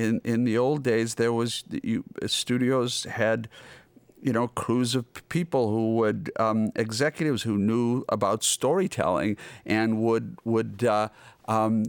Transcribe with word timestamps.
in 0.00 0.20
in 0.24 0.44
the 0.44 0.56
old 0.58 0.82
days, 0.82 1.14
there 1.14 1.32
was 1.32 1.64
you, 1.82 2.04
studios 2.26 3.04
had 3.04 3.48
you 4.22 4.32
know, 4.32 4.48
crews 4.48 4.94
of 4.94 5.04
people 5.28 5.70
who 5.70 5.96
would 5.96 6.30
um, 6.38 6.70
executives 6.76 7.42
who 7.42 7.56
knew 7.56 8.04
about 8.08 8.44
storytelling 8.44 9.36
and 9.64 9.98
would 10.02 10.36
would 10.44 10.84
uh, 10.84 11.08
um, 11.48 11.84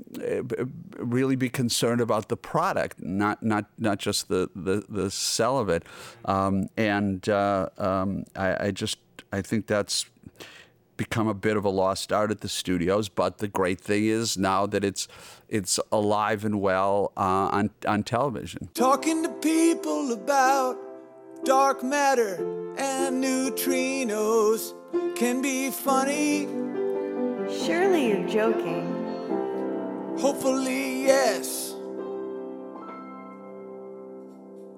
really 0.97 1.35
be 1.35 1.49
concerned 1.49 2.01
about 2.01 2.29
the 2.29 2.37
product, 2.37 3.01
not 3.01 3.43
not 3.43 3.65
not 3.77 3.99
just 3.99 4.29
the 4.29 4.49
the, 4.55 4.83
the 4.87 5.11
sell 5.11 5.57
of 5.57 5.69
it. 5.69 5.83
Um, 6.25 6.69
and 6.77 7.27
uh, 7.27 7.69
um, 7.77 8.25
I, 8.35 8.67
I 8.67 8.71
just 8.71 8.99
I 9.31 9.41
think 9.41 9.67
that's 9.67 10.05
become 11.03 11.27
a 11.27 11.33
bit 11.33 11.57
of 11.57 11.65
a 11.65 11.69
lost 11.69 12.13
art 12.13 12.29
at 12.29 12.41
the 12.41 12.47
studios. 12.47 13.09
But 13.09 13.39
the 13.39 13.47
great 13.47 13.81
thing 13.81 14.05
is 14.05 14.37
now 14.37 14.67
that 14.67 14.83
it's 14.83 15.07
it's 15.49 15.79
alive 15.91 16.45
and 16.45 16.61
well 16.61 17.11
uh, 17.17 17.57
on 17.57 17.71
on 17.87 18.03
television. 18.03 18.69
Talking 18.73 19.23
to 19.23 19.29
people 19.29 20.13
about 20.13 20.77
dark 21.43 21.83
matter 21.83 22.35
and 22.77 23.23
neutrinos 23.23 24.73
can 25.15 25.41
be 25.41 25.71
funny. 25.71 26.45
Surely 27.65 28.09
you're 28.09 28.27
joking. 28.27 28.85
Hopefully, 30.19 31.03
yes. 31.03 31.73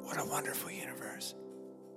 What 0.05 0.17
a 0.19 0.25
wonderful 0.25 0.71
universe. 0.71 0.92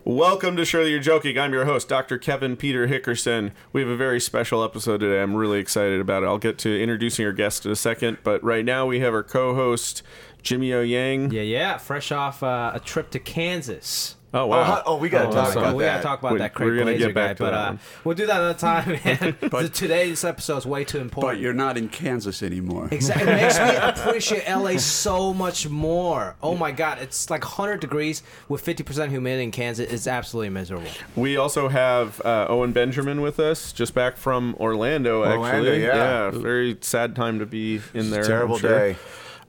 Welcome 0.07 0.55
to 0.55 0.65
Surely 0.65 0.93
You're 0.93 1.01
Joking. 1.01 1.37
I'm 1.37 1.53
your 1.53 1.65
host, 1.65 1.89
Dr. 1.89 2.17
Kevin 2.17 2.57
Peter 2.57 2.87
Hickerson. 2.87 3.51
We 3.73 3.81
have 3.81 3.91
a 3.91 3.97
very 3.97 4.21
special 4.21 4.63
episode 4.63 4.99
today. 4.99 5.21
I'm 5.21 5.35
really 5.35 5.59
excited 5.59 6.01
about 6.01 6.23
it. 6.23 6.27
I'll 6.27 6.39
get 6.39 6.59
to 6.59 6.81
introducing 6.81 7.27
our 7.27 7.33
guest 7.33 7.67
in 7.67 7.73
a 7.73 7.77
second, 7.77 8.19
but 8.23 8.41
right 8.45 8.65
now 8.65 8.87
we 8.87 9.01
have 9.01 9.13
our 9.13 9.25
co 9.25 9.57
host, 9.57 10.05
Jimmy 10.45 10.73
O 10.73 10.81
Yang. 10.81 11.33
Yeah, 11.33 11.43
yeah. 11.43 11.79
Fresh 11.79 12.13
off 12.13 12.45
uh, 12.45 12.71
a 12.73 12.79
trip 12.79 13.11
to 13.11 13.19
Kansas. 13.19 14.15
Oh, 14.37 14.43
Oh, 14.43 14.47
wow. 14.49 14.65
how- 14.65 14.83
oh, 14.87 14.97
we 14.97 15.09
gotta 15.09 15.29
Oh, 15.29 15.33
talk 15.33 15.47
awesome. 15.49 15.63
about 15.63 15.77
we 15.77 15.85
that. 15.85 15.91
gotta 15.95 16.03
talk 16.03 16.19
about 16.21 16.33
We- 16.33 16.39
that 16.39 16.55
Craig 16.55 16.67
we're 16.69 16.75
gonna 16.77 16.85
Blazer 16.93 17.07
get 17.07 17.15
back 17.15 17.29
guy, 17.31 17.35
to 17.35 17.43
but 17.45 17.51
that 17.53 17.73
uh, 17.73 17.77
we'll 18.05 18.15
do 18.15 18.27
that 18.27 18.37
another 18.41 18.59
time. 18.59 18.89
Man. 19.05 19.37
The- 19.41 19.69
today's 19.73 20.25
episode 20.25 20.59
is 20.59 20.67
way 20.67 20.85
too 20.85 20.99
important. 21.01 21.33
But 21.37 21.41
you're 21.43 21.53
not 21.55 21.77
in 21.79 21.89
Kansas 21.89 22.43
anymore. 22.43 22.89
Exactly. 22.91 23.33
It 23.33 23.37
makes 23.37 23.59
me 23.59 23.75
appreciate 23.83 24.49
LA 24.49 24.77
so 24.79 25.33
much 25.35 25.69
more. 25.69 26.37
Oh 26.43 26.55
my 26.57 26.71
God, 26.71 26.99
it's 27.01 27.31
like 27.31 27.43
100 27.45 27.81
degrees 27.81 28.23
with 28.49 28.65
50% 28.65 29.09
humidity 29.11 29.45
in 29.45 29.51
Kansas. 29.51 29.91
It's 29.91 30.07
absolutely 30.07 30.51
miserable. 30.51 30.91
We 31.17 31.37
also 31.37 31.69
have 31.69 32.21
uh, 32.25 32.47
Owen 32.49 32.73
Benjamin 32.73 33.21
with 33.23 33.41
us, 33.41 33.73
just 33.73 33.95
back 33.95 34.17
from 34.17 34.55
Orlando, 34.61 35.21
Orlando, 35.25 35.45
actually. 35.47 35.83
yeah. 35.83 36.31
very 36.31 36.77
sad 36.83 37.17
time 37.17 37.39
to 37.39 37.47
be 37.47 37.81
in 37.95 38.11
there. 38.11 38.21
I'm 38.23 38.27
Terrible 38.27 38.59
sure. 38.59 38.71
day. 38.71 38.97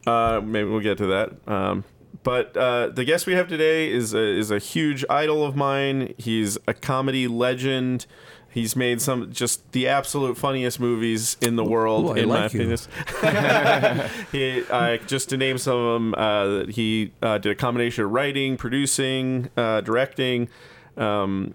Uh, 0.05 0.39
maybe 0.43 0.69
we'll 0.69 0.79
get 0.79 0.97
to 0.99 1.07
that. 1.07 1.31
Um, 1.51 1.83
but 2.27 2.57
uh, 2.57 2.89
the 2.89 3.05
guest 3.05 3.25
we 3.25 3.35
have 3.35 3.47
today 3.47 3.89
is 3.89 4.13
a, 4.13 4.21
is 4.21 4.51
a 4.51 4.59
huge 4.59 5.05
idol 5.09 5.45
of 5.45 5.55
mine. 5.55 6.13
He's 6.17 6.57
a 6.67 6.73
comedy 6.73 7.25
legend. 7.25 8.05
He's 8.49 8.75
made 8.75 9.01
some 9.01 9.31
just 9.31 9.71
the 9.71 9.87
absolute 9.87 10.37
funniest 10.37 10.77
movies 10.77 11.37
in 11.39 11.55
the 11.55 11.63
world, 11.63 12.03
Ooh, 12.07 12.09
I 12.09 12.17
in 12.17 12.27
like 12.27 12.53
you. 12.53 12.73
opinion. 12.73 14.09
he, 14.33 14.61
uh, 14.69 14.97
just 15.07 15.29
to 15.29 15.37
name 15.37 15.57
some 15.57 15.77
of 15.77 15.93
them, 15.93 16.15
uh, 16.17 16.65
he 16.65 17.13
uh, 17.21 17.37
did 17.37 17.53
a 17.53 17.55
combination 17.55 18.03
of 18.03 18.11
writing, 18.11 18.57
producing, 18.57 19.49
uh, 19.55 19.79
directing, 19.79 20.49
um, 20.97 21.53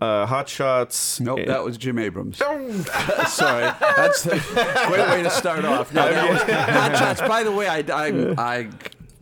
uh, 0.00 0.26
Hot 0.26 0.48
Shots. 0.48 1.20
Nope, 1.20 1.38
eh, 1.38 1.44
that 1.44 1.64
was 1.64 1.78
Jim 1.78 2.00
Abrahams. 2.00 2.38
Sorry, 3.28 3.72
that's 3.96 4.26
a 4.26 4.30
great 4.88 5.08
way 5.08 5.22
to 5.22 5.30
start 5.30 5.64
off. 5.64 5.94
No, 5.94 6.04
was 6.04 6.42
Hot 6.42 6.96
Shots. 6.96 7.20
By 7.20 7.44
the 7.44 7.52
way, 7.52 7.68
I, 7.68 7.84
I, 7.92 8.34
I, 8.36 8.68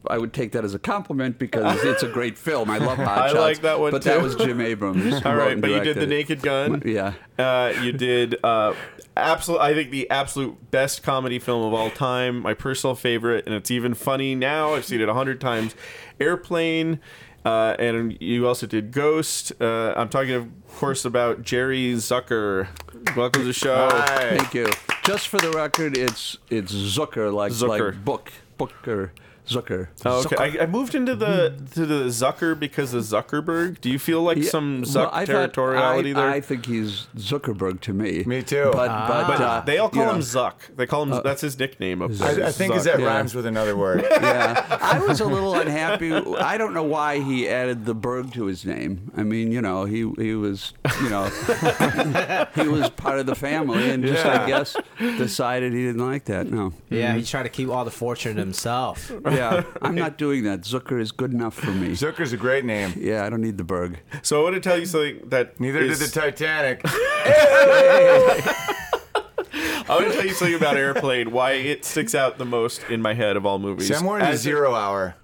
I 0.06 0.16
would 0.18 0.32
take 0.32 0.52
that 0.52 0.64
as 0.64 0.74
a 0.74 0.78
compliment 0.78 1.38
because 1.38 1.78
it's 1.84 2.02
a 2.02 2.08
great 2.08 2.38
film. 2.38 2.70
I 2.70 2.78
love 2.78 2.98
Hot 2.98 3.18
I 3.18 3.27
Shots. 3.28 3.38
like 3.38 3.60
that 3.62 3.80
one, 3.80 3.91
But 3.91 4.02
too. 4.02 4.10
that 4.10 4.22
was 4.22 4.34
Jim 4.36 4.60
Abrahams. 4.60 5.22
All 5.27 5.34
right, 5.34 5.60
but 5.60 5.70
you 5.70 5.80
did 5.80 5.96
the 5.96 6.02
it. 6.02 6.08
Naked 6.08 6.42
Gun. 6.42 6.82
Yeah. 6.86 7.14
Uh, 7.38 7.72
you 7.82 7.92
did 7.92 8.36
uh, 8.45 8.74
absolute. 9.17 9.61
I 9.61 9.74
think 9.74 9.90
the 9.90 10.08
absolute 10.11 10.70
best 10.70 11.02
comedy 11.02 11.39
film 11.39 11.62
of 11.64 11.73
all 11.74 11.90
time. 11.90 12.40
My 12.40 12.55
personal 12.55 12.95
favorite, 12.96 13.46
and 13.46 13.55
it's 13.55 13.70
even 13.70 13.95
funny 13.95 14.34
now. 14.34 14.74
I've 14.74 14.84
seen 14.84 15.00
it 15.00 15.08
a 15.08 15.14
hundred 15.14 15.40
times. 15.40 15.74
Airplane. 16.20 17.00
Uh, 17.44 17.74
and 17.78 18.17
you 18.20 18.46
also 18.46 18.67
did 18.67 18.90
Ghost. 18.92 19.52
Uh, 19.61 19.94
I'm 19.96 20.08
talking, 20.08 20.33
of 20.34 20.48
course, 20.77 21.05
about 21.05 21.42
Jerry 21.42 21.92
Zucker. 21.94 22.68
Welcome 23.17 23.42
to 23.42 23.46
the 23.46 23.52
show. 23.52 23.89
Hi. 23.90 24.36
Thank 24.36 24.52
you. 24.55 24.67
Just 25.05 25.28
for 25.28 25.39
the 25.39 25.50
record, 25.52 25.96
it's 25.96 26.36
it's 26.50 26.73
Zucker, 26.74 27.33
like 27.33 27.52
Zucker. 27.52 27.92
like 27.92 28.05
book 28.05 28.33
Booker 28.58 29.12
Zucker. 29.48 29.89
Oh, 30.05 30.20
okay, 30.20 30.36
I, 30.36 30.64
I 30.64 30.67
moved 30.67 30.95
into 30.95 31.17
the 31.17 31.51
hmm. 31.51 31.67
to 31.67 31.86
the 31.86 32.05
Zucker 32.05 32.59
because 32.59 32.95
of 32.95 33.03
Zuckerberg. 33.05 33.81
Do 33.81 33.91
you 33.91 33.98
feel 33.98 34.23
like 34.23 34.39
Yeah, 34.39 34.51
some 34.51 34.83
well, 34.83 34.91
Zuck 35.07 35.11
I 35.13 35.25
thought- 35.25 35.53
territoriality 35.53 36.11
I, 36.11 36.20
there? 36.20 36.31
I 36.31 36.41
think 36.41 36.67
he's 36.67 37.07
Zuckerberg 37.17 37.81
to 37.83 37.92
me. 37.92 38.25
Me 38.25 38.42
too. 38.42 38.70
But 38.73 38.91
ah. 38.91 39.07
but, 39.09 39.27
but 39.27 39.41
uh, 39.41 39.61
they 39.63 39.79
all 39.79 39.89
call 39.89 40.11
him 40.11 40.17
know, 40.17 40.23
Zuck. 40.23 40.55
They 40.77 40.86
call 40.86 41.03
him. 41.05 41.13
Uh, 41.13 41.20
that's 41.20 41.41
his 41.41 41.59
nickname. 41.59 42.03
Of 42.03 42.20
I, 42.23 42.48
I 42.48 42.53
think 42.53 42.75
is 42.75 42.85
that 42.85 43.01
Yeah. 43.01 43.07
rhymes 43.07 43.35
with 43.35 43.47
another 43.47 43.77
word. 43.77 44.03
yeah, 44.11 44.79
I 44.81 44.98
was 45.01 45.20
a 45.20 45.27
little 45.27 45.55
unhappy. 45.55 46.13
I 46.13 46.59
don't 46.59 46.75
know 46.75 46.83
why 46.83 47.20
he 47.20 47.48
added 47.48 47.85
the 47.85 47.95
Berg 47.95 48.33
to 48.35 48.45
his 48.45 48.65
name. 48.65 49.11
I 49.17 49.23
mean, 49.23 49.53
you 49.53 49.63
know, 49.63 49.85
he 49.85 50.11
he 50.19 50.35
was, 50.35 50.73
you 51.03 51.11
know, 51.11 51.25
he 52.55 52.69
was 52.69 52.91
part 52.91 53.19
of 53.19 53.27
the 53.27 53.35
family, 53.35 53.91
and 53.91 54.05
just 54.05 54.25
I 54.25 54.47
guess 54.47 54.77
decided 54.98 55.73
he 55.73 55.85
didn't 55.85 56.07
like 56.07 56.27
that. 56.27 56.51
No, 56.51 56.73
Yeah, 56.91 57.13
he 57.13 57.20
mm-hmm. 57.20 57.27
tried 57.27 57.45
to 57.45 57.48
keep 57.48 57.69
all 57.69 57.85
the 57.85 57.91
fortune 57.91 58.36
himself. 58.36 59.11
Yeah, 59.38 59.62
I'm 59.82 59.94
not 59.94 60.18
doing 60.18 60.44
that. 60.44 60.60
Zucker 60.62 61.00
is 61.00 61.12
good 61.12 61.32
enough 61.32 61.54
for 61.54 61.70
me. 61.70 61.88
Zucker's 61.90 62.32
a 62.32 62.36
great 62.36 62.64
name. 62.64 62.92
Yeah, 62.96 63.24
I 63.24 63.30
don't 63.30 63.40
need 63.40 63.56
the 63.58 63.64
Berg. 63.64 63.98
So 64.22 64.40
I 64.40 64.42
want 64.44 64.54
to 64.56 64.60
tell 64.60 64.78
you 64.78 64.86
something 64.86 65.20
that 65.28 65.58
Neither 65.60 65.80
is- 65.80 65.98
did 65.98 66.08
the 66.08 66.20
Titanic. 66.20 66.80
I 69.90 69.94
want 69.96 70.06
to 70.08 70.12
tell 70.12 70.26
you 70.26 70.34
something 70.34 70.54
about 70.56 70.76
Airplane. 70.76 71.30
Why 71.30 71.52
it 71.52 71.84
sticks 71.84 72.14
out 72.14 72.36
the 72.38 72.44
most 72.44 72.82
in 72.90 73.00
my 73.00 73.14
head 73.14 73.36
of 73.36 73.46
all 73.46 73.58
movies. 73.58 73.88
See, 73.88 73.94
I'm 73.94 74.04
more 74.04 74.18
into 74.18 74.28
As 74.30 74.40
Zero 74.42 74.74
Hour. 74.74 75.14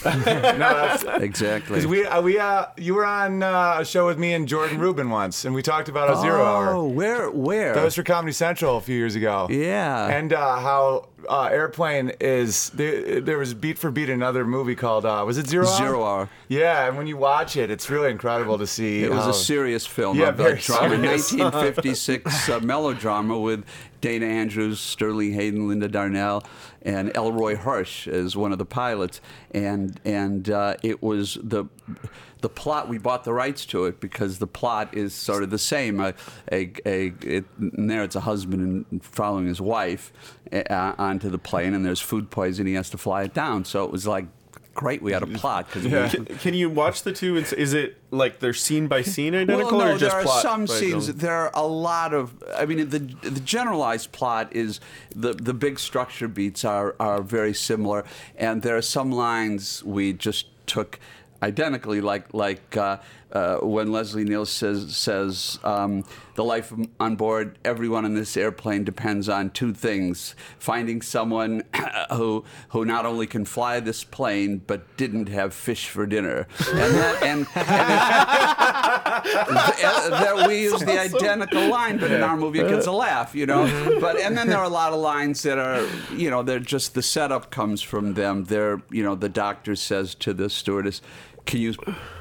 no, 0.04 0.96
Exactly. 1.20 1.76
because 1.76 1.86
we 1.86 2.04
uh, 2.04 2.20
we 2.20 2.38
uh, 2.38 2.66
you 2.76 2.94
were 2.94 3.06
on 3.06 3.42
uh, 3.42 3.78
a 3.80 3.84
show 3.84 4.06
with 4.06 4.18
me 4.18 4.34
and 4.34 4.46
Jordan 4.46 4.78
Rubin 4.78 5.10
once, 5.10 5.44
and 5.44 5.54
we 5.54 5.62
talked 5.62 5.88
about 5.88 6.10
a 6.10 6.20
Zero 6.20 6.42
Oh, 6.42 6.46
Hour. 6.46 6.84
where 6.88 7.30
where? 7.30 7.74
That 7.74 7.84
was 7.84 7.94
for 7.94 8.02
Comedy 8.02 8.32
Central 8.32 8.76
a 8.76 8.80
few 8.80 8.96
years 8.96 9.14
ago. 9.14 9.46
yeah. 9.50 10.06
And 10.08 10.32
uh, 10.32 10.58
how 10.60 11.08
uh, 11.28 11.44
Airplane 11.50 12.12
is 12.20 12.70
there, 12.70 13.20
there 13.20 13.38
was 13.38 13.54
beat 13.54 13.78
for 13.78 13.90
beat 13.90 14.08
another 14.10 14.44
movie 14.44 14.74
called 14.76 15.04
uh, 15.06 15.24
was 15.26 15.38
it 15.38 15.46
Zero 15.46 15.66
Hour? 15.66 15.76
Zero 15.78 16.04
Hour. 16.04 16.28
Yeah, 16.48 16.86
and 16.86 16.96
when 16.96 17.06
you 17.06 17.16
watch 17.16 17.56
it, 17.56 17.70
it's 17.70 17.88
really 17.90 18.10
incredible 18.10 18.58
to 18.58 18.66
see. 18.66 19.02
It 19.02 19.10
was 19.10 19.26
a 19.26 19.32
serious 19.34 19.86
film, 19.86 20.18
Yeah, 20.18 20.30
very 20.30 20.58
drama, 20.60 20.90
serious. 20.96 21.32
1956 21.32 22.48
uh, 22.50 22.60
melodrama 22.60 23.38
with 23.38 23.64
Dana 24.00 24.26
Andrews, 24.26 24.78
Sterling 24.78 25.32
Hayden, 25.32 25.66
Linda 25.68 25.88
Darnell, 25.88 26.44
and 26.86 27.14
Elroy 27.16 27.56
Hirsch 27.56 28.06
as 28.06 28.36
one 28.36 28.52
of 28.52 28.58
the 28.58 28.64
pilots. 28.64 29.20
And 29.50 30.00
and 30.04 30.48
uh, 30.48 30.76
it 30.82 31.02
was 31.02 31.36
the 31.42 31.66
the 32.40 32.48
plot. 32.48 32.88
We 32.88 32.98
bought 32.98 33.24
the 33.24 33.34
rights 33.34 33.66
to 33.66 33.86
it 33.86 34.00
because 34.00 34.38
the 34.38 34.46
plot 34.46 34.94
is 34.94 35.12
sort 35.12 35.42
of 35.42 35.50
the 35.50 35.58
same. 35.58 36.00
A, 36.00 36.14
a, 36.50 36.72
a 36.86 37.12
it, 37.22 37.44
there, 37.58 38.04
it's 38.04 38.16
a 38.16 38.20
husband 38.20 38.86
and 38.90 39.04
following 39.04 39.46
his 39.46 39.60
wife 39.60 40.12
uh, 40.52 40.94
onto 40.96 41.28
the 41.28 41.38
plane, 41.38 41.74
and 41.74 41.84
there's 41.84 42.00
food 42.00 42.30
poisoning. 42.30 42.68
He 42.68 42.76
has 42.76 42.88
to 42.90 42.98
fly 42.98 43.24
it 43.24 43.34
down. 43.34 43.64
So 43.64 43.84
it 43.84 43.90
was 43.90 44.06
like. 44.06 44.26
Great, 44.76 45.00
we 45.00 45.10
had 45.10 45.22
a 45.22 45.26
plot 45.26 45.66
because 45.72 46.12
Can, 46.12 46.24
can 46.38 46.52
you 46.52 46.68
watch 46.68 47.02
the 47.02 47.10
two? 47.10 47.38
And 47.38 47.50
is 47.54 47.72
it 47.72 47.96
like 48.10 48.40
they're 48.40 48.52
scene 48.52 48.88
by 48.88 49.00
scene 49.00 49.34
identical, 49.34 49.78
well, 49.78 49.86
no, 49.86 49.94
or 49.94 49.98
just 49.98 50.12
there 50.12 50.20
are 50.20 50.22
plot 50.22 50.42
some 50.42 50.66
scenes. 50.66 51.06
them? 51.06 51.16
There 51.16 51.34
are 51.34 51.50
a 51.54 51.66
lot 51.66 52.12
of. 52.12 52.42
I 52.54 52.66
mean, 52.66 52.90
the 52.90 52.98
the 52.98 53.40
generalized 53.40 54.12
plot 54.12 54.54
is 54.54 54.78
the 55.14 55.32
the 55.32 55.54
big 55.54 55.78
structure 55.78 56.28
beats 56.28 56.62
are 56.62 56.94
are 57.00 57.22
very 57.22 57.54
similar, 57.54 58.04
and 58.36 58.60
there 58.60 58.76
are 58.76 58.82
some 58.82 59.10
lines 59.10 59.82
we 59.82 60.12
just 60.12 60.46
took 60.66 61.00
identically, 61.46 62.00
like 62.00 62.34
like 62.34 62.76
uh, 62.76 62.98
uh, 63.32 63.56
when 63.58 63.92
Leslie 63.92 64.24
Niels 64.24 64.50
says 64.50 64.96
says 64.96 65.58
um, 65.64 66.04
the 66.34 66.44
life 66.44 66.72
on 67.00 67.16
board 67.16 67.58
everyone 67.64 68.04
in 68.04 68.14
this 68.14 68.36
airplane 68.36 68.84
depends 68.84 69.28
on 69.28 69.50
two 69.50 69.72
things: 69.72 70.34
finding 70.58 71.00
someone 71.02 71.62
who 72.12 72.44
who 72.70 72.84
not 72.84 73.06
only 73.06 73.26
can 73.26 73.44
fly 73.44 73.80
this 73.80 74.04
plane 74.04 74.60
but 74.66 74.96
didn't 74.96 75.28
have 75.28 75.54
fish 75.54 75.88
for 75.88 76.06
dinner, 76.06 76.46
and 76.72 76.94
that 76.94 77.22
and, 77.22 77.46
and 77.56 77.56
uh, 79.84 80.10
that 80.10 80.48
we 80.48 80.62
use 80.62 80.80
the 80.80 80.98
identical 80.98 81.68
line, 81.68 81.98
but 81.98 82.10
in 82.10 82.22
our 82.22 82.36
movie 82.36 82.60
it 82.60 82.68
gets 82.68 82.86
a 82.86 82.92
laugh, 82.92 83.34
you 83.34 83.46
know. 83.46 83.66
But 84.00 84.18
and 84.18 84.36
then 84.36 84.48
there 84.48 84.58
are 84.58 84.64
a 84.64 84.68
lot 84.68 84.92
of 84.92 84.98
lines 84.98 85.42
that 85.42 85.58
are, 85.58 85.86
you 86.14 86.30
know, 86.30 86.42
they're 86.42 86.58
just 86.58 86.94
the 86.94 87.02
setup 87.02 87.50
comes 87.50 87.82
from 87.82 88.14
them. 88.14 88.44
They're, 88.44 88.82
you 88.90 89.02
know, 89.02 89.14
the 89.14 89.28
doctor 89.28 89.76
says 89.76 90.14
to 90.16 90.32
the 90.32 90.48
stewardess, 90.48 91.02
"Can 91.46 91.60
you, 91.60 91.74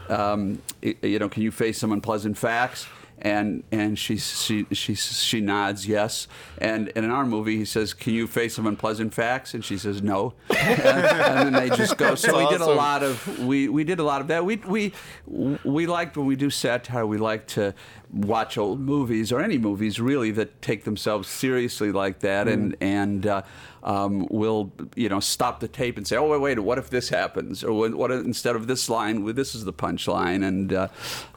um, 0.10 0.62
you 0.81 1.19
know, 1.19 1.30
can 1.30 1.44
you 1.44 1.51
face 1.51 1.77
some 1.80 1.92
unpleasant 1.92 2.38
facts?" 2.38 2.88
and 3.19 3.63
and 3.72 3.98
she 3.98 4.18
she 4.18 4.66
she 4.72 4.94
she 4.95 5.42
nods 5.42 5.88
yes. 5.88 6.27
And, 6.57 6.92
and 6.95 7.06
in 7.06 7.12
our 7.12 7.25
movie, 7.25 7.57
he 7.57 7.66
says, 7.66 7.94
"Can 7.94 8.13
you 8.13 8.27
face 8.27 8.56
some 8.56 8.68
unpleasant 8.68 9.13
facts?" 9.13 9.54
And 9.54 9.63
she 9.63 9.77
says, 9.77 10.01
"No." 10.01 10.33
and, 10.50 10.60
and 10.86 11.56
then 11.56 11.69
they 11.69 11.75
just 11.75 11.98
go. 11.98 12.16
So 12.16 12.38
we 12.38 12.48
did 12.50 12.62
a 12.62 12.66
lot 12.66 13.04
of 13.04 13.39
we 13.45 13.69
we 13.69 13.83
did 13.83 14.00
a 14.00 14.04
lot 14.04 14.22
of 14.22 14.27
that. 14.27 14.45
We 14.45 14.57
we 14.57 14.94
we 15.25 15.88
liked 15.88 16.18
when 16.18 16.25
we 16.25 16.36
do 16.36 16.50
satire. 16.50 17.06
We 17.06 17.18
like 17.18 17.48
to 17.48 17.74
watch 18.12 18.57
old 18.57 18.80
movies 18.80 19.31
or 19.31 19.42
any 19.42 19.57
movies 19.57 20.00
really 20.00 20.31
that 20.31 20.62
take 20.62 20.83
themselves 20.83 21.28
seriously 21.28 21.92
like 21.92 22.19
that, 22.19 22.48
and 22.48 22.75
and 22.81 23.25
uh, 23.25 23.42
um, 23.86 24.28
we'll 24.30 24.72
you 24.96 25.08
know 25.08 25.20
stop 25.22 25.62
the 25.62 25.68
tape 25.70 25.96
and 25.98 26.06
say, 26.08 26.18
oh 26.18 26.28
wait 26.28 26.42
wait, 26.42 26.60
what 26.60 26.78
if 26.78 26.90
this 26.90 27.08
happens? 27.10 27.64
Or 27.64 27.72
what, 27.72 27.96
what 27.96 28.12
if, 28.12 28.26
instead 28.26 28.56
of 28.58 28.68
this 28.68 28.90
line, 28.90 29.24
well, 29.24 29.34
this 29.34 29.56
is 29.56 29.64
the 29.64 29.72
punchline, 29.74 30.44
and 30.46 30.74
uh, 30.74 30.88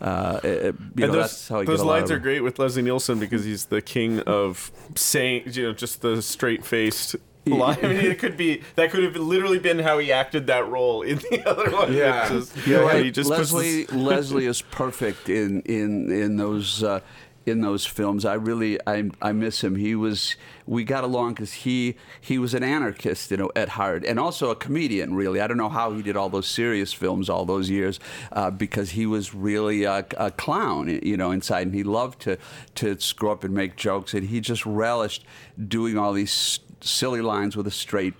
uh, 0.00 0.41
it- 0.43 0.75
you 0.97 1.06
know 1.06 1.12
those, 1.12 1.23
that's 1.31 1.49
how 1.49 1.61
you 1.61 1.67
those 1.67 1.79
get 1.79 1.85
a 1.85 1.87
lot 1.87 1.95
lines 1.99 2.11
of 2.11 2.17
are 2.17 2.21
great 2.21 2.41
with 2.41 2.59
Leslie 2.59 2.83
Nielsen 2.83 3.19
because 3.21 3.45
he's 3.45 3.67
the 3.67 3.81
king 3.83 4.21
of 4.21 4.73
saying, 4.97 5.43
you 5.53 5.62
know, 5.65 5.73
just 5.73 6.00
the 6.00 6.21
straight 6.23 6.65
faced 6.65 7.17
line. 7.47 7.79
I 7.83 7.89
mean, 7.89 7.97
it 7.99 8.19
could 8.19 8.37
be 8.37 8.62
that 8.77 8.91
could 8.91 9.03
have 9.05 9.17
literally 9.17 9.59
been 9.59 9.79
how 9.79 9.99
he 9.99 10.11
acted 10.12 10.47
that 10.49 10.67
role 10.69 11.03
in 11.03 11.19
the 11.31 11.43
other 11.47 11.71
one. 11.71 11.93
Yeah. 11.93 12.33
It's 12.35 12.53
just- 12.55 12.67
You're 12.67 12.85
right. 12.85 13.05
he 13.05 13.11
just 13.11 13.31
Leslie 13.31 13.85
Leslie 13.87 14.47
is 14.47 14.62
perfect 14.62 15.29
in 15.29 15.61
in 15.62 16.11
in 16.11 16.37
those 16.37 16.83
uh, 16.83 17.01
in 17.49 17.61
those 17.61 17.87
films. 17.87 18.25
I 18.25 18.35
really 18.35 18.79
I 18.87 19.11
I 19.21 19.33
miss 19.33 19.62
him. 19.62 19.77
He 19.77 19.95
was 19.95 20.37
we 20.67 20.85
got 20.85 21.05
along 21.05 21.35
because 21.35 21.53
he 21.53 21.97
he 22.21 22.39
was 22.39 22.55
an 22.55 22.62
anarchist, 22.62 23.31
you 23.31 23.37
know, 23.39 23.50
at 23.56 23.71
heart, 23.71 24.05
and 24.05 24.19
also 24.19 24.50
a 24.50 24.56
comedian. 24.56 25.15
Really, 25.15 25.41
I 25.41 25.47
don't 25.47 25.56
know 25.56 25.69
how 25.69 25.93
he 25.93 26.03
did 26.03 26.17
all 26.17 26.29
those 26.29 26.47
serious 26.47 26.93
films 26.93 27.29
all 27.29 27.45
those 27.45 27.71
years 27.71 27.99
uh, 28.33 28.50
because 28.50 28.91
he 28.91 29.06
was 29.06 29.35
really 29.35 29.85
a, 29.85 30.05
a 30.17 30.31
clown, 30.31 30.89
you 31.03 31.17
know, 31.17 31.31
inside, 31.31 31.67
and 31.67 31.75
he 31.75 31.83
loved 31.83 32.21
to 32.23 32.39
to 32.77 32.99
screw 33.00 33.31
up 33.31 33.45
and 33.45 33.55
make 33.55 33.77
jokes, 33.77 34.15
and 34.15 34.29
he 34.29 34.41
just 34.41 34.65
relished 34.67 35.25
doing 35.67 35.97
all 35.97 36.12
these 36.12 36.61
silly 36.81 37.21
lines 37.21 37.56
with 37.56 37.67
a 37.67 37.73
straight 37.73 38.15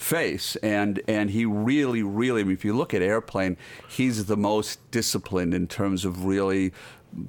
face 0.00 0.56
and 0.56 1.02
and 1.06 1.30
he 1.30 1.44
really 1.44 2.02
really 2.02 2.40
I 2.40 2.44
mean, 2.44 2.54
if 2.54 2.64
you 2.64 2.74
look 2.74 2.94
at 2.94 3.02
airplane 3.02 3.58
he's 3.88 4.24
the 4.24 4.36
most 4.36 4.90
disciplined 4.90 5.52
in 5.52 5.66
terms 5.66 6.06
of 6.06 6.24
really 6.24 6.72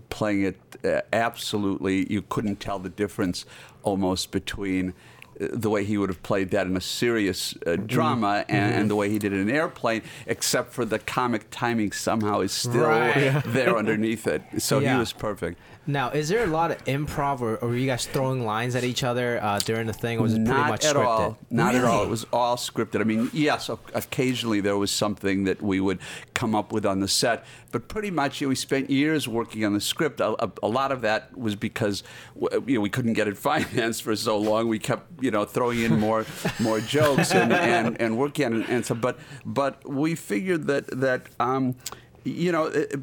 playing 0.10 0.44
it 0.44 0.60
uh, 0.86 1.02
absolutely 1.14 2.12
you 2.12 2.22
couldn't 2.22 2.60
tell 2.60 2.80
the 2.80 2.90
difference 2.90 3.46
almost 3.84 4.32
between 4.32 4.90
uh, 5.40 5.48
the 5.54 5.70
way 5.70 5.84
he 5.84 5.98
would 5.98 6.10
have 6.10 6.22
played 6.24 6.52
that 6.52 6.68
in 6.68 6.78
a 6.78 6.82
serious 6.82 7.56
uh, 7.66 7.76
drama 7.76 8.46
and, 8.48 8.76
and 8.76 8.90
the 8.92 8.96
way 8.96 9.10
he 9.10 9.18
did 9.18 9.34
it 9.34 9.40
in 9.40 9.50
airplane 9.50 10.02
except 10.28 10.72
for 10.74 10.86
the 10.86 11.00
comic 11.00 11.50
timing 11.50 11.92
somehow 11.92 12.42
is 12.42 12.52
still 12.52 12.88
Right. 12.88 13.42
there 13.48 13.76
underneath 13.78 14.28
it 14.28 14.44
so 14.60 14.80
Yeah. 14.80 14.94
he 14.94 15.00
was 15.00 15.14
perfect 15.14 15.60
Now, 15.92 16.10
is 16.10 16.30
there 16.30 16.44
a 16.44 16.48
lot 16.48 16.72
of 16.72 16.84
improv, 16.86 17.42
or, 17.42 17.58
or 17.58 17.70
were 17.70 17.76
you 17.76 17.86
guys 17.86 18.06
throwing 18.06 18.46
lines 18.46 18.76
at 18.76 18.84
each 18.84 19.04
other 19.04 19.44
uh, 19.44 19.60
during 19.60 19.88
the 19.88 19.94
thing, 19.94 20.20
or 20.20 20.24
was 20.24 20.34
it 20.34 20.38
pretty 20.46 20.52
not 20.52 20.70
much 20.70 20.86
at 20.86 20.96
scripted? 20.96 21.06
all. 21.06 21.38
Not 21.50 21.76
at 21.76 21.84
all. 21.84 22.04
It 22.04 22.10
was 22.10 22.26
all 22.32 22.56
scripted. 22.56 23.02
I 23.02 23.04
mean, 23.04 23.30
yes, 23.34 23.70
o- 23.70 23.80
occasionally 23.94 24.62
there 24.62 24.78
was 24.78 24.90
something 24.92 25.44
that 25.44 25.62
we 25.62 25.80
would 25.80 26.00
come 26.34 26.56
up 26.56 26.72
with 26.72 26.86
on 26.86 27.00
the 27.02 27.08
set, 27.08 27.46
but 27.72 27.88
pretty 27.90 28.10
much 28.10 28.40
you 28.40 28.48
know, 28.48 28.50
we 28.50 28.56
spent 28.56 28.90
years 28.90 29.28
working 29.28 29.66
on 29.66 29.74
the 29.74 29.82
script. 29.82 30.20
A, 30.22 30.44
a, 30.44 30.52
a 30.64 30.68
lot 30.68 30.92
of 30.92 31.02
that 31.02 31.38
was 31.38 31.56
because 31.56 32.04
w- 32.40 32.64
you 32.68 32.76
know 32.76 32.82
we 32.82 32.90
couldn't 32.90 33.14
get 33.14 33.28
it 33.28 33.38
financed 33.52 34.04
for 34.04 34.16
so 34.16 34.38
long. 34.38 34.68
We 34.70 34.80
kept 34.80 35.22
you 35.22 35.32
know 35.32 35.44
throwing 35.46 35.82
in 35.82 36.00
more 36.00 36.26
more 36.60 36.80
jokes 36.80 37.34
and, 37.34 37.52
and, 37.52 38.00
and 38.00 38.18
working 38.18 38.46
on 38.46 38.62
it. 38.62 38.70
And 38.70 38.86
so, 38.86 38.96
but 38.96 39.20
but 39.46 39.88
we 39.88 40.16
figured 40.16 40.68
that 40.68 40.88
that 41.02 41.24
um, 41.40 41.76
you 42.24 42.52
know. 42.54 42.66
It, 42.68 42.96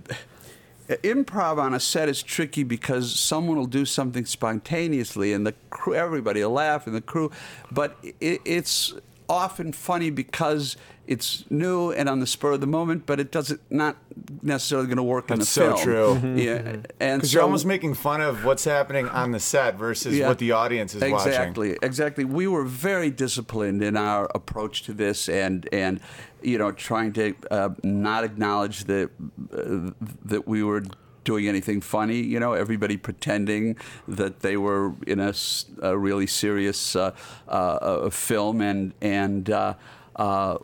improv 0.88 1.58
on 1.58 1.74
a 1.74 1.80
set 1.80 2.08
is 2.08 2.22
tricky 2.22 2.62
because 2.62 3.18
someone 3.18 3.56
will 3.56 3.66
do 3.66 3.84
something 3.84 4.24
spontaneously 4.24 5.32
and 5.32 5.46
the 5.46 5.54
crew 5.70 5.94
everybody 5.94 6.42
will 6.42 6.50
laugh 6.50 6.86
and 6.86 6.96
the 6.96 7.00
crew 7.00 7.30
but 7.70 7.96
it, 8.20 8.40
it's 8.44 8.94
often 9.28 9.72
funny 9.72 10.10
because 10.10 10.76
it's 11.06 11.44
new 11.50 11.90
and 11.92 12.08
on 12.08 12.20
the 12.20 12.26
spur 12.26 12.52
of 12.52 12.60
the 12.60 12.66
moment 12.66 13.04
but 13.06 13.18
it 13.20 13.30
doesn't 13.32 13.60
not 13.70 13.96
necessarily 14.42 14.86
going 14.86 14.96
to 14.96 15.02
work 15.02 15.30
in 15.30 15.38
the 15.38 15.44
That's 15.44 15.50
so 15.50 15.76
film 15.76 15.82
true. 15.82 16.34
yeah 16.40 16.76
and 17.00 17.20
Because 17.20 17.30
so 17.30 17.34
you're 17.36 17.42
almost 17.42 17.66
making 17.66 17.94
fun 17.94 18.20
of 18.20 18.44
what's 18.44 18.64
happening 18.64 19.08
on 19.08 19.32
the 19.32 19.40
set 19.40 19.76
versus 19.76 20.16
Yeah. 20.16 20.28
what 20.28 20.38
the 20.38 20.52
audience 20.52 20.94
is 20.94 21.00
watching. 21.02 21.28
exactly 21.28 21.76
exactly 21.82 22.24
we 22.24 22.46
were 22.46 22.64
very 22.64 23.10
disciplined 23.10 23.82
in 23.82 23.96
our 23.96 24.30
approach 24.34 24.82
to 24.84 24.92
this 24.92 25.28
and 25.28 25.68
and 25.72 26.00
you 26.42 26.56
know 26.58 26.72
trying 26.72 27.12
to 27.14 27.34
uh, 27.50 27.70
not 27.82 28.24
acknowledge 28.24 28.84
that 28.84 29.10
uh, 29.52 29.90
that 30.24 30.46
we 30.46 30.62
were 30.62 30.82
doing 31.28 31.46
anything 31.46 31.78
funny 31.78 32.20
you 32.22 32.40
know 32.40 32.54
everybody 32.54 32.96
pretending 32.96 33.76
that 34.06 34.40
they 34.40 34.56
were 34.56 34.94
in 35.06 35.20
a 35.20 35.98
really 35.98 36.26
serious 36.26 36.96
uh, 36.96 37.12
uh, 37.48 38.08
film 38.08 38.62
and 38.62 38.94
and 39.02 39.50
uh, 39.50 39.74
uh, 40.16 40.56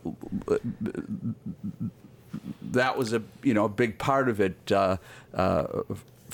that 2.63 2.97
was 2.97 3.13
a 3.13 3.21
you 3.43 3.53
know 3.53 3.65
a 3.65 3.69
big 3.69 3.99
part 3.99 4.27
of 4.27 4.41
it 4.41 4.71
uh, 4.71 4.97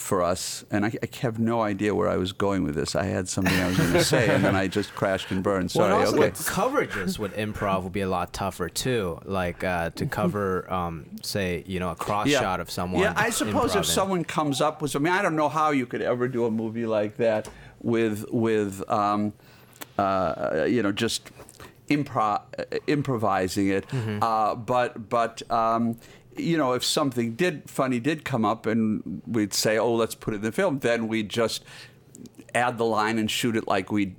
for 0.01 0.21
us. 0.21 0.65
And 0.71 0.85
I, 0.85 0.91
I 1.03 1.07
have 1.21 1.39
no 1.39 1.61
idea 1.61 1.93
where 1.95 2.09
I 2.09 2.17
was 2.17 2.31
going 2.33 2.63
with 2.63 2.75
this. 2.75 2.95
I 2.95 3.03
had 3.05 3.29
something 3.29 3.53
I 3.53 3.67
was 3.67 3.77
going 3.77 3.93
to 3.93 4.03
say, 4.03 4.27
and 4.33 4.43
then 4.43 4.55
I 4.55 4.67
just 4.67 4.93
crashed 4.95 5.31
and 5.31 5.41
burned. 5.43 5.71
Sorry. 5.71 5.85
and 5.85 5.93
also 5.93 6.17
okay. 6.17 6.29
the 6.29 6.43
coverages 6.43 7.19
with 7.19 7.33
improv 7.35 7.83
would 7.83 7.93
be 7.93 8.01
a 8.01 8.09
lot 8.09 8.33
tougher 8.33 8.67
too. 8.67 9.19
Like 9.25 9.63
uh, 9.63 9.91
to 9.91 10.05
cover, 10.05 10.71
um, 10.73 11.05
say, 11.21 11.63
you 11.67 11.79
know, 11.79 11.91
a 11.91 11.95
cross 11.95 12.27
shot 12.29 12.59
of 12.59 12.69
someone. 12.69 13.03
Yeah, 13.03 13.13
I 13.15 13.29
suppose 13.29 13.75
if 13.75 13.85
someone 13.85 14.23
comes 14.23 14.59
up 14.59 14.81
with, 14.81 14.95
I 14.95 14.99
mean, 14.99 15.13
I 15.13 15.21
don't 15.21 15.35
know 15.35 15.49
how 15.49 15.71
you 15.71 15.85
could 15.85 16.01
ever 16.01 16.27
do 16.27 16.45
a 16.45 16.51
movie 16.51 16.85
like 16.85 17.17
that 17.17 17.47
with 17.81 18.25
with 18.31 18.83
um, 18.89 19.33
uh, 19.97 20.65
you 20.67 20.81
know 20.83 20.91
just 20.91 21.29
impro- 21.89 22.41
uh, 22.57 22.63
improvising 22.87 23.69
it, 23.69 23.87
Mm-hmm. 23.89 24.23
uh, 24.23 24.55
but 24.55 25.09
but. 25.09 25.41
Um, 25.51 25.97
you 26.37 26.57
know, 26.57 26.73
if 26.73 26.83
something 26.83 27.35
did 27.35 27.69
funny 27.69 27.99
did 27.99 28.23
come 28.25 28.45
up, 28.45 28.65
and 28.65 29.21
we'd 29.27 29.53
say, 29.53 29.77
"Oh, 29.77 29.93
let's 29.93 30.15
put 30.15 30.33
it 30.33 30.37
in 30.37 30.43
the 30.43 30.51
film," 30.51 30.79
then 30.79 31.07
we'd 31.07 31.29
just 31.29 31.63
add 32.53 32.77
the 32.77 32.85
line 32.85 33.17
and 33.17 33.29
shoot 33.31 33.55
it 33.55 33.67
like 33.67 33.91
we 33.91 34.15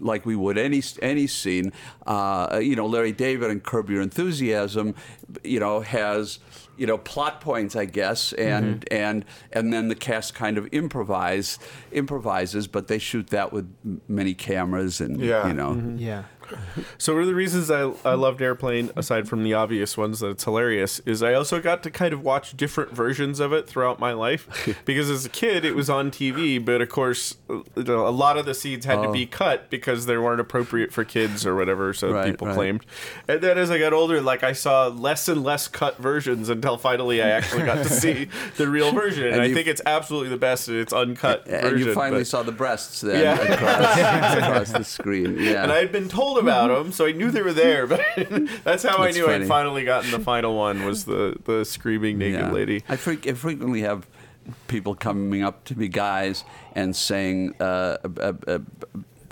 like 0.00 0.26
we 0.26 0.34
would 0.36 0.58
any 0.58 0.82
any 1.02 1.26
scene. 1.26 1.72
Uh, 2.06 2.58
you 2.62 2.74
know, 2.76 2.86
Larry 2.86 3.12
David 3.12 3.50
and 3.50 3.62
Curb 3.62 3.90
Your 3.90 4.00
Enthusiasm, 4.02 4.94
you 5.44 5.60
know, 5.60 5.80
has 5.80 6.38
you 6.76 6.86
know 6.86 6.98
plot 6.98 7.40
points, 7.40 7.74
I 7.76 7.84
guess, 7.86 8.32
and 8.34 8.80
Mm-hmm. 8.82 8.94
and 8.94 9.24
and 9.52 9.72
then 9.72 9.88
the 9.88 9.94
cast 9.94 10.34
kind 10.34 10.58
of 10.58 10.66
improvise 10.68 11.58
improvises, 11.92 12.66
but 12.66 12.88
they 12.88 12.98
shoot 12.98 13.28
that 13.28 13.52
with 13.52 13.72
many 14.08 14.34
cameras 14.34 15.00
and 15.00 15.20
Yeah. 15.20 15.46
you 15.48 15.54
know. 15.54 15.94
Yeah. 15.96 16.24
So 16.98 17.12
one 17.12 17.22
of 17.22 17.28
the 17.28 17.34
reasons 17.34 17.70
I, 17.70 17.90
I 18.04 18.14
loved 18.14 18.40
Airplane, 18.40 18.90
aside 18.96 19.28
from 19.28 19.42
the 19.44 19.52
obvious 19.54 19.96
ones 19.98 20.20
that 20.20 20.28
it's 20.28 20.44
hilarious, 20.44 20.98
is 21.00 21.22
I 21.22 21.34
also 21.34 21.60
got 21.60 21.82
to 21.82 21.90
kind 21.90 22.12
of 22.14 22.22
watch 22.22 22.56
different 22.56 22.92
versions 22.92 23.38
of 23.38 23.52
it 23.52 23.68
throughout 23.68 24.00
my 24.00 24.12
life. 24.12 24.74
because 24.86 25.10
as 25.10 25.26
a 25.26 25.28
kid, 25.28 25.64
it 25.64 25.74
was 25.74 25.90
on 25.90 26.10
TV, 26.10 26.62
but 26.64 26.80
of 26.80 26.88
course, 26.88 27.36
a 27.48 27.82
lot 27.82 28.36
of 28.38 28.46
the 28.46 28.54
scenes 28.54 28.84
had 28.86 29.02
to 29.02 29.12
be 29.12 29.24
oh. 29.30 29.36
cut 29.36 29.68
because 29.70 30.06
they 30.06 30.16
weren't 30.16 30.40
appropriate 30.40 30.92
for 30.92 31.04
kids 31.04 31.44
or 31.46 31.54
whatever. 31.54 31.92
So 31.92 32.06
Oh. 32.08 32.12
Right, 32.12 32.30
people 32.30 32.46
right. 32.46 32.54
claimed. 32.56 32.86
And 33.28 33.40
then 33.40 33.58
as 33.58 33.70
I 33.70 33.78
got 33.78 33.92
older, 33.92 34.20
like 34.20 34.42
I 34.44 34.52
saw 34.52 34.86
less 34.86 35.28
and 35.28 35.42
less 35.44 35.66
cut 35.68 35.98
versions 35.98 36.48
until 36.48 36.78
finally 36.78 37.20
I 37.20 37.28
actually 37.28 37.64
got 37.64 37.78
to 37.78 37.88
see 37.88 38.28
the 38.56 38.68
real 38.68 38.92
version. 39.02 39.24
And, 39.24 39.32
And 39.34 39.42
I 39.42 39.46
you- 39.46 39.54
think 39.54 39.66
it's 39.66 39.82
absolutely 39.84 40.28
the 40.30 40.36
best. 40.38 40.68
and 40.68 40.78
It's 40.78 40.92
uncut 40.92 41.46
And 41.46 41.62
version. 41.62 41.88
you 41.88 41.94
finally 41.94 42.20
but- 42.20 42.26
saw 42.28 42.42
the 42.42 42.52
breasts 42.52 43.00
then 43.02 43.20
Yeah. 43.20 43.40
across, 43.54 44.36
across 44.38 44.72
the 44.72 44.84
screen. 44.84 45.36
Yeah. 45.38 45.62
and 45.64 45.72
I 45.72 45.78
had 45.78 45.90
been 45.92 46.08
told 46.08 46.35
about 46.38 46.68
them, 46.76 46.92
so 46.92 47.06
I 47.06 47.12
knew 47.12 47.30
they 47.30 47.42
were 47.42 47.52
there. 47.52 47.86
But 47.86 48.00
that's 48.64 48.82
how 48.82 48.98
I 48.98 49.10
knew 49.10 49.26
funny. 49.26 49.44
I'd 49.44 49.48
finally 49.48 49.84
gotten 49.84 50.10
the 50.10 50.20
final 50.20 50.56
one 50.56 50.84
was 50.84 51.04
the 51.04 51.36
the 51.44 51.64
screaming 51.64 52.18
naked 52.18 52.40
Yeah. 52.40 52.50
lady. 52.52 52.82
I, 52.88 52.96
fre- 52.96 53.14
I 53.26 53.32
frequently 53.32 53.80
have 53.82 54.06
people 54.68 54.94
coming 54.94 55.42
up 55.42 55.64
to 55.64 55.78
me, 55.78 55.88
guys, 55.88 56.44
and 56.74 56.94
saying, 56.94 57.54
uh, 57.60 57.96
uh, 58.20 58.32
uh, 58.46 58.58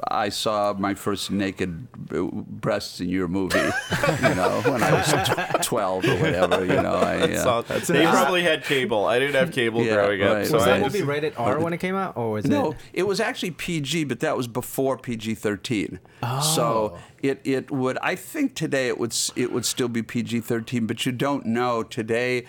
"I 0.09 0.29
saw 0.29 0.75
my 0.79 0.95
first 0.95 1.31
naked 1.31 1.87
uh, 2.15 2.23
breasts 2.23 3.01
in 3.01 3.09
your 3.09 3.29
movie." 3.29 3.59
you 3.59 4.35
know, 4.35 4.61
when 4.65 4.83
I 4.83 4.93
was 4.93 5.13
tw- 5.13 5.63
twelve 5.63 6.05
or 6.05 6.17
whatever. 6.17 6.65
You 6.65 6.81
know, 6.83 6.95
I. 6.95 7.33
Uh, 7.35 7.63
So 7.65 7.93
they 7.93 8.05
probably 8.07 8.43
had 8.43 8.65
cable. 8.65 9.05
I 9.07 9.19
didn't 9.19 9.35
have 9.35 9.53
cable 9.53 9.83
Yeah, 9.85 9.95
growing 9.95 10.23
up. 10.23 10.35
right, 10.37 10.47
so 10.47 10.55
Was 10.55 10.63
I 10.63 10.67
that 10.67 10.73
right. 10.73 10.83
movie 10.93 11.03
rated 11.03 11.35
R 11.37 11.59
when 11.61 11.73
it 11.73 11.79
came 11.79 11.95
out, 11.95 12.17
or 12.17 12.31
was 12.33 12.47
no, 12.47 12.73
it? 12.73 12.77
it 12.93 13.03
was 13.07 13.21
actually 13.21 13.51
PG, 13.53 14.05
but 14.05 14.21
that 14.21 14.37
was 14.37 14.49
before 14.49 14.97
PG 14.99 15.35
thirteen. 15.37 16.01
Oh. 16.23 16.41
So 16.41 16.99
it 17.23 17.41
it 17.45 17.71
would 17.71 17.99
I 18.03 18.15
think 18.17 18.55
today 18.55 18.89
it 18.89 18.99
would 18.99 19.15
it 19.37 19.53
would 19.53 19.65
still 19.65 19.89
be 19.89 20.03
PG 20.03 20.41
thirteen, 20.41 20.87
but 20.87 21.05
you 21.07 21.13
don't 21.13 21.47
know 21.47 21.83
today. 21.83 22.47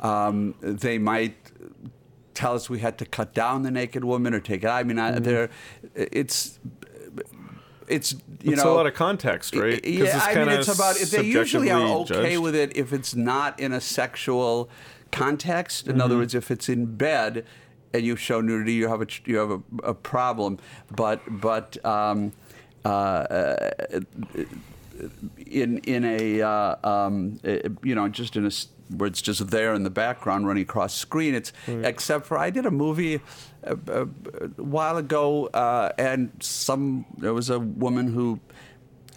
Um, 0.00 0.54
they 0.60 0.96
might 0.98 1.34
tell 2.34 2.54
us 2.54 2.70
we 2.70 2.78
had 2.78 2.96
to 2.98 3.04
cut 3.04 3.34
down 3.34 3.64
the 3.64 3.70
naked 3.70 4.04
woman 4.04 4.32
or 4.32 4.38
take 4.38 4.62
it. 4.62 4.68
I 4.68 4.84
mean, 4.84 4.96
I, 4.98 5.18
there, 5.18 5.50
it's 5.96 6.60
it's 7.90 8.12
you 8.42 8.52
It's 8.52 8.62
know 8.64 8.72
a 8.72 8.76
lot 8.76 8.86
of 8.86 8.94
context, 8.94 9.54
right? 9.54 9.84
Yeah, 9.84 10.04
it's 10.04 10.26
I 10.26 10.34
mean, 10.34 10.48
it's 10.50 10.68
about 10.68 10.96
they 10.96 11.22
usually 11.24 11.70
are 11.70 11.98
okay 12.00 12.14
judged. 12.34 12.38
with 12.42 12.54
it 12.54 12.76
if 12.76 12.92
it's 12.92 13.14
not 13.14 13.58
in 13.60 13.72
a 13.72 13.80
sexual 13.80 14.68
context. 15.12 15.86
In 15.86 15.92
Mm-hmm. 15.94 16.02
other 16.02 16.16
words, 16.18 16.34
if 16.34 16.50
it's 16.50 16.68
in 16.68 16.96
bed, 16.96 17.44
and 17.94 18.04
you 18.04 18.16
show 18.16 18.40
nudity, 18.40 18.74
you 18.74 18.88
have 18.88 19.02
a 19.02 19.06
you 19.24 19.36
have 19.38 19.50
a, 19.50 19.60
a 19.82 19.94
problem. 19.94 20.58
But 20.94 21.20
but 21.28 21.82
um, 21.84 22.32
uh, 22.84 23.66
in 25.46 25.78
in 25.78 26.04
a 26.04 26.42
uh, 26.42 26.76
um, 26.88 27.38
uh, 27.44 27.56
you 27.82 27.94
know 27.94 28.08
just 28.08 28.36
in 28.36 28.46
a 28.46 28.50
where 28.96 29.06
it's 29.06 29.20
just 29.20 29.50
there 29.50 29.74
in 29.74 29.82
the 29.82 29.90
background 29.90 30.46
running 30.46 30.62
across 30.62 30.94
screen. 30.94 31.34
It's 31.34 31.52
except 31.66 32.26
for 32.26 32.38
I 32.38 32.50
did 32.50 32.64
a 32.66 32.70
movie 32.70 33.20
a, 33.68 34.04
while 34.62 34.96
ago, 34.96 35.46
uh, 35.46 35.92
and 35.98 36.30
some 36.40 37.04
there 37.16 37.34
was 37.34 37.50
a 37.50 37.58
woman 37.58 38.12
who 38.12 38.40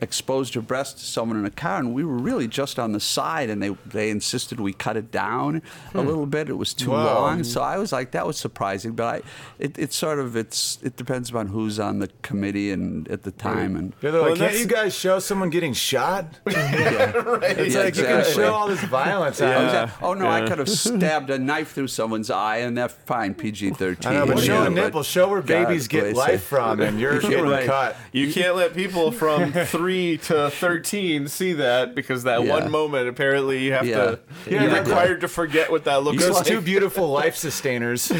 exposed 0.01 0.55
her 0.55 0.61
breast 0.61 0.97
to 0.97 1.05
someone 1.05 1.37
in 1.37 1.45
a 1.45 1.51
car, 1.51 1.77
and 1.77 1.93
we 1.93 2.03
were 2.03 2.17
really 2.17 2.47
just 2.47 2.79
on 2.79 2.91
the 2.91 2.99
side, 2.99 3.49
and 3.49 3.61
they 3.61 3.69
they 3.85 4.09
insisted 4.09 4.59
we 4.59 4.73
cut 4.73 4.97
it 4.97 5.11
down 5.11 5.57
a 5.93 6.01
hmm. 6.01 6.07
little 6.07 6.25
bit. 6.25 6.49
It 6.49 6.57
was 6.57 6.73
too 6.73 6.91
Wow. 6.91 7.21
long, 7.21 7.43
so 7.43 7.61
I 7.61 7.77
was 7.77 7.91
like, 7.91 8.11
that 8.11 8.25
was 8.25 8.37
surprising. 8.37 8.93
But 8.93 9.05
I, 9.15 9.21
it, 9.59 9.77
it's 9.77 9.95
sort 9.95 10.19
of 10.19 10.35
it's 10.35 10.79
it 10.81 10.97
depends 10.97 11.29
upon 11.29 11.47
who's 11.47 11.79
on 11.79 11.99
the 11.99 12.09
committee 12.23 12.71
and 12.71 13.07
at 13.09 13.23
the 13.23 13.31
time, 13.31 13.75
and 13.75 13.93
Yeah, 14.01 14.11
they're 14.11 14.21
Well, 14.21 14.31
like, 14.31 14.39
can't 14.39 14.59
you 14.59 14.65
guys 14.65 14.95
show 14.95 15.19
someone 15.19 15.49
getting 15.49 15.73
shot? 15.73 16.25
It's 16.45 17.75
Yeah, 17.75 17.81
like 17.83 17.95
you 17.95 18.03
can 18.03 18.19
exactly. 18.19 18.33
show 18.43 18.53
all 18.53 18.67
this 18.67 18.83
violence. 18.83 19.41
Oh, 19.41 19.45
out 19.47 19.65
is 19.65 19.71
there. 19.71 19.85
that- 19.85 19.97
oh 20.01 20.13
no, 20.13 20.27
I 20.27 20.47
could 20.47 20.57
have 20.59 20.69
stabbed 20.87 21.29
a 21.29 21.37
knife 21.37 21.71
through 21.73 21.87
someone's 21.87 22.29
eye, 22.31 22.57
and 22.57 22.77
that's 22.77 22.93
fine, 23.05 23.33
PG 23.33 23.71
thirteen. 23.71 24.25
But 24.25 24.39
show 24.39 24.61
Yeah, 24.63 24.67
a 24.67 24.69
nipple, 24.69 25.03
show 25.03 25.27
where 25.29 25.41
God 25.41 25.67
babies 25.67 25.87
get 25.87 26.15
life 26.15 26.33
it. 26.35 26.39
from, 26.39 26.81
and 26.81 26.99
you're 26.99 27.19
getting 27.19 27.45
right. 27.45 27.65
cut. 27.65 27.95
You 28.11 28.31
can't 28.33 28.55
let 28.55 28.73
people 28.73 29.11
from 29.11 29.51
three 29.51 29.90
to 30.17 30.49
thirteen 30.49 31.27
see 31.27 31.53
that 31.53 31.95
because 31.95 32.23
that 32.23 32.43
Yeah. 32.43 32.49
one 32.57 32.71
moment 32.71 33.07
apparently 33.09 33.57
you 33.65 33.73
have 33.73 33.85
Yeah. 33.85 33.97
to 33.97 34.19
Yeah, 34.49 34.63
you're 34.63 34.71
like- 34.71 34.85
required 34.87 35.21
to 35.21 35.27
forget 35.27 35.69
what 35.71 35.83
that 35.85 36.03
looks 36.03 36.23
Those 36.23 36.35
like. 36.37 36.45
two 36.45 36.61
beautiful 36.61 37.07
life 37.21 37.35
sustainers. 37.35 38.11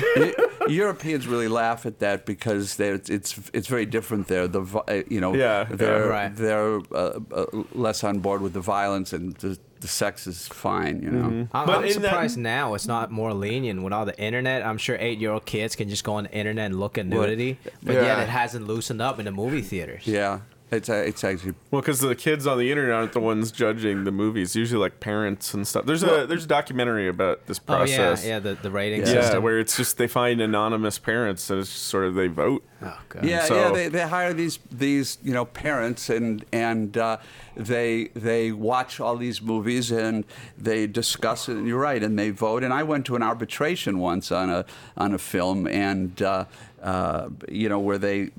Europeans 0.68 1.28
really 1.28 1.48
laugh 1.48 1.86
at 1.86 2.00
that 2.00 2.26
because 2.26 2.76
they're, 2.76 2.96
it's 3.18 3.32
it's 3.54 3.68
very 3.68 3.86
different 3.86 4.28
there. 4.28 4.48
The 4.48 4.62
uh, 4.88 5.02
you 5.10 5.20
know 5.22 5.34
Yeah, 5.34 5.66
they're 5.70 6.06
yeah. 6.06 6.18
Right. 6.20 6.36
they're 6.36 6.80
uh, 6.94 7.20
uh, 7.34 7.46
less 7.74 8.04
on 8.04 8.20
board 8.20 8.42
with 8.42 8.54
the 8.54 8.62
violence 8.62 9.12
and 9.14 9.36
the, 9.38 9.58
the 9.80 9.88
sex 9.88 10.28
is 10.28 10.48
fine. 10.48 11.02
You 11.02 11.10
know. 11.10 11.48
I'm, 11.54 11.66
But 11.66 11.78
I'm 11.80 11.84
in 11.86 11.88
that- 11.88 11.94
surprised 12.10 12.38
now 12.38 12.76
it's 12.76 12.88
not 12.88 13.12
more 13.12 13.34
lenient 13.34 13.82
with 13.84 13.94
all 13.94 14.06
the 14.06 14.18
internet. 14.20 14.64
I'm 14.66 14.78
sure 14.78 14.96
eight-year-old 15.00 15.46
kids 15.46 15.76
can 15.76 15.90
just 15.90 16.04
go 16.04 16.14
on 16.14 16.24
the 16.26 16.32
internet 16.32 16.68
and 16.72 16.80
look 16.80 16.98
at 17.00 17.06
nudity, 17.08 17.58
but 17.84 17.94
yet 17.96 18.20
it 18.20 18.30
hasn't 18.30 18.68
loosened 18.68 19.02
up 19.02 19.18
in 19.20 19.26
the 19.26 19.32
movie 19.32 19.62
theaters. 19.64 20.04
Yeah, 20.06 20.40
it's 20.72 20.90
uh, 20.90 20.94
it's 20.96 21.24
actually 21.24 21.54
Well, 21.70 21.82
because 21.82 22.00
the 22.00 22.16
kids 22.16 22.48
on 22.48 22.58
the 22.58 22.70
internet 22.72 22.96
aren't 22.96 23.14
the 23.14 23.20
ones 23.20 23.52
judging 23.52 24.04
the 24.06 24.12
movies. 24.12 24.56
Usually, 24.56 24.80
like 24.80 25.00
parents 25.00 25.54
and 25.54 25.68
stuff. 25.68 25.86
There's 25.86 26.04
a 26.04 26.26
there's 26.26 26.46
a 26.46 26.48
documentary 26.48 27.08
about 27.10 27.46
this 27.48 27.60
process. 27.60 27.90
Oh 27.98 28.02
yeah, 28.02 28.08
process. 28.10 28.26
yeah, 28.28 28.40
the, 28.40 28.54
the 28.56 28.72
rating 28.72 29.02
Yeah, 29.02 29.06
system. 29.22 29.44
where 29.44 29.60
it's 29.60 29.76
just 29.78 29.98
they 29.98 30.08
find 30.08 30.40
anonymous 30.42 30.98
parents 31.00 31.50
and 31.50 31.60
it's 31.60 31.70
just 31.72 31.84
sort 31.88 32.06
of 32.06 32.16
they 32.16 32.28
vote. 32.28 32.64
oh 32.82 32.98
god. 33.10 33.26
Yeah, 33.26 33.44
so- 33.46 33.56
yeah. 33.56 33.72
They, 33.72 33.88
they 33.90 34.08
hire 34.08 34.34
these 34.34 34.60
these 34.72 35.18
you 35.24 35.34
know 35.34 35.46
parents 35.46 36.10
and 36.10 36.46
and 36.54 36.98
uh, 36.98 37.18
they 37.56 38.06
they 38.16 38.52
watch 38.54 39.00
all 39.00 39.18
these 39.18 39.42
movies 39.42 39.92
and 39.92 40.24
they 40.58 40.88
discuss 40.88 41.50
it. 41.50 41.58
And 41.58 41.68
you're 41.68 41.80
right, 41.80 42.02
and 42.02 42.18
they 42.18 42.30
vote. 42.30 42.64
And 42.64 42.74
I 42.74 42.84
went 42.84 43.06
to 43.08 43.16
an 43.18 43.24
arbitration 43.24 44.00
once 44.00 44.32
on 44.32 44.50
a 44.50 44.66
on 44.96 45.14
a 45.14 45.18
film, 45.18 45.68
and 45.68 46.22
uh, 46.22 46.46
uh, 46.82 47.30
you 47.50 47.70
know 47.70 47.80
where 47.80 47.98
they 47.98 48.32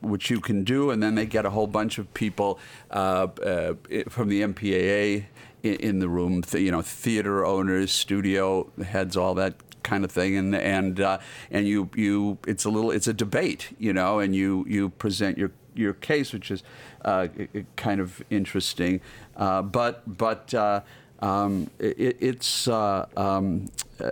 which 0.00 0.30
you 0.30 0.40
can 0.40 0.64
do, 0.64 0.90
and 0.90 1.02
then 1.02 1.14
they 1.14 1.26
get 1.26 1.44
a 1.46 1.50
whole 1.50 1.66
bunch 1.66 1.98
of 1.98 2.12
people 2.14 2.58
uh, 2.90 3.28
uh, 3.44 3.74
from 4.08 4.28
the 4.28 4.42
MPAA 4.42 5.24
in, 5.62 5.74
in 5.74 5.98
the 6.00 6.08
room. 6.08 6.42
th- 6.42 6.62
You 6.62 6.70
know, 6.70 6.82
theater 6.82 7.44
owners, 7.44 7.92
studio 7.92 8.70
heads, 8.84 9.16
all 9.16 9.34
that 9.34 9.54
kind 9.82 10.04
of 10.04 10.10
thing 10.10 10.36
and 10.36 10.52
and 10.54 11.00
uh, 11.00 11.18
and 11.50 11.68
you 11.68 11.88
you 11.94 12.38
it's 12.46 12.64
a 12.64 12.68
little 12.68 12.90
it's 12.90 13.06
a 13.06 13.12
debate 13.14 13.68
you 13.78 13.92
know 13.92 14.18
and 14.18 14.34
you 14.34 14.64
you 14.68 14.88
present 14.88 15.38
your 15.38 15.52
your 15.76 15.92
case 15.92 16.32
which 16.32 16.50
is 16.50 16.64
uh, 17.04 17.28
kind 17.76 18.00
of 18.00 18.20
interesting 18.28 19.00
uh, 19.36 19.62
but 19.62 20.02
but 20.18 20.52
uh, 20.54 20.80
um, 21.20 21.70
it, 21.78 22.16
it's 22.20 22.66
um, 22.66 23.68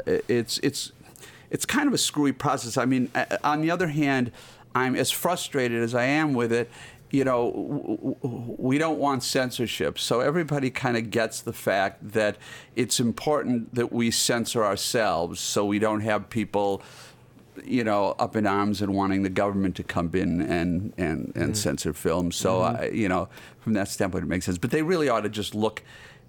it's 0.06 0.58
it's 0.58 0.92
it's 1.54 1.64
kind 1.64 1.88
of 1.88 1.94
a 1.94 1.98
screwy 1.98 2.32
process 2.32 2.76
I 2.76 2.84
mean 2.84 3.10
on 3.42 3.62
the 3.62 3.70
other 3.70 3.88
hand 3.88 4.30
I'm 4.74 4.94
as 4.96 5.10
frustrated 5.10 5.82
as 5.82 5.94
I 5.94 6.04
am 6.04 6.34
with 6.34 6.52
it 6.52 6.68
you 7.14 7.22
know, 7.22 7.52
w- 7.52 8.16
w- 8.22 8.56
we 8.58 8.76
don't 8.76 8.98
want 8.98 9.22
censorship. 9.22 10.00
So 10.00 10.18
everybody 10.18 10.68
kind 10.68 10.96
of 10.96 11.10
gets 11.10 11.40
the 11.40 11.52
fact 11.52 12.10
that 12.12 12.36
it's 12.74 12.98
important 12.98 13.72
that 13.76 13.92
we 13.92 14.10
censor 14.10 14.64
ourselves 14.64 15.38
so 15.38 15.64
we 15.64 15.78
don't 15.78 16.00
have 16.00 16.28
people, 16.28 16.82
you 17.64 17.84
know, 17.84 18.16
up 18.18 18.34
in 18.34 18.48
arms 18.48 18.82
and 18.82 18.92
wanting 18.92 19.22
the 19.22 19.30
government 19.30 19.76
to 19.76 19.84
come 19.84 20.10
in 20.14 20.40
and, 20.40 20.92
and, 20.96 20.96
and 20.96 21.34
mm-hmm. 21.34 21.52
censor 21.52 21.92
films. 21.92 22.34
So, 22.34 22.58
mm-hmm. 22.58 22.82
I, 22.82 22.86
you 22.88 23.08
know, 23.08 23.28
from 23.60 23.74
that 23.74 23.86
standpoint, 23.86 24.24
it 24.24 24.28
makes 24.28 24.46
sense. 24.46 24.58
But 24.58 24.72
they 24.72 24.82
really 24.82 25.08
ought 25.08 25.20
to 25.20 25.28
just 25.28 25.54
look 25.54 25.84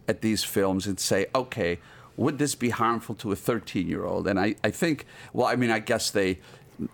at 0.07 0.21
these 0.21 0.43
films 0.43 0.85
and 0.85 0.99
say, 0.99 1.25
okay, 1.33 1.79
would 2.17 2.37
this 2.37 2.55
be 2.55 2.69
harmful 2.69 3.15
to 3.15 3.31
a 3.31 3.35
13 3.35 3.87
year 3.87 4.05
old? 4.05 4.27
And 4.27 4.39
I, 4.39 4.55
I 4.63 4.71
think, 4.71 5.05
well, 5.33 5.47
I 5.47 5.55
mean, 5.55 5.71
I 5.71 5.79
guess 5.79 6.11
they 6.11 6.39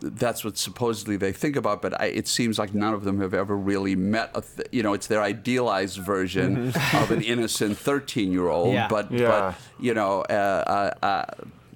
that's 0.02 0.44
what 0.46 0.58
supposedly 0.60 1.18
they 1.18 1.32
think 1.32 1.56
about, 1.56 1.82
but 1.82 2.00
I, 2.00 2.06
it 2.06 2.28
seems 2.28 2.60
like 2.60 2.74
none 2.74 2.94
of 2.94 3.04
them 3.04 3.20
have 3.20 3.34
ever 3.34 3.58
really 3.58 3.96
met 3.96 4.30
a, 4.36 4.42
th- 4.42 4.68
you 4.72 4.84
know, 4.84 4.94
it's 4.94 5.08
their 5.08 5.24
idealized 5.24 5.98
version 5.98 6.68
of 6.94 7.10
an 7.10 7.24
innocent 7.24 7.78
13 7.80 8.32
year 8.32 8.48
old. 8.48 8.74
Yeah. 8.74 8.88
But, 8.88 9.12
Yeah. 9.12 9.28
but, 9.30 9.56
you 9.84 9.96
know, 9.96 10.22
uh, 10.30 10.94
uh, 11.02 11.06
uh, 11.06 11.26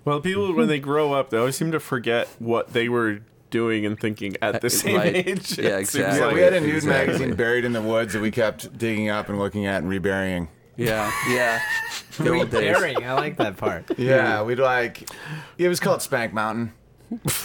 Well, 0.04 0.22
people 0.22 0.54
when 0.54 0.68
they 0.68 0.80
grow 0.80 1.14
up, 1.14 1.32
they 1.32 1.38
always 1.38 1.56
seem 1.56 1.72
to 1.72 1.80
forget 1.80 2.28
what 2.38 2.74
they 2.74 2.90
were 2.90 3.22
doing 3.50 3.86
and 3.88 4.00
thinking 4.00 4.36
at 4.42 4.62
the 4.62 4.70
same 4.70 4.98
right. 4.98 5.16
age. 5.16 5.58
Yeah, 5.58 5.78
It 5.80 5.88
seems 5.88 6.06
exactly. 6.06 6.20
Yeah, 6.28 6.34
we 6.34 6.42
had 6.42 6.54
a 6.54 6.60
nude 6.62 6.76
Exactly. 6.76 7.08
magazine 7.14 7.36
buried 7.36 7.66
in 7.66 7.74
the 7.74 7.82
woods 7.82 8.14
that 8.14 8.22
we 8.22 8.30
kept 8.30 8.78
digging 8.78 9.10
up 9.10 9.30
and 9.30 9.40
looking 9.40 9.66
at 9.66 9.82
and 9.82 9.90
reburying. 9.90 10.48
Yeah, 10.78 11.12
yeah. 11.30 11.62
The 12.18 12.30
old 12.30 12.50
days. 12.50 12.74
Repairing, 12.76 13.04
I 13.04 13.14
like 13.14 13.36
that 13.38 13.58
part. 13.58 13.86
Yeah, 13.98 14.42
we'd 14.44 14.60
like. 14.60 15.10
It 15.58 15.68
was 15.68 15.80
called 15.82 16.02
Spank 16.02 16.34
Mountain. 16.34 16.72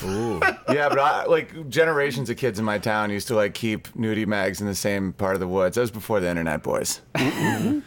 Ooh. 0.04 0.40
Yeah, 0.68 0.88
but 0.88 0.98
I, 0.98 1.24
like 1.26 1.68
generations 1.68 2.30
of 2.30 2.36
kids 2.36 2.58
in 2.58 2.64
my 2.64 2.78
town 2.78 3.10
used 3.10 3.26
to 3.28 3.34
like 3.34 3.52
keep 3.54 3.88
nudie 3.94 4.26
mags 4.26 4.60
in 4.60 4.66
the 4.68 4.74
same 4.74 5.12
part 5.12 5.34
of 5.34 5.40
the 5.40 5.48
woods. 5.48 5.74
That 5.74 5.80
was 5.82 5.90
before 5.90 6.20
the 6.20 6.28
internet, 6.28 6.62
boys. 6.62 7.00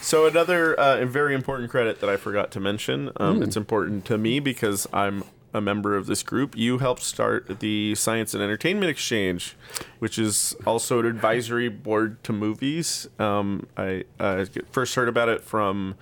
So 0.00 0.26
another 0.26 0.74
uh, 0.74 1.04
very 1.06 1.34
important 1.34 1.70
credit 1.70 2.00
that 2.00 2.10
I 2.10 2.16
forgot 2.16 2.50
to 2.52 2.60
mention. 2.60 3.10
Um, 3.16 3.36
Hmm. 3.36 3.42
It's 3.42 3.56
important 3.56 4.04
to 4.06 4.18
me 4.18 4.40
because 4.40 4.86
I'm 4.92 5.24
a 5.54 5.60
member 5.60 5.96
of 5.96 6.06
this 6.06 6.22
group. 6.22 6.56
You 6.56 6.78
helped 6.78 7.02
start 7.02 7.60
the 7.60 7.94
Science 7.94 8.34
and 8.34 8.42
Entertainment 8.42 8.90
Exchange, 8.90 9.56
which 10.00 10.18
is 10.18 10.54
also 10.66 10.98
an 11.00 11.06
advisory 11.06 11.68
board 11.68 12.22
to 12.24 12.32
movies. 12.32 13.08
Um, 13.18 13.66
I 13.76 14.04
uh, 14.20 14.44
first 14.70 14.94
heard 14.96 15.08
about 15.08 15.28
it 15.28 15.42
from 15.42 15.94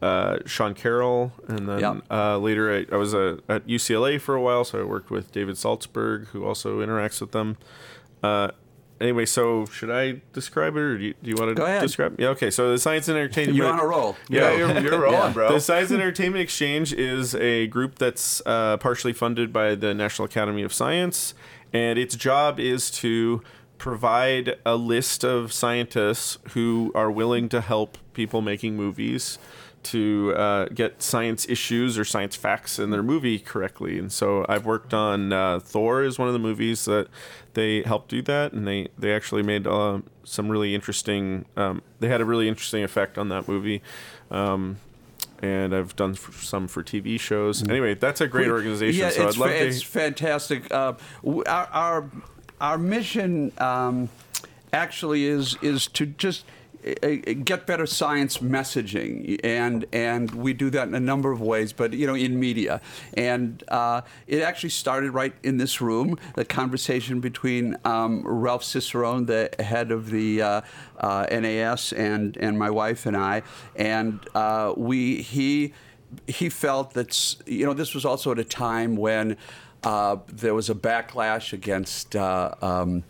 uh, 0.00 0.38
Sean 0.46 0.74
Carroll, 0.74 1.32
and 1.48 1.68
then 1.68 1.80
Yep. 1.80 2.02
uh, 2.10 2.38
later 2.38 2.72
I, 2.74 2.86
I 2.94 2.96
was 2.96 3.14
uh, 3.14 3.38
at 3.48 3.66
UCLA 3.66 4.20
for 4.20 4.34
a 4.34 4.40
while, 4.40 4.64
so 4.64 4.80
I 4.80 4.84
worked 4.84 5.10
with 5.10 5.32
David 5.32 5.56
Saltzberg, 5.56 6.26
who 6.28 6.44
also 6.44 6.80
interacts 6.80 7.20
with 7.20 7.32
them. 7.32 7.56
Anyway, 9.00 9.26
so 9.26 9.66
should 9.66 9.90
I 9.90 10.20
describe 10.32 10.76
it, 10.76 10.80
or 10.80 10.98
do 10.98 11.04
you, 11.04 11.14
do 11.22 11.28
you 11.30 11.36
want 11.36 11.48
to 11.50 11.54
Go 11.54 11.64
ahead. 11.64 11.82
describe? 11.82 12.18
Yeah, 12.18 12.28
okay. 12.28 12.50
So 12.50 12.70
the 12.70 12.78
Science 12.78 13.08
and 13.08 13.18
Entertainment. 13.18 13.56
You're 13.56 13.66
on 13.72 13.80
a 13.80 13.84
roll. 13.86 14.16
Yeah, 14.28 14.52
Yeah. 14.52 14.56
you're, 14.78 14.78
you're 14.92 15.00
rolling, 15.10 15.32
bro. 15.32 15.52
The 15.52 15.60
Science 15.68 15.90
and 15.90 16.00
Entertainment 16.00 16.42
Exchange 16.42 16.92
is 16.92 17.34
a 17.34 17.66
group 17.66 17.96
that's 17.98 18.40
uh, 18.46 18.76
partially 18.76 19.12
funded 19.12 19.52
by 19.52 19.74
the 19.74 19.94
National 19.94 20.26
Academy 20.26 20.62
of 20.62 20.72
Science, 20.72 21.34
and 21.72 21.98
its 21.98 22.14
job 22.14 22.60
is 22.60 22.90
to 22.92 23.42
provide 23.78 24.56
a 24.64 24.76
list 24.76 25.24
of 25.24 25.52
scientists 25.52 26.38
who 26.52 26.92
are 26.94 27.10
willing 27.10 27.48
to 27.50 27.60
help 27.60 27.98
people 28.14 28.40
making 28.40 28.76
movies 28.76 29.38
to 29.84 30.34
uh, 30.36 30.66
get 30.66 31.02
science 31.02 31.48
issues 31.48 31.98
or 31.98 32.04
science 32.04 32.36
facts 32.36 32.78
in 32.78 32.90
their 32.90 33.02
movie 33.02 33.38
correctly. 33.38 33.98
And 33.98 34.12
so 34.12 34.44
I've 34.48 34.66
worked 34.66 34.94
on 34.94 35.32
uh, 35.32 35.60
Thor 35.60 36.02
is 36.02 36.18
one 36.18 36.28
of 36.28 36.34
the 36.34 36.40
movies 36.40 36.84
that 36.86 37.08
they 37.54 37.82
helped 37.82 38.08
do 38.08 38.22
that, 38.22 38.52
and 38.52 38.66
they 38.66 38.88
they 38.98 39.12
actually 39.12 39.42
made 39.42 39.66
uh, 39.66 40.00
some 40.24 40.48
really 40.48 40.74
interesting. 40.74 41.44
Um, 41.56 41.82
they 42.00 42.08
had 42.08 42.20
a 42.20 42.24
really 42.24 42.48
interesting 42.48 42.82
effect 42.82 43.18
on 43.18 43.28
that 43.28 43.48
movie. 43.48 43.82
Um, 44.30 44.78
and 45.42 45.74
I've 45.74 45.94
done 45.96 46.12
f- 46.12 46.42
some 46.42 46.68
for 46.68 46.82
TV 46.82 47.20
shows. 47.20 47.62
Anyway, 47.68 47.94
that's 47.94 48.20
a 48.20 48.26
great 48.26 48.48
organization. 48.48 49.00
Yeah, 49.00 49.10
so 49.10 49.28
it's, 49.28 49.36
I'd 49.36 49.40
love 49.40 49.50
fa- 49.50 49.58
to. 49.58 49.66
it's 49.66 49.82
fantastic. 49.82 50.72
Uh, 50.72 50.94
our, 51.46 51.66
our 51.66 52.10
our 52.60 52.78
mission 52.78 53.52
um, 53.58 54.08
actually 54.72 55.26
is 55.26 55.56
is 55.60 55.86
to 55.88 56.06
just 56.06 56.44
get 57.44 57.66
better 57.66 57.86
science 57.86 58.38
messaging, 58.38 59.40
and 59.42 59.86
and 59.92 60.30
we 60.32 60.52
do 60.52 60.70
that 60.70 60.88
in 60.88 60.94
a 60.94 61.00
number 61.00 61.32
of 61.32 61.40
ways. 61.40 61.72
But 61.72 61.92
you 61.92 62.06
know, 62.06 62.14
in 62.14 62.38
media, 62.38 62.80
and 63.14 63.62
uh, 63.68 64.02
it 64.26 64.42
actually 64.42 64.70
started 64.70 65.12
right 65.12 65.34
in 65.42 65.56
this 65.56 65.80
room. 65.80 66.18
The 66.34 66.44
conversation 66.44 67.20
between 67.20 67.76
um, 67.84 68.22
Ralph 68.24 68.64
Cicerone, 68.64 69.26
the 69.26 69.50
head 69.58 69.90
of 69.90 70.10
the 70.10 70.42
uh, 70.42 70.60
uh, 70.98 71.26
NAS, 71.30 71.92
and 71.92 72.36
and 72.36 72.58
my 72.58 72.70
wife 72.70 73.06
and 73.06 73.16
I, 73.16 73.42
and 73.76 74.20
uh, 74.34 74.74
we 74.76 75.22
he 75.22 75.72
he 76.26 76.48
felt 76.48 76.94
that 76.94 77.36
you 77.46 77.64
know 77.64 77.72
this 77.72 77.94
was 77.94 78.04
also 78.04 78.32
at 78.32 78.38
a 78.38 78.44
time 78.44 78.96
when 78.96 79.36
uh, 79.82 80.16
there 80.28 80.54
was 80.54 80.70
a 80.70 80.74
backlash 80.74 81.52
against 81.52 82.16
uh, 82.16 82.54
um, 82.62 83.04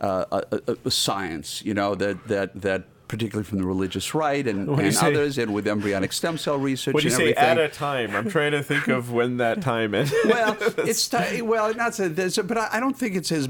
uh, 0.00 0.24
uh, 0.32 0.58
uh, 0.68 0.90
science. 0.90 1.62
You 1.64 1.74
know 1.74 1.94
that 1.94 2.28
that 2.28 2.60
that. 2.60 2.84
Particularly 3.06 3.44
from 3.44 3.58
the 3.58 3.64
religious 3.66 4.14
right 4.14 4.46
and, 4.46 4.68
and 4.68 4.96
others, 4.96 5.36
and 5.38 5.52
with 5.52 5.68
embryonic 5.68 6.12
stem 6.12 6.38
cell 6.38 6.56
research 6.58 6.94
When 6.94 7.04
you 7.04 7.10
and 7.10 7.16
say 7.16 7.32
everything. 7.34 7.64
at 7.64 7.70
a 7.70 7.74
time, 7.74 8.16
I'm 8.16 8.30
trying 8.30 8.52
to 8.52 8.62
think 8.62 8.88
of 8.88 9.12
when 9.12 9.36
that 9.36 9.60
time 9.60 9.94
is. 9.94 10.12
well, 10.24 10.56
it's 10.78 11.06
ti- 11.08 11.42
well, 11.42 11.72
not 11.74 11.94
so. 11.94 12.08
There's, 12.08 12.38
but 12.38 12.56
I, 12.56 12.68
I 12.72 12.80
don't 12.80 12.96
think 12.98 13.14
it's 13.14 13.30
as. 13.30 13.48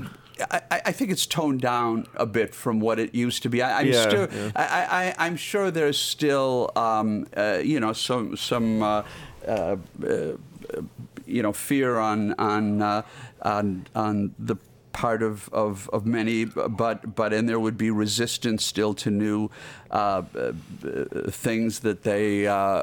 I, 0.50 0.62
I 0.86 0.92
think 0.92 1.12
it's 1.12 1.24
toned 1.26 1.60
down 1.60 2.06
a 2.16 2.26
bit 2.26 2.52
from 2.54 2.80
what 2.80 2.98
it 2.98 3.14
used 3.14 3.44
to 3.44 3.48
be. 3.48 3.62
I, 3.62 3.80
I'm 3.82 3.86
Yeah, 3.86 4.02
still. 4.08 4.28
yeah. 4.32 4.50
I, 4.56 5.14
I, 5.14 5.26
I'm 5.26 5.36
sure 5.36 5.70
there's 5.70 5.98
still, 5.98 6.72
um, 6.74 7.26
uh, 7.36 7.60
you 7.62 7.78
know, 7.78 7.92
some 7.92 8.36
some. 8.36 8.82
Uh, 8.82 9.02
uh, 9.46 9.76
uh, 10.04 10.32
you 11.26 11.42
know, 11.42 11.52
fear 11.52 11.96
on 11.98 12.34
on 12.38 12.82
uh, 12.82 13.02
on 13.42 13.86
on 13.94 14.34
the 14.38 14.56
part 14.94 15.22
of, 15.22 15.50
of, 15.52 15.90
of 15.92 16.06
many, 16.06 16.46
but 16.46 17.14
but 17.14 17.34
and 17.34 17.46
there 17.46 17.60
would 17.60 17.76
be 17.76 17.90
resistance 17.90 18.64
still 18.64 18.94
to 18.94 19.10
new 19.10 19.50
uh, 19.90 20.22
uh, 20.38 20.52
things 21.30 21.80
that 21.80 22.02
they 22.02 22.46
uh, 22.46 22.82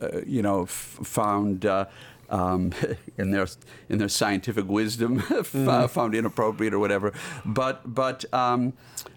uh, 0.00 0.20
you 0.26 0.42
know, 0.42 0.62
f- 0.62 0.98
found 1.02 1.64
uh, 1.64 1.86
um, 2.28 2.72
in 3.18 3.30
their 3.30 3.46
in 3.88 3.98
their 3.98 4.08
scientific 4.08 4.66
wisdom 4.66 5.22
uh, 5.54 5.86
found 5.88 6.14
inappropriate 6.14 6.74
or 6.74 6.78
whatever. 6.78 7.12
But 7.44 7.94
but 7.94 8.24
um, 8.32 8.72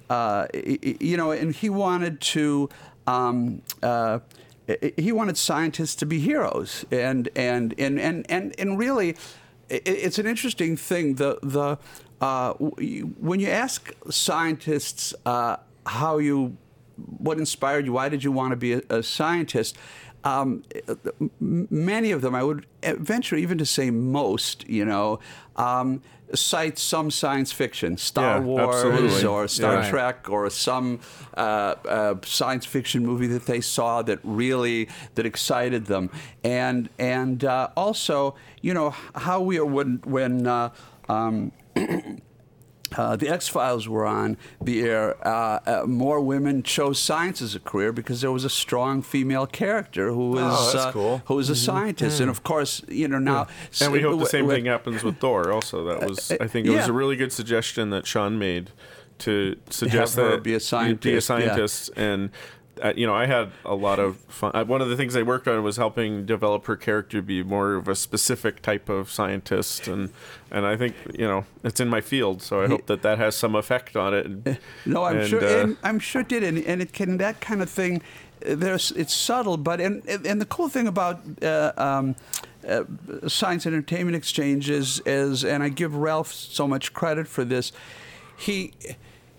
uh, 0.09 0.47
you 0.53 1.17
know, 1.17 1.31
and 1.31 1.53
he 1.53 1.69
wanted 1.69 2.21
to. 2.21 2.69
Um, 3.07 3.61
uh, 3.81 4.19
he 4.97 5.11
wanted 5.11 5.35
scientists 5.35 5.95
to 5.95 6.05
be 6.05 6.19
heroes, 6.19 6.85
and 6.91 7.27
and 7.35 7.73
and 7.79 7.99
and 7.99 8.23
and, 8.29 8.53
and 8.59 8.77
really, 8.77 9.17
i- 9.71 9.81
it's 9.85 10.19
an 10.19 10.25
interesting 10.25 10.77
thing. 10.77 11.15
The 11.15 11.39
the 11.43 11.77
uh, 12.21 12.53
when 12.53 13.39
you 13.39 13.47
ask 13.49 13.93
scientists 14.09 15.13
uh, 15.25 15.57
how 15.85 16.17
you 16.17 16.57
what 17.17 17.37
inspired 17.37 17.85
you? 17.85 17.93
Why 17.93 18.09
did 18.09 18.23
you 18.23 18.31
want 18.31 18.51
to 18.51 18.57
be 18.57 18.73
a, 18.73 18.81
a 18.89 19.03
scientist? 19.03 19.77
Um, 20.23 20.63
many 21.39 22.11
of 22.11 22.21
them, 22.21 22.35
I 22.35 22.43
would 22.43 22.65
venture 22.83 23.35
even 23.35 23.57
to 23.57 23.65
say 23.65 23.89
most, 23.89 24.67
you 24.67 24.83
know, 24.85 25.19
um, 25.55 26.01
cite 26.33 26.77
some 26.77 27.09
science 27.09 27.51
fiction, 27.51 27.97
Star 27.97 28.37
Yeah, 28.39 28.43
Wars 28.45 28.75
absolutely. 28.75 29.25
or 29.25 29.47
Star 29.47 29.75
Yeah. 29.75 29.89
Trek 29.89 30.29
or 30.29 30.49
some 30.49 30.99
uh, 31.37 31.75
uh, 31.87 32.15
science 32.23 32.65
fiction 32.65 33.05
movie 33.05 33.27
that 33.27 33.45
they 33.45 33.61
saw 33.61 34.01
that 34.03 34.19
really 34.23 34.89
that 35.15 35.25
excited 35.25 35.85
them, 35.85 36.09
and 36.43 36.89
and 36.99 37.43
uh, 37.45 37.69
also, 37.75 38.35
you 38.61 38.73
know, 38.73 38.91
how 39.15 39.39
we 39.41 39.57
are 39.57 39.65
when 39.65 40.01
when. 40.05 40.45
Uh, 40.47 40.69
um, 41.07 41.51
uh, 42.97 43.15
the 43.15 43.29
X 43.29 43.47
Files 43.47 43.87
were 43.87 44.05
on 44.05 44.37
the 44.61 44.81
air, 44.81 45.15
uh, 45.27 45.59
uh, 45.65 45.83
more 45.85 46.19
women 46.21 46.63
chose 46.63 46.99
science 46.99 47.41
as 47.41 47.55
a 47.55 47.59
career 47.59 47.91
because 47.91 48.21
there 48.21 48.31
was 48.31 48.43
a 48.45 48.49
strong 48.49 49.01
female 49.01 49.45
character 49.45 50.11
who 50.11 50.31
was 50.31 50.75
Oh, 50.75 50.79
uh, 50.79 50.91
cool. 50.91 51.21
who 51.25 51.35
was 51.35 51.49
a 51.49 51.55
scientist, 51.55 52.19
and 52.19 52.29
of 52.29 52.43
course, 52.43 52.81
you 52.87 53.07
know 53.07 53.19
now. 53.19 53.47
And 53.81 53.91
we 53.91 54.01
hope 54.01 54.19
the 54.19 54.25
same 54.25 54.41
w- 54.45 54.57
thing 54.57 54.65
happens 54.65 55.03
with 55.03 55.17
Thor. 55.19 55.51
Also, 55.51 55.83
that 55.85 56.07
was 56.07 56.31
I 56.39 56.47
think 56.47 56.67
it 56.67 56.71
was 56.71 56.87
a 56.87 56.93
really 56.93 57.15
good 57.15 57.31
suggestion 57.31 57.89
that 57.91 58.05
Sean 58.07 58.37
made 58.39 58.71
to 59.19 59.57
suggest 59.69 60.15
that 60.15 60.43
be 60.43 60.51
a 60.55 60.59
you 60.87 60.95
Be 60.95 61.15
a 61.15 61.21
scientist, 61.21 61.91
yeah. 61.95 62.03
and 62.03 62.29
uh, 62.29 62.33
you 62.95 63.05
know, 63.07 63.13
I 63.13 63.25
had 63.25 63.51
a 63.65 63.75
lot 63.75 63.99
of 63.99 64.17
fun. 64.17 64.67
One 64.67 64.81
of 64.81 64.89
the 64.89 64.95
things 64.95 65.15
I 65.15 65.23
worked 65.23 65.47
on 65.47 65.63
was 65.63 65.77
helping 65.77 66.25
develop 66.25 66.65
her 66.65 66.75
character 66.75 67.17
to 67.17 67.21
be 67.21 67.43
more 67.43 67.73
of 67.75 67.87
a 67.87 67.95
specific 67.95 68.61
type 68.61 68.89
of 68.89 69.11
scientist, 69.11 69.87
and 69.87 70.09
and 70.51 70.65
I 70.65 70.77
think 70.77 70.95
you 71.13 71.27
know 71.27 71.45
it's 71.63 71.79
in 71.79 71.89
my 71.89 72.01
field, 72.01 72.41
so 72.41 72.61
I 72.63 72.67
hope 72.67 72.85
that 72.87 73.01
that 73.01 73.17
has 73.17 73.35
some 73.35 73.55
effect 73.55 73.95
on 73.95 74.13
it. 74.13 74.59
No, 74.85 75.03
I'm 75.03 75.17
And, 75.17 75.27
sure. 75.27 75.43
uh, 75.43 75.63
and 75.63 75.77
I'm 75.83 75.99
sure 75.99 76.21
it 76.21 76.29
did, 76.29 76.43
and, 76.43 76.57
and 76.65 76.81
it 76.81 76.93
can 76.93 77.17
that 77.17 77.41
kind 77.41 77.61
of 77.61 77.69
thing. 77.69 78.01
uh, 78.45 78.55
There's 78.55 78.91
it's 78.91 79.13
subtle, 79.13 79.57
but 79.57 79.79
and 79.81 80.05
and 80.07 80.39
the 80.41 80.45
cool 80.45 80.69
thing 80.69 80.87
about 80.87 81.19
uh, 81.41 81.71
um, 81.77 82.15
uh, 82.67 82.83
science 83.27 83.65
entertainment 83.65 84.15
exchange 84.15 84.69
is, 84.69 85.01
is, 85.05 85.43
and 85.45 85.63
I 85.63 85.69
give 85.69 85.95
Ralph 85.95 86.31
so 86.33 86.67
much 86.67 86.93
credit 86.93 87.27
for 87.27 87.43
this. 87.45 87.71
He 88.37 88.73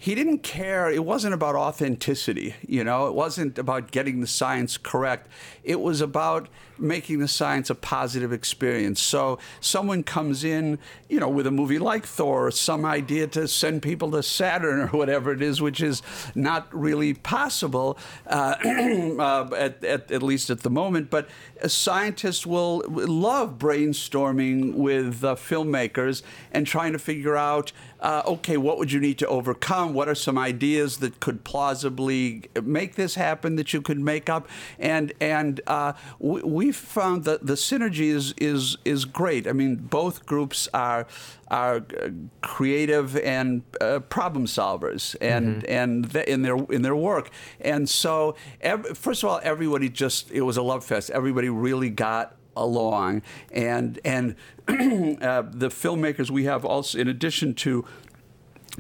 he 0.01 0.15
didn't 0.15 0.39
care. 0.39 0.91
It 0.91 1.05
wasn't 1.05 1.35
about 1.35 1.55
authenticity, 1.57 2.55
you 2.67 2.83
know. 2.83 3.07
It 3.07 3.15
wasn't 3.15 3.59
about 3.59 3.91
getting 3.91 4.23
the 4.23 4.27
science 4.27 4.79
correct. 4.79 5.29
It 5.63 5.79
was 5.79 6.01
about 6.01 6.49
making 6.81 7.19
the 7.19 7.29
science 7.29 7.71
a 7.71 7.75
positive 7.75 8.33
experience. 8.33 9.01
So 9.01 9.39
someone 9.61 10.03
comes 10.03 10.45
in, 10.45 10.79
you 11.09 11.21
know, 11.21 11.29
with 11.29 11.47
a 11.47 11.51
movie 11.51 11.79
like 11.79 12.07
Thor, 12.07 12.47
or 12.47 12.51
some 12.51 12.85
idea 12.85 13.27
to 13.29 13.47
send 13.49 13.83
people 13.83 14.11
to 14.13 14.23
Saturn 14.23 14.81
or 14.81 14.87
whatever 14.89 15.33
it 15.33 15.43
is, 15.43 15.61
which 15.61 15.81
is 15.81 16.03
not 16.35 16.73
really 16.75 17.15
possible, 17.15 17.99
uh, 18.27 18.57
uh, 18.65 19.49
at, 19.57 19.85
at, 19.85 20.11
at 20.11 20.23
least 20.23 20.51
at 20.51 20.61
the 20.61 20.71
moment. 20.71 21.11
But 21.11 21.29
scientists 21.67 22.47
will 22.47 22.83
love 22.89 23.59
brainstorming 23.59 24.75
with 24.75 25.25
uh, 25.25 25.35
filmmakers 25.35 26.23
and 26.53 26.67
trying 26.67 26.93
to 26.93 26.99
figure 26.99 27.37
out, 27.37 27.73
uh, 28.01 28.23
okay, 28.27 28.57
what 28.57 28.79
would 28.79 28.91
you 28.93 29.01
need 29.01 29.19
to 29.19 29.27
overcome? 29.29 29.93
What 29.93 30.09
are 30.09 30.15
some 30.15 30.39
ideas 30.39 30.99
that 30.99 31.21
could 31.21 31.45
plausibly 31.45 32.45
make 32.63 32.95
this 32.95 33.15
happen 33.15 33.57
that 33.57 33.73
you 33.73 33.83
could 33.83 33.99
make 33.99 34.29
up? 34.31 34.49
And 34.79 35.13
and 35.21 35.61
uh, 35.67 35.93
we, 36.71 36.75
found 36.75 37.25
that 37.25 37.47
the 37.47 37.55
synergy 37.55 38.15
is 38.15 38.35
is 38.39 38.77
is 38.85 39.05
great. 39.05 39.47
I 39.47 39.53
mean, 39.53 39.77
both 39.77 40.27
groups 40.27 40.69
are 40.73 41.07
are 41.51 41.77
uh, 41.77 42.11
creative 42.41 43.17
and 43.17 43.63
uh, 43.81 44.01
problem 44.01 44.47
solvers, 44.47 45.17
and 45.21 45.65
and 45.65 46.13
th- 46.13 46.27
in 46.27 46.43
their 46.43 46.57
in 46.71 46.83
their 46.83 46.97
work. 46.97 47.31
And 47.61 47.89
so, 47.89 48.37
ev- 48.61 48.97
first 48.97 49.23
of 49.23 49.31
all, 49.31 49.41
everybody 49.43 49.89
just 49.89 50.31
it 50.31 50.43
was 50.43 50.57
a 50.57 50.63
love 50.63 50.85
fest. 50.85 51.11
Everybody 51.11 51.49
really 51.49 51.91
got 51.91 52.37
along, 52.57 53.23
and 53.53 53.99
and 54.05 54.37
uh, 54.69 55.43
the 55.51 55.71
filmmakers 55.71 56.31
we 56.31 56.45
have 56.45 56.65
also, 56.65 56.99
in 56.99 57.09
addition 57.09 57.55
to 57.55 57.85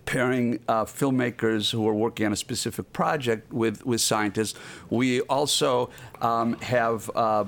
pairing 0.07 0.61
uh, 0.69 0.85
filmmakers 0.85 1.73
who 1.73 1.87
are 1.89 1.95
working 1.95 2.27
on 2.27 2.33
a 2.33 2.37
specific 2.37 2.93
project 2.93 3.53
with, 3.53 3.85
with 3.85 4.01
scientists. 4.01 4.59
We 4.89 5.21
also 5.23 5.91
um, 6.21 6.55
have 6.61 7.11
uh, 7.15 7.45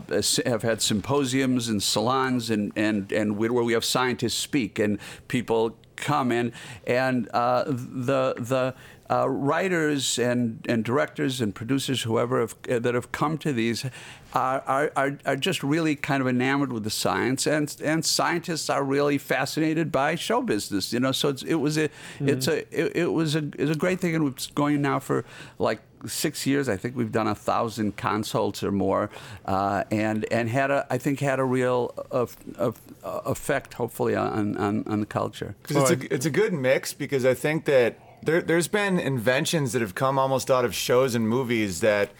have 0.47 0.63
had 0.63 0.83
symposiums 0.83 1.69
and 1.69 1.83
salons 1.83 2.51
and, 2.51 2.73
and, 2.77 3.13
and 3.13 3.37
where 3.37 3.53
we 3.53 3.73
have 3.73 3.85
scientists 3.85 4.35
speak 4.35 4.79
and 4.79 4.99
people 5.29 5.77
come 5.97 6.33
in 6.33 6.53
and 6.87 7.29
uh, 7.33 7.65
the 7.67 8.35
the 8.39 8.75
uh, 9.13 9.29
writers 9.29 10.19
and, 10.19 10.65
and 10.69 10.85
directors 10.85 11.43
and 11.43 11.55
producers, 11.55 12.03
whoever 12.03 12.41
have, 12.41 12.57
that 12.63 12.95
have 12.95 13.13
come 13.13 13.37
to 13.37 13.53
these, 13.53 13.85
are, 14.35 14.63
are, 14.67 14.93
are, 14.97 15.19
are 15.27 15.37
just 15.37 15.63
really 15.63 15.95
kind 15.97 16.21
of 16.21 16.29
enamored 16.29 16.73
with 16.73 16.85
the 16.85 16.91
science, 16.91 17.47
and 17.47 17.75
and 17.85 18.05
scientists 18.05 18.71
are 18.71 18.83
really 18.83 19.19
fascinated 19.19 19.93
by 19.93 20.15
show 20.15 20.43
business. 20.43 20.93
You 20.93 21.01
know, 21.01 21.13
so 21.13 21.29
it's, 21.29 21.43
it 21.43 21.57
was 21.57 21.79
a 21.79 21.89
it's 22.21 22.49
a 22.49 22.59
it, 22.71 22.97
it 22.97 23.13
was 23.13 23.35
a 23.37 23.45
it's 23.59 23.71
a 23.71 23.79
great 23.79 24.01
thing, 24.01 24.15
and 24.15 24.29
it's 24.29 24.47
going 24.49 24.81
now 24.83 24.99
for 24.99 25.25
like 25.59 25.81
six 26.07 26.47
years. 26.47 26.69
I 26.69 26.77
think 26.77 26.97
we've 26.97 27.13
done 27.13 27.29
a 27.29 27.35
thousand 27.35 27.97
consults 27.97 28.63
or 28.63 28.73
more, 28.73 29.11
uh, 29.45 29.85
and 29.91 30.27
and 30.33 30.49
had 30.49 30.71
a 30.71 30.87
I 30.91 30.99
think 30.99 31.21
had 31.21 31.39
a 31.39 31.45
real 31.45 31.93
of, 32.11 32.37
of, 32.57 32.81
uh, 33.05 33.21
effect, 33.27 33.75
hopefully, 33.75 34.15
on, 34.17 34.57
on 34.57 34.85
on 34.87 35.01
the 35.01 35.07
culture. 35.07 35.55
'Cause 35.63 35.77
it's 35.77 35.91
a 36.03 36.15
it's 36.15 36.27
a 36.27 36.31
good 36.31 36.53
mix 36.53 36.93
because 36.93 37.25
I 37.25 37.35
think 37.35 37.67
that 37.67 37.99
there 38.23 38.41
there's 38.41 38.69
been 38.69 38.99
inventions 38.99 39.73
that 39.73 39.83
have 39.83 39.95
come 39.95 40.19
almost 40.19 40.51
out 40.51 40.65
of 40.65 40.75
shows 40.75 41.15
and 41.15 41.29
movies 41.29 41.81
that 41.81 42.11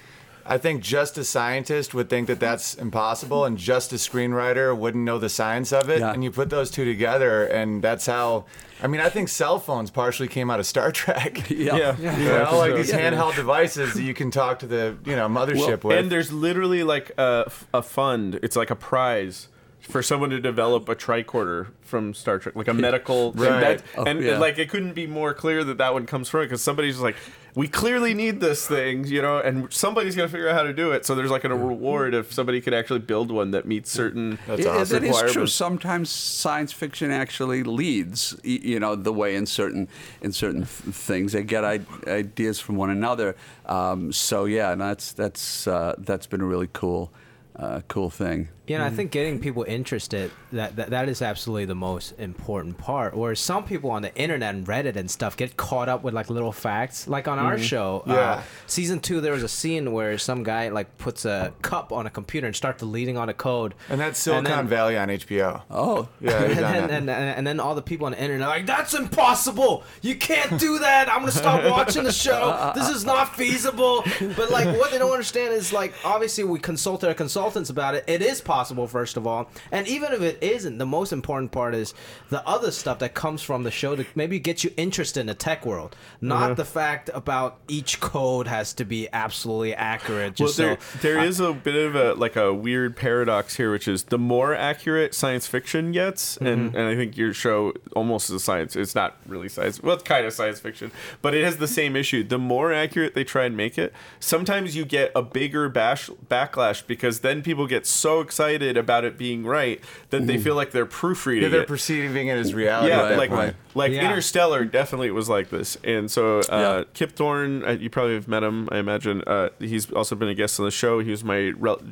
I 0.45 0.59
think 0.59 0.83
just 0.83 1.17
a 1.19 1.25
scientist 1.25 1.95
would 1.95 2.09
think 2.11 2.27
that 2.29 2.41
that's 2.41 2.75
impossible, 2.75 3.45
and 3.45 3.57
just 3.57 3.93
a 3.93 3.97
screenwriter 3.97 4.77
wouldn't 4.77 5.05
know 5.05 5.19
the 5.19 5.29
science 5.29 5.73
of 5.73 5.89
it. 5.89 6.01
Yeah. 6.01 6.13
And 6.13 6.23
you 6.25 6.31
put 6.31 6.51
those 6.51 6.71
two 6.71 6.85
together, 6.85 7.45
and 7.47 7.83
that's 7.83 8.07
how. 8.07 8.45
I 8.83 8.89
mean, 8.89 9.01
I 9.01 9.09
think 9.09 9.29
cell 9.29 9.61
phones 9.61 9.91
partially 9.93 10.27
came 10.27 10.51
out 10.51 10.59
of 10.59 10.67
Star 10.67 10.91
Trek. 10.93 11.49
Yeah. 11.51 11.97
You 11.99 12.29
know, 12.29 12.57
like 12.59 12.75
these 12.75 12.91
Yeah. 12.91 13.11
handheld 13.13 13.37
devices 13.37 13.95
that 13.95 14.03
you 14.03 14.15
can 14.15 14.31
talk 14.31 14.59
to 14.61 14.67
the 14.67 14.97
you 15.05 15.15
know 15.15 15.29
mothership 15.29 15.85
with. 15.85 15.97
And 15.99 16.11
there's 16.11 16.33
literally 16.33 16.83
like 16.83 17.13
a, 17.19 17.51
a 17.73 17.83
fund. 17.83 18.41
It's 18.43 18.57
like 18.57 18.71
a 18.71 18.77
prize 18.77 19.49
for 19.81 20.03
someone 20.03 20.31
to 20.31 20.41
develop 20.41 20.89
a 20.89 20.95
tricorder 20.95 21.69
from 21.83 22.15
Star 22.15 22.39
Trek, 22.39 22.57
like 22.57 22.69
a 22.69 22.75
medical. 22.89 23.33
Right. 23.33 23.79
That, 23.79 23.83
Oh, 23.97 24.05
and 24.05 24.21
yeah. 24.23 24.39
like 24.39 24.59
it 24.59 24.69
couldn't 24.69 24.95
be 24.95 25.07
more 25.07 25.35
clear 25.35 25.63
that 25.65 25.79
that 25.79 25.93
one 25.93 26.07
comes 26.07 26.29
from 26.29 26.41
it 26.41 26.45
because 26.47 26.63
somebody's 26.63 26.99
like, 27.01 27.17
we 27.55 27.69
clearly 27.69 28.15
need 28.15 28.41
this 28.41 28.67
thing, 28.67 29.07
you 29.07 29.21
know, 29.21 29.39
and 29.39 29.71
somebody's 29.73 30.17
gonna 30.17 30.29
figure 30.29 30.49
out 30.49 30.55
how 30.55 30.63
to 30.63 30.73
do 30.73 30.93
it. 30.93 31.05
So 31.05 31.15
there's 31.15 31.31
like 31.31 31.45
a 31.45 31.51
reward 31.55 32.15
if 32.15 32.33
somebody 32.33 32.61
could 32.63 32.73
actually 32.73 33.01
build 33.01 33.31
one 33.31 33.51
that 33.51 33.67
meets 33.67 33.91
certain. 33.93 34.39
That's 34.47 34.63
It- 34.63 34.67
awesome. 34.69 35.03
That 35.03 35.09
is 35.27 35.33
true. 35.33 35.47
Sometimes 35.47 36.09
science 36.09 36.73
fiction 36.73 37.11
actually 37.11 37.63
leads, 37.63 38.35
you 38.43 38.81
know, 38.81 38.95
the 38.95 39.13
way 39.13 39.37
in 39.37 39.45
certain 39.47 39.89
in 40.23 40.33
certain 40.33 40.65
things. 40.65 41.33
They 41.33 41.43
get 41.43 41.65
I- 41.65 41.81
ideas 42.07 42.59
from 42.59 42.77
one 42.77 42.89
another. 42.91 43.37
Um, 43.67 44.13
so 44.13 44.47
yeah, 44.47 44.73
and 44.73 44.81
that's 44.81 45.13
that's 45.13 45.67
uh, 45.67 45.95
that's 45.99 46.27
been 46.27 46.41
a 46.41 46.47
really 46.47 46.69
cool. 46.73 47.13
uh, 47.55 47.83
cool 47.87 48.09
thing. 48.09 48.49
You 48.69 48.79
know, 48.79 48.85
I 48.85 48.91
think 48.91 49.11
getting 49.11 49.41
people 49.41 49.65
interested 49.65 50.31
that, 50.53 50.77
that 50.77 50.91
that 50.91 51.09
is 51.09 51.21
absolutely 51.21 51.65
the 51.65 51.75
most 51.75 52.13
important 52.19 52.79
part. 52.79 53.15
Where 53.17 53.35
some 53.35 53.65
people 53.65 53.91
on 53.91 54.03
the 54.03 54.15
internet 54.15 54.55
and 54.55 54.65
Reddit 54.65 54.95
and 54.95 55.11
stuff 55.11 55.37
get 55.37 55.57
caught 55.57 55.89
up 55.89 56.05
with 56.05 56.15
like 56.15 56.31
little 56.31 56.53
facts. 56.53 57.09
Like 57.09 57.27
on 57.27 57.41
our 57.41 57.59
show, 57.59 58.05
uh, 58.07 58.13
Yeah. 58.15 58.43
season 58.69 59.01
two, 59.01 59.21
there 59.21 59.33
was 59.33 59.43
a 59.43 59.49
scene 59.49 59.91
where 59.93 60.17
some 60.17 60.45
guy 60.45 60.69
like 60.69 60.97
puts 60.97 61.25
a 61.25 61.53
cup 61.63 61.91
on 61.93 62.07
a 62.07 62.11
computer 62.11 62.47
and 62.47 62.55
starts 62.55 62.79
deleting 62.79 63.19
all 63.19 63.27
the 63.27 63.35
code. 63.35 63.75
And 63.91 64.01
that's 64.01 64.21
Silicon 64.21 64.45
then- 64.45 64.69
Valley 64.69 64.97
on 64.97 65.09
HBO. 65.09 65.63
Oh, 65.69 66.09
Yeah, 66.21 66.31
and 66.43 66.57
then, 66.59 66.83
and, 66.91 67.11
and, 67.11 67.11
and 67.11 67.47
then 67.47 67.59
all 67.59 67.75
the 67.75 67.83
people 67.83 68.07
on 68.07 68.13
the 68.13 68.23
internet 68.23 68.47
are 68.47 68.51
like, 68.51 68.67
that's 68.67 68.95
impossible. 68.95 69.83
You 70.03 70.15
can't 70.15 70.59
do 70.61 70.79
that. 70.79 71.09
I'm 71.09 71.21
going 71.21 71.33
to 71.33 71.37
stop 71.39 71.65
watching 71.69 72.05
the 72.05 72.13
show. 72.13 72.73
This 72.77 72.89
is 72.89 73.05
not 73.05 73.35
feasible. 73.37 74.05
But, 74.37 74.51
like, 74.51 74.67
what 74.79 74.93
they 74.93 74.99
don't 74.99 75.11
understand 75.11 75.53
is, 75.53 75.73
like, 75.73 75.95
obviously 76.05 76.45
we 76.45 76.59
consulted 76.61 77.09
our 77.09 77.15
consultants 77.15 77.69
about 77.69 77.95
it. 77.97 78.05
It 78.07 78.23
is 78.23 78.41
possible, 78.41 78.52
first 78.89 79.17
of 79.17 79.27
all. 79.27 79.51
And 79.71 79.87
even 79.89 80.13
if 80.13 80.21
it 80.21 80.39
isn't, 80.43 80.79
the 80.79 80.87
most 80.87 81.13
important 81.13 81.53
part 81.53 81.75
is 81.75 81.95
the 82.31 82.47
other 82.47 82.71
stuff 82.71 82.99
that 83.01 83.15
comes 83.15 83.43
from 83.43 83.65
the 83.65 83.71
show 83.71 83.97
to 83.97 84.05
maybe 84.15 84.39
get 84.39 84.65
you 84.65 84.73
interested 84.77 85.21
in 85.21 85.27
the 85.27 85.35
tech 85.35 85.65
world. 85.67 85.97
Not 86.21 86.57
the 86.57 86.65
fact 86.65 87.11
about 87.15 87.59
each 87.69 88.01
code 88.01 88.47
has 88.47 88.75
to 88.75 88.85
be 88.85 89.09
absolutely 89.13 89.75
accurate. 89.75 90.39
Well, 90.39 90.49
Just 90.49 90.59
there, 90.59 90.79
so, 90.81 90.99
there 90.99 91.21
is 91.21 91.41
a 91.41 91.53
bit 91.53 91.75
of 91.75 91.95
a 91.95 92.15
like 92.15 92.37
a 92.37 92.53
weird 92.53 92.97
paradox 92.97 93.57
here, 93.57 93.71
which 93.71 93.89
is 93.89 94.05
the 94.05 94.19
more 94.19 94.55
accurate 94.55 95.15
science 95.15 95.47
fiction 95.47 95.93
gets, 95.93 96.37
and, 96.39 96.71
mm-hmm. 96.71 96.77
and 96.77 96.89
I 96.89 96.95
think 96.95 97.17
your 97.17 97.33
show 97.33 97.73
almost 97.95 98.31
is 98.31 98.37
a 98.37 98.41
science. 98.41 98.77
It's 98.77 98.95
not 98.95 99.17
really 99.27 99.49
science. 99.49 99.83
Well, 99.83 99.95
it's 99.95 100.05
kind 100.05 100.27
of 100.27 100.33
science 100.33 100.61
fiction, 100.61 100.93
but 101.21 101.35
it 101.35 101.45
has 101.45 101.57
the 101.57 101.69
same 101.69 101.97
issue. 101.97 102.23
The 102.23 102.39
more 102.39 102.73
accurate 102.73 103.15
they 103.15 103.25
try 103.25 103.45
and 103.45 103.57
make 103.57 103.79
it, 103.79 103.93
sometimes 104.21 104.77
you 104.77 104.85
get 104.85 105.11
a 105.15 105.23
bigger 105.23 105.69
bash 105.69 106.11
backlash 106.29 106.87
because 106.87 107.21
then 107.21 107.43
people 107.43 107.67
get 107.67 107.87
so 107.87 108.21
excited 108.21 108.42
about 108.51 109.05
it 109.05 109.17
being 109.17 109.45
right 109.45 109.81
that 110.11 110.27
they 110.27 110.39
feel 110.39 110.55
like 110.55 110.71
they're 110.73 110.85
proofreading 110.87 111.45
Yeah, 111.45 111.49
they're 111.49 111.63
it. 111.63 111.69
perceiving 111.69 112.29
it 112.29 112.37
as 112.39 112.53
reality 112.55 112.89
Yeah, 112.91 113.17
like 113.17 113.31
point. 113.31 113.57
like 113.75 113.93
Yeah. 113.93 114.05
Interstellar 114.07 114.65
definitely 114.65 115.11
was 115.11 115.29
like 115.29 115.51
this, 115.51 115.77
and 115.85 116.11
so 116.11 116.41
uh, 116.41 116.43
Yeah. 116.51 116.85
Kip 116.95 117.13
Thorne, 117.13 117.65
uh, 117.65 117.71
you 117.73 117.89
probably 117.91 118.15
have 118.15 118.29
met 118.29 118.43
him, 118.43 118.69
I 118.73 118.79
imagine. 118.79 119.23
Uh, 119.27 119.51
he's 119.59 119.91
also 119.93 120.15
been 120.17 120.29
a 120.29 120.35
guest 120.35 120.59
on 120.61 120.65
the 120.67 120.71
show. 120.73 121.01
He 121.01 121.11
was 121.11 121.23
my 121.25 121.53
rel- 121.57 121.83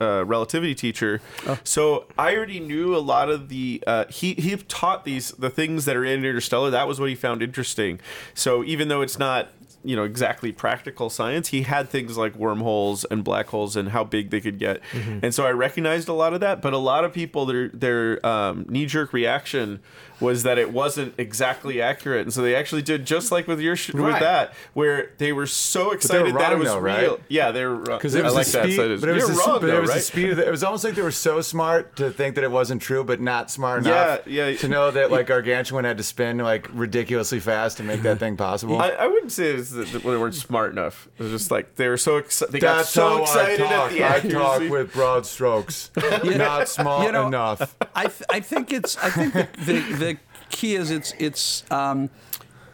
uh, 0.00 0.24
relativity 0.24 0.74
teacher, 0.74 1.20
so 1.64 2.06
I 2.18 2.36
already 2.36 2.60
knew 2.60 2.94
a 2.96 2.98
lot 2.98 3.28
of 3.30 3.48
the. 3.48 3.82
Uh, 3.86 4.04
he 4.08 4.34
he 4.34 4.56
taught 4.56 5.04
these 5.04 5.30
the 5.32 5.50
things 5.50 5.84
that 5.86 5.96
are 5.96 6.04
in 6.04 6.24
Interstellar. 6.24 6.70
That 6.70 6.86
was 6.88 7.00
what 7.00 7.08
he 7.08 7.14
found 7.14 7.42
interesting. 7.42 8.00
So 8.34 8.62
even 8.64 8.88
though 8.88 9.02
it's 9.02 9.18
not 9.18 9.48
you 9.86 9.96
know 9.96 10.04
exactly 10.04 10.52
practical 10.52 11.08
science. 11.08 11.48
He 11.48 11.62
had 11.62 11.88
things 11.88 12.16
like 12.18 12.34
wormholes 12.36 13.04
and 13.04 13.22
black 13.24 13.46
holes 13.46 13.76
and 13.76 13.90
how 13.90 14.04
big 14.04 14.30
they 14.30 14.40
could 14.40 14.58
get. 14.58 14.80
And 15.22 15.34
so 15.34 15.46
i 15.46 15.50
recognized 15.50 16.08
a 16.08 16.12
lot 16.12 16.34
of 16.34 16.40
that 16.40 16.60
but 16.60 16.72
a 16.72 16.78
lot 16.78 17.04
of 17.04 17.12
people 17.12 17.46
their 17.46 17.68
their 17.68 18.26
um, 18.26 18.66
knee-jerk 18.68 19.12
reaction 19.12 19.80
was 20.20 20.42
that 20.44 20.58
it 20.58 20.72
wasn't 20.72 21.14
exactly 21.18 21.80
accurate 21.82 22.22
and 22.22 22.32
so 22.32 22.42
they 22.42 22.54
actually 22.54 22.82
did 22.82 23.04
just 23.06 23.30
like 23.30 23.46
with 23.46 23.60
your 23.60 23.76
sh- 23.76 23.92
with 23.92 24.18
that 24.20 24.52
where 24.74 25.10
they 25.18 25.32
were 25.32 25.46
so 25.46 25.80
they 25.80 25.86
were 25.88 25.94
excited 25.94 26.34
that 26.36 26.52
it 26.52 26.58
was 26.58 26.68
though, 26.68 26.78
real 26.78 27.10
right? 27.12 27.20
yeah 27.28 27.50
they 27.50 27.64
were 27.64 27.76
wrong 27.76 27.98
Because 27.98 28.14
it 28.14 28.20
I 28.20 28.24
was 28.24 28.34
like 28.34 28.46
the 28.46 28.52
that 28.52 28.64
speed, 28.64 28.76
side 28.76 28.90
of- 28.90 29.00
but 29.00 29.08
it 29.10 29.12
was, 29.14 29.28
you're 29.28 29.36
wrong 29.36 29.60
but 29.60 29.68
it 29.68 29.72
though, 29.72 29.80
was 29.80 29.90
the 29.90 29.94
right? 29.96 30.02
speed. 30.02 30.30
Of 30.30 30.36
the, 30.38 30.46
it 30.46 30.50
was 30.50 30.64
almost 30.64 30.84
like 30.84 30.94
they 30.94 31.02
were 31.02 31.10
so 31.10 31.40
smart 31.40 31.96
to 31.96 32.10
think 32.10 32.34
that 32.36 32.44
it 32.44 32.50
wasn't 32.50 32.80
true, 32.82 33.04
but 33.04 33.20
not 33.20 33.50
smart 33.50 33.84
enough. 33.86 34.26
Yeah, 34.26 34.46
yeah. 34.48 34.56
To 34.58 34.68
know 34.68 34.90
that 34.90 35.10
like 35.10 35.26
Gargantua 35.26 35.82
had 35.82 35.96
to 35.98 36.02
spin 36.02 36.38
like 36.38 36.68
ridiculously 36.72 37.40
fast 37.40 37.76
to 37.78 37.82
make 37.82 38.02
that 38.02 38.18
thing 38.18 38.36
possible. 38.36 38.78
I, 38.80 38.90
I 38.90 39.06
wouldn't 39.06 39.32
say 39.32 39.46
it's 39.50 39.70
that 39.70 39.86
they 39.88 39.98
weren't 39.98 40.34
smart 40.34 40.72
enough. 40.72 41.08
It 41.18 41.22
was 41.24 41.32
just 41.32 41.50
like 41.50 41.76
they 41.76 41.88
were 41.88 41.96
so 41.96 42.16
excited. 42.16 42.52
They 42.52 42.60
got 42.60 42.86
so 42.86 43.22
excited 43.22 43.60
I 43.60 43.68
talk. 43.68 43.92
at 43.92 44.22
the 44.22 44.28
I 44.28 44.32
talk 44.32 44.60
with 44.70 44.92
broad 44.92 45.26
strokes, 45.26 45.90
not 46.24 46.68
small 46.68 47.04
you 47.04 47.12
know, 47.12 47.26
enough. 47.26 47.76
I 47.94 48.02
th- 48.04 48.22
I 48.30 48.40
think 48.40 48.72
it's 48.72 48.96
I 48.98 49.10
think 49.10 49.32
the, 49.34 49.48
the 49.64 49.80
the 49.96 50.05
key 50.50 50.74
is 50.74 50.90
it's 50.90 51.12
it's 51.18 51.70
um, 51.70 52.10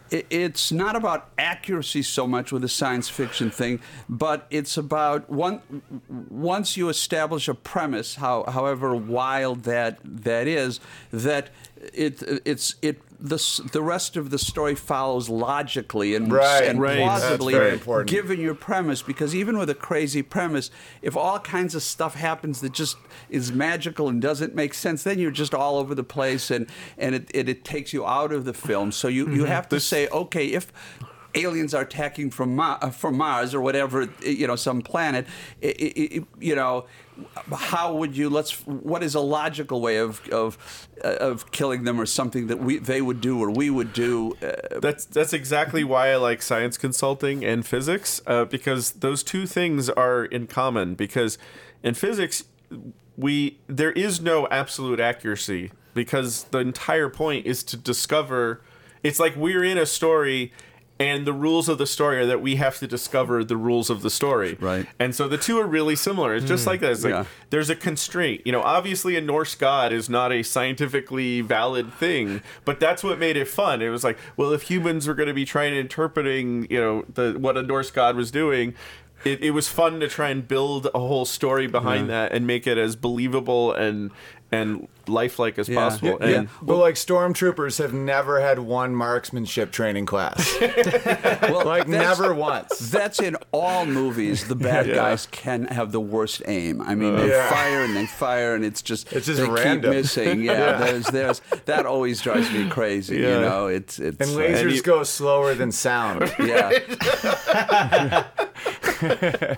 it, 0.09 0.27
it's 0.29 0.71
not 0.71 0.95
about 0.95 1.29
accuracy 1.37 2.01
so 2.01 2.27
much 2.27 2.51
with 2.51 2.61
the 2.61 2.69
science 2.69 3.09
fiction 3.09 3.49
thing, 3.49 3.79
but 4.07 4.47
it's 4.49 4.77
about 4.77 5.29
one 5.29 5.61
once 6.29 6.77
you 6.77 6.89
establish 6.89 7.47
a 7.47 7.53
premise, 7.53 8.15
how 8.15 8.43
however 8.43 8.95
wild 8.95 9.63
that 9.63 9.99
that 10.03 10.47
is, 10.47 10.79
that 11.11 11.49
it 11.93 12.41
it's 12.45 12.75
it 12.81 13.01
the 13.19 13.37
the 13.71 13.81
rest 13.81 14.17
of 14.17 14.29
the 14.29 14.37
story 14.37 14.75
follows 14.75 15.29
logically 15.29 16.13
and 16.13 16.31
Right, 16.31 16.63
and 16.65 16.79
right. 16.79 16.97
Plausibly 16.97 17.53
given 18.05 18.39
your 18.39 18.55
premise 18.55 19.01
because 19.01 19.33
even 19.33 19.57
with 19.57 19.69
a 19.69 19.75
crazy 19.75 20.21
premise 20.21 20.69
if 21.01 21.15
all 21.15 21.39
kinds 21.39 21.73
of 21.73 21.83
stuff 21.83 22.15
happens 22.15 22.61
that 22.61 22.73
just 22.73 22.97
is 23.29 23.51
magical 23.51 24.09
and 24.09 24.21
doesn't 24.21 24.53
make 24.53 24.73
sense 24.73 25.03
then 25.03 25.19
you're 25.19 25.31
just 25.31 25.53
all 25.53 25.77
over 25.77 25.95
the 25.95 26.03
place 26.03 26.51
and 26.51 26.67
and 26.97 27.15
it, 27.15 27.31
it, 27.33 27.47
it 27.47 27.63
takes 27.63 27.93
you 27.93 28.05
out 28.05 28.31
of 28.31 28.45
the 28.45 28.53
film. 28.53 28.91
So 28.91 29.07
you, 29.07 29.27
you 29.29 29.43
mm-hmm. 29.43 29.45
have 29.45 29.69
to 29.69 29.79
say 29.79 30.07
okay 30.09 30.47
if 30.47 30.71
aliens 31.35 31.73
are 31.73 31.83
attacking 31.83 32.29
from 32.31 32.55
Ma- 32.55 32.77
uh, 32.81 32.89
from 32.89 33.17
Mars 33.17 33.53
or 33.53 33.61
whatever 33.61 34.09
you 34.21 34.47
know 34.47 34.55
some 34.55 34.81
planet 34.81 35.25
i 35.63 35.67
i 35.67 35.93
i 36.17 36.19
you 36.39 36.55
know 36.55 36.85
how 37.53 37.93
would 37.93 38.17
you 38.17 38.29
let's 38.29 38.65
what 38.65 39.03
is 39.03 39.13
a 39.15 39.19
logical 39.19 39.81
way 39.81 39.97
of 39.97 40.27
of 40.29 40.87
uh, 41.03 41.09
of 41.19 41.51
killing 41.51 41.83
them 41.83 41.99
or 41.99 42.05
something 42.05 42.47
that 42.47 42.59
we 42.59 42.79
they 42.79 43.01
would 43.01 43.21
do 43.21 43.39
or 43.39 43.49
we 43.51 43.69
would 43.69 43.93
do 43.93 44.35
uh, 44.41 44.79
That's 44.79 45.05
that's 45.05 45.33
exactly 45.33 45.83
why 45.83 46.11
I 46.11 46.15
like 46.17 46.41
science 46.41 46.77
consulting 46.77 47.43
and 47.45 47.65
physics 47.65 48.21
uh, 48.27 48.45
because 48.45 48.91
those 48.91 49.23
two 49.23 49.45
things 49.45 49.89
are 49.89 50.25
in 50.25 50.47
common. 50.47 50.95
Because 50.95 51.37
in 51.83 51.93
physics, 51.93 52.45
we 53.17 53.59
there 53.67 53.91
is 53.91 54.21
no 54.21 54.47
absolute 54.49 54.99
accuracy 54.99 55.71
because 55.93 56.45
the 56.45 56.59
entire 56.59 57.09
point 57.09 57.45
is 57.45 57.63
to 57.65 57.77
discover. 57.77 58.61
It's 59.03 59.19
like 59.19 59.35
we're 59.35 59.63
in 59.63 59.77
a 59.77 59.85
story. 59.85 60.51
And 61.03 61.27
the 61.27 61.33
rules 61.33 61.67
of 61.67 61.77
the 61.77 61.85
story 61.85 62.19
are 62.19 62.25
that 62.25 62.41
we 62.41 62.55
have 62.55 62.79
to 62.79 62.87
discover 62.87 63.43
the 63.43 63.57
rules 63.57 63.89
of 63.89 64.03
the 64.03 64.09
story. 64.09 64.57
Right. 64.57 64.87
And 64.99 65.13
so 65.13 65.27
the 65.27 65.37
two 65.37 65.59
are 65.59 65.67
really 65.67 65.97
similar. 65.97 66.33
It's 66.33 66.45
just 66.45 66.63
hmm. 66.63 66.69
like 66.69 66.79
that. 66.79 66.91
It's 66.91 67.03
like 67.03 67.11
Yeah. 67.11 67.25
there's 67.49 67.69
a 67.69 67.75
constraint. 67.75 68.43
You 68.45 68.53
know, 68.53 68.61
obviously 68.61 69.17
a 69.17 69.21
Norse 69.21 69.53
god 69.53 69.91
is 69.91 70.09
not 70.09 70.31
a 70.31 70.43
scientifically 70.43 71.41
valid 71.41 71.93
thing, 71.93 72.41
but 72.63 72.79
that's 72.79 73.03
what 73.03 73.19
made 73.19 73.35
it 73.35 73.49
fun. 73.49 73.81
It 73.81 73.89
was 73.89 74.05
like, 74.05 74.17
well, 74.37 74.53
if 74.53 74.61
humans 74.61 75.05
were 75.05 75.13
going 75.13 75.27
to 75.27 75.33
be 75.33 75.43
trying 75.43 75.73
to 75.73 75.79
interpreting, 75.79 76.67
you 76.69 76.79
know, 76.79 77.03
the 77.13 77.33
what 77.37 77.57
a 77.57 77.63
Norse 77.63 77.91
god 77.91 78.15
was 78.15 78.31
doing, 78.31 78.73
it, 79.25 79.43
it 79.43 79.51
was 79.51 79.67
fun 79.67 79.99
to 79.99 80.07
try 80.07 80.29
and 80.29 80.47
build 80.47 80.87
a 80.95 80.99
whole 80.99 81.25
story 81.25 81.67
behind 81.67 82.09
that 82.09 82.31
and 82.31 82.47
make 82.47 82.65
it 82.65 82.77
as 82.77 82.95
believable 82.95 83.73
and 83.73 84.11
and 84.53 84.87
lifelike 85.07 85.57
as 85.59 85.67
Yeah. 85.69 85.75
possible. 85.75 86.17
Yeah. 86.21 86.27
And 86.27 86.49
But 86.61 86.77
like 86.77 86.95
stormtroopers 86.95 87.77
have 87.79 87.93
never 87.93 88.39
had 88.41 88.59
one 88.59 88.95
marksmanship 88.95 89.71
training 89.71 90.05
class. 90.05 90.55
well, 90.61 91.65
like 91.65 91.87
that's- 91.87 92.19
never 92.19 92.33
once. 92.33 92.77
That's 92.91 93.19
in 93.19 93.35
all 93.51 93.85
movies. 93.85 94.47
The 94.47 94.55
bad 94.55 94.87
Yeah. 94.87 94.95
guys 94.95 95.27
can 95.31 95.65
have 95.65 95.91
the 95.91 95.99
worst 95.99 96.41
aim. 96.47 96.81
I 96.81 96.95
mean, 96.95 97.15
they 97.15 97.29
Yeah. 97.29 97.49
fire 97.49 97.83
and 97.83 97.95
they 97.95 98.05
fire, 98.05 98.55
and 98.55 98.63
it's 98.65 98.81
just 98.81 99.11
It's 99.13 99.25
just 99.25 99.39
they 99.41 99.47
random. 99.49 99.91
keep 99.91 100.01
missing. 100.03 100.41
Yeah, 100.53 100.77
there's 100.77 101.05
there's 101.07 101.41
that 101.65 101.85
always 101.85 102.21
drives 102.21 102.51
me 102.51 102.69
crazy. 102.69 103.17
You 103.17 103.27
Yeah. 103.29 103.39
know, 103.39 103.67
it's 103.67 103.99
it's 103.99 104.17
And 104.27 104.37
uh, 104.37 104.39
lasers 104.41 104.75
you- 104.75 104.81
go 104.81 105.03
slower 105.03 105.53
than 105.53 105.71
sound. 105.71 106.33
yeah. 106.39 106.71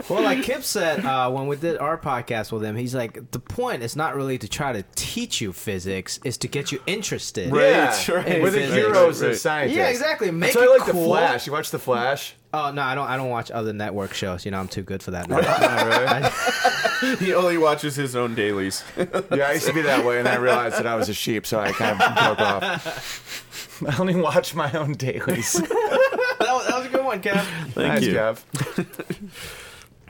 Well, 0.09 0.21
like 0.23 0.43
Kip 0.43 0.63
said 0.63 1.05
uh, 1.05 1.29
when 1.31 1.47
we 1.47 1.55
did 1.55 1.77
our 1.77 1.97
podcast 1.97 2.51
with 2.51 2.63
him, 2.63 2.75
he's 2.75 2.95
like, 2.95 3.31
the 3.31 3.39
point 3.39 3.83
is 3.83 3.95
not 3.95 4.15
really 4.15 4.37
to 4.37 4.47
try 4.47 4.73
to 4.73 4.83
teach 4.95 5.34
you 5.41 5.53
physics, 5.53 6.19
is 6.23 6.37
to 6.39 6.47
get 6.47 6.71
you 6.71 6.81
interested. 6.85 7.51
Right, 7.51 7.69
yeah, 7.69 8.11
right. 8.13 8.41
we're 8.41 8.51
the 8.51 8.59
Physics. 8.59 8.73
heroes 8.73 9.21
Right. 9.21 9.31
of 9.31 9.37
scientists. 9.37 9.77
Yeah, 9.77 9.87
exactly. 9.89 10.31
Make 10.31 10.53
That's 10.53 10.55
why 10.55 10.61
I 10.63 10.65
it 10.65 10.79
like 10.79 10.89
cool. 10.89 11.01
the 11.01 11.07
Flash. 11.07 11.47
You 11.47 11.53
watch 11.53 11.71
the 11.71 11.79
Flash? 11.79 12.35
Oh 12.53 12.71
no, 12.71 12.81
I 12.81 12.95
don't. 12.95 13.07
I 13.07 13.17
don't 13.17 13.29
watch 13.29 13.51
other 13.51 13.73
network 13.73 14.13
shows. 14.13 14.45
You 14.45 14.51
know, 14.51 14.59
I'm 14.59 14.67
too 14.69 14.81
good 14.83 15.03
for 15.03 15.11
that. 15.11 15.27
Now. 17.01 17.15
he 17.19 17.33
only 17.33 17.57
watches 17.57 17.95
his 17.95 18.15
own 18.15 18.35
dailies. 18.35 18.83
Yeah, 18.97 19.47
I 19.47 19.53
used 19.53 19.67
to 19.67 19.73
be 19.73 19.81
that 19.81 20.05
way, 20.05 20.19
and 20.19 20.27
I 20.27 20.35
realized 20.35 20.77
that 20.77 20.87
I 20.87 20.95
was 20.95 21.09
a 21.09 21.13
sheep, 21.13 21.45
so 21.45 21.59
I 21.59 21.71
kind 21.73 22.01
of 22.01 22.15
broke 22.15 22.39
off. 22.39 23.81
I 23.87 23.97
only 23.99 24.15
watch 24.15 24.55
my 24.55 24.71
own 24.71 24.93
dailies. 24.93 25.53
that, 25.53 25.69
was, 26.39 26.67
that 26.67 26.77
was 26.77 26.85
a 26.85 26.89
good 26.89 27.03
one, 27.03 27.21
Kev. 27.21 27.43
Thank 27.73 27.75
nice, 27.75 28.03
you. 28.03 28.13
Kev. 28.13 29.61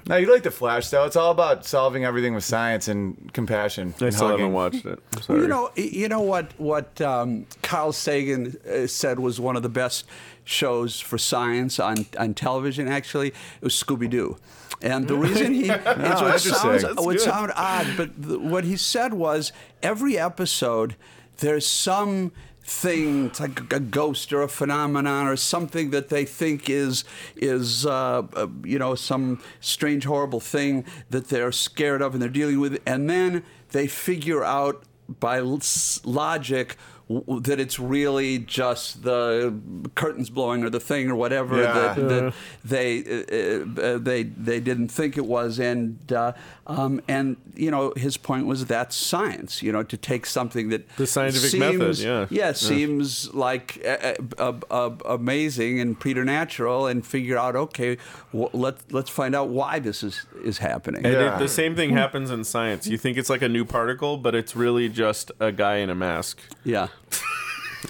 No, 0.07 0.17
you 0.17 0.31
like 0.31 0.43
the 0.43 0.51
Flash, 0.51 0.89
though. 0.89 1.05
It's 1.05 1.15
all 1.15 1.31
about 1.31 1.65
solving 1.65 2.05
everything 2.05 2.35
with 2.35 2.43
science 2.43 2.87
and 2.87 3.33
compassion. 3.33 3.95
I 3.99 4.05
and 4.05 4.13
still 4.13 4.27
hugging. 4.27 4.39
haven't 4.41 4.53
watched 4.53 4.85
it. 4.85 4.99
I'm 5.15 5.21
sorry. 5.21 5.41
you 5.41 5.47
know, 5.47 5.71
you 5.75 6.07
know 6.07 6.21
what 6.21 6.51
what 6.59 7.01
um, 7.01 7.47
Carl 7.63 7.91
Sagan 7.91 8.55
uh, 8.71 8.85
said 8.85 9.19
was 9.19 9.39
one 9.39 9.55
of 9.55 9.63
the 9.63 9.69
best 9.69 10.05
shows 10.43 10.99
for 10.99 11.17
science 11.17 11.79
on, 11.79 12.05
on 12.19 12.35
television. 12.35 12.87
Actually, 12.87 13.29
it 13.29 13.61
was 13.61 13.73
Scooby 13.73 14.09
Doo. 14.09 14.37
And 14.81 15.07
the 15.07 15.15
reason 15.15 15.53
he, 15.53 15.69
it's 15.69 15.85
what 16.21 16.39
sounds, 16.39 16.83
That's 16.83 17.01
would 17.03 17.17
good. 17.17 17.25
sound 17.25 17.51
odd, 17.55 17.87
but 17.97 18.21
the, 18.21 18.37
what 18.37 18.63
he 18.63 18.77
said 18.77 19.13
was 19.13 19.51
every 19.81 20.19
episode 20.19 20.95
there's 21.37 21.65
some 21.65 22.31
thing, 22.65 23.27
it's 23.27 23.39
like 23.39 23.71
a 23.71 23.79
ghost 23.79 24.33
or 24.33 24.41
a 24.41 24.47
phenomenon 24.47 25.27
or 25.27 25.35
something 25.35 25.91
that 25.91 26.09
they 26.09 26.25
think 26.25 26.69
is 26.69 27.03
is 27.35 27.85
uh, 27.85 28.23
uh, 28.33 28.47
you 28.63 28.79
know 28.79 28.95
some 28.95 29.41
strange 29.59 30.05
horrible 30.05 30.39
thing 30.39 30.83
that 31.11 31.29
they're 31.29 31.51
scared 31.51 32.01
of 32.01 32.13
and 32.13 32.21
they're 32.21 32.29
dealing 32.29 32.59
with, 32.59 32.81
and 32.85 33.09
then 33.09 33.43
they 33.69 33.87
figure 33.87 34.43
out 34.43 34.83
by 35.07 35.39
logic 35.39 36.75
that 37.07 37.59
it's 37.59 37.77
really 37.79 38.39
just 38.39 39.03
the 39.03 39.53
curtains 39.93 40.29
blowing 40.31 40.63
or 40.63 40.69
the 40.71 40.79
thing 40.79 41.09
or 41.09 41.15
whatever 41.15 41.61
Yeah. 41.61 41.73
that, 41.93 42.09
that 42.09 42.33
they 42.63 43.03
uh, 43.03 43.81
uh, 43.81 43.97
they 43.99 44.23
they 44.23 44.59
didn't 44.59 44.87
think 44.87 45.15
it 45.15 45.25
was 45.25 45.59
and 45.59 45.99
uh, 46.11 46.33
um, 46.65 46.99
and 47.07 47.37
you 47.55 47.69
know 47.69 47.93
his 47.95 48.17
point 48.17 48.47
was 48.47 48.65
that's 48.65 48.95
science 48.95 49.61
you 49.61 49.71
know 49.71 49.83
to 49.83 49.97
take 49.97 50.25
something 50.25 50.69
that 50.69 50.89
The 50.97 51.05
scientific 51.05 51.51
seems, 51.51 51.79
method, 51.79 51.97
yeah. 51.99 52.25
yeah 52.31 52.53
seems 52.53 53.31
like 53.35 53.85
uh, 53.85 54.13
uh, 54.39 54.53
uh, 54.71 54.89
amazing 55.05 55.79
and 55.79 55.99
preternatural 55.99 56.87
and 56.87 57.05
figure 57.05 57.37
out 57.37 57.55
okay 57.55 57.97
w- 58.33 58.49
let 58.53 58.77
let's 58.91 59.11
find 59.11 59.35
out 59.35 59.49
why 59.49 59.77
this 59.77 60.01
is 60.03 60.25
is 60.43 60.57
happening 60.57 61.05
And 61.05 61.13
Yeah. 61.13 61.35
it, 61.35 61.39
the 61.39 61.47
same 61.47 61.75
thing 61.75 61.91
happens 61.91 62.31
in 62.31 62.43
science. 62.43 62.87
You 62.87 62.97
think 62.97 63.17
it's 63.17 63.29
like 63.29 63.41
a 63.43 63.49
new 63.49 63.65
particle, 63.65 64.17
but 64.17 64.33
it's 64.35 64.55
really 64.55 64.89
just 64.89 65.31
a 65.39 65.51
guy 65.51 65.75
in 65.77 65.89
a 65.91 65.95
mask. 65.95 66.39
yeah 66.63 66.87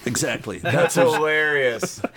exactly 0.04 0.58
That's 0.58 0.94
hilarious. 0.94 2.00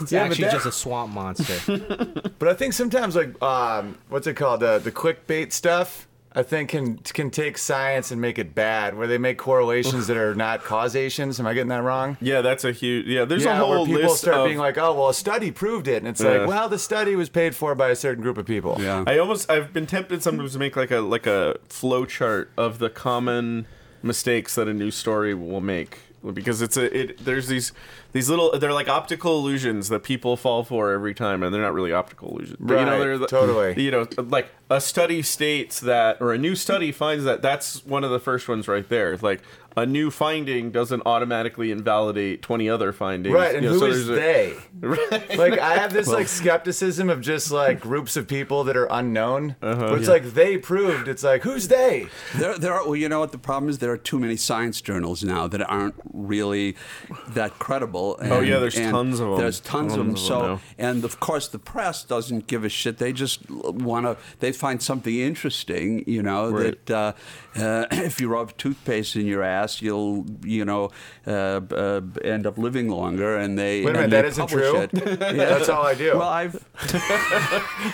It's 0.00 0.10
Yeah, 0.10 0.22
but 0.24 0.30
actually 0.30 0.44
that- 0.46 0.52
just 0.54 0.66
a 0.66 0.72
swamp 0.72 1.12
monster. 1.12 1.58
But 2.38 2.48
I 2.48 2.54
think 2.54 2.72
sometimes 2.72 3.14
like 3.14 3.40
um, 3.42 3.98
what's 4.08 4.26
it 4.26 4.34
called 4.34 4.60
the 4.60 4.78
the 4.78 4.90
clickbait 4.92 5.52
stuff. 5.52 6.08
I 6.34 6.42
think 6.42 6.70
can 6.70 6.96
can 6.96 7.30
take 7.30 7.58
science 7.58 8.10
and 8.10 8.18
make 8.18 8.38
it 8.38 8.54
bad, 8.54 8.96
where 8.96 9.06
they 9.06 9.18
make 9.18 9.36
correlations 9.36 10.06
that 10.06 10.16
are 10.16 10.34
not 10.34 10.64
causations. 10.64 11.38
Am 11.38 11.46
I 11.46 11.52
getting 11.52 11.68
that 11.68 11.82
wrong? 11.82 12.16
Yeah, 12.22 12.40
that's 12.40 12.64
a 12.64 12.72
huge. 12.72 13.06
Yeah, 13.06 13.26
there's 13.26 13.44
yeah, 13.44 13.52
a 13.52 13.56
whole 13.56 13.70
where 13.80 13.84
people 13.86 14.10
list 14.10 14.22
start 14.22 14.38
of. 14.38 14.46
being 14.46 14.56
like, 14.56 14.78
"Oh, 14.78 14.94
well, 14.94 15.10
a 15.10 15.14
study 15.14 15.50
proved 15.50 15.88
it," 15.88 15.96
and 15.98 16.08
it's 16.08 16.22
Yeah. 16.22 16.38
like, 16.38 16.48
"Well, 16.48 16.70
the 16.70 16.78
study 16.78 17.14
was 17.16 17.28
paid 17.28 17.54
for 17.54 17.74
by 17.74 17.90
a 17.90 17.96
certain 17.96 18.22
group 18.22 18.38
of 18.38 18.46
people." 18.46 18.78
yeah 18.80 19.04
I 19.06 19.18
almost 19.18 19.50
I've 19.50 19.74
been 19.74 19.86
tempted 19.86 20.22
sometimes 20.22 20.54
to 20.54 20.58
make 20.58 20.74
like 20.74 20.90
a 20.90 21.00
like 21.00 21.26
a 21.26 21.56
flow 21.68 22.06
chart 22.06 22.50
of 22.56 22.78
the 22.78 22.88
common 22.88 23.66
mistakes 24.02 24.54
that 24.54 24.68
a 24.68 24.72
news 24.72 24.94
story 24.94 25.34
will 25.34 25.60
make 25.60 25.98
because 26.34 26.62
it's 26.62 26.76
a 26.76 26.96
it 26.96 27.24
there's 27.24 27.48
these 27.48 27.72
these 28.12 28.30
little 28.30 28.56
they're 28.58 28.72
like 28.72 28.88
optical 28.88 29.38
illusions 29.38 29.88
that 29.88 30.02
people 30.02 30.36
fall 30.36 30.62
for 30.64 30.92
every 30.92 31.14
time 31.14 31.42
and 31.42 31.52
they're 31.52 31.62
not 31.62 31.74
really 31.74 31.92
optical 31.92 32.30
illusions 32.30 32.56
but 32.60 32.78
you 32.78 32.84
know 32.86 32.92
Right, 32.92 32.98
they're 32.98 33.18
the- 33.18 33.26
totally. 33.26 33.82
you 33.82 33.90
know 33.90 34.06
like 34.16 34.48
a 34.70 34.80
study 34.80 35.22
states 35.22 35.80
that 35.80 36.18
or 36.20 36.32
a 36.32 36.38
new 36.38 36.54
study 36.54 36.92
finds 36.92 37.24
that 37.24 37.42
that's 37.42 37.84
one 37.84 38.04
of 38.04 38.10
the 38.10 38.20
first 38.20 38.48
ones 38.48 38.68
right 38.68 38.88
there 38.88 39.16
like 39.18 39.42
a 39.76 39.86
new 39.86 40.10
finding 40.10 40.70
doesn't 40.70 41.02
automatically 41.06 41.70
invalidate 41.70 42.42
20 42.42 42.68
other 42.68 42.92
findings 42.92 43.34
Right, 43.34 43.54
and 43.54 43.64
You 43.64 43.70
know, 43.70 43.74
who 43.78 43.80
so 43.80 43.86
is 43.86 44.08
a- 44.08 44.12
they? 44.12 44.54
right 44.80 45.36
Like 45.38 45.58
I 45.58 45.76
have 45.78 45.92
this 45.92 46.08
like 46.08 46.28
skepticism 46.28 47.08
of 47.08 47.20
just 47.20 47.50
like 47.50 47.80
groups 47.80 48.16
of 48.16 48.26
people 48.28 48.64
that 48.64 48.76
are 48.76 48.88
unknown. 48.90 49.56
Uh-huh. 49.62 49.90
but 49.90 49.98
it's 49.98 50.08
like 50.08 50.24
they 50.34 50.58
proved. 50.58 51.08
It's 51.08 51.22
like 51.22 51.42
who's 51.42 51.68
they? 51.68 52.08
There, 52.36 52.58
there 52.58 52.72
are. 52.74 52.84
Well, 52.84 52.96
you 52.96 53.08
know 53.08 53.20
what 53.20 53.32
the 53.32 53.38
problem 53.38 53.68
is? 53.70 53.78
There 53.78 53.92
are 53.92 53.96
too 53.98 54.18
many 54.18 54.36
science 54.36 54.80
journals 54.80 55.22
now 55.24 55.46
that 55.48 55.62
aren't 55.62 55.94
really 56.12 56.76
that 57.28 57.58
credible. 57.58 58.18
And, 58.18 58.32
Oh, 58.32 58.40
yeah, 58.40 58.58
there's 58.58 58.76
and 58.76 58.90
tons 58.90 59.18
them. 59.20 59.36
There's 59.38 59.60
tons, 59.60 59.92
of 59.92 59.98
them. 59.98 60.08
Tons 60.14 60.20
of 60.20 60.32
'em 60.32 60.38
So, 60.40 60.46
now. 60.54 60.60
and 60.78 61.04
of 61.04 61.20
course, 61.20 61.48
the 61.48 61.58
press 61.58 62.02
doesn't 62.04 62.46
give 62.46 62.64
a 62.64 62.68
shit. 62.68 62.98
They 62.98 63.12
just 63.12 63.48
want 63.50 64.06
to. 64.06 64.16
They 64.40 64.52
find 64.52 64.82
something 64.82 65.16
interesting. 65.16 66.04
You 66.06 66.22
know 66.22 66.50
Right. 66.50 66.84
that 66.86 67.16
uh, 67.56 67.60
uh, 67.62 67.86
if 67.92 68.20
you 68.20 68.28
rub 68.28 68.56
toothpaste 68.56 69.14
in 69.16 69.26
your 69.26 69.42
ass, 69.42 69.61
you'll 69.80 70.26
you 70.42 70.64
know 70.64 70.90
uh, 71.26 71.60
uh, 71.70 72.00
end 72.24 72.46
up 72.46 72.58
living 72.58 72.88
longer. 72.88 73.36
And 73.36 73.58
they 73.58 73.84
Wait 73.84 73.90
a 73.90 73.92
minute, 73.92 74.10
that 74.10 74.24
isn't 74.24 74.48
true? 74.48 74.80
It. 74.80 74.90
That's 74.92 75.68
all 75.68 75.84
I 75.84 75.94
do. 75.94 76.18
Well, 76.18 76.28
I've 76.28 76.52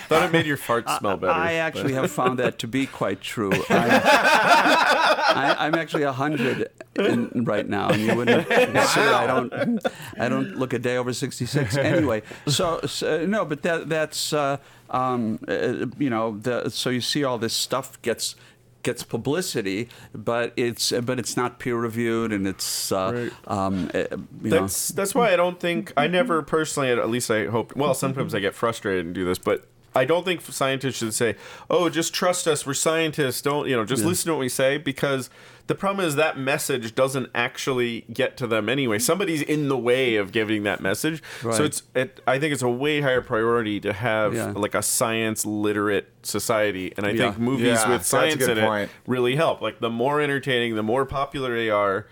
thought 0.08 0.22
it 0.24 0.32
made 0.32 0.46
your 0.46 0.56
fart 0.56 0.88
smell 0.88 1.16
better 1.16 1.32
I 1.32 1.54
actually 1.54 1.94
have 1.94 2.10
found 2.10 2.38
that 2.38 2.58
to 2.60 2.66
be 2.66 2.86
quite 2.86 3.20
true. 3.20 3.52
I, 3.70 5.54
I, 5.58 5.66
I'm 5.66 5.74
actually 5.74 6.04
a 6.04 6.12
hundred 6.12 6.70
right 6.96 7.68
now, 7.68 7.90
and 7.90 8.00
you 8.00 8.14
wouldn't 8.14 8.48
consider 8.48 9.14
I 9.14 9.26
don't. 9.26 9.86
I 10.18 10.28
don't 10.28 10.56
look 10.56 10.72
a 10.72 10.78
day 10.78 10.96
over 10.96 11.12
sixty-six 11.12 11.76
anyway. 11.76 12.22
So, 12.46 12.80
so 12.86 13.26
no, 13.26 13.44
but 13.44 13.62
that 13.62 13.88
that's 13.88 14.32
uh, 14.32 14.58
um, 14.90 15.38
uh, 15.48 15.86
you 15.98 16.10
know. 16.10 16.38
The, 16.38 16.70
so 16.70 16.90
you 16.90 17.00
see 17.00 17.24
all 17.24 17.38
this 17.38 17.54
stuff 17.54 18.00
gets 18.02 18.36
gets 18.82 19.02
publicity, 19.02 19.88
but 20.14 20.52
it's 20.56 20.92
but 20.92 21.18
it's 21.18 21.36
not 21.36 21.58
peer 21.58 21.76
reviewed, 21.76 22.32
and 22.32 22.46
it's 22.46 22.92
uh, 22.92 23.28
Right. 23.30 23.32
um, 23.46 23.90
uh, 23.94 23.98
you 24.42 24.50
know. 24.50 24.60
That's 24.60 24.88
that's 24.88 25.14
why 25.14 25.32
I 25.32 25.36
don't 25.36 25.58
think 25.60 25.92
I 25.96 26.06
never 26.06 26.42
personally 26.42 26.90
at 26.90 27.10
least 27.10 27.30
I 27.30 27.46
hope 27.46 27.74
well 27.76 27.94
sometimes 27.94 28.34
I 28.34 28.40
get 28.40 28.54
frustrated 28.54 29.06
and 29.06 29.14
do 29.14 29.24
this 29.24 29.38
but 29.38 29.66
I 29.94 30.04
don't 30.04 30.24
think 30.24 30.42
scientists 30.42 30.98
should 30.98 31.14
say 31.14 31.34
oh 31.68 31.88
just 31.88 32.14
trust 32.14 32.46
us 32.46 32.64
we're 32.66 32.74
scientists 32.74 33.42
don't 33.42 33.66
you 33.68 33.74
know 33.76 33.84
just 33.84 34.04
listen 34.04 34.26
to 34.28 34.32
what 34.34 34.40
we 34.40 34.48
say 34.48 34.78
because 34.78 35.28
the 35.68 35.74
problem 35.74 36.04
is 36.04 36.16
that 36.16 36.36
message 36.38 36.94
doesn't 36.96 37.28
actually 37.34 38.00
get 38.12 38.36
to 38.38 38.46
them 38.46 38.68
anyway 38.68 38.98
somebody's 38.98 39.42
in 39.42 39.68
the 39.68 39.78
way 39.78 40.16
of 40.16 40.32
giving 40.32 40.64
that 40.64 40.80
message 40.80 41.22
Right. 41.42 41.54
so 41.54 41.62
it's 41.64 41.82
it 41.94 42.20
I 42.26 42.38
think 42.40 42.52
it's 42.52 42.62
a 42.62 42.68
way 42.68 43.00
higher 43.00 43.20
priority 43.22 43.78
to 43.80 43.92
have 43.92 44.34
Yeah. 44.34 44.52
like 44.56 44.74
a 44.74 44.82
science 44.82 45.46
literate 45.46 46.08
society 46.22 46.92
and 46.96 47.06
I 47.06 47.10
Yeah. 47.10 47.16
think 47.30 47.38
movies 47.38 47.66
Yeah, 47.66 47.90
with 47.90 48.04
science 48.04 48.46
in 48.46 48.58
point. 48.58 48.90
it 48.90 48.96
really 49.06 49.36
help 49.36 49.60
like 49.62 49.78
the 49.80 49.90
more 49.90 50.20
entertaining 50.20 50.74
the 50.74 50.82
more 50.82 51.04
popular 51.06 51.54
they 51.54 51.70
are 51.70 52.06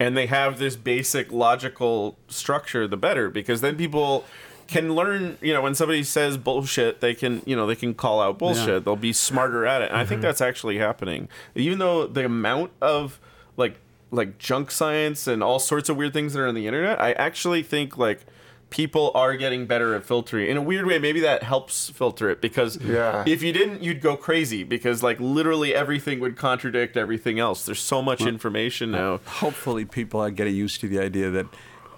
and 0.00 0.16
they 0.16 0.26
have 0.26 0.58
this 0.58 0.74
basic 0.74 1.30
logical 1.30 2.18
structure 2.28 2.88
the 2.88 2.96
better 2.96 3.30
because 3.30 3.60
then 3.60 3.76
people 3.76 4.24
can 4.72 4.94
learn 4.94 5.38
you 5.40 5.52
know 5.52 5.60
when 5.62 5.74
somebody 5.74 6.02
says 6.02 6.36
bullshit 6.36 7.00
they 7.00 7.14
can 7.14 7.42
you 7.44 7.54
know 7.54 7.66
they 7.66 7.76
can 7.76 7.94
call 7.94 8.20
out 8.20 8.38
bullshit. 8.38 8.68
Yeah. 8.68 8.78
they'll 8.80 8.96
be 8.96 9.12
smarter 9.12 9.66
at 9.66 9.82
it. 9.82 9.90
And 9.90 9.96
i 9.96 10.04
think 10.04 10.18
mm-hmm. 10.18 10.26
that's 10.26 10.40
actually 10.40 10.78
happening. 10.78 11.28
Even 11.54 11.78
though 11.78 12.06
the 12.06 12.24
amount 12.24 12.72
of 12.80 13.20
like 13.56 13.76
like 14.10 14.38
junk 14.38 14.70
science 14.70 15.26
and 15.26 15.42
all 15.42 15.58
sorts 15.58 15.88
of 15.88 15.96
weird 15.96 16.12
things 16.12 16.32
that 16.32 16.40
are 16.40 16.46
on 16.46 16.54
the 16.54 16.66
internet 16.66 17.00
i 17.00 17.12
actually 17.12 17.62
think 17.62 17.96
like 17.96 18.20
people 18.68 19.10
are 19.14 19.36
getting 19.36 19.66
better 19.66 19.94
at 19.94 20.02
filtering. 20.02 20.48
In 20.48 20.56
a 20.56 20.62
weird 20.62 20.86
way 20.86 20.98
maybe 20.98 21.20
that 21.20 21.42
helps 21.42 21.90
filter 21.90 22.30
it 22.30 22.40
because 22.40 22.78
Yeah. 22.80 23.22
if 23.26 23.42
you 23.42 23.52
didn't 23.52 23.82
you'd 23.82 24.00
go 24.00 24.16
crazy 24.16 24.64
because 24.64 25.02
like 25.02 25.20
literally 25.20 25.74
everything 25.74 26.20
would 26.20 26.36
contradict 26.36 26.96
everything 26.96 27.38
else. 27.38 27.66
There's 27.66 27.80
so 27.80 28.00
much 28.00 28.22
information 28.22 28.90
now. 28.90 29.20
hopefully 29.26 29.84
people 29.84 30.20
are 30.20 30.30
getting 30.30 30.54
used 30.54 30.80
to 30.80 30.88
the 30.88 30.98
idea 30.98 31.30
that 31.30 31.46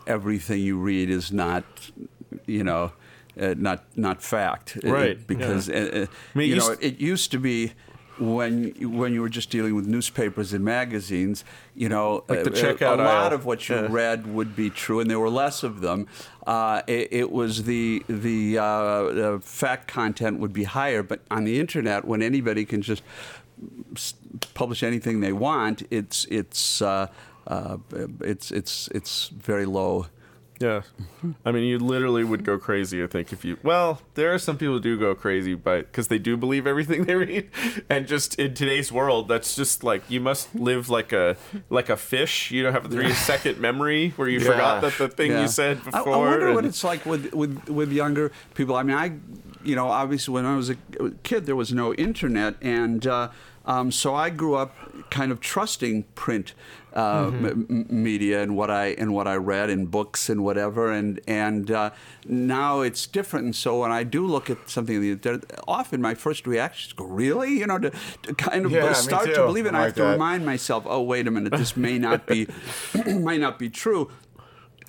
everything 0.06 0.60
you 0.60 0.78
read 0.78 1.10
is 1.10 1.32
not, 1.32 1.64
you 2.46 2.64
know, 2.64 2.92
uh, 3.40 3.54
not 3.56 3.84
not 3.96 4.22
fact. 4.22 4.78
Uh, 4.84 4.92
Right, 4.92 5.26
because 5.26 5.68
uh, 5.68 5.74
uh, 5.74 6.06
I 6.34 6.38
mean, 6.38 6.48
you 6.50 6.54
it 6.56 6.58
know 6.58 6.68
used- 6.70 6.82
it 6.84 7.00
used 7.00 7.30
to 7.32 7.38
be. 7.38 7.72
When 8.16 8.72
you- 8.78 8.90
when 8.90 9.12
you 9.12 9.22
were 9.22 9.28
just 9.28 9.50
dealing 9.50 9.74
with 9.74 9.86
newspapers 9.88 10.52
and 10.52 10.64
magazines, 10.64 11.44
you 11.74 11.88
know, 11.88 12.22
Like 12.28 12.44
checkout 12.44 13.00
a 13.00 13.02
lot 13.02 13.32
of 13.32 13.44
what 13.44 13.68
you 13.68 13.74
Yeah. 13.74 13.88
read 13.90 14.28
would 14.32 14.54
be 14.54 14.70
true, 14.70 15.00
and 15.00 15.10
there 15.10 15.18
were 15.18 15.28
less 15.44 15.64
of 15.64 15.80
them. 15.80 16.06
Uh, 16.46 16.82
it, 16.86 17.08
it 17.10 17.30
was 17.32 17.64
the 17.64 18.04
the, 18.08 18.56
uh, 18.56 19.12
the 19.12 19.40
fact 19.42 19.88
content 19.88 20.38
would 20.38 20.52
be 20.52 20.62
higher, 20.62 21.02
but 21.02 21.22
on 21.28 21.42
the 21.42 21.58
internet, 21.58 22.04
when 22.04 22.22
anybody 22.22 22.64
can 22.64 22.82
just 22.82 23.02
publish 24.54 24.82
anything 24.84 25.20
they 25.20 25.32
want, 25.32 25.82
it's 25.90 26.24
it's 26.30 26.80
uh, 26.82 27.08
uh, 27.48 27.78
it's 28.20 28.52
it's 28.52 28.88
it's 28.94 29.28
very 29.28 29.66
low. 29.66 30.06
Yeah, 30.60 30.82
I 31.44 31.50
mean, 31.50 31.64
you 31.64 31.78
literally 31.80 32.22
would 32.22 32.44
go 32.44 32.58
crazy. 32.58 33.02
I 33.02 33.08
think 33.08 33.32
if 33.32 33.44
you. 33.44 33.58
Well, 33.64 34.00
there 34.14 34.32
are 34.32 34.38
some 34.38 34.56
people 34.56 34.74
who 34.74 34.80
do 34.80 34.98
go 34.98 35.14
crazy, 35.14 35.54
but 35.54 35.86
because 35.90 36.06
they 36.08 36.18
do 36.18 36.36
believe 36.36 36.64
everything 36.66 37.04
they 37.04 37.16
read, 37.16 37.50
and 37.90 38.06
just 38.06 38.36
in 38.38 38.54
today's 38.54 38.92
world, 38.92 39.26
that's 39.26 39.56
just 39.56 39.82
like 39.82 40.08
you 40.08 40.20
must 40.20 40.54
live 40.54 40.88
like 40.88 41.12
a 41.12 41.36
like 41.70 41.88
a 41.88 41.96
fish. 41.96 42.52
You 42.52 42.62
don't 42.62 42.72
have 42.72 42.84
a 42.84 42.88
three 42.88 43.12
second 43.12 43.58
memory 43.58 44.10
where 44.10 44.28
you 44.28 44.38
Yeah. 44.38 44.46
forgot 44.52 44.80
that 44.82 44.96
the 44.96 45.08
thing 45.08 45.32
Yeah. 45.32 45.42
you 45.42 45.48
said 45.48 45.82
before. 45.84 46.14
I, 46.14 46.30
wonder 46.30 46.54
what 46.54 46.64
it's 46.64 46.84
like 46.84 47.04
with, 47.04 47.32
with, 47.34 47.68
with 47.68 47.90
younger 47.92 48.30
people. 48.54 48.76
I 48.76 48.84
mean, 48.84 48.96
I, 48.96 49.12
you 49.64 49.74
know, 49.74 49.88
obviously 49.88 50.34
when 50.34 50.44
I 50.46 50.54
was 50.56 50.70
a 50.70 50.76
kid, 51.24 51.46
there 51.46 51.56
was 51.56 51.72
no 51.72 51.92
internet, 51.94 52.54
and 52.62 53.04
uh, 53.06 53.30
um, 53.66 53.90
so 53.90 54.14
I 54.14 54.30
grew 54.30 54.54
up 54.54 54.76
kind 55.10 55.32
of 55.32 55.40
trusting 55.40 56.04
print 56.14 56.52
uh, 56.94 57.30
Mm-hmm. 57.30 57.46
m- 57.70 57.86
media 57.90 58.40
and 58.42 58.56
what 58.56 58.70
I 58.70 58.94
and 59.00 59.12
what 59.12 59.26
I 59.26 59.34
read 59.34 59.68
in 59.70 59.86
books 59.86 60.28
and 60.30 60.44
whatever, 60.44 60.92
and 60.92 61.20
and 61.26 61.70
uh, 61.70 61.90
now 62.26 62.82
it's 62.82 63.06
different. 63.06 63.44
And 63.46 63.56
so 63.56 63.80
when 63.80 63.90
I 63.90 64.04
do 64.04 64.26
look 64.26 64.48
at 64.50 64.58
something, 64.70 65.20
often 65.66 66.00
my 66.00 66.14
first 66.14 66.46
reaction 66.46 66.88
is 66.88 66.92
go, 66.92 67.04
"Really?" 67.04 67.58
You 67.58 67.66
know, 67.66 67.78
to, 67.78 67.90
to 68.22 68.34
kind 68.34 68.64
of 68.66 68.70
Yeah, 68.72 68.92
start 68.92 69.34
to 69.34 69.44
believe 69.46 69.66
it. 69.66 69.68
And 69.70 69.76
I'm 69.76 69.82
I 69.82 69.86
have 69.86 69.94
to 69.96 70.02
that. 70.02 70.12
remind 70.12 70.46
myself, 70.46 70.84
"Oh, 70.86 71.02
wait 71.02 71.26
a 71.26 71.30
minute, 71.30 71.52
this 71.58 71.76
may 71.76 71.98
not 71.98 72.26
be 72.26 72.46
might 73.06 73.40
not 73.40 73.58
be 73.58 73.68
true." 73.70 74.10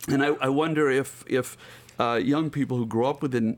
And 0.08 0.24
I, 0.24 0.28
I 0.40 0.50
wonder 0.50 0.90
if 0.92 1.24
if 1.28 1.58
uh, 2.00 2.20
young 2.24 2.50
people 2.52 2.78
who 2.78 2.86
grow 2.86 3.10
up 3.10 3.22
with 3.24 3.32
the 3.32 3.58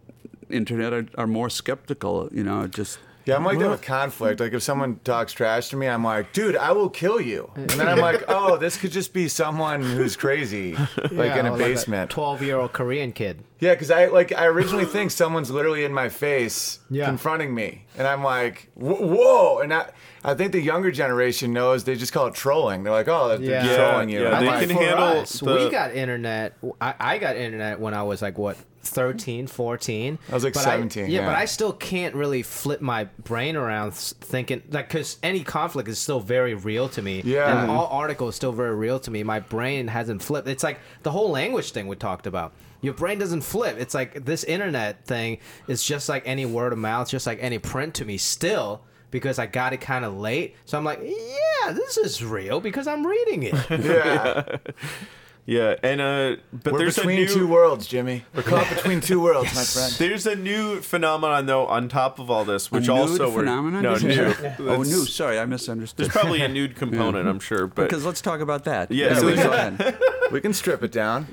internet 0.49 0.93
are, 0.93 1.05
are 1.17 1.27
more 1.27 1.49
skeptical. 1.49 2.29
You 2.31 2.43
know, 2.43 2.67
just 2.67 2.99
Yeah, 3.27 3.35
I'm 3.35 3.43
like 3.43 3.59
that 3.59 3.69
with 3.69 3.81
conflict. 3.81 4.39
Like 4.39 4.53
if 4.53 4.63
someone 4.63 4.99
talks 5.03 5.33
trash 5.33 5.69
to 5.69 5.75
me, 5.75 5.87
I'm 5.87 6.03
like, 6.03 6.31
dude, 6.33 6.55
I 6.55 6.71
will 6.71 6.89
kill 6.89 7.19
you. 7.19 7.51
And 7.55 7.69
then 7.71 7.87
I'm 7.87 7.99
like, 7.99 8.23
oh, 8.27 8.57
this 8.57 8.77
could 8.77 8.91
just 8.91 9.13
be 9.13 9.27
someone 9.27 9.81
who's 9.81 10.15
crazy, 10.15 10.75
like 11.11 11.35
in 11.35 11.45
a 11.45 11.57
basement. 11.57 12.09
Twelve-year-old 12.09 12.73
Korean 12.73 13.11
kid. 13.11 13.43
Yeah, 13.59 13.73
because 13.73 13.91
I 13.91 14.05
like 14.07 14.31
I 14.33 14.45
originally 14.45 14.85
think 14.85 15.11
someone's 15.11 15.51
literally 15.51 15.83
in 15.83 15.91
my 15.93 16.09
face 16.09 16.79
Yeah. 16.89 17.05
confronting 17.05 17.53
me, 17.53 17.85
and 17.97 18.07
I'm 18.07 18.23
like, 18.23 18.69
"Wh- 18.75 19.01
whoa! 19.01 19.59
And 19.59 19.73
I, 19.73 19.89
I 20.23 20.33
think 20.35 20.51
the 20.51 20.61
younger 20.61 20.91
generation 20.91 21.51
knows 21.53 21.83
they 21.83 21.95
just 21.95 22.13
call 22.13 22.27
it 22.27 22.33
trolling. 22.35 22.83
They're 22.83 22.93
like, 22.93 23.07
oh, 23.07 23.37
they're 23.37 23.65
Yeah. 23.65 23.75
trolling 23.75 24.09
you. 24.09 24.21
Yeah, 24.23 24.31
I'm 24.37 24.43
they 24.45 24.49
like, 24.51 24.67
can 24.67 24.77
For 24.77 24.83
handle 24.83 25.03
us, 25.03 25.39
the- 25.39 25.53
we 25.55 25.69
got 25.69 25.93
internet. 25.95 26.53
I, 26.79 26.93
I 26.99 27.17
got 27.17 27.35
internet 27.35 27.79
when 27.79 27.93
I 27.93 28.03
was 28.03 28.21
like 28.21 28.37
what 28.37 28.57
13, 28.89 29.47
14. 29.47 30.19
I 30.29 30.33
was, 30.33 30.43
like, 30.43 30.53
But 30.53 30.63
17, 30.63 31.03
yeah, 31.03 31.21
yeah. 31.21 31.25
but 31.25 31.35
I 31.35 31.45
still 31.45 31.73
can't 31.73 32.15
really 32.15 32.43
flip 32.43 32.81
my 32.81 33.05
brain 33.23 33.55
around 33.55 33.93
thinking 33.93 34.61
like 34.69 34.87
because 34.87 35.17
any 35.23 35.43
conflict 35.43 35.89
is 35.89 35.99
still 35.99 36.19
very 36.19 36.53
real 36.53 36.89
to 36.89 37.01
me. 37.01 37.21
Yeah. 37.23 37.49
and 37.49 37.59
mm-hmm. 37.59 37.77
all 37.77 37.87
article 37.87 38.27
is 38.27 38.35
still 38.35 38.51
very 38.51 38.75
real 38.75 38.99
to 39.01 39.11
me. 39.11 39.23
My 39.23 39.39
brain 39.39 39.87
hasn't 39.87 40.21
flipped. 40.21 40.47
It's 40.47 40.63
like 40.63 40.79
the 41.03 41.11
whole 41.11 41.29
language 41.29 41.71
thing 41.71 41.87
we 41.87 41.95
talked 41.95 42.27
about. 42.27 42.53
Your 42.81 42.93
brain 42.93 43.19
doesn't 43.19 43.41
flip. 43.41 43.77
It's 43.79 43.93
like 43.93 44.25
this 44.25 44.43
internet 44.43 45.05
thing 45.05 45.39
is 45.67 45.83
just 45.83 46.09
like 46.09 46.23
any 46.27 46.45
word 46.45 46.73
of 46.73 46.79
mouth, 46.79 47.09
just 47.09 47.25
like 47.25 47.39
any 47.41 47.59
print 47.59 47.95
to 47.95 48.05
me 48.05 48.17
still. 48.17 48.81
Because 49.09 49.39
I 49.39 49.45
got 49.45 49.71
it 49.71 49.79
kind 49.79 50.03
of 50.03 50.17
late, 50.17 50.57
so 50.65 50.77
I'm 50.77 50.83
like, 50.83 50.99
yeah, 51.01 51.71
this 51.71 51.95
is 51.95 52.21
real 52.21 52.59
because 52.59 52.87
I'm 52.87 53.07
reading 53.07 53.43
it. 53.43 53.55
yeah, 53.69 54.57
Yeah, 55.49 55.75
and 55.81 56.01
uh, 56.01 56.35
but 56.51 56.73
we're 56.73 56.79
there's 56.79 56.97
between 56.97 57.19
a 57.19 57.21
new 57.21 57.27
two 57.33 57.47
worlds, 57.47 57.87
Jimmy. 57.87 58.25
We're 58.35 58.43
caught 58.43 58.67
between 58.69 58.99
two 58.99 59.21
worlds, 59.21 59.55
my 59.55 59.63
friend. 59.63 59.93
there's 59.93 60.27
a 60.27 60.35
new 60.35 60.81
phenomenon 60.81 61.45
though 61.45 61.65
on 61.67 61.87
top 61.87 62.19
of 62.19 62.29
all 62.29 62.43
this, 62.43 62.69
which 62.69 62.89
a 62.89 62.91
nude 62.91 62.99
also 62.99 63.29
we're 63.31 63.39
phenomenon? 63.39 63.81
no 63.81 63.95
new. 63.95 64.33
say? 64.33 64.55
oh, 64.59 64.83
new. 64.83 65.05
Sorry, 65.05 65.39
I 65.39 65.45
misunderstood. 65.45 66.05
There's 66.05 66.11
probably 66.11 66.41
a 66.41 66.49
nude 66.49 66.75
component, 66.83 67.29
I'm 67.29 67.39
sure, 67.39 67.65
but 67.65 67.83
because 67.83 68.03
let's 68.05 68.19
talk 68.19 68.41
about 68.41 68.65
that. 68.65 68.91
Yeah, 68.91 69.07
Anyway, 69.07 69.37
so- 69.37 69.43
go 69.43 69.53
ahead. 69.53 69.97
We 70.33 70.41
can 70.41 70.51
strip 70.53 70.83
it 70.83 70.91
down. 70.91 71.27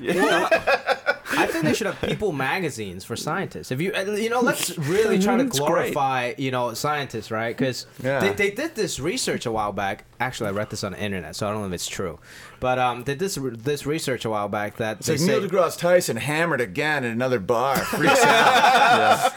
I 1.36 1.46
think 1.46 1.64
they 1.64 1.74
should 1.74 1.86
have 1.86 2.00
People 2.00 2.32
magazines 2.32 3.04
for 3.04 3.16
scientists. 3.16 3.70
If 3.70 3.80
you, 3.80 3.92
uh, 3.92 4.02
you 4.12 4.30
know, 4.30 4.40
let's 4.40 4.76
really 4.78 5.18
try 5.18 5.36
to 5.36 5.44
glorify, 5.44 6.34
you 6.38 6.50
know, 6.50 6.74
scientists, 6.74 7.30
right? 7.30 7.56
Because 7.56 7.86
Yeah. 8.02 8.20
they, 8.20 8.32
they 8.32 8.50
did 8.50 8.74
this 8.74 8.98
research 9.00 9.46
a 9.46 9.52
while 9.52 9.72
back. 9.72 10.04
Actually, 10.20 10.48
I 10.50 10.52
read 10.52 10.70
this 10.70 10.84
on 10.84 10.92
the 10.92 11.00
internet, 11.00 11.36
so 11.36 11.46
I 11.48 11.52
don't 11.52 11.60
know 11.62 11.66
if 11.68 11.72
it's 11.72 11.86
true. 11.88 12.18
But 12.60 12.78
um, 12.78 13.04
they 13.04 13.12
did 13.14 13.18
this 13.20 13.38
this 13.42 13.84
research 13.84 14.24
a 14.24 14.30
while 14.30 14.48
back 14.48 14.76
that 14.78 14.98
It's 14.98 15.06
they 15.06 15.14
like 15.14 15.20
say, 15.20 15.26
Neil 15.38 15.48
deGrasse 15.48 15.78
Tyson 15.78 16.16
hammered 16.16 16.60
again 16.62 17.04
in 17.04 17.10
another 17.12 17.38
bar. 17.38 17.76
Freaks 17.84 18.22
out. 18.24 19.32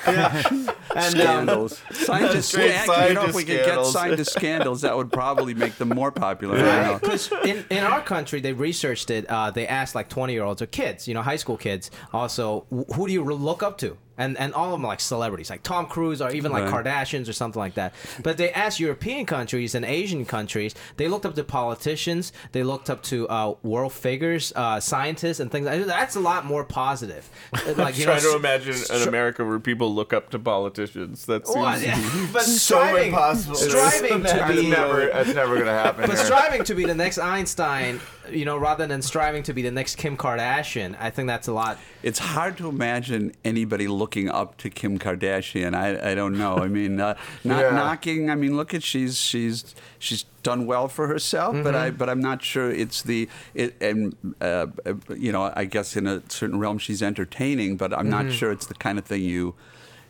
And 0.97 1.15
um, 1.15 1.21
Scandals. 1.21 1.81
Scientists, 1.91 2.47
Straight 2.47 2.69
yeah, 2.69 2.81
you 3.07 3.13
know, 3.13 3.23
if 3.25 3.33
scientist 3.33 3.35
we 3.35 3.43
could 3.43 3.47
get 3.47 3.63
scandals. 3.65 3.93
scientist 3.93 4.33
scandals, 4.33 4.81
that 4.81 4.97
would 4.97 5.11
probably 5.11 5.53
make 5.53 5.75
them 5.75 5.89
more 5.89 6.11
popular. 6.11 6.57
I 6.57 6.87
don't. 6.89 7.01
Because 7.01 7.31
in, 7.45 7.65
in 7.69 7.83
our 7.83 8.01
country, 8.01 8.41
they 8.41 8.53
researched 8.53 9.09
it. 9.09 9.25
Uh, 9.29 9.51
they 9.51 9.67
asked 9.67 9.95
like 9.95 10.09
20 10.09 10.33
year 10.33 10.43
olds 10.43 10.61
or 10.61 10.65
kids, 10.65 11.07
you 11.07 11.13
know, 11.13 11.21
high 11.21 11.35
school 11.35 11.57
kids, 11.57 11.91
also, 12.13 12.65
who 12.95 13.07
do 13.07 13.13
you 13.13 13.23
look 13.23 13.63
up 13.63 13.77
to? 13.79 13.97
And, 14.17 14.37
and 14.37 14.53
all 14.53 14.65
of 14.65 14.71
them 14.71 14.83
like 14.83 14.99
celebrities, 14.99 15.49
like 15.49 15.61
Tom 15.63 15.85
Cruise 15.85 16.21
or 16.21 16.31
even 16.31 16.51
like 16.51 16.63
Right. 16.71 16.85
Kardashians 16.85 17.29
or 17.29 17.33
something 17.33 17.59
like 17.59 17.75
that. 17.75 17.93
But 18.23 18.37
they 18.37 18.51
asked 18.51 18.79
European 18.79 19.25
countries 19.27 19.75
and 19.75 19.85
Asian 19.85 20.25
countries, 20.25 20.73
they 20.97 21.07
looked 21.07 21.25
up 21.25 21.35
to 21.35 21.43
politicians, 21.43 22.33
they 22.51 22.63
looked 22.63 22.89
up 22.89 23.03
to 23.03 23.27
uh, 23.29 23.53
world 23.63 23.93
figures, 23.93 24.51
uh, 24.55 24.79
scientists, 24.79 25.39
and 25.39 25.51
things 25.51 25.65
like 25.67 25.79
that. 25.81 25.87
That's 25.87 26.15
a 26.15 26.19
lot 26.19 26.45
more 26.45 26.63
positive. 26.63 27.29
Like, 27.77 27.97
you 27.97 28.05
trying 28.05 28.23
know, 28.23 28.31
to 28.31 28.37
imagine 28.37 28.73
str- 28.73 28.93
an 28.93 29.07
America 29.07 29.45
where 29.45 29.59
people 29.59 29.93
look 29.93 30.11
up 30.13 30.29
to 30.31 30.39
politicians. 30.39 31.25
That 31.27 31.45
seems 31.45 31.57
What? 31.57 31.81
but 32.33 32.41
so 32.43 32.77
striving, 32.79 33.07
impossible. 33.09 33.55
striving 33.55 34.09
to 34.23 34.23
That's 34.23 34.55
be 34.55 34.69
never, 34.69 35.05
that's 35.07 35.33
never 35.35 35.57
gonna 35.59 35.71
happen. 35.71 36.01
But 36.07 36.15
here. 36.15 36.25
striving 36.25 36.63
to 36.63 36.73
be 36.73 36.85
the 36.85 36.95
next 36.95 37.17
Einstein, 37.19 37.99
you 38.31 38.45
know, 38.45 38.57
rather 38.57 38.85
than 38.87 39.01
striving 39.01 39.43
to 39.43 39.53
be 39.53 39.61
the 39.61 39.71
next 39.71 39.95
Kim 39.97 40.15
Kardashian, 40.17 40.95
I 40.99 41.09
think 41.09 41.27
that's 41.27 41.47
a 41.47 41.53
lot. 41.53 41.77
It's 42.03 42.19
hard 42.19 42.57
to 42.57 42.69
imagine 42.69 43.33
anybody 43.45 43.87
looking 43.87 44.29
up 44.29 44.57
to 44.57 44.69
Kim 44.69 44.97
Kardashian. 44.99 45.75
I, 45.75 46.11
I 46.11 46.15
don't 46.15 46.37
know. 46.37 46.57
I 46.57 46.67
mean, 46.67 46.99
uh, 46.99 47.15
not 47.43 47.59
Yeah. 47.61 47.69
knocking. 47.71 48.29
I 48.29 48.35
mean, 48.35 48.55
look 48.57 48.73
at 48.73 48.83
she's 48.83 49.17
she's 49.17 49.75
she's 49.99 50.23
done 50.43 50.65
well 50.65 50.87
for 50.87 51.07
herself, 51.07 51.55
but 51.63 51.75
I 51.75 51.89
but 51.91 52.09
I'm 52.09 52.21
not 52.21 52.41
sure 52.43 52.71
it's 52.71 53.01
the 53.01 53.27
it 53.53 53.75
and 53.81 54.15
uh, 54.39 54.67
you 55.15 55.31
know 55.31 55.51
I 55.55 55.65
guess 55.65 55.95
in 55.97 56.07
a 56.07 56.21
certain 56.29 56.59
realm 56.59 56.77
she's 56.77 57.01
entertaining, 57.03 57.77
but 57.77 57.93
I'm 57.97 58.09
not 58.09 58.31
sure 58.31 58.51
it's 58.51 58.65
the 58.67 58.73
kind 58.75 58.97
of 58.97 59.05
thing 59.05 59.23
you 59.23 59.55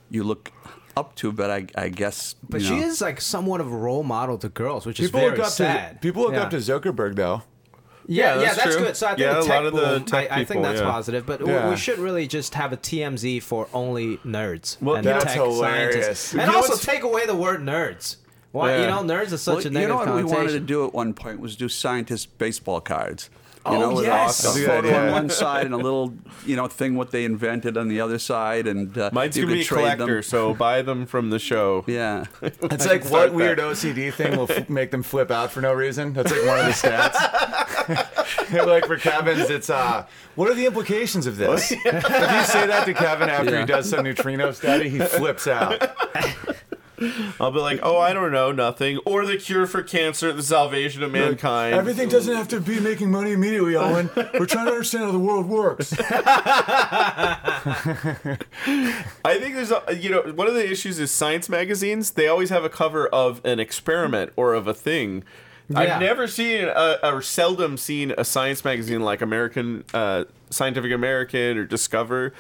you 0.10 0.24
look 0.24 0.52
up 0.96 1.16
to. 1.16 1.32
But 1.32 1.50
I 1.50 1.66
I 1.76 1.90
guess 1.90 2.36
But 2.48 2.62
you 2.62 2.68
she 2.68 2.78
is 2.80 3.02
like 3.02 3.20
somewhat 3.22 3.62
of 3.62 3.68
a 3.72 3.76
role 3.76 4.04
model 4.04 4.38
to 4.40 4.50
girls, 4.50 4.86
which 4.86 5.00
is 5.00 5.08
People 5.08 5.22
very 5.22 5.32
look 5.38 5.48
up 5.48 5.52
sad. 5.52 5.94
to 5.94 6.00
people 6.00 6.22
look 6.24 6.34
Yeah. 6.34 6.44
up 6.44 6.50
to 6.52 6.58
Zuckerberg 6.58 7.16
though. 7.16 7.42
Yeah, 8.10 8.36
Yeah, 8.36 8.39
yeah, 8.41 8.46
that's 8.48 8.58
that's 8.63 8.76
true. 8.76 8.86
good. 8.86 8.98
So 8.98 9.06
I 9.08 9.10
think 9.10 9.20
Yeah, 9.20 9.34
the 9.34 9.39
a 9.39 9.43
tech 9.43 9.50
lot 9.50 9.65
of 9.65 9.74
the 9.74 9.80
boom, 9.82 10.06
tech 10.06 10.32
I, 10.32 10.36
I 10.41 10.46
think 10.46 10.63
that's 10.63 10.80
yeah. 10.80 10.89
positive. 10.89 11.26
But 11.26 11.41
we- 11.43 11.52
Yeah. 11.52 11.70
we 11.70 11.76
should 11.76 12.00
really 12.00 12.26
just 12.28 12.54
have 12.56 12.72
a 12.72 12.78
TMZ 12.78 13.41
for 13.43 13.67
only 13.74 14.17
nerds 14.26 14.78
Well, 14.82 14.96
and 14.96 15.06
that's 15.06 15.26
tech 15.26 15.36
hilarious. 15.36 15.96
scientists, 16.20 16.34
and 16.34 16.48
know 16.52 16.56
also 16.58 16.70
what's- 16.70 16.86
take 16.86 17.04
away 17.04 17.26
the 17.26 17.36
word 17.36 17.62
nerds. 17.62 18.15
Why, 18.54 18.72
Yeah. 18.76 18.82
you 18.82 18.88
know, 18.88 19.04
nerds 19.15 19.34
are 19.34 19.38
such 19.38 19.65
Well, 19.65 19.76
a 19.76 19.82
you 19.82 19.88
know 19.88 19.96
what 19.98 20.15
we 20.15 20.24
wanted 20.24 20.52
to 20.54 20.60
do 20.62 20.86
at 20.86 20.93
one 20.93 21.13
point 21.13 21.39
was 21.41 21.56
do 21.58 21.67
scientist 21.67 22.38
baseball 22.38 22.80
cards. 22.80 23.30
You 23.70 23.78
Oh, 23.78 23.80
know, 23.80 23.96
with 23.96 24.06
yes. 24.06 24.40
a 24.40 24.44
That's 24.44 24.56
a 24.56 24.60
good 24.60 24.68
photo 24.68 24.96
on 24.98 25.12
one 25.12 25.30
side 25.30 25.66
and 25.66 25.74
a 25.74 25.78
little, 25.78 26.14
you 26.46 26.56
know, 26.56 26.68
thing 26.68 26.96
what 26.96 27.12
they 27.12 27.26
invented 27.26 27.76
on 27.78 27.88
the 27.90 28.00
other 28.02 28.18
side, 28.20 28.66
and 28.68 28.98
uh, 28.98 29.10
Mine's 29.14 29.36
gonna 29.36 29.48
be 29.48 29.62
a 29.62 29.64
trade 29.64 29.80
collector, 29.98 30.06
them. 30.16 30.24
so 30.24 30.54
buy 30.66 30.82
them 30.82 31.06
from 31.06 31.30
the 31.30 31.40
show. 31.40 31.84
Yeah, 31.88 32.26
It's 32.42 32.86
like 32.86 33.02
what 33.04 33.08
start 33.10 33.34
weird. 33.34 33.60
OCD 33.60 34.14
thing 34.14 34.38
will 34.38 34.50
f- 34.52 34.70
make 34.80 34.92
them 34.92 35.04
flip 35.04 35.32
out 35.32 35.52
for 35.52 35.62
no 35.62 35.74
reason. 35.74 36.14
That's 36.14 36.32
like 36.32 36.46
one 36.46 36.60
of 36.60 36.66
the 36.66 36.72
stats. 36.72 38.66
like 38.66 38.86
for 38.86 38.98
Kevin's, 38.98 39.50
it's 39.50 39.70
uh, 39.70 40.06
what 40.36 40.50
are 40.50 40.54
the 40.54 40.66
implications 40.66 41.26
of 41.28 41.38
this? 41.38 41.72
if 41.72 41.84
you 41.84 41.92
say 41.92 42.68
that 42.68 42.84
to 42.86 42.94
Kevin 42.94 43.30
after 43.30 43.52
Yeah. 43.52 43.60
he 43.62 43.66
does 43.66 43.90
some 43.90 44.04
neutrino 44.04 44.52
study, 44.52 44.90
he 44.90 45.00
flips 45.00 45.48
out. 45.48 45.82
I'll 47.40 47.52
be 47.52 47.60
like, 47.60 47.80
oh, 47.84 47.98
I 47.98 48.14
don't 48.14 48.32
know, 48.32 48.52
nothing. 48.52 49.00
Or 49.06 49.26
the 49.26 49.38
cure 49.38 49.68
for 49.68 49.84
cancer, 49.84 50.32
the 50.34 50.44
salvation 50.44 51.04
of 51.04 51.12
mankind. 51.12 51.76
Everything 51.76 52.10
doesn't 52.10 52.36
have 52.36 52.48
to 52.50 52.60
be 52.60 52.80
making 52.80 53.12
money 53.12 53.34
immediately, 53.34 53.76
Owen. 53.76 54.10
We're 54.16 54.46
trying 54.46 54.66
to 54.66 54.72
understand 54.72 55.06
how 55.06 55.12
the 55.12 55.20
world 55.20 55.48
works. 55.48 55.94
I 56.00 57.38
think 59.40 59.56
there's, 59.56 59.72
a, 59.72 59.84
you 59.96 60.10
know, 60.10 60.22
one 60.34 60.48
of 60.48 60.54
the 60.54 60.70
issues 60.70 61.00
is 61.00 61.12
science 61.12 61.50
magazines. 61.50 62.12
They 62.12 62.28
always 62.28 62.50
have 62.50 62.64
a 62.64 62.70
cover 62.70 63.08
of 63.08 63.42
an 63.46 63.60
experiment 63.60 64.32
or 64.36 64.54
of 64.54 64.68
a 64.68 64.74
thing. 64.74 65.24
Yeah. 65.70 65.80
I've 65.80 66.00
never 66.00 66.28
seen, 66.28 66.64
a, 66.64 66.98
or 67.04 67.22
seldom 67.22 67.78
seen 67.78 68.14
a 68.18 68.24
science 68.24 68.64
magazine 68.64 69.02
like 69.02 69.22
American, 69.22 69.84
uh, 69.94 70.24
Scientific 70.50 70.94
American 70.94 71.58
or 71.58 71.66
Discover. 71.66 72.34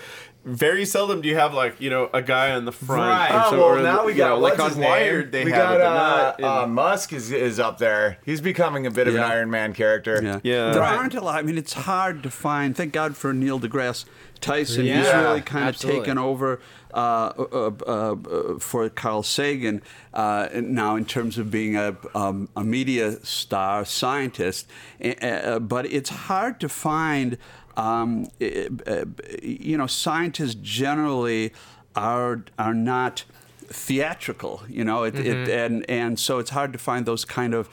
Very 0.47 0.85
seldom 0.85 1.19
do 1.19 1.27
you 1.27 1.35
have 1.35 1.53
like 1.53 1.81
you 1.81 1.89
know 1.89 2.09
a 2.13 2.21
guy 2.21 2.51
on 2.51 2.63
the 2.63 2.71
front. 2.71 3.01
Right. 3.01 3.29
Oh 3.45 3.49
so- 3.51 3.57
well, 3.75 3.83
now 3.83 4.05
we 4.05 4.13
you 4.13 4.17
got 4.17 4.29
know, 4.29 4.39
like 4.39 4.57
what's 4.57 4.75
on? 4.75 4.81
Wired. 4.81 5.31
They 5.33 5.43
we 5.43 5.51
have 5.51 5.59
got 5.61 5.75
it, 5.75 5.81
uh, 5.81 5.93
not 5.93 6.39
in- 6.39 6.45
uh, 6.45 6.67
Musk 6.67 7.11
is 7.11 7.31
is 7.31 7.59
up 7.59 7.79
there. 7.79 8.17
He's 8.23 8.39
becoming 8.39 8.85
a 8.87 8.91
bit 8.91 9.07
of 9.09 9.15
an 9.15 9.21
Iron 9.21 9.49
Man 9.49 9.73
character. 9.73 10.19
yeah, 10.23 10.39
Yeah. 10.43 10.71
There 10.71 10.81
Right. 10.81 10.95
aren't 10.97 11.15
a 11.15 11.21
lot. 11.21 11.37
I 11.37 11.41
mean, 11.41 11.57
it's 11.57 11.73
hard 11.73 12.23
to 12.23 12.29
find. 12.29 12.77
Thank 12.77 12.93
God 12.93 13.17
for 13.17 13.33
Neil 13.33 13.59
deGrasse 13.59 14.05
Tyson. 14.39 14.85
Yeah. 14.85 14.97
He's 15.03 15.13
really 15.13 15.41
kind 15.41 15.65
absolutely. 15.65 15.99
of 15.99 16.05
taken 16.05 16.17
over 16.17 16.61
uh, 16.93 16.97
uh, 16.97 17.71
uh, 17.85 18.15
uh, 18.15 18.59
for 18.59 18.87
Carl 18.89 19.23
Sagan 19.23 19.81
uh, 20.13 20.47
now 20.53 20.95
in 20.95 21.03
terms 21.05 21.37
of 21.37 21.51
being 21.51 21.75
a, 21.75 21.97
um, 22.15 22.47
a 22.55 22.63
media 22.63 23.17
star 23.25 23.83
scientist. 23.83 24.65
But 25.01 25.85
it's 25.87 26.09
hard 26.09 26.59
to 26.61 26.69
find. 26.69 27.37
Um, 27.77 28.27
uh, 28.41 28.45
uh, 28.85 29.05
you 29.41 29.77
know, 29.77 29.87
scientists 29.87 30.55
generally 30.55 31.53
are 31.95 32.43
are 32.59 32.73
not 32.73 33.23
theatrical 33.69 34.63
you 34.69 34.81
know 34.81 35.03
it, 35.03 35.13
Mm-hmm. 35.13 35.25
it 35.27 35.49
and 35.49 35.89
and 35.89 36.17
so 36.17 36.39
it's 36.39 36.51
hard 36.51 36.71
to 36.71 36.79
find 36.79 37.05
those 37.05 37.25
kind 37.25 37.53
of 37.53 37.67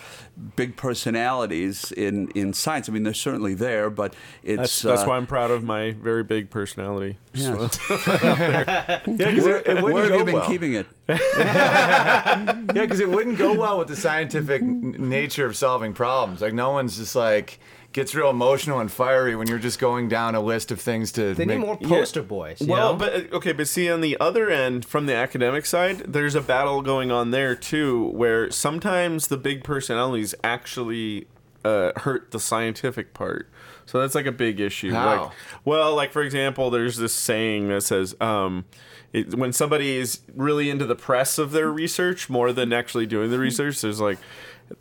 big 0.56 0.76
personalities 0.76 1.92
in 1.92 2.28
in 2.34 2.52
science 2.52 2.88
i 2.88 2.92
mean 2.92 3.04
they're 3.04 3.14
certainly 3.14 3.54
there 3.54 3.88
but 3.90 4.12
it's 4.42 4.58
That's, 4.58 4.82
that's 4.82 5.02
uh, 5.02 5.06
why 5.06 5.16
I'm 5.18 5.26
proud 5.28 5.52
of 5.52 5.62
my 5.62 5.92
very 5.92 6.24
big 6.24 6.50
personality. 6.50 7.16
yeah. 7.34 7.68
Yeah, 8.18 9.00
because 9.06 9.46
it, 9.46 9.66
it 9.68 9.82
wouldn't 9.82 9.84
where 9.94 10.02
have 10.02 10.10
go 10.10 10.18
you 10.18 10.24
been 10.24 10.34
well. 10.34 10.48
keeping 10.48 10.74
it 10.74 10.86
Yeah, 11.08 12.52
because 12.72 13.00
it 13.00 13.08
wouldn't 13.08 13.38
go 13.38 13.54
well 13.54 13.78
with 13.78 13.88
the 13.88 13.96
scientific 13.96 14.62
n- 14.62 14.96
nature 14.98 15.46
of 15.46 15.56
solving 15.56 15.92
problems. 15.92 16.40
Like 16.40 16.54
no 16.54 16.70
one's 16.72 16.96
just 16.96 17.14
like 17.14 17.58
gets 17.94 18.14
real 18.14 18.28
emotional 18.28 18.80
and 18.80 18.92
fiery 18.92 19.34
when 19.36 19.46
you're 19.46 19.58
just 19.58 19.78
going 19.78 20.08
down 20.08 20.34
a 20.34 20.40
list 20.40 20.70
of 20.70 20.80
things 20.80 21.12
to. 21.12 21.32
They 21.32 21.46
make, 21.46 21.58
need 21.58 21.64
more 21.64 21.76
poster 21.82 22.22
boys. 22.22 22.60
you 22.60 22.66
Well, 22.66 22.92
know? 22.92 22.98
but 22.98 23.14
uh, 23.14 23.36
okay, 23.36 23.52
but 23.52 23.66
see, 23.68 23.90
on 23.90 24.02
the 24.02 24.18
other 24.20 24.50
end, 24.50 24.84
from 24.84 25.06
the 25.06 25.14
academic 25.14 25.64
side, 25.64 26.00
there's 26.00 26.34
a 26.34 26.42
battle 26.42 26.82
going 26.82 27.10
on 27.10 27.30
there 27.30 27.54
too, 27.54 28.08
where 28.08 28.50
sometimes 28.50 29.28
the 29.28 29.38
big 29.38 29.64
personalities 29.64 30.34
actually 30.44 31.28
uh, 31.64 31.92
hurt 32.00 32.32
the 32.32 32.40
scientific 32.40 33.14
part. 33.14 33.48
So 33.86 34.00
that's 34.00 34.14
like 34.14 34.26
a 34.26 34.32
big 34.32 34.60
issue. 34.60 34.92
How? 34.92 35.24
Like, 35.24 35.32
well, 35.64 35.94
like 35.94 36.12
for 36.12 36.22
example, 36.22 36.70
there's 36.70 36.96
this 36.96 37.14
saying 37.14 37.68
that 37.68 37.82
says, 37.82 38.16
um, 38.20 38.64
it, 39.12 39.34
when 39.34 39.52
somebody 39.52 39.96
is 39.96 40.20
really 40.34 40.68
into 40.68 40.84
the 40.84 40.96
press 40.96 41.38
of 41.38 41.52
their 41.52 41.70
research 41.70 42.28
more 42.28 42.52
than 42.52 42.72
actually 42.72 43.06
doing 43.06 43.30
the 43.30 43.38
research, 43.38 43.80
there's 43.80 44.00
like, 44.00 44.18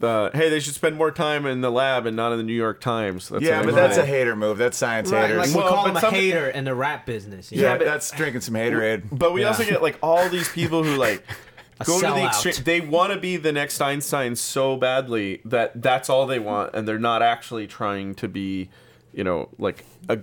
uh, 0.02 0.30
hey, 0.34 0.50
they 0.50 0.60
should 0.60 0.74
spend 0.74 0.96
more 0.96 1.12
time 1.12 1.46
in 1.46 1.62
the 1.62 1.72
lab 1.72 2.06
and 2.06 2.16
not 2.16 2.32
in 2.32 2.38
the 2.38 2.44
New 2.44 2.54
York 2.54 2.80
Times. 2.82 3.30
That's 3.30 3.44
Yeah, 3.44 3.62
but 3.64 3.74
I 3.74 3.76
that's 3.76 3.98
a 3.98 4.06
hater 4.06 4.36
move. 4.36 4.58
That's 4.58 4.78
science 4.78 5.12
Right, 5.12 5.28
haters. 5.28 5.38
like 5.38 5.50
we 5.50 5.56
Well, 5.56 5.70
call 5.74 5.84
but 5.84 5.90
him 5.92 5.98
a 5.98 6.02
some- 6.02 6.14
hater 6.14 6.50
in 6.50 6.64
the 6.66 6.74
rap 6.76 7.06
business. 7.06 7.52
you 7.52 7.62
yeah, 7.62 7.78
but 7.78 7.86
that's 7.86 8.10
drinking 8.12 8.42
some 8.42 8.56
haterade. 8.56 9.04
But 9.12 9.34
we 9.34 9.42
Yeah. 9.42 9.48
also 9.50 9.64
get 9.66 9.82
like 9.82 9.98
all 10.02 10.28
these 10.30 10.50
people 10.50 10.84
who 10.84 10.96
like 10.96 11.24
go 11.86 12.00
to 12.00 12.08
the 12.08 12.26
extreme. 12.26 12.56
They 12.64 12.82
want 12.82 13.14
to 13.14 13.20
be 13.20 13.38
the 13.38 13.52
next 13.52 13.82
Einstein 13.82 14.36
so 14.36 14.78
badly 14.78 15.42
that 15.46 15.82
that's 15.82 16.10
all 16.10 16.26
they 16.28 16.40
want, 16.40 16.74
and 16.74 16.88
they're 16.88 16.98
not 17.00 17.22
actually 17.22 17.68
trying 17.68 18.16
to 18.16 18.28
be, 18.28 18.70
you 19.14 19.24
know, 19.24 19.50
like 19.58 19.84
a, 20.10 20.20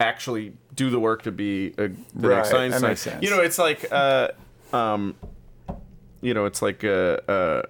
actually 0.00 0.54
do 0.74 0.88
the 0.90 0.98
work 0.98 1.22
to 1.22 1.30
be 1.30 1.68
a, 1.76 1.88
the 1.88 1.94
Right, 2.14 2.36
next 2.36 2.50
that 2.50 2.60
Einstein. 2.60 2.82
makes 2.82 3.00
sense. 3.02 3.22
You 3.22 3.30
know, 3.30 3.40
it's 3.42 3.58
like, 3.58 3.86
uh, 3.92 4.28
um, 4.72 5.14
you 6.22 6.32
know, 6.34 6.46
it's 6.46 6.62
like 6.62 6.82
uh, 6.82 7.18
uh, 7.28 7.62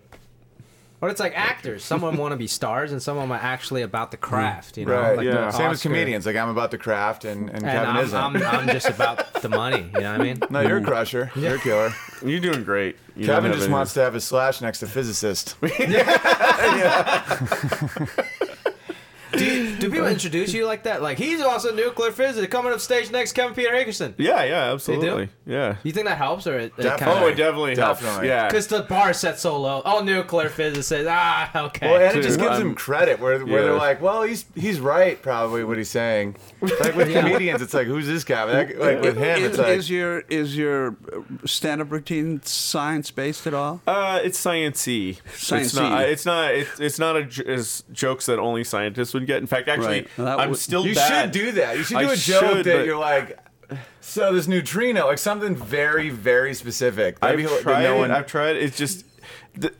Or 1.03 1.09
it's 1.09 1.19
like 1.19 1.33
actors. 1.37 1.83
Some 1.85 2.05
of 2.05 2.13
them 2.13 2.21
want 2.21 2.31
to 2.31 2.37
be 2.37 2.47
stars, 2.47 2.93
and 2.93 3.03
some 3.03 3.17
of 3.17 3.25
them 3.25 3.33
are 3.33 3.41
actually 3.41 3.83
about 3.83 4.13
the 4.13 4.17
craft. 4.17 4.79
You 4.79 4.87
know, 4.87 4.93
Right. 5.01 5.17
Like 5.17 5.27
yeah. 5.27 5.33
the 5.33 5.51
Same 5.51 5.73
as 5.73 5.83
comedians. 5.83 6.27
Like 6.27 6.37
I'm 6.37 6.49
about 6.49 6.71
the 6.71 6.79
craft, 6.79 7.25
and, 7.25 7.49
and, 7.51 7.65
And 7.65 7.67
Kevin 7.67 7.89
I'm, 7.91 8.05
isn't. 8.05 8.17
I'm, 8.19 8.37
I'm 8.37 8.69
just 8.69 8.89
about 8.89 9.43
the 9.43 9.49
money. 9.49 9.91
You 9.95 10.01
know 10.01 10.13
what 10.13 10.21
I 10.21 10.25
mean? 10.25 10.41
no, 10.49 10.61
you're 10.61 10.77
a 10.79 10.83
crusher. 10.83 11.33
You're 11.35 11.57
a 11.57 11.59
killer. 11.59 11.93
you're 12.25 12.39
doing 12.39 12.63
great. 12.63 12.97
You 13.17 13.27
Kevin 13.27 13.51
just 13.53 13.65
any- 13.65 13.73
wants 13.73 13.95
to 13.95 14.01
have 14.01 14.15
his 14.15 14.23
slash 14.23 14.61
next 14.61 14.79
to 14.79 14.87
physicist. 14.87 15.57
Do, 19.33 19.45
you, 19.45 19.77
do 19.77 19.91
people 19.91 20.07
introduce 20.19 20.53
you 20.53 20.67
like 20.67 20.83
that? 20.85 21.03
Like 21.03 21.19
he's 21.19 21.41
also 21.41 21.73
a 21.73 21.75
nuclear 21.75 22.13
physicist 22.13 22.51
coming 22.51 22.73
up 22.73 22.81
stage 22.81 23.11
next, 23.11 23.33
Kevin 23.33 23.55
Peter 23.55 23.71
Hickerson. 23.71 24.15
Yeah, 24.19 24.45
yeah, 24.45 24.73
absolutely. 24.73 25.29
Yeah. 25.47 25.77
You 25.83 25.93
think 25.93 26.07
that 26.07 26.19
helps, 26.19 26.47
or 26.47 26.59
it, 26.59 26.73
it 26.77 26.83
Definitely. 26.83 27.05
kind 27.15 27.25
Oh, 27.25 27.29
it 27.29 27.35
definitely, 27.37 27.75
Definitely. 27.75 28.11
helps. 28.13 28.27
Yeah. 28.27 28.47
because 28.49 28.67
the 28.69 28.83
bar 28.83 29.11
is 29.11 29.19
set 29.19 29.39
so 29.39 29.59
low? 29.61 29.83
Oh, 29.85 30.03
nuclear 30.03 30.49
physicist. 30.49 31.07
Ah, 31.09 31.65
okay. 31.67 31.91
Well, 31.91 32.01
and 32.11 32.19
it 32.19 32.23
just 32.23 32.39
gives 32.39 32.53
I'm- 32.53 32.61
him 32.63 32.75
credit 32.75 33.21
where, 33.21 33.39
where 33.45 33.61
Yeah. 33.61 33.63
they're 33.63 33.75
like, 33.75 34.01
well, 34.03 34.23
he's 34.23 34.45
he's 34.55 34.81
right, 34.81 35.21
probably 35.23 35.65
what 35.65 35.79
he's 35.79 35.91
saying. 35.91 36.37
Like 36.63 36.95
with 36.95 37.13
comedians, 37.13 37.61
it's 37.61 37.75
like, 37.75 37.87
who's 37.89 38.07
this 38.07 38.23
guy? 38.25 38.45
Like, 38.45 38.79
like 38.79 39.01
with 39.03 39.17
him, 39.17 39.39
is, 39.39 39.45
it's 39.51 39.59
like, 39.59 39.77
is 39.79 39.91
your 39.91 40.21
is 40.29 40.57
your 40.57 40.97
stand-up 41.45 41.91
routine 41.91 42.41
science 42.45 43.11
based 43.11 43.47
at 43.47 43.55
all? 43.55 43.81
Uh, 43.87 44.21
it's 44.23 44.43
sciencey. 44.43 45.19
It's 45.27 45.75
not. 45.75 46.03
It's 46.09 46.25
not. 46.25 46.55
It's, 46.55 46.79
it's 46.81 46.99
not 47.01 47.17
a, 47.17 47.25
j- 47.25 47.45
as 47.47 47.83
jokes 47.93 48.27
that 48.27 48.39
only 48.39 48.63
scientists 48.65 49.13
would 49.15 49.27
get. 49.27 49.39
In 49.39 49.47
fact, 49.47 49.67
actually, 49.69 50.03
Right. 50.03 50.09
Well, 50.19 50.41
I'm 50.41 50.51
would- 50.51 50.59
still 50.59 50.87
you 50.87 50.95
bad. 50.95 51.25
should 51.25 51.33
do 51.33 51.53
that. 51.53 51.77
You 51.79 51.83
should 51.83 51.99
do 51.99 52.11
a 52.11 52.17
joke 52.17 52.45
should, 52.45 52.65
that 52.67 52.77
but- 52.79 52.87
you're 52.87 52.99
like, 52.99 53.39
so 54.01 54.33
this 54.33 54.47
neutrino, 54.47 55.07
like 55.07 55.19
something 55.19 55.57
very, 55.57 56.11
very 56.11 56.55
specific. 56.55 57.19
That'd 57.21 57.45
I've 57.45 57.51
be- 57.59 57.63
tried. 57.63 57.83
no 57.83 57.97
one- 57.97 58.11
I've 58.13 58.27
tried. 58.27 58.57
It's 58.57 58.77
just. 58.77 59.05
The, 59.55 59.73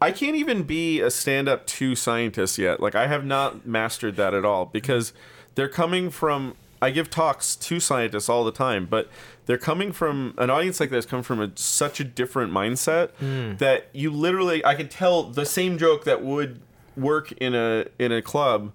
I 0.00 0.10
can't 0.10 0.34
even 0.34 0.64
be 0.64 1.00
a 1.00 1.10
stand-up 1.12 1.64
to 1.68 1.94
scientist 1.94 2.58
yet. 2.58 2.80
Like 2.80 2.94
I 2.96 3.06
have 3.06 3.24
not 3.24 3.66
mastered 3.66 4.16
that 4.16 4.34
at 4.34 4.44
all 4.44 4.64
because 4.66 5.12
they're 5.54 5.68
coming 5.68 6.10
from. 6.10 6.54
I 6.80 6.90
give 6.90 7.10
talks 7.10 7.54
to 7.54 7.78
scientists 7.78 8.28
all 8.28 8.42
the 8.44 8.50
time, 8.50 8.86
but 8.90 9.08
they're 9.46 9.56
coming 9.56 9.92
from 9.92 10.34
an 10.36 10.50
audience 10.50 10.80
like 10.80 10.90
this. 10.90 11.06
Come 11.06 11.22
from 11.22 11.40
a, 11.40 11.52
such 11.54 12.00
a 12.00 12.04
different 12.04 12.52
mindset 12.52 13.10
Hmm. 13.20 13.54
that 13.58 13.86
you 13.92 14.10
literally, 14.10 14.64
I 14.64 14.74
can 14.74 14.88
tell 14.88 15.22
the 15.22 15.46
same 15.46 15.78
joke 15.78 16.02
that 16.04 16.22
would 16.24 16.60
work 16.96 17.30
in 17.32 17.54
a 17.54 17.86
in 18.00 18.10
a 18.10 18.20
club, 18.20 18.72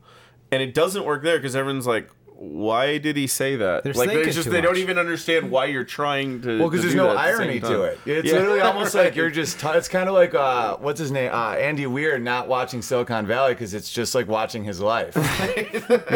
and 0.51 0.61
it 0.63 0.73
doesn't 0.73 1.03
work 1.05 1.23
there 1.23 1.37
because 1.37 1.55
everyone's 1.55 1.87
like. 1.87 2.09
Why 2.39 2.99
did 2.99 3.17
he 3.17 3.25
say 3.25 3.55
that? 3.55 3.83
They're 3.83 3.93
like, 3.93 4.09
thinking 4.09 4.23
there's 4.25 4.35
just 4.35 4.45
too 4.45 4.51
they 4.51 4.61
don't 4.61 4.77
even 4.77 4.99
understand 4.99 5.49
why 5.49 5.65
you're 5.65 5.83
trying 5.83 6.39
to. 6.41 6.59
Well, 6.59 6.69
because 6.69 6.83
there's 6.83 6.93
do 6.93 6.97
no 6.97 7.07
that 7.07 7.13
the 7.15 7.19
irony 7.19 7.59
to 7.59 7.81
it. 7.81 7.99
It's 8.05 8.27
Yeah. 8.27 8.33
literally 8.33 8.59
almost 8.61 8.93
like 8.93 9.15
you're 9.15 9.31
just. 9.31 9.59
T- 9.59 9.67
it's 9.69 9.87
kind 9.87 10.07
of 10.07 10.13
like 10.13 10.35
uh, 10.35 10.77
what's 10.77 10.99
his 10.99 11.11
name, 11.11 11.31
uh, 11.33 11.53
Andy 11.53 11.87
Weir, 11.87 12.19
not 12.19 12.47
watching 12.47 12.83
Silicon 12.83 13.25
Valley 13.25 13.53
because 13.55 13.73
it's 13.73 13.91
just 13.91 14.13
like 14.13 14.27
watching 14.27 14.63
his 14.63 14.79
life. 14.79 15.15
you 15.55 15.63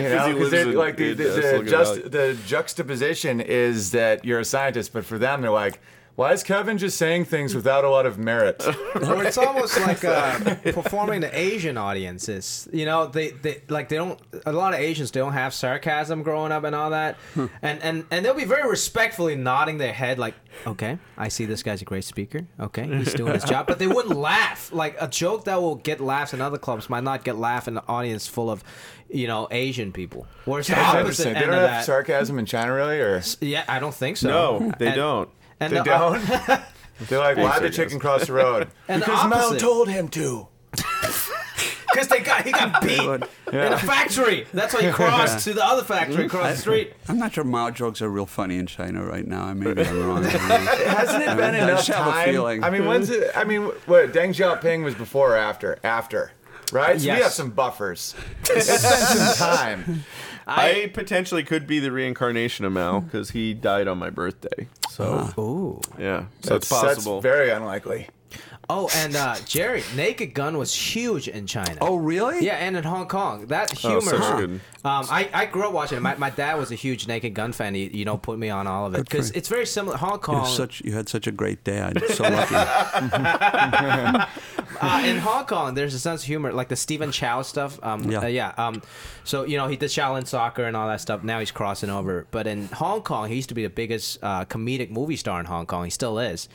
know, 0.01 0.34
because 0.38 0.76
like 0.76 0.97
the 0.97 1.11
in, 1.11 1.17
the, 1.17 1.24
the, 1.24 1.65
just, 1.67 2.11
the 2.11 2.38
juxtaposition 2.45 3.41
is 3.41 3.89
that 3.91 4.24
you're 4.24 4.39
a 4.41 4.45
scientist, 4.45 4.93
but 4.93 5.03
for 5.03 5.17
them 5.17 5.41
they're 5.41 5.49
like, 5.49 5.80
why 6.16 6.34
is 6.34 6.43
Kevin 6.43 6.78
just 6.78 6.97
saying 6.97 7.26
things 7.26 7.55
without 7.55 7.84
a 7.86 7.89
lot 7.89 8.05
of 8.05 8.18
merit? 8.18 8.64
or 8.95 9.24
it's 9.24 9.38
almost 9.38 9.80
like 9.82 10.03
uh, 10.03 10.55
performing 10.72 11.22
to 11.22 11.38
Asian 11.38 11.78
audiences. 11.78 12.68
You 12.72 12.86
know, 12.86 13.07
they, 13.07 13.32
they 13.32 13.62
like 13.70 13.89
they 13.89 13.95
don't. 13.95 14.20
A 14.45 14.51
lot 14.51 14.74
of 14.74 14.80
Asians 14.80 15.09
don't 15.12 15.34
have 15.34 15.53
sarcasm 15.53 16.24
growing 16.24 16.51
up 16.51 16.64
and 16.64 16.76
all 16.76 16.89
that, 16.91 17.16
Hmm. 17.34 17.45
and 17.62 17.82
and 17.82 18.05
and 18.12 18.26
they'll 18.26 18.34
be 18.34 18.45
very 18.45 18.70
respectfully 18.70 19.36
nodding 19.36 19.78
their 19.78 19.93
head, 19.93 20.20
like, 20.20 20.36
"Okay, 20.68 20.97
I 21.18 21.30
see 21.30 21.45
this 21.45 21.64
guy's 21.64 21.82
a 21.82 21.86
great 21.86 22.03
speaker. 22.03 22.41
Okay, 22.59 22.86
he's 22.88 23.14
doing 23.14 23.34
his 23.34 23.43
job," 23.43 23.68
but 23.68 23.80
they 23.80 23.88
wouldn't 23.88 24.16
laugh. 24.32 24.72
Like 24.74 24.97
a 24.99 25.07
joke 25.07 25.45
that 25.45 25.62
will 25.62 25.76
get 25.76 25.99
laughs 26.01 26.34
in 26.34 26.41
other 26.41 26.57
clubs 26.57 26.89
might 26.89 27.03
not 27.03 27.24
get 27.24 27.38
laugh 27.38 27.68
in 27.68 27.78
an 27.78 27.84
audience 27.88 28.28
full 28.28 28.49
of, 28.51 28.64
you 29.09 29.28
know, 29.28 29.47
Asian 29.51 29.91
people. 29.91 30.28
Whereas 30.45 30.68
the 30.68 30.80
opposite 30.80 31.34
They 31.34 31.39
don't 31.41 31.49
of 31.49 31.55
have 31.55 31.70
that. 31.70 31.86
sarcasm 31.86 32.38
in 32.38 32.45
China, 32.45 32.74
really, 32.74 32.99
or 32.99 33.22
yeah, 33.39 33.64
I 33.68 33.80
don't 33.80 33.93
think 33.95 34.18
so. 34.18 34.28
No, 34.28 34.72
they 34.78 34.88
And- 34.88 34.95
don't. 34.95 35.30
And 35.62 35.72
they 35.74 35.78
the- 35.78 35.84
don't. 35.86 36.26
They're 37.09 37.20
like, 37.20 37.38
why 37.38 37.57
the 37.59 37.70
chicken 37.70 37.99
cross 37.99 38.28
the 38.28 38.34
road? 38.34 38.68
And 38.88 39.01
the 39.01 39.05
because 39.05 39.30
Mao 39.30 39.38
opposite. 39.38 39.59
told 39.59 39.88
him 39.89 40.07
to. 40.09 40.47
Because 41.93 42.07
they 42.07 42.20
got 42.22 42.45
he 42.45 42.53
got 42.53 42.82
beat 42.82 43.05
would. 43.05 43.26
in 43.51 43.59
a 43.74 43.78
factory. 43.78 44.47
That's 44.53 44.74
why 44.74 44.84
he 44.84 44.91
crossed 44.91 45.43
to 45.43 45.53
the 45.53 45.62
other 45.66 45.84
factory 45.84 46.26
across 46.28 46.55
the 46.55 46.62
street. 46.62 46.93
I'm 47.09 47.18
not 47.18 47.34
sure 47.34 47.43
Mao 47.43 47.70
jokes 47.70 48.01
are 48.01 48.07
real 48.07 48.26
funny 48.26 48.57
in 48.57 48.66
China 48.66 49.03
right 49.03 49.28
now. 49.28 49.43
I 49.43 49.53
Maybe 49.53 49.84
I'm 49.84 50.07
wrong. 50.07 50.24
Hasn't 50.24 51.22
it 51.24 51.36
been 51.36 51.53
I 51.53 51.57
enough 51.57 51.86
just 51.86 51.89
have 51.89 52.07
a 52.07 52.12
time? 52.12 52.30
feeling. 52.30 52.64
I 52.64 52.70
mean, 52.70 52.86
when's 52.86 53.09
it? 53.09 53.32
I 53.36 53.43
mean, 53.43 53.64
what 53.88 54.14
Deng 54.14 54.30
Xiaoping 54.30 54.86
was 54.86 54.95
before 54.95 55.34
or 55.34 55.36
after? 55.36 55.80
After, 55.84 56.32
right? 56.72 56.97
So 56.97 57.07
Yes. 57.07 57.18
we 57.18 57.24
have 57.24 57.34
some 57.34 57.49
buffers. 57.49 58.16
It's 58.49 58.68
been 58.70 58.80
some 58.80 59.36
time. 59.36 60.05
I, 60.47 60.91
potentially 60.93 61.43
could 61.43 61.67
be 61.67 61.79
the 61.79 61.91
reincarnation 61.91 62.65
of 62.65 62.73
Mao 62.73 62.99
because 63.01 63.31
he 63.31 63.53
died 63.53 63.87
on 63.87 63.97
my 63.97 64.09
birthday. 64.09 64.67
So 64.89 65.33
Ooh. 65.37 65.81
yeah, 65.99 66.25
so 66.41 66.55
it's 66.55 66.69
That's- 66.69 66.95
possible. 66.95 67.21
That's 67.21 67.35
very 67.35 67.49
unlikely. 67.51 68.09
Oh, 68.74 68.89
and 68.95 69.17
uh, 69.17 69.36
Jerry, 69.45 69.84
Naked 69.97 70.34
Gun 70.34 70.57
was 70.57 70.74
huge 70.74 71.28
in 71.28 71.45
China. 71.45 71.76
oh, 71.82 71.97
really? 71.97 72.45
Yeah, 72.45 72.55
and 72.55 72.78
in 72.78 72.86
Hong 72.86 73.05
Kong. 73.09 73.47
That 73.47 73.74
Oh, 73.84 73.99
humor. 73.99 74.01
such 74.01 74.38
good. 74.38 74.49
Um, 74.86 75.05
I, 75.11 75.30
I 75.34 75.45
grew 75.45 75.67
up 75.67 75.74
watching 75.74 75.97
it. 75.97 76.01
My, 76.01 76.15
my 76.15 76.30
dad 76.30 76.57
was 76.57 76.72
a 76.72 76.76
huge 76.76 77.05
Naked 77.05 77.34
Gun 77.34 77.51
fan. 77.51 77.76
He, 77.76 77.88
you 77.95 78.05
know, 78.05 78.17
put 78.17 78.39
me 78.39 78.49
on 78.49 78.67
all 78.67 78.86
of 78.86 78.95
it. 78.95 79.03
Because 79.03 79.32
it's 79.32 79.49
very 79.49 79.65
similar. 79.65 79.97
Hong 79.97 80.19
Kong. 80.19 80.45
such, 80.45 80.82
you 80.86 80.93
had 80.93 81.09
such 81.09 81.28
a 81.28 81.32
great 81.32 81.63
dad. 81.65 82.01
So 82.11 82.24
lucky. 82.24 82.55
uh, 84.82 85.03
in 85.05 85.17
Hong 85.17 85.45
Kong, 85.45 85.74
there's 85.74 85.93
a 85.93 85.99
sense 85.99 86.22
of 86.22 86.28
humor, 86.28 86.53
like 86.53 86.69
the 86.69 86.76
Stephen 86.76 87.11
Chow 87.11 87.41
stuff. 87.41 87.78
Um, 87.84 88.09
Yeah. 88.09 88.22
yeah. 88.28 88.53
yeah. 88.57 88.67
Um, 88.67 88.82
so 89.26 89.43
you 89.43 89.57
know, 89.57 89.67
he 89.67 89.76
did 89.76 89.89
Shaolin 89.89 90.26
soccer 90.26 90.63
and 90.63 90.78
all 90.78 90.88
that 90.88 91.01
stuff. 91.01 91.24
Now 91.24 91.39
he's 91.39 91.51
crossing 91.51 91.89
over. 91.89 92.26
But 92.32 92.47
in 92.47 92.67
Hong 92.67 93.01
Kong, 93.01 93.28
he 93.30 93.36
used 93.36 93.49
to 93.49 93.55
be 93.55 93.63
the 93.63 93.69
biggest 93.69 94.19
uh, 94.24 94.45
comedic 94.45 94.89
movie 94.91 95.17
star 95.17 95.39
in 95.39 95.45
Hong 95.45 95.65
Kong. 95.65 95.84
He 95.84 95.89
still 95.91 96.19
is. 96.19 96.47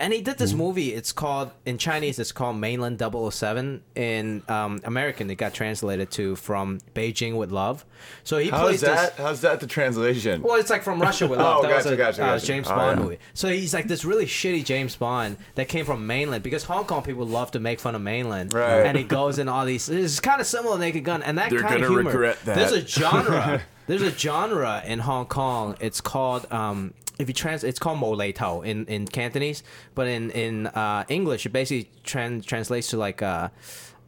And 0.00 0.12
he 0.12 0.20
did 0.20 0.38
this 0.38 0.50
Mm-hmm. 0.52 0.58
movie. 0.60 0.94
It's 0.94 1.10
called 1.10 1.50
in 1.66 1.76
Chinese. 1.76 2.20
It's 2.20 2.30
called 2.30 2.56
Mainland 2.56 3.00
007. 3.02 3.82
In 3.96 4.42
um, 4.48 4.80
American, 4.84 5.28
it 5.28 5.34
got 5.34 5.52
translated 5.54 6.10
to 6.12 6.36
From 6.36 6.78
Beijing 6.94 7.36
with 7.36 7.50
Love. 7.50 7.84
So 8.22 8.38
he 8.38 8.48
How's 8.50 8.60
plays 8.62 8.80
that? 8.82 9.16
this. 9.16 9.26
How's 9.26 9.40
that 9.40 9.58
the 9.58 9.66
translation? 9.66 10.42
Well, 10.42 10.54
it's 10.54 10.70
like 10.70 10.84
from 10.84 11.02
Russia 11.02 11.26
with 11.26 11.38
Love. 11.40 11.58
Oh, 11.58 11.62
that 11.62 11.74
was 11.74 11.84
gotcha, 11.84 11.94
a 11.94 11.96
gotcha, 11.96 12.22
uh, 12.22 12.26
gotcha. 12.34 12.46
James 12.46 12.68
Oh, 12.70 12.76
Bond 12.76 12.98
yeah. 12.98 13.04
movie. 13.04 13.18
So 13.34 13.48
he's 13.48 13.74
like 13.74 13.88
this 13.88 14.04
really 14.04 14.26
shitty 14.26 14.64
James 14.64 14.94
Bond 14.94 15.36
that 15.56 15.68
came 15.68 15.84
from 15.84 16.06
mainland 16.06 16.44
because 16.44 16.62
Hong 16.64 16.84
Kong 16.84 17.02
people 17.02 17.26
love 17.26 17.50
to 17.50 17.58
make 17.58 17.80
fun 17.80 17.96
of 17.96 18.00
mainland. 18.00 18.54
Right. 18.54 18.86
And 18.86 18.96
he 18.96 19.02
goes 19.02 19.40
in 19.40 19.48
all 19.48 19.64
these. 19.64 19.88
It's 19.88 20.20
kind 20.20 20.40
of 20.40 20.46
similar 20.46 20.76
to 20.76 20.80
Naked 20.80 21.02
Gun, 21.02 21.24
and 21.24 21.36
that 21.38 21.50
They're 21.50 21.60
kind 21.60 21.74
of 21.74 21.80
gonna 21.82 21.92
humor. 21.94 22.10
regret 22.10 22.38
that. 22.44 22.54
There's 22.54 22.72
a 22.72 22.86
genre. 22.86 23.62
there's 23.88 24.02
a 24.02 24.12
genre 24.16 24.80
in 24.86 25.00
Hong 25.00 25.26
Kong. 25.26 25.76
It's 25.80 26.00
called. 26.00 26.46
Um, 26.52 26.94
if 27.18 27.28
you 27.28 27.34
trans, 27.34 27.64
it's 27.64 27.78
called 27.78 27.98
Mo 27.98 28.12
Lei 28.12 28.32
Tao 28.32 28.60
in, 28.62 28.86
in 28.86 29.06
Cantonese, 29.06 29.62
but 29.94 30.06
in 30.06 30.30
in 30.30 30.66
uh, 30.68 31.04
English, 31.08 31.46
it 31.46 31.50
basically 31.52 31.90
tran- 32.04 32.44
translates 32.44 32.88
to 32.90 32.96
like 32.96 33.22
uh, 33.22 33.48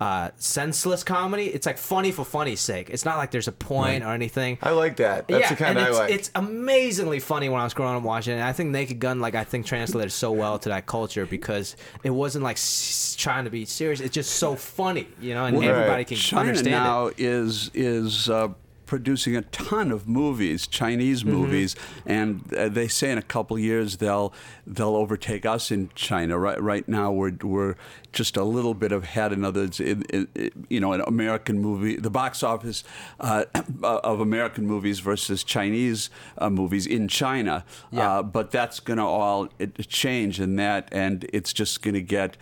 uh, 0.01 0.31
senseless 0.37 1.05
comedy. 1.05 1.47
It's 1.47 1.67
like 1.67 1.77
funny 1.77 2.11
for 2.13 2.25
funny's 2.25 2.61
sake. 2.61 2.89
It's 2.89 3.05
not 3.05 3.19
like 3.19 3.31
there's 3.33 3.49
a 3.49 3.53
point 3.53 4.03
or 4.03 4.13
anything 4.15 4.57
I 4.63 4.71
like 4.71 4.97
that. 4.97 5.29
That's 5.29 5.51
the 5.51 5.57
kind 5.57 5.77
and 5.77 5.87
I 5.87 5.89
it's, 5.91 5.99
like. 5.99 6.11
it's 6.11 6.31
amazingly 6.35 7.21
funny 7.21 7.49
when 7.51 7.61
I 7.61 7.65
was 7.65 7.75
growing 7.75 7.97
up 7.97 8.03
watching 8.03 8.33
it. 8.33 8.37
And 8.37 8.45
I 8.45 8.53
think 8.53 8.71
Naked 8.71 8.99
Gun, 8.99 9.21
like 9.21 9.35
I 9.35 9.45
think, 9.45 9.67
translated 9.67 10.13
so 10.13 10.33
well 10.33 10.59
to 10.61 10.69
that 10.71 10.87
culture 10.87 11.27
because 11.27 11.77
it 12.03 12.11
wasn't 12.11 12.45
like 12.45 12.57
s- 12.57 13.15
trying 13.19 13.45
to 13.45 13.51
be 13.51 13.67
serious. 13.67 14.01
It's 14.01 14.15
just 14.15 14.37
so 14.37 14.57
funny, 14.57 15.07
you 15.21 15.35
know, 15.35 15.45
and 15.45 15.59
Right. 15.59 15.69
everybody 15.69 16.05
can 16.07 16.17
China 16.17 16.49
understand 16.49 16.71
now 16.85 17.07
it. 17.09 17.21
is 17.21 17.71
is 17.75 18.31
uh, 18.31 18.49
producing 18.91 19.37
a 19.37 19.43
ton 19.43 19.93
of 19.93 20.09
movies, 20.09 20.67
Chinese 20.67 21.25
movies, 21.25 21.77
and 22.05 22.53
uh, 22.55 22.69
they 22.69 22.89
say 22.89 23.13
in 23.13 23.19
a 23.19 23.23
couple 23.23 23.57
years 23.57 23.99
they'll 23.99 24.33
they'll 24.67 24.97
overtake 24.97 25.47
us 25.47 25.71
in 25.71 25.89
China. 25.95 26.37
Right 26.37 26.61
right 26.61 26.87
now 26.89 27.13
we're 27.13 27.37
we're 27.43 27.77
just 28.13 28.37
a 28.37 28.43
little 28.43 28.75
bit 28.75 28.91
ahead. 28.93 29.33
In 29.33 29.45
other 29.45 29.61
words, 29.61 29.79
in, 29.79 30.03
in, 30.11 30.27
in- 30.35 30.67
you 30.69 30.81
know, 30.81 30.93
an 30.93 31.03
American 31.07 31.61
movie, 31.61 31.95
the 31.97 32.11
box 32.11 32.43
office 32.43 32.83
uh, 33.21 33.45
of 33.83 34.21
American 34.21 34.67
movies 34.67 34.99
versus 34.99 35.45
Chinese 35.45 36.11
uh, 36.39 36.51
movies 36.51 36.87
in 36.87 37.07
China. 37.07 37.65
Yeah. 37.93 38.19
Uh, 38.19 38.23
but 38.25 38.51
that's 38.51 38.81
going 38.81 38.99
to 38.99 39.05
all 39.05 39.49
it, 39.61 39.89
change 39.89 40.41
in 40.41 40.57
that, 40.57 40.89
and 40.91 41.25
it's 41.33 41.53
just 41.53 41.83
going 41.83 41.95
to 41.95 42.03
get, 42.03 42.37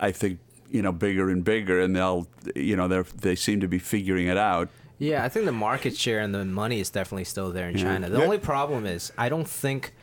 I 0.00 0.10
think, 0.12 0.38
you 0.70 0.80
know, 0.80 0.92
bigger 0.92 1.28
and 1.28 1.44
bigger, 1.44 1.78
and 1.82 1.94
they'll, 1.94 2.26
you 2.56 2.76
know, 2.76 2.88
they 2.88 3.02
they 3.20 3.36
seem 3.36 3.60
to 3.60 3.68
be 3.68 3.78
figuring 3.78 4.26
it 4.26 4.38
out. 4.38 4.70
Yeah, 5.02 5.24
I 5.24 5.28
think 5.28 5.46
the 5.46 5.52
market 5.52 5.96
share 5.96 6.20
and 6.20 6.32
the 6.32 6.44
money 6.44 6.78
is 6.78 6.88
definitely 6.88 7.24
still 7.24 7.50
there 7.50 7.68
in 7.68 7.76
China. 7.76 8.08
The 8.08 8.22
only 8.22 8.38
problem 8.38 8.86
is 8.86 9.12
I 9.18 9.28
don't 9.28 9.48
think 9.48 9.94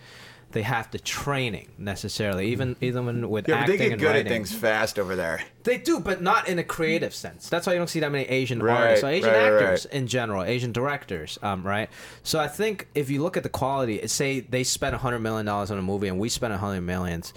they 0.51 0.63
have 0.63 0.91
the 0.91 0.99
training 0.99 1.69
necessarily, 1.77 2.47
even 2.47 2.75
even 2.81 3.29
with 3.29 3.47
Yeah, 3.47 3.55
but 3.55 3.61
acting 3.61 3.77
they 3.77 3.83
get 3.85 3.91
and 3.93 4.01
good 4.01 4.07
writing. 4.07 4.25
at 4.25 4.29
things 4.29 4.51
fast 4.53 4.99
over 4.99 5.15
there. 5.15 5.41
They 5.63 5.77
do, 5.77 6.01
but 6.01 6.21
not 6.21 6.49
in 6.49 6.59
a 6.59 6.63
creative 6.63 7.13
sense. 7.13 7.47
That's 7.47 7.65
why 7.65 7.73
you 7.73 7.79
don't 7.79 7.87
see 7.89 8.01
that 8.01 8.11
many 8.11 8.25
Asian 8.25 8.61
Right, 8.61 8.81
artists, 8.81 9.03
or 9.05 9.07
Asian 9.07 9.29
right, 9.29 9.49
right, 9.51 9.63
actors 9.63 9.85
right. 9.85 9.93
in 9.95 10.07
general, 10.07 10.43
Asian 10.43 10.73
directors, 10.73 11.39
um, 11.43 11.63
right? 11.65 11.89
So 12.23 12.39
I 12.39 12.47
think 12.49 12.87
if 12.93 13.09
you 13.09 13.21
look 13.21 13.37
at 13.37 13.43
the 13.43 13.49
quality, 13.49 14.05
say 14.07 14.41
they 14.41 14.63
spent 14.65 14.95
hundred 14.95 15.19
million 15.19 15.45
dollars 15.45 15.71
on 15.71 15.77
a 15.77 15.81
movie 15.83 16.09
and 16.09 16.19
we 16.19 16.27
spent 16.27 16.53
hundred 16.53 16.81
millions. 16.81 17.33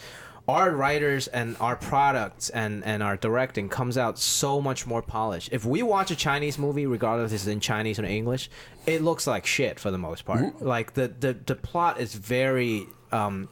Our 0.49 0.71
writers 0.73 1.29
and 1.29 1.57
our 1.61 1.77
products 1.77 2.51
and, 2.51 2.85
and 2.85 3.03
our 3.03 3.17
directing 3.17 3.69
comes 3.69 3.97
out 3.97 4.19
so 4.19 4.61
much 4.61 4.87
more 4.87 5.01
polished. 5.01 5.51
If 5.53 5.65
we 5.65 5.83
watch 5.83 6.11
a 6.11 6.17
Chinese 6.17 6.59
movie, 6.59 6.85
regardless 6.85 7.33
if 7.33 7.37
it's 7.43 7.47
in 7.47 7.61
Chinese 7.61 7.99
or 8.01 8.05
English, 8.05 8.51
it 8.85 9.03
looks 9.03 9.27
like 9.27 9.47
shit 9.47 9.79
for 9.79 9.91
the 9.93 9.99
most 9.99 10.25
part. 10.25 10.41
Mm-hmm. 10.41 10.67
Like 10.67 10.95
the, 10.95 11.09
the, 11.09 11.35
the 11.35 11.55
plot 11.55 12.01
is 12.01 12.15
very 12.15 12.87
um, 13.13 13.49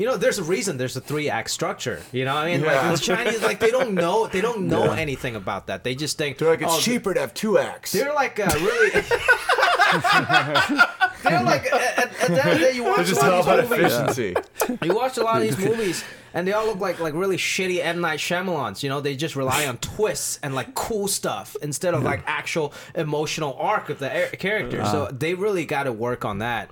you 0.00 0.06
know, 0.06 0.16
there's 0.16 0.38
a 0.38 0.42
reason 0.42 0.78
there's 0.78 0.96
a 0.96 1.00
three 1.02 1.28
act 1.28 1.50
structure. 1.50 2.02
You 2.10 2.24
know, 2.24 2.34
what 2.34 2.44
I 2.44 2.52
mean, 2.52 2.62
Yeah. 2.62 2.80
like 2.80 2.92
with 2.92 3.02
Chinese, 3.02 3.42
like 3.42 3.60
they 3.60 3.70
don't 3.70 3.92
know, 3.92 4.26
they 4.28 4.40
don't 4.40 4.66
know 4.66 4.92
anything 4.92 5.36
about 5.36 5.66
that. 5.66 5.84
They 5.84 5.94
just 5.94 6.16
think 6.16 6.38
They're 6.38 6.48
like, 6.48 6.62
it's 6.62 6.72
oh, 6.74 6.80
cheaper 6.80 7.12
to 7.12 7.20
have 7.20 7.34
two 7.34 7.58
acts. 7.58 7.92
They're 7.92 8.14
like 8.14 8.40
uh, 8.40 8.48
really. 8.58 8.92
they're 11.22 11.42
like 11.44 11.66
at, 11.72 11.98
at, 11.98 11.98
at 11.98 12.28
the 12.28 12.40
end 12.44 12.50
of 12.52 12.58
the 12.58 12.64
day, 12.66 12.72
you 12.74 12.84
watch 12.84 13.06
just 13.06 13.20
a 13.22 13.24
all 13.24 13.44
lot 13.44 13.58
about 13.58 13.58
of 13.60 13.68
these 13.70 13.78
movies. 13.78 13.94
efficiency. 13.94 14.86
You 14.86 14.94
watch 14.94 15.16
a 15.18 15.22
lot 15.22 15.36
of 15.36 15.42
these 15.42 15.58
movies, 15.68 16.04
and 16.34 16.46
they 16.46 16.52
all 16.52 16.66
look 16.66 16.78
like 16.78 17.00
like 17.00 17.14
really 17.14 17.36
shitty 17.36 17.82
M 17.84 18.00
Night 18.00 18.18
Shyamalan's. 18.18 18.82
You 18.82 18.88
know, 18.88 19.00
they 19.00 19.16
just 19.16 19.36
rely 19.36 19.66
on 19.66 19.78
twists 19.78 20.38
and 20.42 20.54
like 20.54 20.74
cool 20.74 21.08
stuff 21.08 21.56
instead 21.62 21.94
of 21.94 22.02
like 22.02 22.22
actual 22.26 22.72
emotional 22.94 23.54
arc 23.58 23.88
of 23.90 23.98
the 23.98 24.32
a- 24.32 24.36
character. 24.36 24.84
so 24.84 25.06
they 25.06 25.34
really 25.34 25.64
got 25.66 25.84
to 25.84 25.92
work 25.92 26.24
on 26.24 26.38
that. 26.38 26.70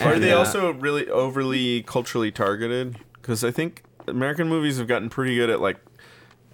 Are 0.00 0.12
And, 0.14 0.22
they 0.22 0.32
uh, 0.32 0.38
also 0.38 0.72
really 0.72 1.08
overly 1.08 1.82
culturally 1.82 2.30
targeted? 2.30 2.98
Because 3.14 3.42
I 3.44 3.50
think 3.50 3.82
American 4.06 4.48
movies 4.48 4.78
have 4.78 4.86
gotten 4.86 5.08
pretty 5.08 5.34
good 5.36 5.50
at 5.50 5.60
like 5.60 5.78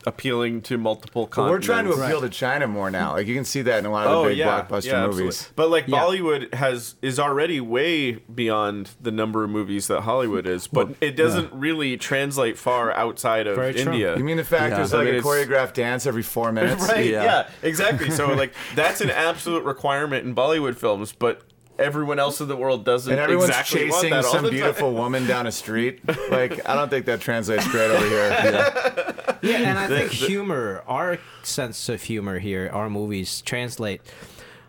appealing 0.07 0.63
to 0.63 0.77
multiple 0.79 1.29
But 1.35 1.49
we're 1.51 1.59
trying 1.61 1.85
to 1.85 1.91
continents. 1.91 2.03
appeal 2.17 2.21
to 2.23 2.29
China 2.29 2.67
more 2.67 2.91
now. 2.91 3.13
Like 3.13 3.27
you 3.27 3.35
can 3.35 3.45
see 3.45 3.63
that 3.63 3.79
in 3.79 3.87
a 3.87 3.91
lot 3.91 4.07
of 4.07 4.13
Oh 4.13 4.23
the 4.25 4.29
big 4.31 4.39
yeah, 4.39 4.63
blockbuster 4.63 4.85
yeah, 4.87 5.07
movies. 5.07 5.27
absolutely. 5.29 5.53
But 5.57 5.71
like 5.71 5.89
Yeah. 5.89 5.99
Bollywood 5.99 6.55
has 6.55 6.95
is 7.03 7.19
already 7.19 7.61
way 7.61 8.13
beyond 8.13 8.91
the 9.01 9.11
number 9.11 9.45
of 9.45 9.51
movies 9.51 9.87
that 9.89 10.03
Hollywood 10.03 10.47
is, 10.47 10.67
but 10.67 10.89
Well, 10.89 10.97
it 11.01 11.17
doesn't 11.17 11.53
really 11.53 11.97
translate 11.97 12.59
far 12.59 12.93
outside 12.93 13.47
of 13.47 13.57
Very 13.57 13.73
true. 13.75 13.93
India. 13.93 14.17
You 14.17 14.25
mean 14.25 14.37
the 14.37 14.45
fact 14.45 14.71
Yeah. 14.73 14.77
there's 14.79 14.95
I 14.95 14.99
like 14.99 15.07
mean, 15.07 15.15
a 15.17 15.23
choreographed 15.23 15.75
dance 15.75 16.07
every 16.07 16.23
four 16.23 16.53
minutes? 16.59 16.89
right? 16.89 17.07
Yeah. 17.07 17.25
Yeah. 17.25 17.49
exactly. 17.63 18.11
So 18.11 18.29
like 18.35 18.53
that's 18.75 19.01
an 19.01 19.11
absolute 19.11 19.65
requirement 19.65 20.27
in 20.27 20.35
Bollywood 20.35 20.77
films, 20.77 21.13
but 21.13 21.43
everyone 21.79 22.19
else 22.19 22.41
in 22.41 22.49
the 22.49 22.57
world 22.57 22.85
doesn't 22.85 23.11
And 23.13 23.21
everyone's 23.21 23.49
exactly 23.49 23.85
want 23.91 23.95
chasing 23.95 24.11
that 24.11 24.25
all 24.25 24.33
some 24.33 24.43
the 24.45 24.51
time. 24.51 24.59
beautiful 24.59 24.93
woman 24.93 25.27
down 25.27 25.47
a 25.47 25.53
street. 25.53 26.01
Like 26.31 26.67
I 26.69 26.75
don't 26.75 26.89
think 26.89 27.07
that 27.07 27.21
translates 27.21 27.67
great 27.71 27.91
over 27.91 28.07
here. 28.07 28.29
Yeah. 29.43 29.59
Yeah, 29.59 29.69
and 29.71 29.79
I 29.79 29.89
think 29.89 30.13
humor, 30.13 30.85
our 30.87 31.19
sense 31.43 31.89
of 31.89 32.01
humor 32.03 32.39
here, 32.39 32.71
our 32.73 32.89
movies 32.89 33.43
translate 33.43 34.01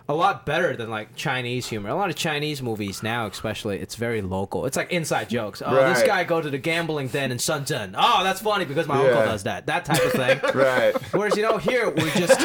a 0.10 0.16
lot 0.16 0.48
better 0.48 0.76
than 0.76 0.90
like 0.90 1.16
Chinese 1.16 1.68
humor. 1.68 1.90
A 1.90 1.96
lot 1.96 2.10
of 2.10 2.16
Chinese 2.16 2.60
movies 2.64 3.04
now, 3.04 3.28
especially, 3.28 3.78
it's 3.80 3.94
very 3.96 4.24
local. 4.24 4.66
It's 4.66 4.76
like 4.76 4.92
inside 4.92 5.30
jokes. 5.30 5.62
Oh, 5.64 5.76
this 5.94 6.02
guy 6.04 6.24
go 6.24 6.42
to 6.42 6.50
the 6.50 6.58
gambling 6.58 7.08
den 7.08 7.32
in 7.32 7.38
Shenzhen. 7.38 7.94
Oh, 7.96 8.24
that's 8.24 8.42
funny 8.42 8.66
because 8.66 8.88
my 8.88 8.98
uncle 8.98 9.14
does 9.26 9.44
that. 9.44 9.68
That 9.68 9.86
type 9.86 10.04
of 10.04 10.12
thing. 10.12 10.40
Right. 10.56 10.96
Whereas 11.14 11.38
you 11.38 11.44
know 11.44 11.58
here 11.60 11.90
we're 11.92 12.10
just, 12.10 12.40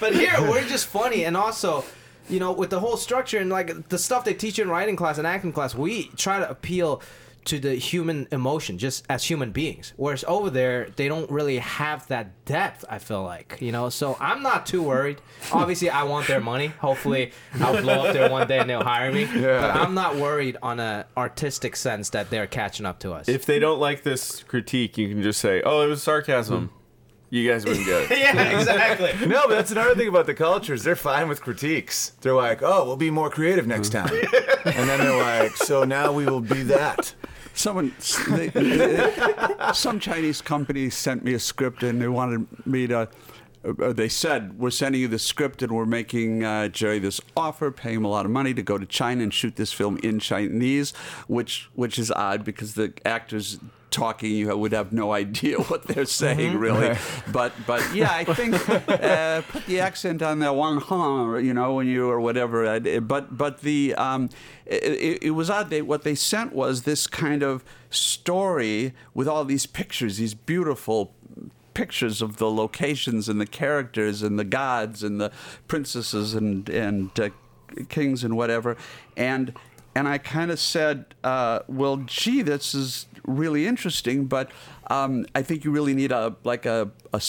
but 0.00 0.14
here 0.14 0.34
we're 0.40 0.66
just 0.66 0.86
funny, 0.86 1.24
and 1.24 1.36
also, 1.36 1.84
you 2.28 2.38
know, 2.38 2.52
with 2.52 2.70
the 2.70 2.80
whole 2.80 2.96
structure 2.96 3.38
and 3.38 3.50
like 3.50 3.88
the 3.88 3.98
stuff 3.98 4.24
they 4.24 4.34
teach 4.34 4.58
you 4.58 4.64
in 4.64 4.70
writing 4.70 4.96
class 4.96 5.18
and 5.18 5.26
acting 5.26 5.52
class, 5.52 5.74
we 5.74 6.08
try 6.16 6.38
to 6.38 6.48
appeal 6.48 7.02
to 7.48 7.58
the 7.58 7.74
human 7.74 8.28
emotion 8.30 8.76
just 8.76 9.06
as 9.08 9.24
human 9.24 9.52
beings. 9.52 9.94
Whereas 9.96 10.22
over 10.28 10.50
there, 10.50 10.90
they 10.96 11.08
don't 11.08 11.30
really 11.30 11.58
have 11.58 12.06
that 12.08 12.44
depth. 12.44 12.84
I 12.88 12.98
feel 12.98 13.22
like 13.22 13.56
you 13.60 13.72
know, 13.72 13.88
so 13.88 14.16
I'm 14.20 14.42
not 14.42 14.66
too 14.66 14.82
worried. 14.82 15.20
Obviously, 15.52 15.88
I 15.88 16.02
want 16.04 16.26
their 16.26 16.40
money. 16.40 16.68
Hopefully, 16.68 17.32
I'll 17.60 17.80
blow 17.80 18.06
up 18.06 18.12
there 18.12 18.30
one 18.30 18.46
day 18.46 18.58
and 18.58 18.68
they'll 18.68 18.84
hire 18.84 19.10
me. 19.10 19.22
Yeah. 19.22 19.60
But 19.60 19.76
I'm 19.76 19.94
not 19.94 20.16
worried 20.16 20.58
on 20.62 20.78
a 20.78 21.06
artistic 21.16 21.76
sense 21.76 22.10
that 22.10 22.28
they're 22.28 22.46
catching 22.46 22.84
up 22.84 22.98
to 23.00 23.12
us. 23.12 23.28
If 23.28 23.46
they 23.46 23.58
don't 23.58 23.80
like 23.80 24.02
this 24.02 24.42
critique, 24.42 24.98
you 24.98 25.08
can 25.08 25.22
just 25.22 25.40
say, 25.40 25.62
"Oh, 25.64 25.82
it 25.82 25.86
was 25.86 26.02
sarcasm." 26.02 26.70
You 27.30 27.50
guys 27.50 27.64
wouldn't 27.66 27.84
get 27.86 28.10
it. 28.10 28.18
yeah, 28.18 28.58
exactly. 28.58 29.26
No, 29.26 29.42
but 29.42 29.50
that's 29.56 29.70
another 29.70 29.94
thing 29.94 30.08
about 30.08 30.26
the 30.26 30.34
cultures. 30.34 30.82
They're 30.82 30.96
fine 30.96 31.28
with 31.28 31.42
critiques. 31.42 32.12
They're 32.22 32.34
like, 32.34 32.62
"Oh, 32.62 32.84
we'll 32.86 32.96
be 32.96 33.10
more 33.10 33.28
creative 33.28 33.66
next 33.66 33.90
time," 33.90 34.08
and 34.64 34.88
then 34.88 34.98
they're 35.00 35.16
like, 35.42 35.56
"So 35.56 35.84
now 35.84 36.12
we 36.12 36.24
will 36.24 36.40
be 36.40 36.62
that." 36.64 37.14
Someone, 37.54 37.92
they, 38.30 38.48
they- 38.48 39.12
some 39.74 39.98
Chinese 40.00 40.40
company 40.40 40.88
sent 40.90 41.24
me 41.24 41.34
a 41.34 41.38
script 41.40 41.82
and 41.82 42.00
they 42.00 42.08
wanted 42.08 42.46
me 42.66 42.86
to. 42.86 43.08
Uh, 43.64 43.92
they 43.92 44.08
said 44.08 44.56
we're 44.58 44.70
sending 44.70 45.00
you 45.00 45.08
the 45.08 45.18
script 45.18 45.62
and 45.62 45.72
we're 45.72 45.84
making 45.84 46.44
uh, 46.44 46.68
Jerry 46.68 47.00
this 47.00 47.20
offer, 47.36 47.72
paying 47.72 47.96
him 47.96 48.04
a 48.04 48.08
lot 48.08 48.24
of 48.24 48.30
money 48.30 48.54
to 48.54 48.62
go 48.62 48.78
to 48.78 48.86
China 48.86 49.24
and 49.24 49.34
shoot 49.34 49.56
this 49.56 49.72
film 49.72 49.98
in 50.04 50.20
Chinese, 50.20 50.92
which 51.26 51.68
which 51.74 51.98
is 51.98 52.10
odd 52.12 52.44
because 52.44 52.74
the 52.74 52.92
actors 53.04 53.58
talking 53.98 54.30
you 54.30 54.56
would 54.56 54.72
have 54.72 54.92
no 54.92 55.12
idea 55.12 55.56
what 55.70 55.82
they're 55.84 56.04
saying 56.06 56.56
really. 56.58 56.96
But 57.32 57.52
but 57.66 57.82
yeah, 57.94 58.12
I 58.12 58.24
think 58.24 58.54
uh, 58.88 59.42
put 59.52 59.66
the 59.66 59.80
accent 59.80 60.22
on 60.22 60.38
the 60.38 60.52
Wang 60.52 60.80
Hong, 60.80 61.44
you 61.44 61.52
know, 61.54 61.74
when 61.74 61.86
you 61.86 62.08
or 62.08 62.20
whatever. 62.20 62.58
But 63.00 63.36
but 63.36 63.60
the 63.60 63.94
um, 63.96 64.30
it, 64.66 64.82
it- 64.84 65.22
it 65.28 65.30
was 65.32 65.50
odd. 65.50 65.68
They, 65.70 65.82
what 65.82 66.02
they 66.04 66.14
sent 66.14 66.52
was 66.54 66.82
this 66.82 67.06
kind 67.06 67.42
of 67.42 67.64
story 67.90 68.92
with 69.14 69.26
all 69.28 69.44
these 69.44 69.66
pictures, 69.66 70.16
these 70.18 70.34
beautiful 70.34 71.12
pictures 71.74 72.22
of 72.22 72.36
the 72.38 72.50
locations 72.50 73.28
and 73.28 73.40
the 73.40 73.46
characters 73.46 74.22
and 74.22 74.38
the 74.38 74.44
gods 74.44 75.02
and 75.02 75.20
the 75.20 75.30
princesses 75.68 76.34
and 76.34 76.68
and 76.68 77.10
uh, 77.20 77.28
kings 77.88 78.24
and 78.24 78.36
whatever, 78.36 78.76
and 79.16 79.52
and 79.98 80.06
I 80.06 80.18
kind 80.18 80.52
of 80.52 80.60
said, 80.60 81.06
uh, 81.24 81.58
well, 81.66 81.96
gee, 81.96 82.42
this 82.42 82.72
is 82.72 83.06
really 83.26 83.66
interesting, 83.66 84.26
but 84.26 84.48
um, 84.86 85.26
I 85.34 85.42
think 85.42 85.64
you 85.64 85.72
really 85.72 85.92
need 85.92 86.12
a 86.12 86.36
like 86.44 86.66
a 86.66 86.92
a, 87.12 87.20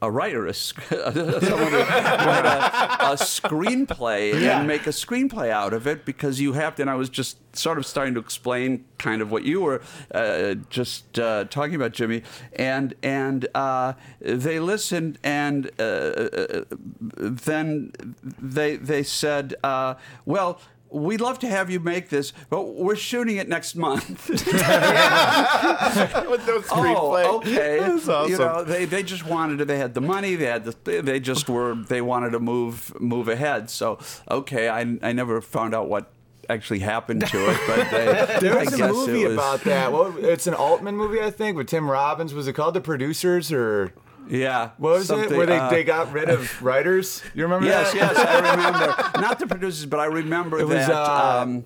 a 0.00 0.10
writer, 0.10 0.46
a, 0.46 0.54
someone 0.54 0.80
to 0.80 1.86
write 2.26 2.46
a, 2.46 3.12
a 3.12 3.16
screenplay 3.16 4.32
and 4.34 4.66
make 4.66 4.86
a 4.86 4.90
screenplay 4.90 5.50
out 5.50 5.74
of 5.74 5.86
it 5.86 6.06
because 6.06 6.40
you 6.40 6.54
have 6.54 6.76
to. 6.76 6.82
And 6.82 6.90
I 6.90 6.94
was 6.94 7.10
just 7.10 7.36
sort 7.54 7.76
of 7.76 7.84
starting 7.84 8.14
to 8.14 8.20
explain 8.20 8.86
kind 8.96 9.20
of 9.20 9.30
what 9.30 9.44
you 9.44 9.60
were 9.60 9.82
uh, 10.14 10.54
just 10.70 11.18
uh, 11.18 11.44
talking 11.44 11.74
about, 11.74 11.92
Jimmy, 11.92 12.22
and 12.54 12.94
and 13.02 13.46
uh, 13.54 13.92
they 14.20 14.60
listened, 14.60 15.18
and 15.22 15.66
uh, 15.78 16.64
then 17.00 17.92
they 18.40 18.76
they 18.76 19.02
said, 19.02 19.56
uh, 19.62 19.94
well. 20.24 20.58
We'd 20.94 21.20
love 21.20 21.40
to 21.40 21.48
have 21.48 21.70
you 21.70 21.80
make 21.80 22.08
this, 22.08 22.32
but 22.50 22.74
we're 22.74 22.94
shooting 22.94 23.36
it 23.36 23.48
next 23.48 23.74
month. 23.74 24.28
With 24.28 24.46
no 24.46 24.60
screenplay. 26.60 27.24
Oh, 27.24 27.38
okay. 27.38 27.80
That's 27.80 28.08
awesome. 28.08 28.30
You 28.30 28.38
know, 28.38 28.62
they, 28.62 28.84
they 28.84 29.02
just 29.02 29.26
wanted 29.26 29.58
to. 29.58 29.64
They 29.64 29.78
had 29.78 29.94
the 29.94 30.00
money. 30.00 30.36
They 30.36 30.44
had 30.44 30.64
the. 30.64 31.02
They 31.02 31.18
just 31.18 31.48
were. 31.48 31.74
They 31.74 32.00
wanted 32.00 32.30
to 32.30 32.38
move 32.38 32.92
move 33.00 33.26
ahead. 33.26 33.70
So 33.70 33.98
okay, 34.30 34.68
I 34.68 34.82
I 35.02 35.12
never 35.12 35.40
found 35.40 35.74
out 35.74 35.88
what 35.88 36.12
actually 36.48 36.78
happened 36.80 37.26
to 37.26 37.50
it, 37.50 37.58
but 37.66 37.90
they, 37.90 38.36
There 38.40 38.58
I 38.58 38.64
was 38.64 38.74
a 38.74 38.76
guess 38.76 38.92
movie 38.92 39.24
was, 39.24 39.34
about 39.34 39.62
that. 39.62 39.92
What, 39.92 40.16
it's 40.18 40.46
an 40.46 40.54
Altman 40.54 40.96
movie, 40.96 41.20
I 41.20 41.30
think, 41.30 41.56
with 41.56 41.66
Tim 41.66 41.90
Robbins. 41.90 42.34
Was 42.34 42.46
it 42.46 42.52
called 42.52 42.74
The 42.74 42.80
Producers 42.80 43.50
or 43.50 43.92
Yeah. 44.28 44.70
what 44.78 44.90
was 44.98 45.10
it? 45.10 45.30
Where 45.30 45.46
they, 45.46 45.58
uh, 45.58 45.70
they 45.70 45.84
got 45.84 46.12
rid 46.12 46.28
of 46.30 46.62
writers? 46.62 47.22
You 47.34 47.44
remember 47.44 47.66
Yes, 47.66 47.92
that? 47.92 47.96
yes, 47.98 48.12
yes, 48.16 48.26
I 48.26 48.50
remember. 48.52 49.20
Not 49.20 49.38
the 49.38 49.46
producers, 49.46 49.86
but 49.86 50.00
I 50.00 50.06
remember 50.06 50.58
It 50.58 50.64
was, 50.68 50.86
that. 50.86 50.90
uh, 50.92 51.40
um, 51.42 51.64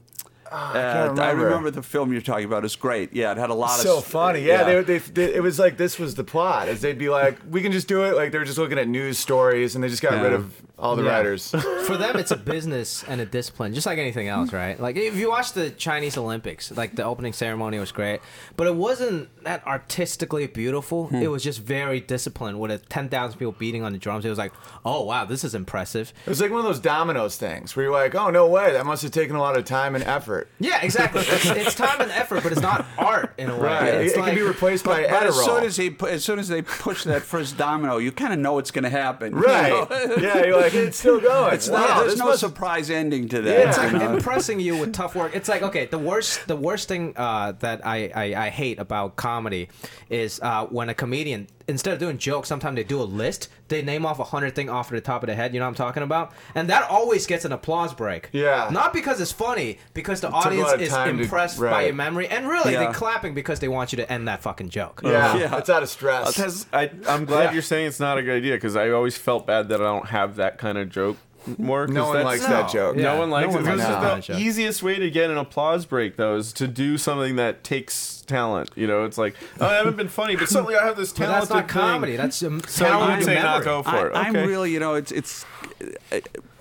Uh, 0.50 0.72
can't 0.72 1.18
I 1.18 1.30
remember. 1.30 1.44
remember 1.44 1.70
the 1.70 1.82
film 1.82 2.12
you're 2.12 2.20
talking 2.22 2.44
about. 2.44 2.64
It's 2.64 2.76
great. 2.76 3.12
Yeah, 3.12 3.32
it 3.32 3.38
had 3.38 3.50
a 3.50 3.54
lot 3.54 3.78
so 3.80 3.98
of 3.98 4.04
funny. 4.04 4.40
Yeah, 4.40 4.64
They, 4.64 4.80
they, 4.82 4.98
they, 4.98 5.34
it 5.34 5.42
was 5.42 5.58
like 5.58 5.76
this 5.76 5.98
was 5.98 6.14
the 6.14 6.24
plot. 6.24 6.68
Is 6.68 6.80
they'd 6.80 6.98
be 6.98 7.08
like, 7.08 7.38
we 7.50 7.60
can 7.62 7.72
just 7.72 7.88
do 7.88 8.04
it. 8.04 8.14
Like 8.16 8.32
they 8.32 8.38
were 8.38 8.44
just 8.44 8.58
looking 8.58 8.78
at 8.78 8.88
news 8.88 9.18
stories, 9.18 9.74
and 9.74 9.84
they 9.84 9.88
just 9.88 10.02
got 10.02 10.12
Yeah. 10.14 10.22
rid 10.22 10.32
of 10.32 10.54
all 10.78 10.94
the 10.96 11.02
Yeah. 11.02 11.10
writers. 11.16 11.50
For 11.86 11.96
them, 11.96 12.16
it's 12.16 12.30
a 12.30 12.36
business 12.36 13.02
and 13.08 13.20
a 13.20 13.26
discipline, 13.26 13.74
just 13.74 13.86
like 13.86 13.98
anything 13.98 14.28
else, 14.28 14.52
right? 14.52 14.78
Like 14.78 14.96
if 14.96 15.16
you 15.16 15.28
watch 15.30 15.52
the 15.52 15.70
Chinese 15.70 16.16
Olympics, 16.16 16.70
like 16.70 16.94
the 16.94 17.04
opening 17.04 17.32
ceremony 17.32 17.78
was 17.78 17.90
great, 17.92 18.20
but 18.56 18.66
it 18.66 18.74
wasn't 18.74 19.28
that 19.44 19.66
artistically 19.66 20.46
beautiful. 20.46 21.08
It 21.12 21.28
was 21.28 21.42
just 21.42 21.60
very 21.60 21.98
disciplined 22.00 22.60
with 22.60 22.70
a 22.70 22.78
ten 22.78 23.08
thousand 23.08 23.38
people 23.38 23.52
beating 23.58 23.82
on 23.82 23.92
the 23.92 23.98
drums. 23.98 24.24
It 24.24 24.28
was 24.30 24.38
like, 24.38 24.52
oh 24.84 25.02
wow, 25.04 25.24
this 25.24 25.42
is 25.44 25.54
impressive. 25.54 26.12
It 26.26 26.28
was 26.28 26.40
like 26.40 26.50
one 26.50 26.60
of 26.60 26.66
those 26.66 26.78
dominoes 26.80 27.36
things 27.36 27.74
where 27.74 27.86
you're 27.86 27.92
like, 27.92 28.14
oh 28.14 28.30
no 28.30 28.46
way, 28.46 28.72
that 28.72 28.86
must 28.86 29.02
have 29.02 29.10
taken 29.10 29.34
a 29.34 29.40
lot 29.40 29.56
of 29.56 29.64
time 29.64 29.94
and 29.96 30.04
effort. 30.04 30.37
Yeah, 30.60 30.80
exactly. 30.82 31.20
it's, 31.26 31.46
it's 31.46 31.74
time 31.74 32.00
and 32.00 32.10
effort, 32.10 32.42
but 32.42 32.52
it's 32.52 32.60
not 32.60 32.86
art 32.96 33.34
in 33.38 33.50
a 33.50 33.56
way. 33.56 33.62
Right. 33.62 33.94
It's 33.94 34.12
it, 34.12 34.16
it 34.16 34.20
like, 34.20 34.30
can 34.30 34.38
be 34.38 34.42
replaced 34.42 34.84
by 34.84 35.02
But 35.02 35.26
as 35.26 35.36
soon 35.36 35.64
as 35.64 35.76
he, 35.76 35.96
as 36.06 36.24
soon 36.24 36.38
as 36.38 36.48
they 36.48 36.62
push 36.62 37.04
that 37.04 37.22
first 37.22 37.56
domino, 37.56 37.98
you 37.98 38.12
kind 38.12 38.32
of 38.32 38.38
know 38.38 38.54
what's 38.54 38.70
going 38.70 38.84
to 38.84 38.90
happen. 38.90 39.32
you 39.32 39.40
right. 39.40 39.70
know? 39.90 40.16
yeah, 40.20 40.44
you're 40.44 40.60
like, 40.60 40.74
it's 40.74 40.98
still 40.98 41.20
going. 41.20 41.54
It's 41.54 41.68
Wow, 41.68 41.78
not, 41.78 42.00
there's 42.00 42.18
no 42.18 42.26
must- 42.26 42.40
surprise 42.40 42.90
ending 42.90 43.28
to 43.28 43.42
that. 43.42 43.58
Yeah. 43.58 43.68
it's 43.68 43.78
like 43.78 43.92
you 43.92 43.98
know? 43.98 44.14
impressing 44.14 44.60
you 44.60 44.76
with 44.76 44.92
tough 44.92 45.14
work. 45.14 45.34
It's 45.34 45.48
like 45.48 45.62
okay, 45.62 45.86
the 45.86 45.98
worst 45.98 46.46
the 46.46 46.56
worst 46.56 46.88
thing 46.88 47.12
uh, 47.16 47.52
that 47.60 47.86
I, 47.86 48.10
I 48.14 48.46
I 48.46 48.48
hate 48.50 48.78
about 48.78 49.16
comedy 49.16 49.68
is 50.08 50.40
uh, 50.42 50.66
when 50.66 50.88
a 50.88 50.94
comedian 50.94 51.48
instead 51.68 51.92
of 51.92 51.98
doing 52.00 52.18
jokes, 52.18 52.48
sometimes 52.48 52.76
they 52.76 52.84
do 52.84 53.00
a 53.00 53.04
list. 53.04 53.48
They 53.68 53.82
name 53.82 54.06
off 54.06 54.18
a 54.18 54.24
hundred 54.24 54.54
thing 54.54 54.70
off 54.70 54.88
the 54.88 55.00
top 55.00 55.22
of 55.22 55.26
the 55.28 55.34
head. 55.34 55.52
You 55.54 55.60
know 55.60 55.66
what 55.66 55.70
I'm 55.70 55.74
talking 55.76 56.02
about? 56.02 56.32
And 56.54 56.68
that 56.70 56.88
always 56.90 57.26
gets 57.26 57.44
an 57.44 57.52
applause 57.52 57.92
break. 57.94 58.30
Yeah. 58.32 58.70
Not 58.72 58.92
because 58.94 59.20
it's 59.20 59.30
funny, 59.32 59.78
because 59.94 60.20
the 60.22 60.28
took 60.28 60.46
audience 60.46 60.72
is 60.80 60.88
time 60.88 61.18
to- 61.18 61.22
impressed 61.24 61.60
by 61.60 61.82
your 61.84 61.94
memory, 61.94 62.26
and 62.28 62.48
really 62.48 62.72
Yeah. 62.72 62.84
they're 62.84 62.92
clapping 62.94 63.34
because 63.34 63.60
they 63.60 63.68
want 63.68 63.92
you 63.92 63.96
to 63.96 64.10
end 64.10 64.26
that 64.26 64.42
fucking 64.42 64.70
joke. 64.70 65.02
Yeah, 65.04 65.32
oh, 65.34 65.38
Yeah. 65.38 65.56
it's 65.58 65.68
out 65.68 65.82
of 65.82 65.88
stress. 65.90 66.34
That's- 66.36 66.66
I, 66.72 66.90
I'm 67.06 67.26
glad 67.26 67.44
Yeah. 67.44 67.52
you're 67.52 67.62
saying 67.62 67.86
it's 67.86 68.00
not 68.00 68.16
a 68.18 68.22
good 68.22 68.36
idea 68.38 68.54
because 68.54 68.74
I 68.74 68.90
always 68.90 69.18
felt 69.18 69.46
bad 69.46 69.68
that 69.68 69.80
I 69.80 69.84
don't 69.84 70.06
have 70.08 70.36
that 70.36 70.56
kind 70.58 70.78
of 70.78 70.88
joke 70.88 71.18
more. 71.56 71.86
'cause 71.86 71.94
no 71.94 72.08
one 72.08 72.24
likes 72.24 72.42
No. 72.42 72.48
that 72.48 72.70
joke. 72.70 72.96
Yeah. 72.96 73.02
No 73.02 73.18
one 73.18 73.30
likes 73.30 73.52
No 73.52 73.60
it. 73.60 73.62
one 73.62 73.76
This 73.76 73.86
likes 73.86 73.96
is 73.96 74.02
that 74.02 74.16
the 74.16 74.20
joke. 74.34 74.38
easiest 74.40 74.82
way 74.82 74.98
to 74.98 75.10
get 75.10 75.30
an 75.30 75.38
applause 75.38 75.86
break, 75.86 76.16
though, 76.16 76.36
is 76.36 76.52
to 76.54 76.66
do 76.68 76.98
something 76.98 77.36
that 77.36 77.64
takes 77.64 78.22
talent. 78.26 78.70
You 78.74 78.86
know, 78.86 79.04
it's 79.04 79.16
like 79.18 79.34
oh, 79.60 79.66
I 79.66 79.74
haven't 79.74 79.96
been 79.96 80.08
funny, 80.08 80.36
but 80.36 80.48
suddenly 80.48 80.76
I 80.76 80.84
have 80.84 80.96
this 80.96 81.12
But 81.12 81.24
talented 81.26 81.40
that's 81.42 81.50
not 81.50 81.58
thing. 81.70 81.80
comedy. 81.80 82.16
That's 82.16 82.42
um, 82.42 82.60
So 82.66 82.84
talent 82.84 83.10
you'd 83.10 83.14
and 83.16 83.24
say 83.24 83.34
not 83.42 83.64
go 83.64 83.82
for 83.82 83.88
I, 83.90 84.06
it. 84.06 84.12
I'm 84.14 84.36
Okay. 84.36 84.46
really, 84.46 84.70
you 84.72 84.80
know, 84.80 84.94
it's 84.94 85.12
it's. 85.12 85.44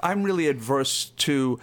I'm 0.01 0.23
really 0.23 0.47
adverse 0.47 1.11
to 1.17 1.59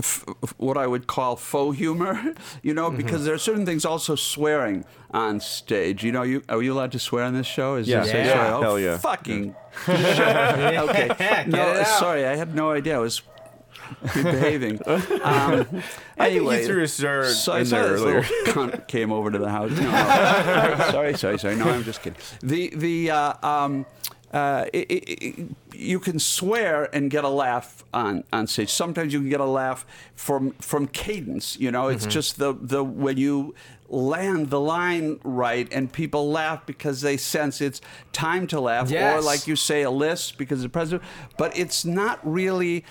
f- 0.00 0.24
what 0.56 0.76
I 0.76 0.86
would 0.86 1.06
call 1.06 1.36
faux 1.36 1.78
humor, 1.78 2.34
you 2.62 2.74
know, 2.74 2.90
because 2.90 3.24
there 3.24 3.34
are 3.34 3.38
certain 3.38 3.64
things 3.64 3.84
also 3.84 4.14
swearing 4.16 4.84
on 5.10 5.40
stage. 5.40 6.02
You 6.04 6.12
know, 6.12 6.22
you 6.22 6.42
are 6.48 6.62
you 6.62 6.72
allowed 6.72 6.92
to 6.92 6.98
swear 6.98 7.24
on 7.24 7.34
this 7.34 7.46
show? 7.46 7.76
Is 7.76 7.88
Yeah. 7.88 8.04
Yeah. 8.04 8.32
sorry, 8.32 8.48
oh, 8.50 8.60
Hell 8.62 8.78
yeah. 8.78 8.98
Fucking. 8.98 9.54
okay. 9.88 11.44
No, 11.46 11.82
sorry, 11.84 12.26
I 12.26 12.36
had 12.36 12.54
no 12.54 12.72
idea. 12.72 12.96
I 12.96 12.98
was 12.98 13.22
behaving. 14.14 14.80
Um, 15.22 15.66
I 16.18 16.28
think 16.28 16.38
anyway, 16.38 16.60
you 16.60 16.66
threw 16.66 16.82
a 16.82 16.88
so 17.28 17.54
in 17.54 17.68
there 17.68 17.84
earlier. 17.84 18.22
cunt 18.46 18.86
came 18.88 19.12
over 19.12 19.30
to 19.30 19.38
the 19.38 19.50
house. 19.50 19.70
No, 19.70 19.82
no. 19.82 20.90
sorry, 20.90 21.16
sorry, 21.16 21.38
sorry. 21.38 21.56
No, 21.56 21.66
I'm 21.68 21.84
just 21.84 22.02
kidding. 22.02 22.18
The 22.42 22.72
the 22.74 23.10
uh, 23.10 23.46
um, 23.46 23.86
uh, 24.32 24.64
i 24.74 24.86
i 24.90 25.02
i 25.10 25.46
you 25.72 25.98
can 25.98 26.18
swear 26.18 26.94
and 26.94 27.10
get 27.10 27.24
a 27.24 27.28
laugh 27.28 27.84
on, 27.94 28.22
on 28.32 28.46
stage. 28.46 28.70
Sometimes 28.70 29.12
you 29.14 29.20
can 29.20 29.30
get 29.30 29.40
a 29.40 29.44
laugh 29.46 29.86
from 30.14 30.52
from 30.60 30.86
cadence. 30.86 31.58
You 31.58 31.70
know, 31.70 31.84
Mm-hmm. 31.84 31.94
it's 31.96 32.06
just 32.06 32.38
the 32.38 32.52
the 32.60 32.84
when 32.84 33.16
you 33.16 33.54
land 33.88 34.50
the 34.50 34.60
line 34.60 35.18
right 35.24 35.66
and 35.72 35.92
people 35.92 36.30
laugh 36.30 36.64
because 36.66 37.00
they 37.00 37.16
sense 37.16 37.60
it's 37.60 37.80
time 38.12 38.46
to 38.46 38.60
laugh 38.60 38.88
or 39.16 39.20
like 39.20 39.48
you 39.48 39.56
say 39.56 39.82
a 39.82 39.90
list 39.90 40.38
because 40.38 40.62
the 40.62 40.68
president 40.68 41.02
but 41.36 41.56
it's 41.58 41.84
not 41.84 42.20
really 42.22 42.84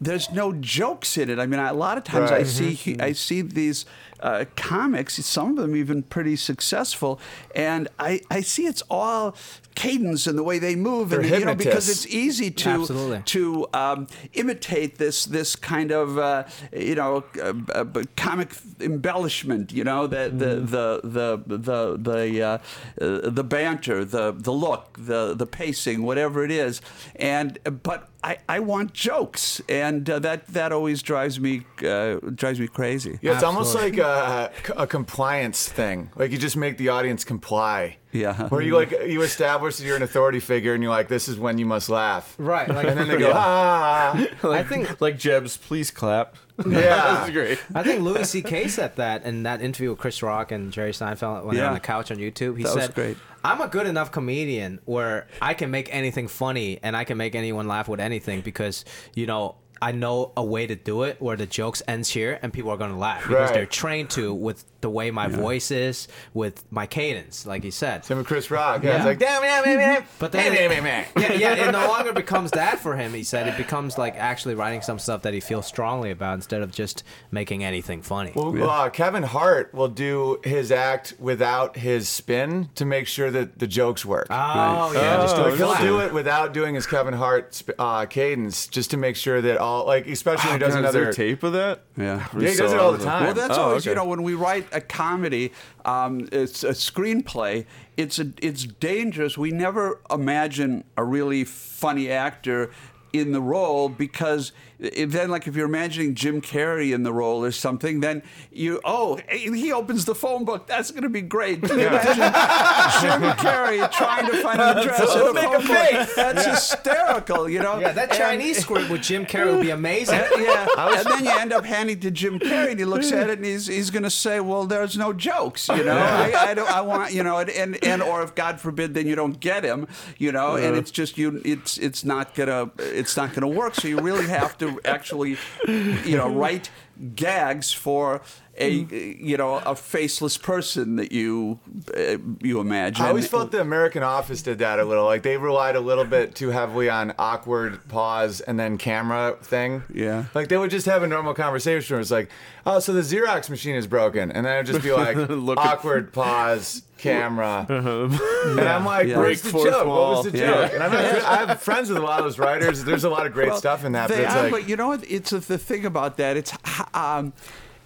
there's 0.00 0.30
no 0.32 0.52
jokes 0.52 1.16
in 1.16 1.30
it. 1.30 1.38
I 1.38 1.46
mean, 1.46 1.60
a 1.60 1.72
lot 1.72 1.96
of 1.96 2.04
times 2.04 2.30
I 2.30 2.38
Right. 2.38 2.46
see 2.46 2.96
I 3.00 3.12
see 3.12 3.40
these 3.42 3.86
uh, 4.20 4.44
comics, 4.56 5.14
some 5.24 5.50
of 5.50 5.56
them 5.56 5.76
even 5.76 6.02
pretty 6.02 6.36
successful, 6.36 7.20
and 7.54 7.88
I, 7.98 8.20
I 8.30 8.40
see 8.40 8.66
it's 8.66 8.82
all 8.90 9.36
cadence 9.74 10.26
and 10.26 10.38
the 10.38 10.42
way 10.42 10.58
they 10.58 10.76
move, 10.76 11.12
and 11.12 11.24
They're 11.24 11.40
you 11.40 11.44
know 11.44 11.54
because 11.54 11.88
it's 11.88 12.06
easy 12.06 12.50
to 12.50 12.70
Absolutely. 12.70 13.22
to 13.26 13.66
um, 13.74 14.06
imitate 14.32 14.98
this 14.98 15.24
this 15.24 15.56
kind 15.56 15.90
of 15.90 16.18
uh, 16.18 16.44
you 16.72 16.94
know 16.94 17.24
uh, 17.42 17.54
uh, 17.72 18.02
comic 18.16 18.54
embellishment. 18.80 19.72
You 19.72 19.84
know 19.84 20.06
the 20.06 20.30
the 20.30 20.54
the 20.56 21.00
the 21.02 21.56
the 21.58 21.96
the, 21.98 22.42
uh, 22.42 22.58
uh, 23.00 23.30
the 23.30 23.44
banter, 23.44 24.04
the 24.04 24.32
the 24.32 24.52
look, 24.52 24.96
the 24.98 25.34
the 25.34 25.46
pacing, 25.46 26.02
whatever 26.02 26.44
it 26.44 26.50
is, 26.50 26.80
and 27.16 27.58
but. 27.82 28.08
I, 28.24 28.38
I 28.48 28.60
want 28.60 28.94
jokes, 28.94 29.60
and 29.68 30.08
uh, 30.08 30.18
that 30.20 30.46
that 30.46 30.72
always 30.72 31.02
drives 31.02 31.38
me 31.38 31.66
uh, 31.86 32.14
drives 32.34 32.58
me 32.58 32.68
crazy. 32.68 33.18
Yeah, 33.20 33.34
it's 33.34 33.42
almost 33.42 33.74
like 33.74 33.98
a, 34.04 34.50
a 34.76 34.86
compliance 34.86 35.68
thing. 35.68 36.10
Like 36.16 36.30
you 36.30 36.38
just 36.38 36.56
make 36.56 36.78
the 36.78 36.88
audience 36.90 37.24
comply. 37.24 37.98
Yeah. 38.12 38.48
Where 38.48 38.60
you 38.60 38.76
like 38.76 38.92
you 38.92 39.22
establish 39.22 39.76
that 39.78 39.84
you're 39.84 39.96
an 39.96 40.02
authority 40.02 40.38
figure, 40.38 40.72
and 40.74 40.82
you're 40.82 40.92
like, 40.92 41.08
this 41.08 41.26
is 41.28 41.36
when 41.36 41.58
you 41.58 41.66
must 41.66 41.88
laugh. 41.88 42.34
Right. 42.38 42.68
Like, 42.68 42.86
And 42.86 42.96
then 42.98 43.08
they 43.08 43.18
go, 43.18 43.32
ah. 43.34 44.12
I 44.44 44.62
think 44.62 45.00
like 45.00 45.18
Jebs, 45.18 45.56
please 45.56 45.90
clap. 45.90 46.36
Yeah. 46.64 46.70
That's 46.70 47.30
great. 47.30 47.58
I 47.74 47.82
think 47.82 48.02
Louis 48.02 48.30
C.K. 48.30 48.68
said 48.68 48.94
that 48.94 49.24
in 49.24 49.42
that 49.42 49.60
interview 49.60 49.90
with 49.90 49.98
Chris 49.98 50.22
Rock 50.22 50.52
and 50.52 50.72
Jerry 50.72 50.92
Seinfeld 50.92 51.44
when 51.44 51.56
they're 51.56 51.64
Yeah. 51.64 51.68
on 51.70 51.74
the 51.74 51.80
couch 51.80 52.12
on 52.12 52.18
YouTube. 52.18 52.56
He 52.56 52.62
That 52.62 52.74
was 52.76 52.84
said, 52.84 52.94
great. 52.94 53.16
"I'm 53.42 53.60
a 53.60 53.66
good 53.66 53.88
enough 53.88 54.12
comedian 54.12 54.78
where 54.84 55.26
I 55.42 55.54
can 55.54 55.72
make 55.72 55.92
anything 55.92 56.28
funny 56.28 56.78
and 56.84 56.96
I 56.96 57.02
can 57.02 57.16
make 57.18 57.34
anyone 57.34 57.66
laugh 57.66 57.88
with 57.88 57.98
anything 58.00 58.40
because 58.42 58.84
you 59.14 59.26
know." 59.26 59.56
I 59.84 59.92
know 59.92 60.32
a 60.36 60.42
way 60.44 60.66
to 60.66 60.74
do 60.74 61.02
it 61.02 61.20
where 61.20 61.36
the 61.36 61.44
jokes 61.46 61.82
ends 61.86 62.08
here 62.08 62.38
and 62.42 62.52
people 62.52 62.70
are 62.70 62.76
gonna 62.78 62.98
laugh 62.98 63.20
because 63.22 63.34
Right. 63.50 63.52
they're 63.54 63.66
trained 63.66 64.08
to 64.10 64.32
with 64.32 64.64
the 64.80 64.88
way 64.90 65.10
my 65.10 65.28
voice 65.28 65.70
is, 65.70 66.08
with 66.34 66.62
my 66.70 66.86
cadence, 66.86 67.46
like 67.46 67.64
you 67.64 67.70
said. 67.70 68.04
Same 68.04 68.18
with 68.18 68.26
Chris 68.26 68.50
Rock. 68.50 68.82
Yeah, 68.82 68.96
it's 68.96 69.04
like, 69.06 69.18
damn, 69.18 69.40
damn, 69.42 69.64
damn, 69.64 69.78
damn. 69.78 70.04
But 70.18 70.32
then, 70.32 70.52
Damn, 70.54 70.70
damn, 70.70 70.84
damn. 70.84 71.06
yeah, 71.16 71.32
yeah, 71.32 71.68
it 71.68 71.72
no 71.72 71.86
longer 71.88 72.12
becomes 72.12 72.50
that 72.52 72.78
for 72.78 72.94
him. 72.94 73.12
He 73.14 73.24
said 73.24 73.48
it 73.48 73.56
becomes 73.56 73.96
like 73.98 74.14
actually 74.16 74.54
writing 74.54 74.82
some 74.82 74.98
stuff 74.98 75.22
that 75.22 75.32
he 75.34 75.40
feels 75.40 75.66
strongly 75.66 76.10
about 76.10 76.34
instead 76.34 76.60
of 76.62 76.70
just 76.70 77.02
making 77.30 77.64
anything 77.64 78.00
funny. 78.02 78.32
Well, 78.34 78.68
uh, 78.68 78.90
Kevin 78.90 79.22
Hart 79.22 79.72
will 79.74 79.88
do 79.88 80.38
his 80.44 80.70
act 80.70 81.14
without 81.18 81.76
his 81.78 82.08
spin 82.08 82.68
to 82.74 82.84
make 82.84 83.06
sure 83.06 83.30
that 83.30 83.58
the 83.58 83.66
jokes 83.66 84.04
work. 84.04 84.26
Oh 84.30 84.92
yeah, 84.94 85.16
just 85.16 85.36
do 85.36 85.46
it 85.46 85.56
he'll 85.56 85.74
do 85.76 86.00
it 86.00 86.12
without 86.12 86.52
doing 86.52 86.74
his 86.74 86.86
Kevin 86.86 87.14
Hart 87.14 87.62
uh, 87.78 88.04
cadence, 88.06 88.66
just 88.66 88.90
to 88.92 88.96
make 88.98 89.16
sure 89.16 89.40
that 89.40 89.56
all 89.58 89.73
like, 89.82 90.06
especially 90.06 90.50
when 90.50 90.60
he 90.60 90.64
does 90.64 90.74
God, 90.74 90.84
is 90.84 90.92
there 90.92 91.02
another. 91.02 91.12
tape 91.12 91.42
of 91.42 91.52
that? 91.54 91.82
Yeah. 91.96 92.26
Yeah, 92.38 92.48
he 92.50 92.56
does 92.56 92.72
it 92.72 92.78
all 92.78 92.92
the 92.92 93.04
time. 93.04 93.24
Well, 93.24 93.34
that's 93.34 93.58
Oh, 93.58 93.62
always 93.62 93.86
you 93.86 93.94
know 93.94 94.04
when 94.04 94.22
we 94.22 94.34
write 94.34 94.66
a 94.72 94.80
comedy, 94.80 95.52
um, 95.84 96.28
it's 96.30 96.62
a 96.62 96.70
screenplay. 96.70 97.66
It's 97.96 98.18
a, 98.18 98.32
it's 98.40 98.64
dangerous. 98.64 99.36
We 99.38 99.50
never 99.50 100.00
imagine 100.10 100.84
a 100.96 101.04
really 101.04 101.44
funny 101.44 102.10
actor 102.10 102.70
in 103.12 103.32
the 103.32 103.40
role 103.40 103.88
because 103.88 104.50
i- 104.73 104.73
then 104.78 105.30
like 105.30 105.46
if 105.46 105.56
you're 105.56 105.66
imagining 105.66 106.14
Jim 106.14 106.40
Carrey 106.40 106.92
in 106.94 107.02
the 107.02 107.12
role 107.12 107.44
or 107.44 107.52
something, 107.52 108.00
then 108.00 108.22
you 108.50 108.80
oh 108.84 109.18
he 109.30 109.72
opens 109.72 110.04
the 110.04 110.14
phone 110.14 110.44
book. 110.44 110.66
That's 110.66 110.90
going 110.90 111.02
to 111.04 111.08
be 111.08 111.20
great. 111.20 111.62
Can 111.62 111.78
you 111.78 111.86
imagine 111.86 112.14
Jim 112.16 113.22
Carrey 113.36 113.90
trying 113.92 114.30
to 114.30 114.42
find 114.42 114.60
an 114.60 114.78
address 114.78 115.14
in 115.14 115.20
a 115.22 115.32
Make 115.32 115.44
a 115.44 115.48
phone 115.50 115.66
book? 115.66 115.76
face. 115.76 116.14
That's 116.14 116.44
hysterical. 116.46 117.48
You 117.48 117.60
know. 117.60 117.78
Yeah, 117.78 117.92
that 117.92 118.10
And- 118.10 118.18
Chinese 118.18 118.58
script 118.58 118.90
with 118.90 119.02
Jim 119.02 119.26
Carrey 119.26 119.52
would 119.52 119.62
be 119.62 119.70
amazing. 119.70 120.14
yeah, 120.38 120.66
and 120.76 121.06
then 121.06 121.24
you 121.24 121.30
end 121.30 121.52
up 121.52 121.64
handing 121.64 122.00
to 122.00 122.10
Jim 122.10 122.38
Carrey, 122.38 122.70
and 122.70 122.78
he 122.78 122.84
looks 122.84 123.12
at 123.12 123.28
it, 123.30 123.38
and 123.38 123.44
he's 123.46 123.66
he's 123.66 123.90
going 123.90 124.02
to 124.02 124.10
say, 124.10 124.40
"Well, 124.40 124.64
there's 124.66 124.96
no 124.96 125.12
jokes, 125.12 125.68
you 125.68 125.84
know. 125.84 125.96
I, 125.96 126.32
I 126.50 126.54
don't, 126.54 126.70
I 126.70 126.80
want, 126.80 127.12
you 127.12 127.22
know, 127.22 127.38
and, 127.38 127.50
and 127.50 127.84
and 127.84 128.02
or 128.02 128.22
if 128.22 128.34
God 128.34 128.60
forbid, 128.60 128.94
then 128.94 129.06
you 129.06 129.14
don't 129.14 129.38
get 129.40 129.64
him, 129.64 129.86
you 130.18 130.32
know, 130.32 130.56
and 130.56 130.76
it's 130.76 130.90
just 130.90 131.18
you, 131.18 131.40
it's 131.44 131.78
it's 131.78 132.04
not 132.04 132.34
gonna 132.34 132.70
it's 132.78 133.16
not 133.16 133.32
gonna 133.34 133.48
work. 133.48 133.74
So 133.74 133.88
you 133.88 133.98
really 133.98 134.26
have 134.28 134.56
to 134.58 134.63
actually, 134.84 135.36
you 135.66 136.16
know, 136.16 136.28
write 136.28 136.70
gags 137.14 137.72
for 137.72 138.22
a 138.56 138.70
you 138.70 139.36
know 139.36 139.54
a 139.56 139.74
faceless 139.74 140.36
person 140.38 140.96
that 140.96 141.12
you 141.12 141.58
uh, 141.96 142.16
you 142.40 142.60
imagine. 142.60 143.04
I 143.04 143.08
always 143.08 143.26
felt 143.26 143.50
the 143.50 143.60
American 143.60 144.02
Office 144.02 144.42
did 144.42 144.58
that 144.58 144.78
a 144.78 144.84
little. 144.84 145.04
Like 145.04 145.22
they 145.22 145.36
relied 145.36 145.76
a 145.76 145.80
little 145.80 146.04
bit 146.04 146.34
too 146.34 146.48
heavily 146.50 146.88
on 146.88 147.14
awkward 147.18 147.86
pause 147.88 148.40
and 148.40 148.58
then 148.58 148.78
camera 148.78 149.36
thing. 149.42 149.82
Yeah. 149.92 150.24
Like 150.34 150.48
they 150.48 150.56
would 150.58 150.70
just 150.70 150.86
have 150.86 151.02
a 151.02 151.06
normal 151.06 151.34
conversation 151.34 151.94
where 151.94 152.00
it's 152.00 152.10
like, 152.10 152.30
oh, 152.66 152.78
so 152.78 152.92
the 152.92 153.00
Xerox 153.00 153.50
machine 153.50 153.74
is 153.74 153.86
broken. 153.86 154.30
And 154.30 154.46
then 154.46 154.54
it'd 154.56 154.66
just 154.66 154.82
be 154.82 154.92
like, 154.92 155.16
awkward 155.58 156.12
pause, 156.12 156.82
camera. 156.98 157.66
And 158.44 158.60
I'm 158.60 158.84
like, 158.84 159.06
Yeah. 159.08 159.18
where's 159.18 159.40
Break 159.40 159.52
the 159.52 159.58
fourth 159.58 159.70
joke? 159.70 159.86
wall. 159.86 160.14
What 160.16 160.24
was 160.24 160.32
the 160.32 160.38
Yeah. 160.38 160.46
joke? 160.68 160.74
And 160.74 160.82
I've 160.82 160.92
had, 160.92 161.22
I 161.22 161.36
have 161.46 161.62
friends 161.62 161.88
with 161.88 161.98
a 161.98 162.02
lot 162.02 162.18
of 162.18 162.24
those 162.26 162.38
writers. 162.38 162.84
There's 162.84 163.04
a 163.04 163.08
lot 163.10 163.26
of 163.26 163.32
great 163.32 163.48
Well, 163.48 163.56
stuff 163.56 163.84
in 163.84 163.92
that. 163.92 164.08
But 164.10 164.18
it's 164.18 164.32
are, 164.34 164.42
like, 164.44 164.50
but 164.52 164.68
you 164.68 164.76
know? 164.76 164.92
It's 164.92 165.32
a, 165.32 165.38
the 165.40 165.58
thing 165.58 165.86
about 165.86 166.18
that. 166.18 166.36
It's 166.36 166.52
um, 166.92 167.32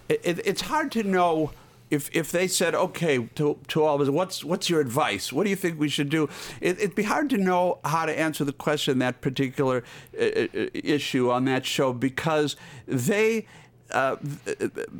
it, 0.09 0.21
it, 0.23 0.47
it's 0.47 0.61
hard 0.61 0.91
to 0.93 1.03
know 1.03 1.51
if 1.89 2.09
if 2.15 2.31
they 2.31 2.47
said, 2.47 2.75
okay, 2.75 3.27
to, 3.35 3.57
to 3.67 3.83
all 3.83 3.95
of 3.95 4.01
us, 4.01 4.09
what's 4.09 4.43
what's 4.43 4.69
your 4.69 4.79
advice? 4.79 5.33
What 5.33 5.43
do 5.43 5.49
you 5.49 5.55
think 5.55 5.79
we 5.79 5.89
should 5.89 6.09
do? 6.09 6.29
It, 6.61 6.77
it'd 6.77 6.95
be 6.95 7.03
hard 7.03 7.29
to 7.31 7.37
know 7.37 7.79
how 7.83 8.05
to 8.05 8.17
answer 8.17 8.43
the 8.43 8.53
question 8.53 8.99
that 8.99 9.21
particular 9.21 9.83
uh, 10.19 10.23
uh, 10.23 10.47
issue 10.73 11.31
on 11.31 11.45
that 11.45 11.65
show 11.65 11.93
because 11.93 12.55
they 12.87 13.47
uh, 13.91 14.17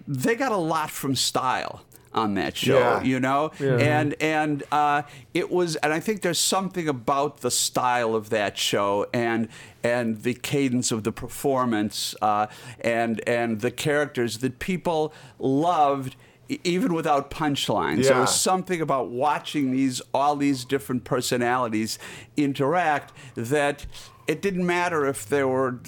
they 0.07 0.35
got 0.35 0.51
a 0.51 0.57
lot 0.57 0.89
from 0.89 1.15
style 1.15 1.83
on 2.13 2.33
that 2.35 2.57
show, 2.57 2.79
Yeah. 2.79 3.03
you 3.03 3.19
know, 3.19 3.51
and 3.59 4.15
and 4.21 4.63
uh, 4.71 5.03
it 5.33 5.51
was, 5.51 5.75
and 5.77 5.93
I 5.93 5.99
think 5.99 6.21
there's 6.21 6.39
something 6.39 6.87
about 6.87 7.41
the 7.41 7.51
style 7.51 8.15
of 8.15 8.29
that 8.31 8.57
show 8.57 9.05
and 9.13 9.47
and 9.83 10.23
the 10.23 10.33
cadence 10.33 10.91
of 10.91 11.03
the 11.03 11.11
performance 11.11 12.15
uh, 12.21 12.47
and 12.81 13.21
and 13.27 13.61
the 13.61 13.71
characters 13.71 14.39
that 14.39 14.59
people 14.59 15.13
loved. 15.39 16.15
Even 16.63 16.93
without 16.93 17.29
punchlines, 17.29 18.03
there 18.03 18.13
Yeah. 18.15 18.21
was 18.21 18.35
something 18.41 18.81
about 18.81 19.09
watching 19.09 19.71
these 19.71 20.01
all 20.13 20.35
these 20.35 20.65
different 20.65 21.03
personalities 21.03 21.99
interact 22.37 23.13
that 23.35 23.85
it 24.27 24.41
didn't 24.41 24.65
matter 24.65 25.05
if 25.05 25.27
there 25.27 25.47
were 25.47 25.79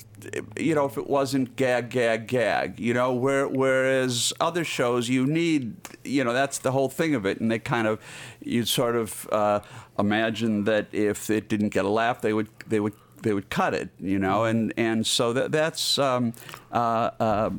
you 0.58 0.74
know 0.76 0.86
if 0.86 0.98
it 0.98 1.08
wasn't 1.08 1.56
gag 1.56 1.90
gag 1.90 2.28
gag 2.28 2.80
you 2.80 2.94
know 2.94 3.12
where 3.14 3.48
whereas 3.48 4.34
other 4.40 4.64
shows 4.64 5.10
you 5.10 5.26
need 5.26 5.76
you 6.04 6.24
know 6.24 6.34
that's 6.34 6.60
the 6.60 6.72
whole 6.72 6.90
thing 6.90 7.16
of 7.16 7.26
it 7.26 7.40
and 7.40 7.52
they 7.52 7.60
kind 7.60 7.88
of 7.88 8.00
you 8.44 8.64
sort 8.66 8.96
of 8.96 9.28
uh, 9.32 9.60
imagine 10.00 10.64
that 10.66 10.88
if 10.92 11.30
it 11.30 11.50
didn't 11.50 11.70
get 11.70 11.86
a 11.86 11.90
laugh 11.90 12.22
they 12.22 12.34
would 12.34 12.50
they 12.68 12.80
would 12.80 12.94
they 13.24 13.34
would 13.34 13.50
cut 13.50 13.74
it, 13.74 13.90
you 14.00 14.18
know, 14.20 14.44
and, 14.46 14.74
and 14.78 15.06
so 15.06 15.34
that 15.34 15.52
that's. 15.52 15.98
Um, 16.00 16.34
uh, 16.72 16.76
uh, 17.20 17.50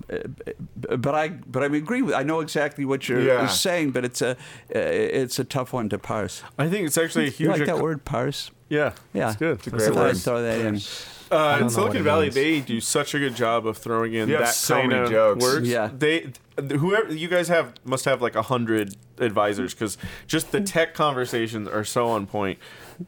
but 0.96 1.14
I 1.14 1.28
but 1.28 1.62
I 1.62 1.66
agree 1.66 2.02
with. 2.02 2.14
I 2.14 2.22
know 2.22 2.40
exactly 2.40 2.84
what 2.84 3.08
you're 3.08 3.20
Yeah. 3.22 3.46
saying, 3.46 3.90
but 3.92 4.04
it's 4.04 4.22
a 4.22 4.36
it's 4.70 5.38
a 5.38 5.44
tough 5.44 5.72
one 5.72 5.88
to 5.90 5.98
parse. 5.98 6.42
I 6.58 6.68
think 6.68 6.86
it's 6.86 6.98
actually 6.98 7.26
a 7.26 7.30
huge. 7.30 7.40
You 7.40 7.46
huge. 7.48 7.58
like 7.60 7.66
that 7.66 7.74
ac- 7.76 7.82
word, 7.82 8.04
parse? 8.04 8.50
Yeah, 8.68 8.92
Yeah, 9.12 9.28
it's 9.28 9.36
good. 9.38 9.66
a 9.66 9.70
great 9.70 9.82
thought 9.82 9.94
word. 9.96 10.16
Throw 10.16 10.42
that 10.42 10.60
in. 10.60 10.80
Uh, 11.30 11.58
in 11.62 11.70
Silicon 11.70 12.02
Valley, 12.02 12.24
means. 12.26 12.34
they 12.34 12.60
do 12.60 12.78
such 12.80 13.14
a 13.14 13.18
good 13.18 13.34
job 13.34 13.66
of 13.66 13.78
throwing 13.78 14.12
in 14.12 14.28
You 14.28 14.34
have 14.34 14.44
that 14.44 14.54
so 14.54 14.74
kind 14.76 14.88
many 14.90 15.02
of 15.04 15.10
jokes. 15.10 15.42
words. 15.42 15.68
Yeah. 15.68 15.88
they 15.96 16.30
whoever 16.78 17.10
you 17.14 17.26
guys 17.28 17.48
have 17.48 17.72
must 17.84 18.04
have 18.04 18.20
like 18.20 18.34
a 18.34 18.42
hundred 18.42 18.94
advisors 19.18 19.72
because 19.72 19.96
just 20.26 20.52
the 20.52 20.60
tech 20.60 20.92
conversations 20.94 21.68
are 21.68 21.84
so 21.84 22.08
on 22.08 22.26
point. 22.26 22.58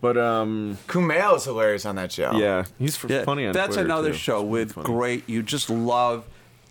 But 0.00 0.16
um, 0.16 0.78
Kumail 0.88 1.36
is 1.36 1.44
hilarious 1.44 1.84
on 1.86 1.96
that 1.96 2.12
show. 2.12 2.32
yeah, 2.36 2.64
he's 2.78 2.96
f- 3.02 3.10
Yeah, 3.10 3.24
funny 3.24 3.46
on 3.46 3.52
that's 3.52 3.74
Twitter, 3.74 3.84
another 3.84 4.10
too. 4.12 4.16
show 4.18 4.42
with 4.42 4.74
great. 4.74 5.28
You 5.28 5.42
just 5.42 5.68
love 5.70 6.24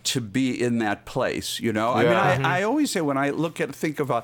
to 0.05 0.19
be 0.21 0.61
in 0.61 0.80
that 0.80 1.05
place. 1.05 1.59
You 1.59 1.71
know, 1.74 1.91
I 1.91 2.03
Yeah. 2.03 2.09
mean, 2.38 2.45
I, 2.45 2.59
I 2.59 2.63
always 2.63 2.91
say 2.91 3.01
when 3.01 3.17
I 3.17 3.30
look 3.30 3.61
at 3.61 3.74
think 3.74 3.99
of 3.99 4.09
a 4.09 4.24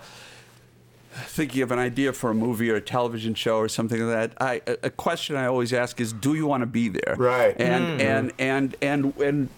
thinking 1.11 1.61
of 1.63 1.71
an 1.71 1.79
idea 1.79 2.13
for 2.13 2.29
a 2.29 2.33
movie 2.33 2.69
or 2.69 2.75
a 2.75 2.81
television 2.81 3.33
show 3.33 3.57
or 3.57 3.67
something 3.67 3.99
like 4.07 4.31
that. 4.31 4.41
I 4.41 4.61
a 4.83 4.89
question 4.89 5.35
I 5.35 5.45
always 5.47 5.73
ask 5.73 5.99
is, 5.99 6.13
do 6.13 6.33
you 6.35 6.45
want 6.47 6.61
to 6.61 6.67
be 6.67 6.89
there? 6.89 7.15
Right. 7.17 7.59
And 7.59 7.99
and 8.01 8.31
and 8.39 8.75
and 8.81 9.13
and 9.19 9.49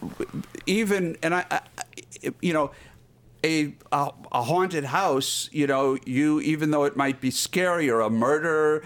even 0.65 1.17
and 1.21 1.35
I, 1.35 1.45
I 1.49 1.61
you 2.41 2.53
know. 2.53 2.71
A, 3.43 3.73
a 3.91 4.11
a 4.31 4.43
haunted 4.43 4.85
house, 4.85 5.49
you 5.51 5.65
know, 5.65 5.97
you 6.05 6.39
even 6.41 6.69
though 6.71 6.83
it 6.83 6.95
might 6.95 7.19
be 7.19 7.31
scary 7.31 7.89
or 7.89 7.99
a 8.01 8.09
murder, 8.09 8.83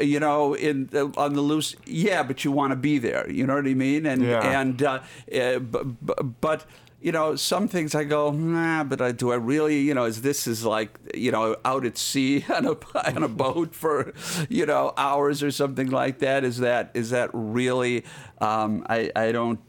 you 0.00 0.20
know, 0.20 0.54
in 0.54 0.88
on 1.16 1.34
the 1.34 1.40
loose, 1.40 1.74
yeah, 1.86 2.22
but 2.22 2.44
you 2.44 2.52
want 2.52 2.70
to 2.70 2.76
be 2.76 2.98
there. 2.98 3.28
You 3.30 3.46
know 3.46 3.56
what 3.56 3.66
I 3.66 3.74
mean? 3.74 4.06
And 4.06 4.22
Yeah. 4.22 4.60
and 4.60 4.80
uh, 4.82 5.00
uh, 5.34 5.58
but, 5.58 6.40
but 6.40 6.66
you 7.02 7.12
know, 7.12 7.36
some 7.36 7.68
things 7.68 7.94
I 7.94 8.04
go, 8.04 8.30
nah, 8.32 8.82
but 8.82 9.00
I, 9.00 9.12
do 9.12 9.30
I 9.30 9.36
really, 9.36 9.80
you 9.80 9.92
know, 9.94 10.06
is 10.06 10.22
this 10.22 10.46
is 10.46 10.64
like, 10.64 10.98
you 11.14 11.30
know, 11.30 11.54
out 11.64 11.84
at 11.84 11.98
sea 11.98 12.44
on 12.54 12.66
a 12.66 12.76
on 13.16 13.22
a 13.22 13.28
boat 13.28 13.74
for, 13.74 14.12
you 14.48 14.66
know, 14.66 14.92
hours 14.96 15.42
or 15.42 15.50
something 15.50 15.90
like 15.90 16.20
that? 16.20 16.42
Is 16.44 16.58
that 16.58 16.90
is 16.94 17.10
that 17.10 17.30
really? 17.32 18.04
Um, 18.40 18.86
I 18.88 19.10
I 19.16 19.32
don't. 19.32 19.60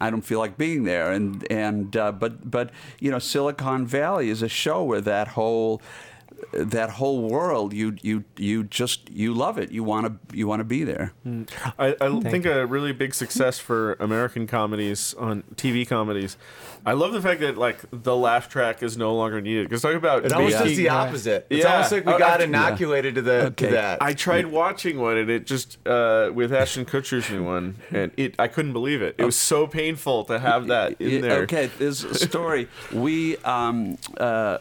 I 0.00 0.10
don't 0.10 0.22
feel 0.22 0.38
like 0.38 0.56
being 0.56 0.84
there, 0.84 1.12
and 1.12 1.46
and 1.50 1.96
uh, 1.96 2.12
but 2.12 2.50
but 2.50 2.70
you 2.98 3.10
know, 3.10 3.18
Silicon 3.18 3.86
Valley 3.86 4.30
is 4.30 4.42
a 4.42 4.48
show 4.48 4.82
where 4.84 5.00
that 5.00 5.28
whole 5.28 5.82
that 6.52 6.90
whole 6.90 7.28
world 7.28 7.72
you 7.72 7.96
you 8.02 8.24
you 8.36 8.64
just 8.64 9.08
you 9.10 9.32
love 9.34 9.58
it. 9.58 9.70
You 9.70 9.82
want 9.84 10.06
to 10.06 10.36
you 10.36 10.46
want 10.46 10.60
to 10.60 10.64
be 10.64 10.84
there. 10.84 11.12
I, 11.78 11.96
I 12.00 12.20
think 12.20 12.46
a 12.46 12.66
really 12.66 12.92
big 12.92 13.14
success 13.14 13.58
for 13.58 13.94
American 13.94 14.46
comedies 14.46 15.14
on 15.14 15.42
TV 15.56 15.86
comedies. 15.86 16.36
I 16.84 16.92
love 16.94 17.12
the 17.12 17.20
fact 17.20 17.40
that 17.40 17.58
like 17.58 17.78
the 17.92 18.16
laugh 18.16 18.48
track 18.48 18.82
is 18.82 18.96
no 18.96 19.14
longer 19.14 19.40
needed. 19.40 19.68
Because 19.68 19.82
talk 19.82 19.94
about 19.94 20.24
It 20.24 20.32
almost 20.32 20.54
making- 20.54 20.68
does 20.68 20.76
the 20.76 20.88
opposite. 20.88 21.46
It's 21.50 21.64
Yeah. 21.64 21.72
almost 21.74 21.92
like 21.92 22.06
we 22.06 22.18
got 22.18 22.40
I- 22.40 22.44
inoculated 22.44 23.14
to 23.16 23.22
the 23.22 23.46
Okay. 23.46 23.66
to 23.66 23.72
that. 23.72 24.02
I 24.02 24.14
tried 24.14 24.46
watching 24.46 24.98
one 24.98 25.16
and 25.16 25.30
it 25.30 25.46
just 25.46 25.78
uh, 25.86 26.30
with 26.32 26.52
Ashton 26.52 26.84
Kutcher's 26.86 27.30
new 27.30 27.44
one 27.44 27.76
and 27.90 28.10
it 28.16 28.34
I 28.38 28.48
couldn't 28.48 28.72
believe 28.72 29.02
it. 29.02 29.14
It 29.18 29.24
was 29.24 29.36
so 29.36 29.66
painful 29.66 30.24
to 30.24 30.38
have 30.38 30.66
that 30.68 31.00
in 31.00 31.20
there. 31.22 31.42
Okay, 31.42 31.70
there's 31.78 32.02
a 32.04 32.14
story. 32.14 32.68
we 32.92 33.36
um, 33.38 33.98
uh, 34.18 34.58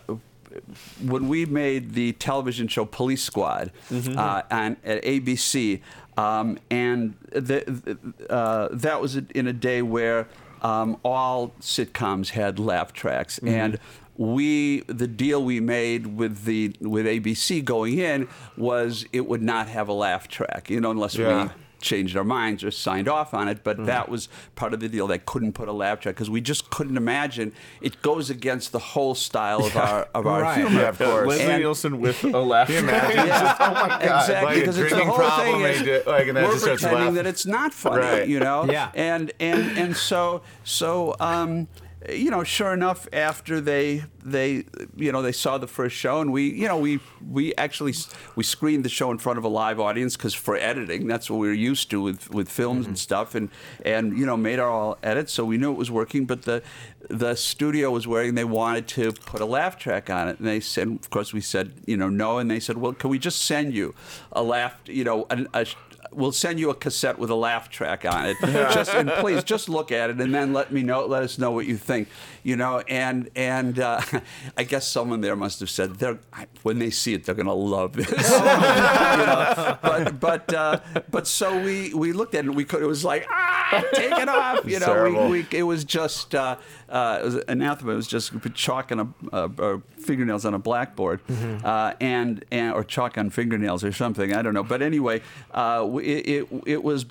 when 1.05 1.27
we 1.27 1.45
made 1.45 1.93
the 1.93 2.13
television 2.13 2.67
show 2.67 2.85
Police 2.85 3.23
Squad 3.23 3.71
Mm-hmm. 3.89 4.17
uh, 4.17 4.41
on, 4.51 4.77
at 4.83 5.03
ABC, 5.03 5.81
um, 6.17 6.57
and 6.69 7.13
the, 7.31 7.97
uh, 8.29 8.67
that 8.71 9.01
was 9.01 9.15
in 9.15 9.47
a 9.47 9.53
day 9.53 9.81
where 9.81 10.27
um, 10.61 10.97
all 11.05 11.53
sitcoms 11.61 12.29
had 12.29 12.59
laugh 12.59 12.91
tracks, 12.93 13.39
Mm-hmm. 13.39 13.47
and 13.55 13.79
we 14.17 14.81
the 14.81 15.07
deal 15.07 15.41
we 15.41 15.61
made 15.61 16.05
with 16.07 16.43
the 16.43 16.75
with 16.81 17.05
ABC 17.05 17.63
going 17.63 17.97
in 17.99 18.27
was 18.57 19.05
it 19.13 19.25
would 19.25 19.41
not 19.41 19.69
have 19.69 19.87
a 19.87 19.93
laugh 19.93 20.27
track, 20.27 20.69
you 20.69 20.81
know, 20.81 20.91
unless 20.91 21.15
Yeah. 21.15 21.45
we 21.45 21.49
changed 21.81 22.15
our 22.17 22.23
minds 22.23 22.63
or 22.63 22.71
signed 22.71 23.07
off 23.07 23.33
on 23.33 23.47
it, 23.47 23.63
but 23.63 23.77
Mm-hmm. 23.77 23.85
that 23.85 24.09
was 24.09 24.27
part 24.55 24.73
of 24.73 24.79
the 24.81 24.89
deal. 24.89 25.07
They 25.07 25.19
couldn't 25.19 25.53
put 25.53 25.67
a 25.67 25.71
laugh 25.71 25.99
track 26.01 26.15
because 26.15 26.29
we 26.29 26.41
just 26.41 26.69
couldn't 26.69 26.97
imagine. 26.97 27.53
It 27.81 28.01
goes 28.01 28.29
against 28.29 28.71
the 28.71 28.79
whole 28.79 29.15
style 29.15 29.63
of 29.65 29.75
our 29.77 30.07
of 30.13 30.27
our 30.27 30.41
Right. 30.41 30.57
humor. 30.57 30.81
Yeah, 30.81 30.89
of 30.89 30.97
course. 30.97 31.27
Leslie 31.27 31.45
And- 31.45 31.61
Nielsen 31.61 32.01
with 32.01 32.23
a 32.23 32.39
laugh 32.39 32.67
track. 32.67 33.13
Yeah, 33.15 33.95
exactly. 34.19 34.45
Like 34.45 34.59
because 34.59 34.77
it's 34.77 34.91
the 34.93 35.05
whole 35.05 35.15
problem, 35.17 35.61
thing 35.61 35.71
is 35.71 35.81
you 35.81 36.01
like, 36.05 36.27
and 36.27 36.35
we're 36.37 36.59
pretending 36.59 37.13
that 37.15 37.25
it's 37.25 37.45
not 37.45 37.73
funny, 37.73 37.97
Right. 38.01 38.27
you 38.27 38.39
know. 38.39 38.65
Yeah. 38.69 38.91
And 38.95 39.31
and 39.39 39.77
and 39.77 39.95
so 39.95 40.41
so 40.63 41.15
um, 41.19 41.67
you 42.07 42.31
know, 42.31 42.45
sure 42.45 42.73
enough, 42.73 43.09
after 43.11 43.59
they 43.59 44.03
they 44.23 44.63
you 44.95 45.11
know 45.11 45.21
they 45.21 45.33
saw 45.33 45.57
the 45.57 45.67
first 45.67 45.95
show, 45.95 46.21
and 46.21 46.31
we 46.31 46.49
you 46.49 46.65
know 46.65 46.77
we 46.77 47.01
we 47.29 47.53
actually 47.55 47.93
we 48.37 48.43
screened 48.43 48.85
the 48.85 48.89
show 48.89 49.11
in 49.11 49.17
front 49.17 49.37
of 49.37 49.43
a 49.43 49.49
live 49.49 49.81
audience 49.81 50.15
because 50.15 50.33
for 50.33 50.55
editing, 50.55 51.07
that's 51.07 51.29
what 51.29 51.39
we 51.39 51.47
were 51.47 51.53
used 51.53 51.89
to 51.91 52.01
with 52.01 52.29
with 52.29 52.49
films 52.49 52.85
and 52.85 52.95
mm-hmm. 52.95 53.01
stuff, 53.01 53.35
and 53.35 53.49
and 53.83 54.17
you 54.17 54.25
know 54.25 54.37
made 54.37 54.59
our 54.59 54.69
all 54.69 54.97
edits, 55.03 55.33
so 55.33 55.43
we 55.43 55.57
knew 55.57 55.71
it 55.71 55.77
was 55.77 55.91
working. 55.91 56.25
But 56.25 56.43
the 56.43 56.63
the 57.09 57.35
studio 57.35 57.91
was 57.91 58.07
wearing 58.07 58.35
they 58.35 58.45
wanted 58.45 58.87
to 58.89 59.11
put 59.11 59.41
a 59.41 59.45
laugh 59.45 59.77
track 59.77 60.09
on 60.09 60.29
it, 60.29 60.39
and 60.39 60.47
they 60.47 60.61
said, 60.61 60.87
of 60.87 61.09
course, 61.09 61.33
we 61.33 61.41
said 61.41 61.73
you 61.85 61.97
know 61.97 62.07
no, 62.07 62.37
and 62.37 62.49
they 62.49 62.61
said, 62.61 62.77
well, 62.77 62.93
can 62.93 63.09
we 63.09 63.19
just 63.19 63.41
send 63.41 63.73
you 63.73 63.93
a 64.31 64.41
laugh, 64.41 64.79
you 64.85 65.03
know, 65.03 65.27
a, 65.29 65.45
a 65.53 65.65
we'll 66.11 66.31
send 66.31 66.59
you 66.59 66.69
a 66.69 66.75
cassette 66.75 67.19
with 67.19 67.29
a 67.29 67.35
laugh 67.35 67.69
track 67.69 68.05
on 68.05 68.25
it. 68.25 68.37
just 68.41 68.93
and 68.93 69.09
please 69.11 69.43
just 69.43 69.69
look 69.69 69.91
at 69.91 70.09
it 70.09 70.19
and 70.19 70.33
then 70.33 70.53
let 70.53 70.71
me 70.71 70.83
know. 70.83 71.05
Let 71.05 71.23
us 71.23 71.37
know 71.37 71.51
what 71.51 71.65
you 71.65 71.77
think. 71.77 72.07
You 72.43 72.55
know, 72.55 72.79
and 72.87 73.29
and 73.35 73.79
uh, 73.79 74.01
I 74.57 74.63
guess 74.63 74.87
someone 74.87 75.21
there 75.21 75.35
must 75.35 75.59
have 75.59 75.69
said 75.69 75.95
they're 75.95 76.19
when 76.63 76.79
they 76.79 76.89
see 76.89 77.13
it 77.13 77.25
they're 77.25 77.35
gonna 77.35 77.53
love 77.53 77.93
this. 77.93 78.09
you 78.31 78.37
know? 78.39 79.77
But 79.81 80.19
but 80.19 80.53
uh, 80.53 80.79
but 81.09 81.27
so 81.27 81.61
we 81.61 81.93
we 81.93 82.11
looked 82.11 82.35
at 82.35 82.45
it. 82.45 82.47
and 82.47 82.55
We 82.55 82.65
could. 82.65 82.81
It 82.81 82.87
was 82.87 83.03
like 83.03 83.25
ah, 83.29 83.83
take 83.93 84.11
it 84.11 84.29
off. 84.29 84.65
You 84.65 84.79
know, 84.79 85.27
we, 85.29 85.41
we 85.41 85.47
it 85.51 85.63
was 85.63 85.83
just 85.83 86.35
uh, 86.35 86.57
uh, 86.89 87.19
it 87.21 87.25
was 87.25 87.35
anathema. 87.47 87.93
It 87.93 87.95
was 87.95 88.07
just 88.07 88.31
chalk 88.53 88.91
on 88.91 88.99
a, 88.99 89.35
uh, 89.35 89.49
or 89.57 89.81
fingernails 89.97 90.45
on 90.45 90.53
a 90.53 90.59
blackboard, 90.59 91.19
uh, 91.63 91.93
and, 92.01 92.43
and 92.51 92.73
or 92.73 92.83
chalk 92.83 93.17
on 93.17 93.29
fingernails 93.29 93.83
or 93.83 93.91
something. 93.91 94.33
I 94.33 94.41
don't 94.41 94.53
know. 94.53 94.63
But 94.63 94.81
anyway, 94.81 95.21
uh, 95.51 95.87
it, 96.01 96.27
it 96.27 96.47
it 96.65 96.83
was, 96.83 97.05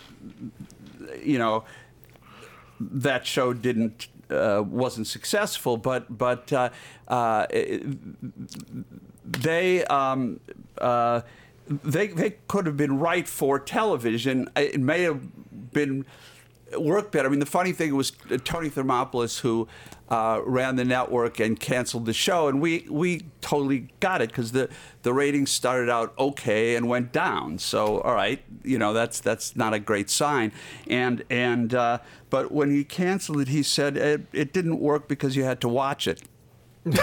you 1.22 1.38
know, 1.38 1.64
that 2.80 3.26
show 3.26 3.52
didn't. 3.52 4.08
Uh, 4.30 4.62
wasn't 4.62 5.06
successful, 5.06 5.78
but 5.78 6.18
but 6.18 6.52
uh, 6.52 6.68
uh, 7.08 7.46
they 9.24 9.84
um, 9.86 10.38
uh, 10.76 11.22
they 11.66 12.08
they 12.08 12.36
could 12.46 12.66
have 12.66 12.76
been 12.76 12.98
right 12.98 13.26
for 13.26 13.58
television. 13.58 14.46
It 14.54 14.80
may 14.80 15.02
have 15.02 15.72
been 15.72 16.04
worked 16.76 17.12
better. 17.12 17.28
I 17.28 17.30
mean, 17.30 17.40
the 17.40 17.46
funny 17.46 17.72
thing 17.72 17.94
was 17.94 18.12
uh, 18.30 18.38
Tony 18.44 18.70
Thomopoulos 18.70 19.40
who 19.40 19.68
uh, 20.08 20.40
ran 20.44 20.76
the 20.76 20.84
network 20.84 21.38
and 21.38 21.58
canceled 21.58 22.06
the 22.06 22.12
show, 22.12 22.48
and 22.48 22.60
we 22.60 22.86
we 22.90 23.26
totally 23.40 23.88
got 24.00 24.22
it 24.22 24.30
because 24.30 24.52
the 24.52 24.68
the 25.02 25.12
ratings 25.12 25.50
started 25.50 25.88
out 25.90 26.14
okay 26.18 26.76
and 26.76 26.88
went 26.88 27.12
down. 27.12 27.58
So 27.58 28.00
all 28.00 28.14
right, 28.14 28.42
you 28.62 28.78
know 28.78 28.92
that's 28.92 29.20
that's 29.20 29.56
not 29.56 29.74
a 29.74 29.78
great 29.78 30.10
sign. 30.10 30.52
And 30.86 31.24
and 31.30 31.74
uh, 31.74 31.98
but 32.30 32.52
when 32.52 32.70
he 32.70 32.84
canceled 32.84 33.40
it, 33.40 33.48
he 33.48 33.62
said 33.62 33.96
it, 33.96 34.26
it 34.32 34.52
didn't 34.52 34.80
work 34.80 35.08
because 35.08 35.36
you 35.36 35.44
had 35.44 35.60
to 35.62 35.68
watch 35.68 36.06
it 36.06 36.22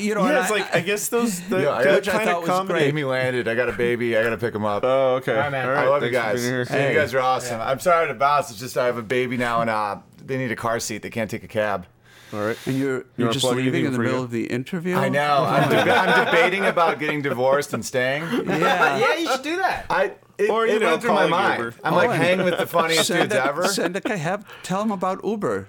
you 0.00 0.14
know, 0.14 0.22
and 0.22 0.32
Yeah, 0.34 0.42
it's 0.42 0.50
I- 0.50 0.54
like 0.54 0.74
I 0.74 0.80
guess 0.80 1.08
those 1.08 1.40
the, 1.48 1.62
Yeah, 1.62 1.70
I 1.72 1.82
that 1.84 2.08
I 2.08 2.12
kind 2.12 2.24
thought 2.24 2.34
of 2.36 2.40
was 2.42 2.48
comedy. 2.50 2.72
great. 2.80 2.88
Amy 2.88 3.04
landed. 3.04 3.48
I 3.48 3.54
got 3.54 3.68
a 3.68 3.72
baby. 3.72 4.16
I 4.16 4.22
got 4.22 4.30
to 4.30 4.38
pick 4.38 4.54
him 4.54 4.64
up. 4.64 4.84
Oh, 4.84 5.16
okay. 5.16 5.32
All 5.32 5.38
right, 5.38 5.50
man. 5.52 5.68
All 5.68 5.76
I 5.76 5.86
love 5.88 6.02
you 6.02 6.10
guys. 6.10 6.44
Hey, 6.68 6.92
You 6.92 6.98
guys 6.98 7.14
are 7.14 7.20
awesome. 7.20 7.60
I'm 7.60 7.80
sorry 7.80 8.08
to 8.08 8.14
bounce. 8.14 8.50
It's 8.50 8.58
just 8.60 8.76
I 8.76 8.86
have 8.86 8.96
a 8.98 9.02
baby 9.02 9.36
now 9.36 9.60
and 9.60 9.70
uh, 9.70 9.98
they 10.24 10.36
need 10.38 10.52
a 10.52 10.56
car 10.56 10.78
seat. 10.80 11.02
They 11.02 11.10
can't 11.10 11.30
take 11.30 11.44
a 11.44 11.48
cab. 11.48 11.86
All 12.32 12.40
right. 12.40 12.58
and 12.66 12.76
you're 12.76 13.04
you're 13.16 13.28
wanna 13.28 13.32
just 13.32 13.44
leaving 13.44 13.84
in 13.84 13.92
the 13.92 13.98
for 13.98 14.02
you? 14.02 14.08
middle 14.10 14.24
of 14.24 14.32
the 14.32 14.46
interview. 14.46 14.96
I 14.96 15.08
know. 15.08 15.44
I'm, 15.44 15.70
deba- 15.70 15.96
I'm 15.96 16.24
debating 16.26 16.64
about 16.64 16.98
getting 16.98 17.22
divorced 17.22 17.72
and 17.72 17.84
staying. 17.84 18.24
Yeah. 18.46 18.98
yeah, 18.98 19.16
you 19.16 19.28
should 19.30 19.42
do 19.42 19.56
that. 19.58 19.86
I 19.88 20.12
it, 20.36 20.50
Or, 20.50 20.66
you 20.66 20.76
it 20.76 20.80
know, 20.82 20.90
went 20.90 21.02
through 21.02 21.14
my 21.14 21.28
mind. 21.28 21.62
Uber. 21.62 21.74
I'm 21.84 21.94
like 21.94 22.08
Oh, 22.08 22.12
and- 22.12 22.22
hanging 22.22 22.44
with 22.44 22.58
the 22.58 22.66
funniest 22.66 23.06
dudes 23.10 23.32
a, 23.32 23.44
ever. 23.46 23.68
send 23.68 23.96
a 24.04 24.16
have 24.18 24.44
tell 24.64 24.80
them 24.80 24.90
about 24.90 25.24
Uber. 25.24 25.68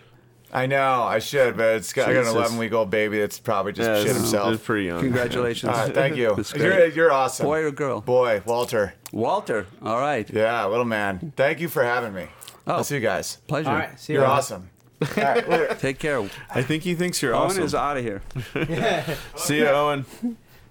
I 0.53 0.65
know. 0.65 1.03
I 1.03 1.19
should, 1.19 1.57
but 1.57 1.75
it's 1.75 1.91
got, 1.93 2.07
I 2.09 2.13
got 2.13 2.19
an 2.19 2.25
Jesus. 2.25 2.35
11 2.35 2.57
week 2.57 2.71
old 2.73 2.89
baby 2.89 3.19
that's 3.19 3.37
probably 3.39 3.73
just 3.73 3.87
Yeah, 3.89 3.97
shit 3.99 4.07
it's, 4.07 4.17
himself. 4.17 4.53
it's 4.53 4.63
pretty 4.63 4.85
young. 4.85 5.01
Congratulations. 5.01 5.71
All 5.71 5.85
right, 5.85 5.93
thank 5.93 6.15
you. 6.15 6.33
That's 6.35 6.53
You're, 6.53 6.87
you're 6.87 7.11
awesome. 7.11 7.45
Boy 7.45 7.63
or 7.63 7.71
girl? 7.71 7.99
Boy, 8.01 8.41
Walter. 8.45 8.93
Walter. 9.11 9.65
All 9.83 9.99
right. 9.99 10.29
Yeah, 10.29 10.65
little 10.65 10.85
man. 10.85 11.33
Thank 11.35 11.59
you 11.59 11.67
for 11.67 11.83
having 11.83 12.13
me. 12.13 12.27
Oh. 12.65 12.75
I'll 12.75 12.83
see 12.83 12.95
you 12.95 13.01
guys. 13.01 13.37
Pleasure. 13.47 13.69
All 13.69 13.75
right, 13.75 13.99
see 13.99 14.13
you 14.13 14.19
You're 14.19 14.27
later. 14.27 14.37
awesome. 14.37 14.69
All 15.01 15.23
right, 15.23 15.47
later. 15.49 15.75
Take 15.79 15.99
care. 15.99 16.19
I 16.49 16.61
think 16.63 16.83
he 16.83 16.95
thinks 16.95 17.21
you're 17.21 17.35
awesome. 17.35 17.61
Owen 17.61 17.63
awesome. 17.63 17.63
is 17.65 17.75
out 17.75 17.97
of 17.97 18.03
here. 18.03 19.17
See 19.35 19.57
you, 19.59 19.67
Owen. 19.67 20.05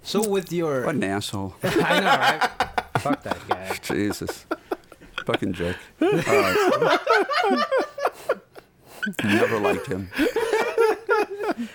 So 0.03 0.27
with 0.29 0.53
your, 0.53 0.85
What 0.85 0.95
an 0.95 1.05
asshole. 1.05 1.55
I 1.63 2.01
know, 2.01 2.07
right? 2.07 3.01
Fuck 3.01 3.23
that 3.25 3.39
guy. 3.49 3.79
Jesus. 3.83 4.47
Fucking 5.27 5.53
jerk. 5.53 5.77
All 6.01 6.11
right. 6.13 7.67
Never 9.25 9.59
liked 9.59 9.87
him. 9.87 10.11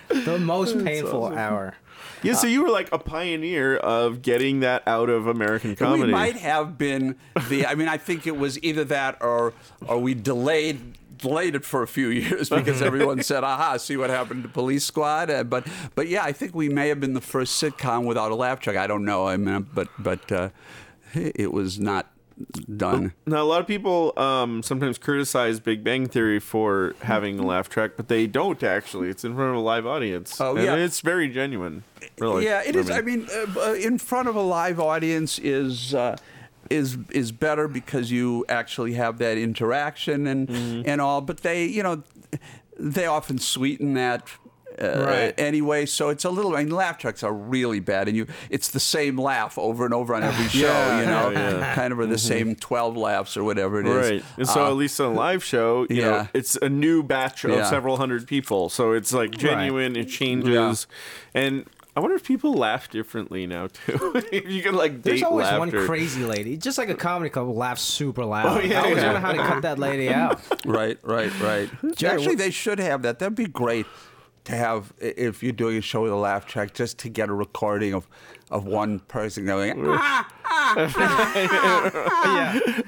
The 0.09 0.37
most 0.37 0.83
painful 0.83 1.27
hour. 1.27 1.75
Yeah, 2.21 2.33
so 2.33 2.45
you 2.45 2.61
were 2.61 2.69
like 2.69 2.91
a 2.91 2.99
pioneer 2.99 3.77
of 3.77 4.21
getting 4.21 4.59
that 4.59 4.83
out 4.87 5.09
of 5.09 5.25
American 5.25 5.75
comedy. 5.75 6.03
We 6.03 6.11
might 6.11 6.35
have 6.35 6.77
been 6.77 7.15
the. 7.49 7.65
I 7.65 7.73
mean, 7.73 7.87
I 7.87 7.97
think 7.97 8.27
it 8.27 8.37
was 8.37 8.61
either 8.63 8.83
that 8.85 9.17
or 9.21 9.53
or 9.87 9.97
we 9.97 10.13
delayed 10.13 10.97
delayed 11.17 11.55
it 11.55 11.63
for 11.65 11.81
a 11.81 11.87
few 11.87 12.09
years 12.09 12.49
because 12.51 12.81
everyone 12.81 13.23
said, 13.23 13.43
"Aha, 13.43 13.77
see 13.77 13.97
what 13.97 14.09
happened 14.09 14.43
to 14.43 14.49
Police 14.49 14.85
Squad." 14.85 15.31
Uh, 15.31 15.43
but 15.43 15.65
but 15.95 16.07
yeah, 16.07 16.23
I 16.23 16.31
think 16.31 16.53
we 16.53 16.69
may 16.69 16.89
have 16.89 16.99
been 16.99 17.13
the 17.13 17.21
first 17.21 17.61
sitcom 17.61 18.05
without 18.05 18.31
a 18.31 18.35
laugh 18.35 18.59
track. 18.59 18.75
I 18.75 18.85
don't 18.87 19.05
know. 19.05 19.27
I 19.27 19.37
mean, 19.37 19.67
but 19.73 19.87
but 19.97 20.31
uh, 20.31 20.49
it 21.13 21.51
was 21.51 21.79
not 21.79 22.10
done. 22.77 23.13
Now, 23.25 23.41
a 23.41 23.45
lot 23.45 23.61
of 23.61 23.67
people 23.67 24.13
um, 24.17 24.63
sometimes 24.63 24.97
criticize 24.97 25.59
Big 25.59 25.83
Bang 25.83 26.07
Theory 26.07 26.39
for 26.39 26.95
having 27.01 27.39
a 27.39 27.45
laugh 27.45 27.69
track, 27.69 27.91
but 27.97 28.07
they 28.07 28.27
don't 28.27 28.61
actually. 28.63 29.09
It's 29.09 29.23
in 29.23 29.35
front 29.35 29.51
of 29.51 29.55
a 29.57 29.59
live 29.59 29.85
audience. 29.85 30.39
Oh, 30.41 30.55
And 30.55 30.65
yeah. 30.65 30.75
it's 30.75 31.01
very 31.01 31.27
genuine. 31.29 31.83
Really. 32.19 32.45
yeah, 32.45 32.61
it 32.65 32.75
is. 32.75 32.89
I 32.89 33.01
mean, 33.01 33.27
uh, 33.33 33.59
uh, 33.69 33.73
in 33.73 33.97
front 33.97 34.27
of 34.27 34.35
a 34.35 34.41
live 34.41 34.79
audience 34.79 35.39
is. 35.39 35.93
Uh, 35.93 36.15
is 36.69 36.97
is 37.09 37.33
better 37.33 37.67
because 37.67 38.11
you 38.11 38.45
actually 38.47 38.93
have 38.93 39.17
that 39.17 39.37
interaction 39.37 40.25
and 40.25 40.47
Mm-hmm. 40.47 40.83
and 40.89 41.01
all, 41.01 41.19
but 41.19 41.39
they 41.39 41.65
you 41.65 41.83
know 41.83 42.03
they 42.79 43.05
often 43.05 43.37
sweeten 43.39 43.93
that 43.95 44.25
uh, 44.81 45.05
Right. 45.05 45.33
anyway. 45.39 45.85
So 45.85 46.09
it's 46.09 46.25
a 46.25 46.29
little. 46.29 46.55
I 46.55 46.63
mean, 46.63 46.73
laugh 46.73 46.97
tracks 46.97 47.23
are 47.23 47.33
really 47.33 47.79
bad, 47.79 48.07
and 48.07 48.17
you 48.17 48.27
it's 48.49 48.69
the 48.69 48.79
same 48.79 49.19
laugh 49.19 49.57
over 49.57 49.85
and 49.85 49.93
over 49.93 50.15
on 50.15 50.23
every 50.23 50.47
show. 50.59 50.67
Yeah, 50.67 50.99
you 50.99 51.05
know, 51.05 51.29
yeah, 51.29 51.57
yeah. 51.59 51.75
kind 51.75 51.93
of 51.93 51.99
are 51.99 52.05
the 52.05 52.17
same 52.17 52.55
twelve 52.55 52.97
laughs 52.97 53.37
or 53.37 53.43
whatever 53.43 53.79
it 53.79 53.87
is. 53.87 54.09
Right. 54.11 54.23
And 54.37 54.47
so 54.47 54.65
Uh, 54.65 54.69
at 54.69 54.75
least 54.75 54.99
on 54.99 55.11
a 55.11 55.15
live 55.15 55.43
show, 55.43 55.85
you 55.89 55.97
yeah. 55.97 56.09
know, 56.09 56.27
it's 56.33 56.55
a 56.57 56.69
new 56.69 57.03
batch 57.03 57.43
of 57.45 57.51
Yeah. 57.51 57.63
several 57.69 57.97
hundred 57.97 58.27
people. 58.27 58.69
So 58.69 58.93
it's 58.93 59.13
like 59.13 59.31
genuine, 59.31 59.95
it 59.95 60.05
changes. 60.09 60.87
And 61.33 61.65
I 61.93 61.99
wonder 61.99 62.15
if 62.15 62.23
people 62.23 62.53
laugh 62.53 62.89
differently 62.89 63.45
now 63.45 63.67
too. 63.67 64.13
if 64.31 64.49
you 64.49 64.61
can 64.61 64.75
like 64.75 64.93
date 65.01 65.03
There's 65.03 65.23
always 65.23 65.45
laughter. 65.47 65.59
one 65.59 65.87
crazy 65.87 66.23
lady, 66.23 66.55
just 66.55 66.77
like 66.77 66.87
a 66.89 66.95
comedy 66.95 67.29
club, 67.29 67.47
who 67.47 67.51
laughs 67.53 67.81
super 67.81 68.23
loud. 68.23 68.45
Oh, 68.47 68.61
yeah, 68.61 68.79
I 68.79 68.83
always 68.85 68.97
yeah. 68.97 69.11
wonder 69.13 69.19
how 69.19 69.31
to 69.33 69.37
cut 69.39 69.61
that 69.63 69.77
lady 69.79 70.09
out. 70.09 70.39
Right, 70.65 70.97
right, 71.03 71.31
right. 71.41 71.69
Jerry, 71.95 72.13
Actually, 72.13 72.27
what- 72.27 72.37
they 72.37 72.51
should 72.51 72.79
have 72.79 73.01
that. 73.01 73.19
That'd 73.19 73.35
be 73.35 73.45
great 73.47 73.85
to 74.45 74.53
have 74.53 74.93
if 74.99 75.43
you're 75.43 75.51
doing 75.51 75.77
a 75.77 75.81
show 75.81 76.01
with 76.03 76.11
a 76.11 76.15
laugh 76.15 76.45
track, 76.45 76.73
just 76.73 76.97
to 76.99 77.09
get 77.09 77.29
a 77.29 77.33
recording 77.33 77.93
of 77.93 78.07
of 78.49 78.65
one 78.65 78.99
person 78.99 79.45
going. 79.45 79.73
Ah, 79.87 80.27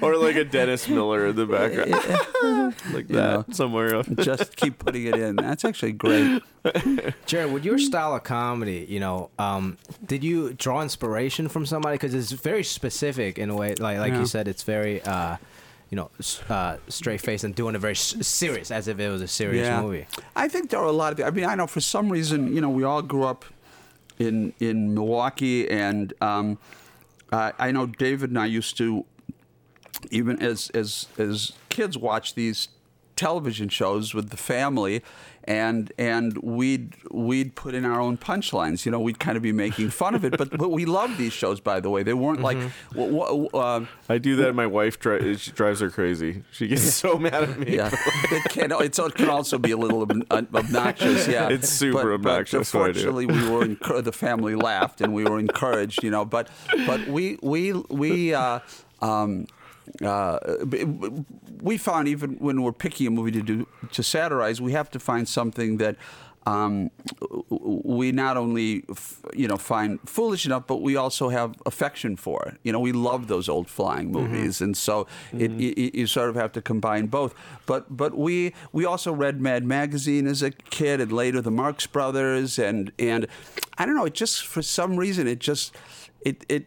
or 0.01 0.17
like 0.17 0.35
a 0.35 0.43
Dennis 0.43 0.87
Miller 0.89 1.27
in 1.27 1.35
the 1.35 1.45
background. 1.45 1.91
like 2.93 3.07
that 3.07 3.47
know. 3.47 3.53
somewhere 3.53 3.95
else. 3.95 4.07
just 4.21 4.55
keep 4.55 4.79
putting 4.79 5.05
it 5.05 5.15
in. 5.15 5.35
That's 5.37 5.63
actually 5.65 5.93
great. 5.93 6.41
Jared, 7.25 7.51
with 7.53 7.63
your 7.65 7.77
style 7.77 8.15
of 8.15 8.23
comedy, 8.23 8.85
you 8.89 8.99
know, 8.99 9.29
um, 9.39 9.77
did 10.05 10.23
you 10.23 10.53
draw 10.53 10.81
inspiration 10.81 11.47
from 11.49 11.65
somebody? 11.65 11.95
Because 11.95 12.13
it's 12.13 12.31
very 12.31 12.63
specific 12.63 13.37
in 13.37 13.49
a 13.49 13.55
way. 13.55 13.75
Like 13.75 13.99
like 13.99 14.13
Yeah. 14.13 14.19
you 14.19 14.25
said, 14.25 14.47
it's 14.47 14.63
very, 14.63 15.01
uh, 15.03 15.37
you 15.89 15.95
know, 15.95 16.09
uh, 16.49 16.77
straight 16.87 17.21
face 17.21 17.43
and 17.43 17.53
doing 17.53 17.75
it 17.75 17.79
very 17.79 17.95
serious, 17.95 18.71
as 18.71 18.87
if 18.87 18.99
it 18.99 19.09
was 19.09 19.21
a 19.21 19.27
serious 19.27 19.67
movie. 19.81 20.07
I 20.35 20.47
think 20.47 20.69
there 20.69 20.79
are 20.79 20.85
a 20.85 20.91
lot 20.91 21.13
of. 21.19 21.25
I 21.25 21.29
mean, 21.29 21.45
I 21.45 21.55
know 21.55 21.67
for 21.67 21.81
some 21.81 22.09
reason, 22.09 22.53
you 22.53 22.61
know, 22.61 22.69
we 22.69 22.83
all 22.83 23.01
grew 23.01 23.23
up 23.23 23.45
in 24.19 24.53
in 24.59 24.93
Milwaukee, 24.93 25.69
and 25.69 26.13
um, 26.21 26.57
I 27.31 27.53
I 27.59 27.71
know 27.71 27.85
David 27.85 28.29
and 28.29 28.39
I 28.39 28.45
used 28.45 28.77
to, 28.77 29.05
even 30.11 30.41
as 30.41 30.69
as 30.71 31.07
as 31.17 31.53
kids, 31.69 31.97
watch 31.97 32.33
these 32.35 32.69
television 33.15 33.69
shows 33.69 34.13
with 34.13 34.29
the 34.29 34.37
family. 34.37 35.01
And 35.45 35.91
and 35.97 36.37
we'd 36.37 36.95
we'd 37.11 37.53
put 37.55 37.73
in 37.75 37.83
our 37.83 37.99
own 37.99 38.17
punchlines. 38.17 38.85
You 38.85 38.93
know, 38.93 39.01
we'd 39.01 39.19
kind 39.19 39.35
of 39.35 39.43
be 39.43 39.51
making 39.51 39.89
fun 39.89 40.15
of 40.15 40.23
it, 40.23 40.37
but 40.37 40.57
but 40.57 40.71
we 40.71 40.85
loved 40.85 41.17
these 41.17 41.33
shows. 41.33 41.59
By 41.59 41.81
the 41.81 41.89
way, 41.89 42.01
they 42.01 42.13
weren't 42.13 42.39
like. 42.39 42.57
wha- 42.95 43.07
wha- 43.33 43.47
uh, 43.59 43.85
I 44.07 44.19
do 44.19 44.37
that. 44.37 44.47
and 44.47 44.55
My 44.55 44.67
wife 44.67 45.01
dri- 45.01 45.35
she 45.35 45.51
drives 45.51 45.81
her 45.81 45.89
crazy. 45.89 46.43
She 46.53 46.67
gets 46.69 46.83
so 46.93 47.17
mad 47.27 47.43
at 47.43 47.59
me. 47.59 47.75
Yeah, 47.75 47.89
it 48.31 48.43
can. 48.51 48.71
It's, 48.71 48.97
it 48.97 49.15
can 49.15 49.27
also 49.29 49.57
be 49.57 49.71
a 49.71 49.77
little 49.77 50.03
ob- 50.03 50.55
obnoxious. 50.55 51.27
Yeah, 51.27 51.49
It's 51.51 51.67
super 51.67 52.03
but, 52.17 52.29
obnoxious 52.29 52.71
But 52.71 52.79
what 52.79 52.85
fortunately, 52.95 53.25
we 53.25 53.49
were 53.49 53.65
encour- 53.65 54.01
the 54.01 54.13
family 54.13 54.55
laughed 54.55 55.01
and 55.01 55.13
we 55.13 55.25
were 55.25 55.39
encouraged. 55.39 56.03
You 56.05 56.11
know, 56.11 56.23
but 56.23 56.47
but 56.87 57.05
we 57.07 57.37
we 57.43 57.73
we. 57.89 58.33
Uh, 58.33 58.59
um, 59.01 59.47
uh, 60.03 60.39
we 61.61 61.77
found 61.77 62.07
even 62.07 62.35
when 62.39 62.61
we're 62.61 62.71
picking 62.71 63.07
a 63.07 63.11
movie 63.11 63.31
to 63.31 63.41
do 63.41 63.67
to 63.91 64.03
satirize, 64.03 64.61
we 64.61 64.71
have 64.73 64.89
to 64.91 64.99
find 64.99 65.27
something 65.27 65.77
that 65.77 65.95
um, 66.45 66.91
we 67.49 68.11
not 68.11 68.35
only 68.35 68.83
f- 68.89 69.21
you 69.33 69.47
know 69.47 69.57
find 69.57 69.99
foolish 70.05 70.45
enough, 70.45 70.67
but 70.67 70.81
we 70.81 70.95
also 70.95 71.29
have 71.29 71.55
affection 71.65 72.17
for 72.17 72.43
it. 72.47 72.57
You 72.63 72.71
know, 72.73 72.79
we 72.79 72.91
love 72.91 73.27
those 73.27 73.47
old 73.47 73.69
flying 73.69 74.11
movies, 74.11 74.59
and 74.61 74.75
so 74.75 75.07
it, 75.31 75.51
it, 75.51 75.95
you 75.95 76.07
sort 76.07 76.29
of 76.29 76.35
have 76.35 76.51
to 76.53 76.61
combine 76.61 77.07
both. 77.07 77.33
But 77.65 77.95
but 77.95 78.17
we 78.17 78.53
we 78.73 78.83
also 78.83 79.13
read 79.13 79.39
Mad 79.39 79.63
Magazine 79.63 80.27
as 80.27 80.41
a 80.41 80.51
kid, 80.51 80.99
and 80.99 81.11
later 81.11 81.41
the 81.41 81.51
Marx 81.51 81.87
Brothers, 81.87 82.59
and 82.59 82.91
and 82.99 83.27
I 83.77 83.85
don't 83.85 83.95
know. 83.95 84.05
It 84.05 84.13
just 84.13 84.45
for 84.45 84.61
some 84.61 84.97
reason 84.97 85.27
it 85.27 85.39
just 85.39 85.73
it, 86.25 86.45
it 86.49 86.65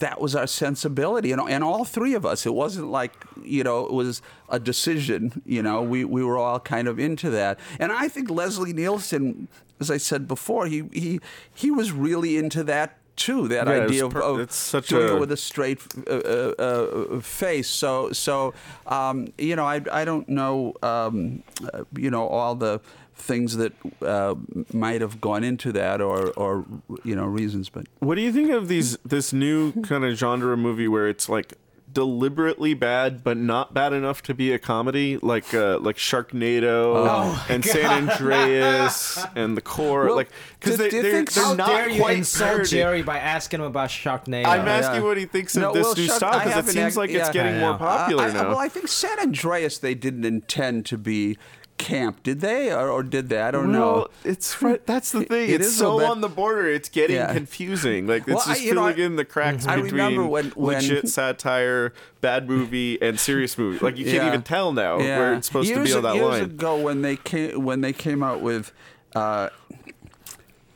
that 0.00 0.20
was 0.20 0.34
our 0.34 0.46
sensibility. 0.46 1.32
And, 1.32 1.40
and 1.48 1.62
all 1.64 1.84
three 1.84 2.14
of 2.14 2.24
us 2.26 2.46
it 2.46 2.54
wasn't 2.54 2.88
like 2.90 3.12
you 3.44 3.62
know 3.64 3.86
it 3.86 3.92
was 3.92 4.22
a 4.48 4.58
decision 4.58 5.42
you 5.46 5.62
know 5.62 5.82
we, 5.82 6.04
we 6.04 6.22
were 6.24 6.38
all 6.38 6.60
kind 6.60 6.88
of 6.88 6.98
into 6.98 7.30
that. 7.30 7.58
And 7.80 7.92
i 7.92 8.08
think 8.08 8.30
leslie 8.30 8.72
nielsen 8.72 9.48
as 9.80 9.90
i 9.90 9.96
said 9.98 10.26
before 10.26 10.66
he 10.66 10.78
he, 10.92 11.20
he 11.54 11.70
was 11.70 11.92
really 11.92 12.36
into 12.36 12.62
that 12.64 12.96
too 13.16 13.48
that 13.48 13.66
Yeah, 13.66 13.84
idea 13.84 14.06
of, 14.06 14.12
per- 14.12 14.22
of 14.22 14.38
it's 14.40 14.54
such 14.56 14.88
doing 14.88 15.08
a- 15.08 15.16
it 15.16 15.20
with 15.20 15.32
a 15.32 15.36
straight 15.36 15.80
uh, 16.06 16.12
uh, 16.12 16.54
uh, 16.58 17.20
face. 17.20 17.68
So 17.68 18.12
so 18.12 18.54
um, 18.86 19.16
you 19.38 19.56
know 19.56 19.64
I, 19.74 19.80
I 20.00 20.04
don't 20.04 20.28
know 20.28 20.74
um, 20.82 21.42
uh, 21.74 21.82
you 21.96 22.10
know 22.10 22.26
all 22.28 22.54
the 22.54 22.80
things 23.18 23.56
that 23.56 23.72
uh, 24.00 24.34
might 24.72 25.00
have 25.00 25.20
gone 25.20 25.42
into 25.44 25.72
that 25.72 26.00
or 26.00 26.30
or 26.30 26.64
you 27.04 27.14
know 27.16 27.26
reasons 27.26 27.68
but 27.68 27.86
What 27.98 28.14
do 28.14 28.20
you 28.22 28.32
think 28.32 28.50
of 28.50 28.68
these 28.68 28.96
this 29.04 29.32
new 29.32 29.72
kind 29.82 30.04
of 30.04 30.16
genre 30.16 30.56
movie 30.56 30.88
where 30.88 31.08
it's 31.08 31.28
like 31.28 31.54
deliberately 31.90 32.74
bad 32.74 33.24
but 33.24 33.36
not 33.36 33.72
bad 33.72 33.92
enough 33.94 34.22
to 34.22 34.34
be 34.34 34.52
a 34.52 34.58
comedy 34.58 35.16
like 35.22 35.52
uh, 35.54 35.78
like 35.80 35.96
Sharknado 35.96 36.92
Oh 36.94 37.46
and 37.48 37.64
San 37.64 38.08
Andreas 38.08 39.18
and 39.34 39.56
The 39.56 39.62
Core 39.62 40.04
Well, 40.06 40.16
like 40.16 40.28
because 40.60 40.76
do- 40.76 40.90
they, 40.90 40.96
you 40.96 41.02
they're, 41.02 41.24
they're 41.24 41.56
not 41.56 41.66
dare 41.68 41.88
you 41.88 42.00
quite 42.00 42.18
insult 42.18 42.50
parody. 42.50 42.68
Jerry 42.70 43.02
by 43.02 43.18
asking 43.18 43.60
him 43.60 43.66
about 43.66 43.88
Sharknado? 43.90 44.46
I'm 44.46 44.68
asking 44.68 44.96
Yeah. 45.02 45.08
what 45.08 45.16
he 45.16 45.24
thinks 45.26 45.56
of 45.56 45.62
No, 45.62 45.72
this 45.72 45.84
well, 45.84 45.94
new 45.96 46.04
Shark- 46.06 46.16
style 46.18 46.38
because 46.44 46.68
it 46.68 46.72
seems 46.72 46.86
act- 46.88 46.96
like 46.96 47.10
it's 47.10 47.28
yeah. 47.28 47.32
getting 47.32 47.58
more 47.60 47.76
popular 47.78 48.24
Uh, 48.24 48.28
I- 48.28 48.32
now. 48.32 48.48
well, 48.50 48.58
I 48.58 48.68
think 48.68 48.88
San 48.88 49.18
Andreas 49.18 49.78
they 49.78 49.94
didn't 49.94 50.24
intend 50.24 50.84
to 50.86 50.98
be 50.98 51.38
camp. 51.78 52.22
Did 52.22 52.40
they, 52.40 52.72
or, 52.72 52.90
or 52.90 53.02
did 53.02 53.28
they? 53.28 53.40
I 53.40 53.50
don't 53.50 53.72
know. 53.72 54.08
It's 54.24 54.60
right. 54.60 54.84
That's 54.86 55.12
the 55.12 55.24
thing. 55.24 55.48
it 55.50 55.60
it's 55.60 55.68
is 55.68 55.76
so 55.78 56.04
on 56.04 56.20
the 56.20 56.28
border. 56.28 56.66
It's 56.68 56.88
getting 56.88 57.16
Yeah. 57.16 57.32
confusing. 57.32 58.06
Like 58.06 58.22
it's 58.22 58.28
Well, 58.28 58.42
I- 58.46 58.54
just 58.54 58.64
know, 58.66 58.72
filling 58.72 59.00
I- 59.00 59.04
in 59.04 59.16
the 59.16 59.24
cracks 59.24 59.66
I 59.66 59.80
between 59.80 60.28
when- 60.28 60.50
when- 60.50 60.74
legit 60.76 61.08
satire, 61.18 61.92
bad 62.20 62.48
movie, 62.48 63.00
and 63.00 63.18
serious 63.18 63.56
movie. 63.56 63.78
Like 63.78 63.96
you 63.96 64.04
can't 64.04 64.16
Yeah. 64.24 64.28
even 64.28 64.42
tell 64.42 64.72
now 64.72 64.98
where 64.98 65.34
it's 65.34 65.46
supposed 65.46 65.68
years, 65.68 65.78
to 65.78 65.84
be 65.84 65.96
on 65.96 66.02
that 66.02 66.14
years 66.16 66.26
line. 66.28 66.42
ago, 66.42 66.76
when 66.76 67.02
they 67.02 67.16
came 67.16 67.64
when 67.64 67.80
they 67.80 67.92
came 67.92 68.22
out 68.22 68.40
with 68.42 68.72
uh, 69.16 69.48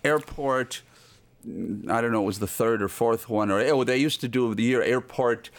Airport, 0.04 0.82
I 1.46 2.00
don't 2.00 2.12
know, 2.12 2.22
it 2.22 2.26
was 2.26 2.38
the 2.38 2.46
third 2.46 2.82
or 2.82 2.88
fourth 2.88 3.28
one, 3.28 3.50
or 3.50 3.60
oh, 3.60 3.84
they 3.84 3.96
used 3.98 4.20
to 4.22 4.28
do 4.28 4.54
the 4.54 4.62
year 4.62 4.82
Airport. 4.82 5.50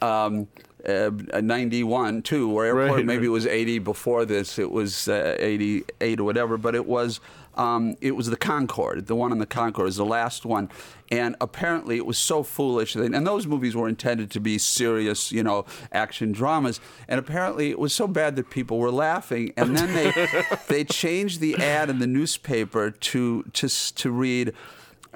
Um, 0.00 0.48
uh, 0.88 1.40
91 1.40 2.22
too 2.22 2.50
or 2.50 2.64
airport 2.64 2.90
Right. 2.98 3.04
maybe 3.04 3.26
it 3.26 3.30
was 3.30 3.46
80 3.46 3.80
before 3.80 4.24
this 4.24 4.58
it 4.58 4.70
was 4.70 5.08
uh, 5.08 5.36
88 5.38 6.20
or 6.20 6.24
whatever 6.24 6.56
but 6.56 6.74
it 6.74 6.86
was 6.86 7.20
um, 7.56 7.96
it 8.02 8.14
was 8.14 8.28
the 8.28 8.36
Concorde 8.36 9.06
the 9.06 9.16
one 9.16 9.32
on 9.32 9.38
the 9.38 9.46
Concorde 9.46 9.88
is 9.88 9.96
the 9.96 10.04
last 10.04 10.44
one 10.44 10.68
and 11.10 11.34
apparently 11.40 11.96
it 11.96 12.04
was 12.04 12.18
so 12.18 12.42
foolish 12.42 12.92
that, 12.94 13.14
and 13.14 13.26
those 13.26 13.46
movies 13.46 13.74
were 13.74 13.88
intended 13.88 14.30
to 14.32 14.40
be 14.40 14.58
serious 14.58 15.32
you 15.32 15.42
know 15.42 15.64
action 15.92 16.32
dramas 16.32 16.80
and 17.08 17.18
apparently 17.18 17.70
it 17.70 17.78
was 17.78 17.92
so 17.94 18.06
bad 18.06 18.36
that 18.36 18.50
people 18.50 18.78
were 18.78 18.90
laughing 18.90 19.52
and 19.56 19.76
then 19.76 19.92
they 19.94 20.28
they 20.68 20.84
changed 20.84 21.40
the 21.40 21.56
ad 21.56 21.88
in 21.90 21.98
the 21.98 22.06
newspaper 22.06 22.90
to 22.90 23.42
to 23.54 23.68
to 23.94 24.10
read 24.10 24.52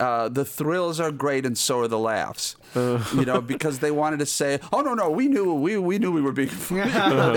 uh, 0.01 0.29
the 0.29 0.45
thrills 0.45 0.99
are 0.99 1.13
great 1.13 1.47
and 1.47 1.57
so 1.57 1.79
are 1.81 1.89
the 1.89 1.99
laughs. 1.99 2.57
You 2.75 3.25
know, 3.27 3.41
because 3.41 3.81
they 3.81 3.91
wanted 3.91 4.21
to 4.21 4.27
say, 4.27 4.61
"Oh 4.73 4.81
no, 4.81 4.95
no, 4.95 5.11
we 5.11 5.27
knew, 5.27 5.53
we 5.55 5.77
we 5.77 5.99
knew 5.99 6.13
we 6.13 6.21
were 6.23 6.33
being." 6.33 6.51
You 6.71 6.77
know, 6.77 7.33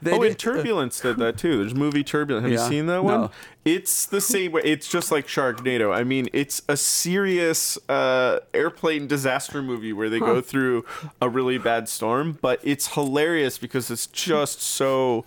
they, 0.00 0.10
they 0.10 0.16
oh, 0.16 0.22
and 0.22 0.30
did- 0.30 0.38
Turbulence 0.38 1.00
did 1.00 1.16
that 1.18 1.36
too. 1.38 1.58
There's 1.58 1.72
a 1.72 1.76
movie 1.76 2.04
Turbulence. 2.04 2.44
Have 2.44 2.52
Yeah. 2.52 2.62
you 2.64 2.70
seen 2.70 2.86
that 2.86 3.02
one? 3.04 3.20
No. 3.22 3.30
It's 3.64 4.06
the 4.06 4.20
same 4.20 4.52
way. 4.52 4.62
It's 4.64 4.88
just 4.88 5.10
like 5.10 5.26
Sharknado. 5.26 5.92
I 5.92 6.04
mean, 6.04 6.28
it's 6.32 6.62
a 6.68 6.76
serious 6.76 7.76
uh, 7.88 8.38
airplane 8.54 9.08
disaster 9.08 9.60
movie 9.60 9.92
where 9.92 10.08
they 10.08 10.20
go 10.20 10.40
through 10.40 10.84
a 11.20 11.28
really 11.28 11.58
bad 11.58 11.88
storm, 11.88 12.38
but 12.40 12.60
it's 12.62 12.94
hilarious 12.94 13.58
because 13.58 13.90
it's 13.90 14.06
just 14.06 14.62
so. 14.62 15.24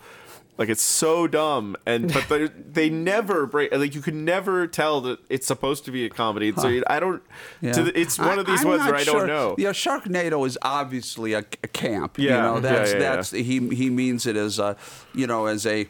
Like 0.59 0.67
it's 0.67 0.83
so 0.83 1.25
dumb, 1.25 1.77
and 1.85 2.11
but 2.13 2.27
they 2.27 2.47
they 2.69 2.89
never 2.89 3.45
break. 3.45 3.73
Like 3.73 3.95
you 3.95 4.01
can 4.01 4.25
never 4.25 4.67
tell 4.67 4.99
that 5.01 5.19
it's 5.29 5.47
supposed 5.47 5.85
to 5.85 5.91
be 5.91 6.03
a 6.03 6.09
comedy. 6.09 6.51
So 6.51 6.81
I 6.85 6.99
don't. 6.99 7.23
Yeah. 7.61 7.71
To 7.71 7.83
the, 7.83 7.97
it's 7.97 8.19
one 8.19 8.39
of 8.39 8.45
these 8.45 8.63
I'm 8.63 8.67
ones 8.67 8.83
where 8.83 8.95
I 8.95 9.05
don't 9.05 9.25
know. 9.25 9.55
Yeah, 9.57 9.69
Sharknado 9.69 10.45
is 10.45 10.57
obviously 10.61 11.31
a, 11.31 11.45
a 11.63 11.67
camp. 11.69 12.19
Yeah, 12.19 12.35
you 12.35 12.41
know, 12.41 12.59
that's 12.59 12.91
yeah, 12.91 12.99
yeah. 12.99 13.15
that's 13.15 13.31
he 13.31 13.69
he 13.69 13.89
means 13.89 14.25
it 14.25 14.35
as 14.35 14.59
a, 14.59 14.75
you 15.13 15.27
know, 15.27 15.45
as 15.45 15.65
a 15.65 15.87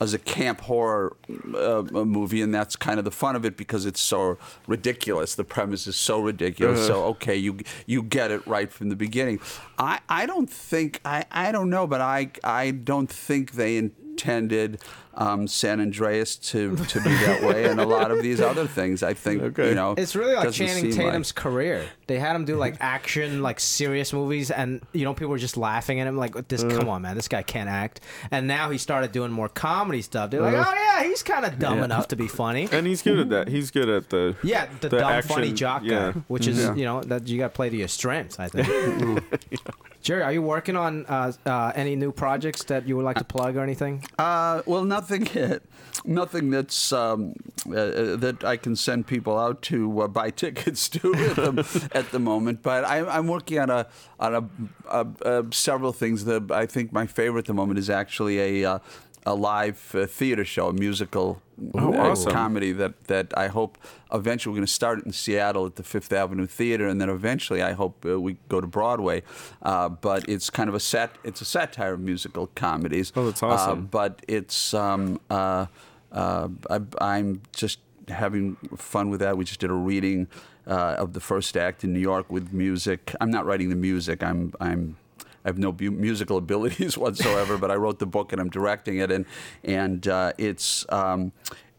as 0.00 0.14
a 0.14 0.18
camp 0.18 0.62
horror 0.62 1.14
uh, 1.54 1.82
movie, 1.92 2.40
and 2.40 2.54
that's 2.54 2.74
kind 2.74 2.98
of 2.98 3.04
the 3.04 3.10
fun 3.10 3.36
of 3.36 3.44
it 3.44 3.56
because 3.56 3.84
it's 3.84 4.00
so 4.00 4.38
ridiculous. 4.66 5.34
The 5.34 5.44
premise 5.44 5.86
is 5.86 5.96
so 5.96 6.20
ridiculous. 6.20 6.86
So 6.86 7.04
okay, 7.04 7.36
you 7.36 7.58
you 7.86 8.02
get 8.02 8.30
it 8.30 8.46
right 8.46 8.72
from 8.72 8.88
the 8.88 8.96
beginning. 8.96 9.40
I 9.78 10.00
I 10.08 10.24
don't 10.26 10.48
think 10.48 11.00
I 11.04 11.26
I 11.30 11.52
don't 11.52 11.68
know, 11.68 11.86
but 11.86 12.00
I 12.00 12.30
I 12.42 12.70
don't 12.70 13.10
think 13.10 13.52
they 13.52 13.90
intended. 14.20 14.78
Um, 15.14 15.48
San 15.48 15.80
Andreas 15.80 16.36
to, 16.36 16.76
to 16.76 17.00
be 17.00 17.10
that 17.10 17.42
way, 17.42 17.64
and 17.66 17.80
a 17.80 17.84
lot 17.84 18.10
of 18.12 18.22
these 18.22 18.40
other 18.40 18.66
things. 18.68 19.02
I 19.02 19.12
think 19.12 19.42
Okay. 19.42 19.68
you 19.70 19.74
know 19.74 19.94
It's 19.98 20.14
really 20.14 20.34
like 20.34 20.44
doesn't 20.44 20.66
Channing 20.66 20.92
seem 20.92 21.02
like- 21.02 21.12
Tatum's 21.12 21.32
career. 21.32 21.84
They 22.06 22.18
had 22.18 22.34
him 22.36 22.44
do 22.44 22.56
like 22.56 22.76
action, 22.80 23.42
like 23.42 23.58
serious 23.60 24.12
movies, 24.12 24.50
and 24.50 24.80
you 24.92 25.04
know 25.04 25.12
people 25.14 25.30
were 25.30 25.38
just 25.38 25.56
laughing 25.56 26.00
at 26.00 26.06
him 26.06 26.16
like, 26.16 26.48
"This, 26.48 26.62
come 26.62 26.88
on, 26.88 27.02
man, 27.02 27.16
this 27.16 27.28
guy 27.28 27.42
can't 27.42 27.68
act." 27.68 28.00
And 28.30 28.46
now 28.46 28.70
he 28.70 28.78
started 28.78 29.12
doing 29.12 29.30
more 29.32 29.48
comedy 29.48 30.02
stuff. 30.02 30.30
They're 30.30 30.40
like, 30.42 30.54
"Oh 30.56 30.74
yeah, 30.74 31.02
he's 31.04 31.22
kind 31.22 31.44
of 31.44 31.58
dumb 31.58 31.80
enough 31.80 32.08
to 32.08 32.16
be 32.16 32.26
funny." 32.28 32.68
And 32.72 32.86
he's 32.86 33.02
good 33.02 33.18
at 33.18 33.28
that. 33.30 33.48
He's 33.48 33.70
good 33.70 33.88
at 33.88 34.10
the 34.10 34.34
Yeah, 34.42 34.66
the, 34.80 34.88
The 34.88 34.98
dumb, 35.00 35.12
action- 35.12 35.34
funny 35.34 35.52
jock 35.52 35.82
yeah. 35.84 36.12
guy, 36.12 36.20
which 36.28 36.46
is 36.46 36.58
Yeah. 36.58 36.74
you 36.74 36.84
know 36.84 37.00
that 37.02 37.26
you 37.28 37.38
got 37.38 37.48
to 37.48 37.54
play 37.54 37.68
to 37.70 37.76
your 37.76 37.88
strengths. 37.88 38.38
I 38.40 38.48
think. 38.48 39.22
Jerry, 40.02 40.22
are 40.22 40.32
you 40.32 40.40
working 40.40 40.76
on 40.76 41.04
uh, 41.06 41.30
uh, 41.44 41.72
any 41.74 41.94
new 41.94 42.10
projects 42.10 42.64
that 42.64 42.88
you 42.88 42.96
would 42.96 43.04
like 43.04 43.18
to 43.18 43.24
plug 43.24 43.56
or 43.56 43.60
anything? 43.62 44.02
Uh, 44.18 44.62
well, 44.64 44.82
nothing, 45.00 45.60
nothing 46.04 46.50
that's 46.50 46.92
um, 46.92 47.34
uh, 47.68 47.74
uh, 47.74 48.16
that 48.16 48.44
I 48.44 48.56
can 48.56 48.76
send 48.76 49.06
people 49.06 49.38
out 49.38 49.62
to 49.62 50.02
uh, 50.02 50.08
buy 50.08 50.30
tickets 50.44 50.88
to 50.90 51.14
at 51.14 51.36
the, 51.36 51.88
at 51.92 52.10
the 52.10 52.18
moment. 52.18 52.62
But 52.62 52.84
I, 52.84 53.06
I'm 53.06 53.26
working 53.26 53.58
on 53.58 53.70
a 53.70 53.86
on 54.18 54.34
a, 54.34 54.48
a, 54.88 55.06
a 55.22 55.52
several 55.52 55.92
things. 55.92 56.24
The 56.24 56.44
I 56.50 56.66
think 56.66 56.92
my 56.92 57.06
favorite 57.06 57.40
at 57.40 57.46
the 57.46 57.54
moment 57.54 57.78
is 57.78 57.90
actually 57.90 58.62
a. 58.62 58.72
Uh, 58.72 58.78
a 59.26 59.34
live 59.34 59.94
uh, 59.94 60.06
theater 60.06 60.46
show, 60.46 60.68
a 60.68 60.72
musical 60.72 61.42
Oh, 61.74 61.94
awesome. 61.94 62.32
comedy 62.32 62.72
that, 62.72 63.04
that 63.04 63.32
I 63.36 63.48
hope 63.48 63.76
eventually 64.12 64.52
we're 64.52 64.56
going 64.58 64.66
to 64.66 64.72
start 64.72 64.98
it 65.00 65.06
in 65.06 65.12
Seattle 65.12 65.66
at 65.66 65.76
the 65.76 65.82
Fifth 65.82 66.12
Avenue 66.12 66.46
Theater, 66.46 66.88
and 66.88 67.00
then 67.00 67.08
eventually 67.10 67.62
I 67.62 67.72
hope 67.72 68.04
uh, 68.06 68.20
we 68.20 68.36
go 68.48 68.60
to 68.60 68.66
Broadway. 68.66 69.22
Uh, 69.62 69.88
but 69.88 70.28
it's 70.28 70.50
kind 70.50 70.68
of 70.68 70.74
a 70.74 70.80
sat 70.80 71.10
it's 71.24 71.40
a 71.40 71.44
satire 71.44 71.92
of 71.94 72.00
musical 72.00 72.48
comedies. 72.54 73.12
Oh, 73.16 73.26
that's 73.26 73.42
Uh, 73.42 73.48
awesome. 73.48 73.86
but 73.86 74.22
it's 74.28 74.72
um, 74.74 75.20
uh, 75.30 75.66
uh, 76.12 76.48
I, 76.70 76.80
I'm 77.00 77.42
just 77.54 77.78
having 78.08 78.56
fun 78.76 79.10
with 79.10 79.20
that. 79.20 79.36
We 79.36 79.44
just 79.44 79.60
did 79.60 79.70
a 79.70 79.74
reading 79.74 80.26
uh, 80.66 80.96
of 80.98 81.12
the 81.12 81.20
first 81.20 81.56
act 81.56 81.84
in 81.84 81.92
New 81.92 82.00
York 82.00 82.30
with 82.30 82.52
music. 82.52 83.14
I'm 83.20 83.30
not 83.30 83.44
writing 83.46 83.68
the 83.70 83.76
music. 83.76 84.22
I'm 84.22 84.52
I'm 84.60 84.96
I 85.44 85.48
have 85.48 85.58
no 85.58 85.72
bu- 85.72 85.90
musical 85.90 86.36
abilities 86.44 86.96
whatsoever, 86.98 87.56
but 87.58 87.70
I 87.70 87.74
wrote 87.76 87.98
the 87.98 88.06
book 88.06 88.32
and 88.32 88.40
I'm 88.40 88.50
directing 88.50 88.98
it, 88.98 89.10
and 89.10 89.24
and 89.64 90.06
uh, 90.08 90.32
it's 90.38 90.84
um, 90.90 91.32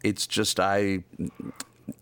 it's 0.03 0.25
just 0.27 0.59
I 0.59 1.03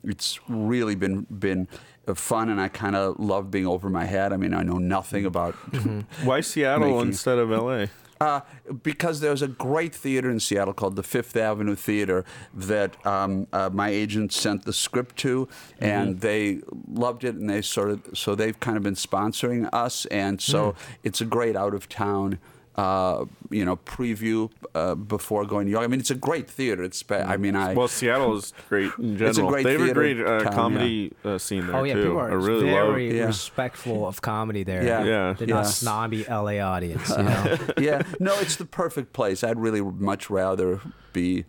it's 0.04 0.40
really 0.48 0.96
been 0.96 1.26
been 1.30 1.68
fun, 2.16 2.50
and 2.50 2.60
I 2.60 2.68
kind 2.70 2.96
of 2.96 3.20
love 3.20 3.52
being 3.52 3.68
over 3.68 3.90
my 3.90 4.06
head. 4.06 4.34
I 4.34 4.38
mean, 4.38 4.54
I 4.54 4.64
know 4.64 4.78
nothing 4.78 5.26
about 5.26 5.54
Why 6.24 6.42
Seattle 6.42 6.88
Making- 6.88 7.08
instead 7.10 7.38
of 7.38 7.50
LA? 7.50 7.86
Uh, 8.22 8.42
because 8.84 9.22
there's 9.22 9.42
a 9.42 9.48
great 9.48 9.96
theater 9.96 10.30
in 10.30 10.40
Seattle 10.40 10.74
called 10.74 10.96
the 10.96 11.04
Fifth 11.04 11.38
Avenue 11.38 11.76
Theater 11.76 12.26
that 12.54 13.06
um, 13.06 13.48
uh, 13.54 13.70
my 13.72 13.90
agent 13.90 14.34
sent 14.34 14.66
the 14.66 14.74
script 14.74 15.16
to, 15.18 15.48
and 15.80 16.20
they 16.20 16.60
loved 16.92 17.24
it, 17.24 17.36
and 17.36 17.50
they 17.50 17.62
sort 17.62 17.92
of 17.92 18.02
so 18.14 18.36
they've 18.36 18.60
kind 18.60 18.76
of 18.76 18.84
been 18.84 18.96
sponsoring 18.96 19.70
us, 19.72 20.06
and 20.08 20.42
so 20.42 20.76
it's 21.04 21.22
a 21.22 21.26
great 21.26 21.56
out 21.56 21.74
of 21.74 21.88
town. 21.88 22.40
Uh, 22.80 23.26
you 23.50 23.66
know, 23.66 23.76
preview 23.76 24.50
uh, 24.74 24.96
before 24.96 25.44
going 25.44 25.66
to 25.66 25.66
New 25.66 25.72
York. 25.72 25.84
I 25.84 25.88
mean, 25.88 26.00
it's 26.00 26.12
a 26.12 26.16
great 26.30 26.48
theater. 26.50 26.84
It's, 26.84 27.00
spe- 27.00 27.12
I 27.34 27.36
mean, 27.36 27.56
I 27.56 27.74
Well, 27.74 27.88
Seattle 27.90 28.38
is 28.38 28.54
great 28.70 28.92
in 29.00 29.18
general. 29.18 29.30
It's 29.30 29.38
a 29.40 29.44
great 29.44 29.64
they 29.66 29.72
have 29.74 29.82
a 29.82 29.86
theater 29.86 30.00
great 30.00 30.20
uh, 30.22 30.44
town, 30.44 30.54
comedy 30.54 31.12
uh, 31.26 31.38
scene 31.40 31.66
there 31.68 31.76
Oh 31.76 31.84
yeah, 31.84 31.96
too. 31.96 32.04
people 32.04 32.20
are 32.20 32.32
I 32.32 32.36
really 32.36 32.68
very 32.70 33.08
love. 33.08 33.16
Yeah. 33.18 33.26
respectful 33.26 34.08
of 34.08 34.22
comedy 34.22 34.64
there. 34.64 34.84
Yeah. 34.84 35.04
Yeah. 35.04 35.34
they're 35.34 35.48
not 35.48 35.68
snobby 35.68 36.24
LA 36.30 36.60
audience. 36.74 37.10
You 37.10 37.24
know? 37.30 37.58
yeah, 37.80 38.04
no, 38.20 38.34
it's 38.40 38.56
the 38.56 38.66
perfect 38.66 39.12
place. 39.12 39.44
I'd 39.44 39.60
really 39.60 39.82
much 39.82 40.30
rather 40.30 40.80
be 41.12 41.44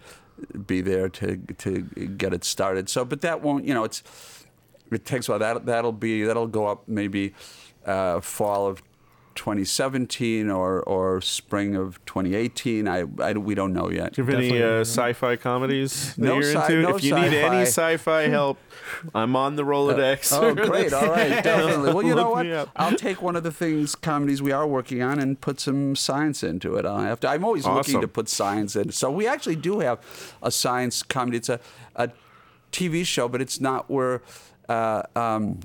be 0.67 0.81
there 0.81 1.09
to 1.11 1.37
to 1.59 1.83
get 2.23 2.33
it 2.33 2.43
started. 2.45 2.89
So, 2.89 3.05
but 3.05 3.21
that 3.21 3.41
won't, 3.41 3.67
you 3.67 3.75
know, 3.75 3.85
it's 3.85 4.03
it 4.91 5.05
takes 5.05 5.29
a 5.29 5.33
while. 5.33 5.39
That 5.39 5.67
that'll 5.67 5.93
be 6.09 6.25
that'll 6.25 6.49
go 6.49 6.67
up 6.67 6.89
maybe 6.89 7.35
uh, 7.87 8.21
fall 8.21 8.67
of 8.67 8.83
2017 9.35 10.51
or 10.51 10.81
or 10.83 11.21
spring 11.21 11.77
of 11.77 12.05
2018. 12.07 12.87
I, 12.89 13.05
I 13.21 13.33
we 13.35 13.55
don't 13.55 13.73
know 13.73 13.91
yet. 13.91 14.13
Do 14.15 14.23
you 14.23 14.27
have 14.27 14.35
any 14.35 14.63
uh, 14.63 14.81
sci-fi 14.81 15.37
comedies 15.37 16.15
that 16.17 16.23
No 16.25 16.35
you're 16.35 16.43
sci- 16.43 16.73
into? 16.75 16.83
no 16.83 16.97
if 16.97 17.05
you 17.05 17.15
need 17.15 17.33
any 17.35 17.63
sci-fi. 17.63 17.95
sci-fi 17.95 18.23
help, 18.29 18.59
I'm 19.15 19.37
on 19.37 19.57
the 19.57 19.63
Rolodex. 19.65 20.33
Oh, 20.33 20.55
great! 20.55 20.93
All 21.01 21.09
right, 21.09 21.43
definitely. 21.43 21.93
Well, 21.95 22.05
you 22.05 22.15
know 22.15 22.31
what? 22.31 22.69
I'll 22.77 22.97
take 22.97 23.23
one 23.23 23.37
of 23.37 23.43
the 23.43 23.53
things 23.53 23.95
comedies 23.95 24.43
we 24.43 24.53
are 24.53 24.67
working 24.67 25.03
on 25.03 25.19
and 25.19 25.41
put 25.41 25.61
some 25.61 25.97
science 25.97 26.43
into 26.43 26.77
it. 26.77 26.85
I 26.85 27.05
have 27.09 27.21
to. 27.21 27.29
I'm 27.29 27.45
always 27.45 27.67
looking 27.67 28.01
to 28.01 28.09
put 28.09 28.29
science 28.29 28.77
in. 28.77 28.93
So 28.93 29.11
we 29.11 29.27
actually 29.27 29.57
do 29.57 29.81
have 29.81 30.01
a 30.43 30.51
science 30.51 31.03
comedy. 31.03 31.37
It's 31.39 31.49
a, 31.49 31.61
a 31.97 32.11
TV 32.73 33.05
show, 33.07 33.29
but 33.29 33.41
it's 33.41 33.61
not. 33.61 33.91
We're 33.91 34.21
uh, 34.69 35.03
um, 35.17 35.61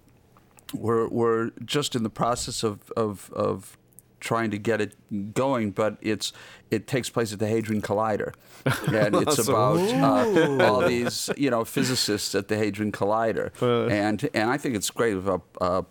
we're 0.80 1.07
we're 1.07 1.51
just 1.63 1.95
in 1.95 2.03
the 2.03 2.09
process 2.09 2.63
of 2.63 2.91
of 2.95 3.32
of 3.36 3.78
trying 4.21 4.49
to 4.49 4.57
get 4.57 4.82
it 4.82 4.95
going, 5.34 5.69
but 5.71 5.97
it's 6.01 6.34
it 6.71 6.88
takes 6.88 7.09
place 7.09 7.32
at 7.34 7.38
the 7.39 7.47
Hadron 7.47 7.82
Collider, 7.82 8.34
and 8.88 9.15
it's 9.15 9.38
about 9.47 9.78
uh, 9.80 10.63
all 10.63 10.82
these 10.88 11.30
you 11.38 11.49
know 11.49 11.63
physicists 11.65 12.34
at 12.36 12.47
the 12.47 12.57
Hadron 12.57 12.91
Collider, 12.91 13.51
Uh. 13.61 13.88
and 13.91 14.28
and 14.34 14.49
I 14.49 14.57
think 14.57 14.76
it's 14.76 14.89
great. 14.89 15.15
A, 15.17 15.41
uh, 15.61 15.82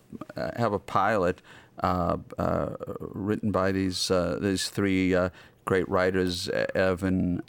have 0.56 0.72
a 0.72 0.78
pilot 0.80 1.42
uh, 1.82 2.16
uh, 2.38 2.70
written 2.98 3.50
by 3.52 3.70
these 3.72 4.10
uh, 4.10 4.38
these 4.40 4.68
three 4.68 5.14
uh, 5.14 5.28
great 5.64 5.88
writers, 5.88 6.48
Evan. 6.74 7.42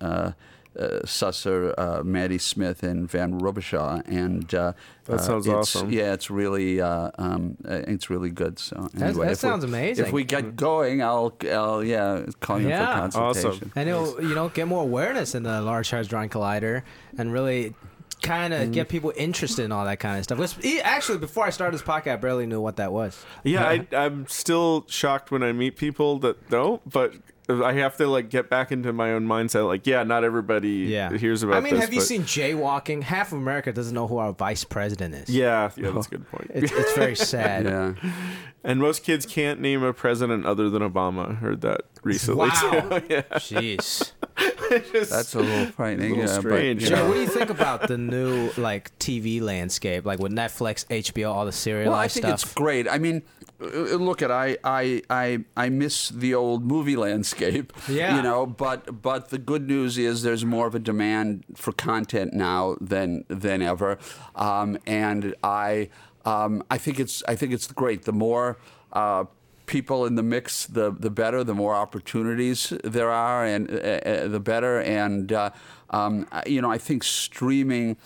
Uh, 0.78 1.00
Susser, 1.06 1.74
uh, 1.78 2.04
Maddie 2.04 2.38
Smith, 2.38 2.84
and 2.84 3.10
Van 3.10 3.40
Robichaux, 3.40 4.02
and 4.08 4.54
uh, 4.54 4.74
That 5.06 5.14
uh, 5.14 5.18
sounds 5.20 5.48
it's- 5.48 5.76
awesome. 5.76 5.90
Yeah, 5.92 6.14
it's 6.14 6.30
really 6.30 6.82
uh, 6.82 7.12
um, 7.18 7.56
uh, 7.66 7.82
it's 7.88 8.10
really 8.10 8.30
good. 8.30 8.60
So 8.60 8.90
anyway, 8.96 9.28
that 9.28 9.32
if 9.34 9.44
we- 9.44 9.48
sounds 9.50 9.64
amazing. 9.64 10.06
If 10.06 10.12
we 10.12 10.24
get 10.26 10.56
going, 10.58 11.02
I'll, 11.02 11.34
I'll 11.52 11.84
yeah 11.84 12.26
call 12.42 12.60
you 12.60 12.68
Yeah. 12.70 13.08
for 13.08 13.20
consultation. 13.20 13.72
and 13.76 13.88
it'll 13.90 14.22
you 14.22 14.36
know 14.36 14.50
get 14.50 14.68
more 14.68 14.84
awareness 14.84 15.34
in 15.34 15.44
the 15.44 15.62
Large 15.62 15.92
Hadron 15.92 16.28
Collider 16.30 16.82
and 17.18 17.32
really 17.32 17.74
kind 18.22 18.54
of 18.54 18.72
get 18.72 18.90
people 18.90 19.14
interested 19.16 19.64
in 19.66 19.72
all 19.72 19.86
that 19.86 20.00
kind 20.00 20.18
of 20.18 20.24
stuff. 20.24 20.40
Which, 20.40 20.56
e- 20.66 20.82
actually, 20.82 21.20
before 21.20 21.46
I 21.46 21.52
started 21.52 21.74
this 21.78 21.86
podcast, 21.86 22.14
I 22.14 22.16
barely 22.16 22.48
knew 22.48 22.60
what 22.60 22.78
that 22.78 22.92
was. 22.92 23.24
Yeah, 23.44 23.66
I, 23.68 23.88
I'm 23.96 24.26
still 24.28 24.86
shocked 24.90 25.32
when 25.32 25.44
I 25.44 25.52
meet 25.52 25.78
people 25.78 26.18
that 26.20 26.50
don't, 26.50 26.82
but 26.90 27.14
I 27.48 27.74
have 27.74 27.96
to 27.98 28.08
like 28.08 28.30
get 28.30 28.50
back 28.50 28.72
into 28.72 28.92
my 28.92 29.12
own 29.14 29.28
mindset. 29.28 29.68
Like, 29.68 29.86
yeah, 29.86 30.04
not 30.04 30.24
everybody 30.24 30.70
Yeah, 30.88 31.16
hears 31.16 31.44
about. 31.44 31.58
I 31.58 31.60
mean, 31.60 31.76
this, 31.76 31.82
have 31.84 31.94
you 31.94 32.00
but- 32.00 32.06
seen 32.08 32.24
jaywalking? 32.24 33.04
Half 33.04 33.32
of 33.34 33.38
America 33.38 33.72
doesn't 33.72 33.94
know 33.94 34.08
who 34.08 34.18
our 34.18 34.34
vice 34.34 34.64
president 34.64 35.14
is. 35.16 35.30
Yeah, 35.30 35.70
yeah, 35.76 35.92
that's 35.92 36.08
a 36.08 36.10
good 36.10 36.28
point. 36.30 36.52
It's, 36.54 36.72
it's 36.72 36.94
very 36.96 37.16
sad. 37.34 37.66
Yeah. 37.66 37.94
and 38.64 38.80
most 38.80 39.04
kids 39.04 39.26
can't 39.26 39.60
name 39.62 39.84
a 39.84 39.94
president 39.94 40.46
other 40.46 40.70
than 40.70 40.82
Obama. 40.82 41.38
Heard 41.38 41.62
that 41.62 41.82
recently. 42.04 42.50
Wow. 42.50 42.82
too. 42.82 43.06
yeah, 43.10 43.22
Jeez. 43.34 44.12
That's 45.10 45.36
a 45.36 45.40
little 45.40 45.66
frightening. 45.68 46.14
A 46.14 46.16
little 46.16 46.32
yeah, 46.34 46.40
strange. 46.40 46.82
But, 46.82 46.90
Jay, 46.90 46.96
you 46.96 47.02
know, 47.02 47.08
what 47.08 47.14
do 47.14 47.22
you 47.22 47.28
think 47.28 47.50
about 47.50 47.88
the 47.88 47.98
new 47.98 48.50
like 48.58 48.98
TV 49.00 49.42
landscape, 49.42 50.06
like 50.06 50.20
with 50.20 50.32
Netflix, 50.32 50.86
HBO, 50.88 51.30
all 51.32 51.46
the 51.46 51.52
serialized 51.52 51.92
Well, 51.92 52.00
I 52.00 52.08
think 52.08 52.26
stuff? 52.26 52.44
it's 52.44 52.54
great. 52.54 52.88
I 52.90 52.98
mean, 52.98 53.22
look 53.60 54.22
at 54.22 54.32
I 54.32 54.58
I 54.64 55.02
I 55.10 55.46
I 55.56 55.70
miss 55.70 56.10
the 56.10 56.34
old 56.36 56.66
movie 56.66 56.96
landscape. 56.96 57.74
Yeah. 57.88 58.18
You 58.18 58.24
know, 58.24 58.46
but 58.46 59.02
but 59.02 59.30
the 59.30 59.38
good 59.38 59.68
news 59.68 59.98
is 59.98 60.24
there's 60.24 60.44
more 60.44 60.68
of 60.68 60.76
a 60.76 60.80
demand 60.80 61.46
for 61.56 61.72
content 61.72 62.34
now 62.34 62.76
than 62.82 63.24
than 63.28 63.62
ever, 63.62 63.98
um, 64.36 64.78
and 64.88 65.36
I 65.44 65.90
um, 66.26 66.64
I 66.70 66.78
think 66.78 67.00
it's 67.00 67.24
I 67.28 67.36
think 67.36 67.54
it's 67.54 67.72
great. 67.72 68.04
The 68.04 68.14
more. 68.14 68.58
Uh, 68.92 69.26
People 69.68 70.06
in 70.06 70.14
the 70.14 70.22
mix, 70.22 70.68
the 70.68 70.92
the 70.92 71.10
better. 71.10 71.44
The 71.44 71.56
more 71.56 71.74
opportunities 71.74 72.72
there 72.84 73.10
are, 73.10 73.44
and 73.44 73.68
uh, 73.72 73.74
uh, 73.74 74.28
the 74.28 74.40
better. 74.40 74.80
And 74.80 75.34
uh, 75.34 75.50
um, 75.90 76.28
you 76.46 76.62
know, 76.62 76.70
I 76.70 76.78
think 76.78 77.04
streaming 77.04 77.98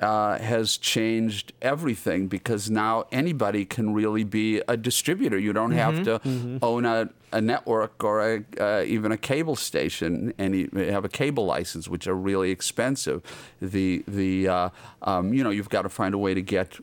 uh, 0.00 0.38
has 0.38 0.76
changed 0.76 1.52
everything 1.62 2.28
because 2.28 2.70
now 2.70 3.04
anybody 3.10 3.64
can 3.64 3.94
really 3.94 4.24
be 4.24 4.60
a 4.68 4.76
distributor. 4.76 5.38
You 5.38 5.52
don't 5.52 5.72
have 5.72 6.04
to 6.04 6.58
own 6.62 6.84
a, 6.84 7.08
a 7.32 7.40
network 7.40 8.04
or 8.04 8.20
a, 8.20 8.44
uh, 8.60 8.84
even 8.84 9.10
a 9.10 9.16
cable 9.16 9.56
station 9.56 10.34
and 10.36 10.54
you 10.54 10.70
have 10.74 11.04
a 11.04 11.08
cable 11.08 11.46
license, 11.46 11.88
which 11.88 12.06
are 12.06 12.14
really 12.14 12.50
expensive. 12.50 13.22
The 13.60 14.04
the 14.06 14.48
uh, 14.48 14.68
um, 15.02 15.32
you 15.32 15.42
know 15.42 15.50
you've 15.50 15.70
got 15.70 15.82
to 15.82 15.88
find 15.88 16.14
a 16.14 16.18
way 16.18 16.34
to 16.34 16.42
get 16.42 16.78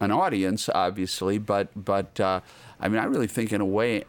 an 0.00 0.10
audience, 0.10 0.68
obviously, 0.74 1.38
but 1.38 1.68
but 1.74 2.20
uh, 2.20 2.40
I 2.80 2.88
mean, 2.88 3.00
I 3.00 3.04
really 3.04 3.26
think 3.26 3.52
in 3.52 3.60
a 3.60 3.66
way 3.66 4.04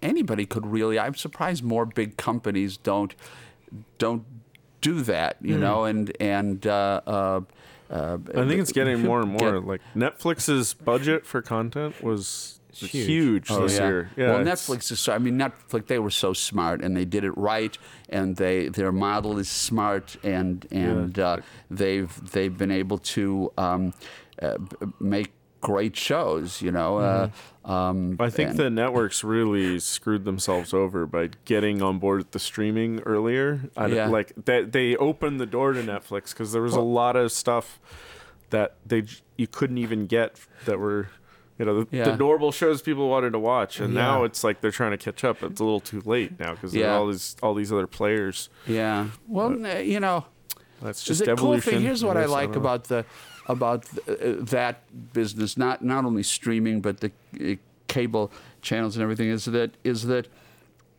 anybody 0.00 0.46
could 0.46 0.66
really. 0.66 0.98
I'm 0.98 1.14
surprised 1.14 1.62
more 1.62 1.86
big 1.86 2.16
companies 2.16 2.76
don't 2.76 3.14
don't 3.98 4.24
do 4.82 5.00
that, 5.02 5.36
you 5.40 5.56
know, 5.56 5.84
and 5.84 6.14
and 6.20 6.66
uh, 6.66 7.00
uh, 7.06 7.40
uh, 7.90 8.18
I 8.34 8.46
think 8.46 8.60
it's 8.60 8.72
getting 8.72 9.00
more 9.08 9.20
and 9.22 9.30
more. 9.30 9.52
Get- 9.52 9.64
like 9.66 9.80
Netflix's 9.96 10.74
budget 10.74 11.24
for 11.24 11.40
content 11.40 12.02
was 12.02 12.58
huge. 12.74 13.06
huge, 13.06 13.50
Oh, 13.50 13.62
this 13.62 13.78
yeah. 13.78 13.86
year. 13.88 14.10
Yeah, 14.16 14.30
well, 14.32 14.44
Netflix 14.44 14.90
is. 14.92 15.00
So, 15.00 15.12
I 15.14 15.18
mean, 15.18 15.38
Netflix. 15.38 15.86
They 15.86 15.98
were 15.98 16.10
so 16.10 16.32
smart, 16.32 16.82
and 16.82 16.96
they 16.96 17.04
did 17.04 17.24
it 17.24 17.36
right, 17.38 17.76
and 18.08 18.36
they 18.36 18.68
their 18.68 18.92
model 18.92 19.38
is 19.38 19.48
smart, 19.48 20.16
and 20.22 20.66
and 20.70 21.18
uh, 21.18 21.38
they've 21.70 22.12
they've 22.32 22.56
been 22.56 22.70
able 22.72 22.98
to 22.98 23.52
um, 23.58 23.94
uh, 24.40 24.56
make 25.00 25.32
great 25.62 25.96
shows. 25.96 26.60
You 26.60 26.70
know. 26.72 26.98
Uh, 26.98 27.28
um, 27.64 28.16
I 28.20 28.28
think 28.28 28.50
and- 28.50 28.58
the 28.58 28.68
networks 28.70 29.22
really 29.24 29.78
screwed 29.78 30.24
themselves 30.24 30.74
over 30.74 31.06
by 31.06 31.30
getting 31.46 31.80
on 31.80 31.98
board 31.98 32.18
with 32.18 32.30
the 32.32 32.38
streaming 32.40 33.00
earlier. 33.06 33.70
I, 33.76 33.86
Yeah. 33.86 34.08
Like 34.08 34.32
they, 34.44 34.62
they 34.64 34.96
opened 34.96 35.40
the 35.40 35.46
door 35.46 35.72
to 35.72 35.80
Netflix 35.82 36.30
because 36.30 36.52
there 36.52 36.62
was 36.62 36.74
a 36.74 36.80
lot 36.80 37.14
of 37.16 37.32
stuff 37.32 37.78
that 38.50 38.74
they 38.84 39.04
you 39.38 39.46
couldn't 39.46 39.78
even 39.78 40.06
get 40.06 40.38
that 40.66 40.78
were 40.78 41.08
you 41.58 41.64
know 41.64 41.84
the, 41.84 41.96
Yeah. 41.96 42.04
the 42.04 42.16
normal 42.16 42.50
shows 42.50 42.82
people 42.82 43.08
wanted 43.08 43.30
to 43.32 43.38
watch, 43.38 43.78
and 43.78 43.94
now 43.94 44.24
it's 44.24 44.42
like 44.42 44.60
they're 44.60 44.70
trying 44.72 44.90
to 44.90 44.96
catch 44.98 45.22
up. 45.22 45.42
It's 45.42 45.60
a 45.60 45.64
little 45.64 45.80
too 45.80 46.02
late 46.04 46.38
now 46.40 46.54
because 46.54 46.74
Yeah. 46.74 46.96
all 46.96 47.06
these 47.06 47.36
all 47.42 47.54
these 47.54 47.72
other 47.72 47.86
players. 47.86 48.48
Yeah. 48.66 49.08
Well, 49.28 49.52
n- 49.64 49.86
you 49.86 50.00
know. 50.00 50.26
That's 50.82 51.04
just 51.04 51.20
the 51.20 51.26
cool 51.26 51.32
evolution. 51.54 51.72
thing. 51.74 51.82
Here's 51.82 52.02
what 52.04 52.16
I 52.16 52.22
guess. 52.22 52.30
like 52.30 52.48
don't 52.52 52.56
about 52.62 52.84
the 52.84 53.04
about 53.46 53.84
th- 53.86 54.20
uh, 54.20 54.44
that 54.44 55.12
business, 55.12 55.56
not 55.56 55.82
not 55.82 56.04
only 56.04 56.22
streaming 56.22 56.80
but 56.80 57.00
the 57.00 57.10
uh, 57.40 57.56
cable 57.88 58.30
channels 58.60 58.96
and 58.96 59.02
everything, 59.02 59.28
is 59.28 59.44
that 59.46 59.70
is 59.84 60.06
that 60.06 60.28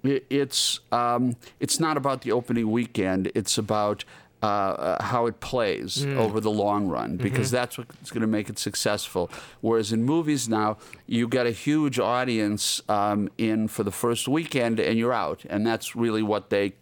it's 0.04 0.80
um, 0.92 1.36
it's 1.60 1.80
not 1.80 1.98
about 1.98 2.22
the 2.22 2.32
opening 2.32 2.70
weekend. 2.72 3.32
It's 3.36 3.58
about 3.58 4.04
uh, 4.42 4.46
uh, 4.46 5.04
how 5.04 5.26
it 5.26 5.40
plays 5.40 6.06
over 6.18 6.42
the 6.42 6.52
long 6.52 6.88
run 6.90 7.16
because 7.16 7.50
that's 7.50 7.78
what's 7.78 8.12
going 8.12 8.20
to 8.22 8.28
make 8.28 8.50
it 8.50 8.60
successful. 8.60 9.32
Whereas 9.62 9.94
in 9.94 10.04
movies 10.04 10.50
now, 10.50 10.78
you 11.08 11.30
get 11.30 11.46
a 11.48 11.52
huge 11.52 11.98
audience 11.98 12.82
um, 12.90 13.30
in 13.38 13.70
for 13.70 13.84
the 13.84 13.92
first 13.92 14.28
weekend 14.28 14.82
and 14.82 15.00
you're 15.00 15.14
out, 15.14 15.46
and 15.50 15.66
that's 15.66 15.96
really 15.96 16.22
what 16.22 16.50
they 16.50 16.74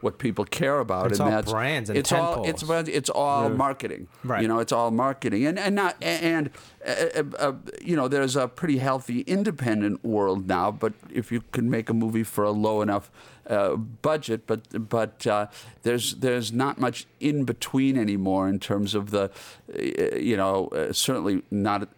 what 0.00 0.18
people 0.18 0.44
care 0.44 0.78
about. 0.80 1.10
It's 1.10 1.18
and 1.18 1.28
all 1.28 1.34
that's 1.34 1.50
brands 1.50 1.90
and 1.90 1.98
it's 1.98 2.12
all 2.12 2.44
it's 2.46 2.62
it's 2.88 3.10
all 3.10 3.48
marketing. 3.48 4.08
Right. 4.22 4.42
You 4.42 4.48
know, 4.48 4.58
it's 4.58 4.72
all 4.72 4.90
marketing, 4.90 5.46
and 5.46 5.58
and 5.58 5.74
not 5.74 5.96
and 6.02 6.50
uh, 6.86 6.90
uh, 6.90 7.22
uh, 7.38 7.52
you 7.82 7.96
know, 7.96 8.08
there's 8.08 8.36
a 8.36 8.48
pretty 8.48 8.78
healthy 8.78 9.20
independent 9.22 10.04
world 10.04 10.46
now. 10.46 10.70
But 10.70 10.92
if 11.10 11.32
you 11.32 11.42
can 11.52 11.70
make 11.70 11.88
a 11.88 11.94
movie 11.94 12.24
for 12.24 12.44
a 12.44 12.50
low 12.50 12.82
enough 12.82 13.10
uh, 13.48 13.76
budget, 13.76 14.46
but 14.46 14.88
but 14.88 15.26
uh, 15.26 15.46
there's 15.82 16.16
there's 16.16 16.52
not 16.52 16.78
much 16.78 17.06
in 17.20 17.44
between 17.44 17.96
anymore 17.96 18.48
in 18.48 18.58
terms 18.58 18.94
of 18.94 19.10
the, 19.10 19.30
uh, 19.78 20.16
you 20.16 20.36
know, 20.36 20.68
uh, 20.68 20.92
certainly 20.92 21.42
not 21.50 21.88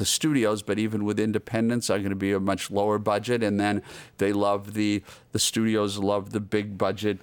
the 0.00 0.06
studios, 0.06 0.62
but 0.62 0.78
even 0.78 1.04
with 1.04 1.20
independents, 1.20 1.90
are 1.90 1.98
going 1.98 2.16
to 2.18 2.24
be 2.28 2.32
a 2.32 2.40
much 2.40 2.70
lower 2.70 2.98
budget, 2.98 3.42
and 3.42 3.60
then 3.60 3.82
they 4.18 4.32
love 4.32 4.62
the 4.74 5.02
the 5.32 5.38
studios 5.38 5.98
love 5.98 6.30
the 6.32 6.40
big 6.40 6.66
budget, 6.78 7.18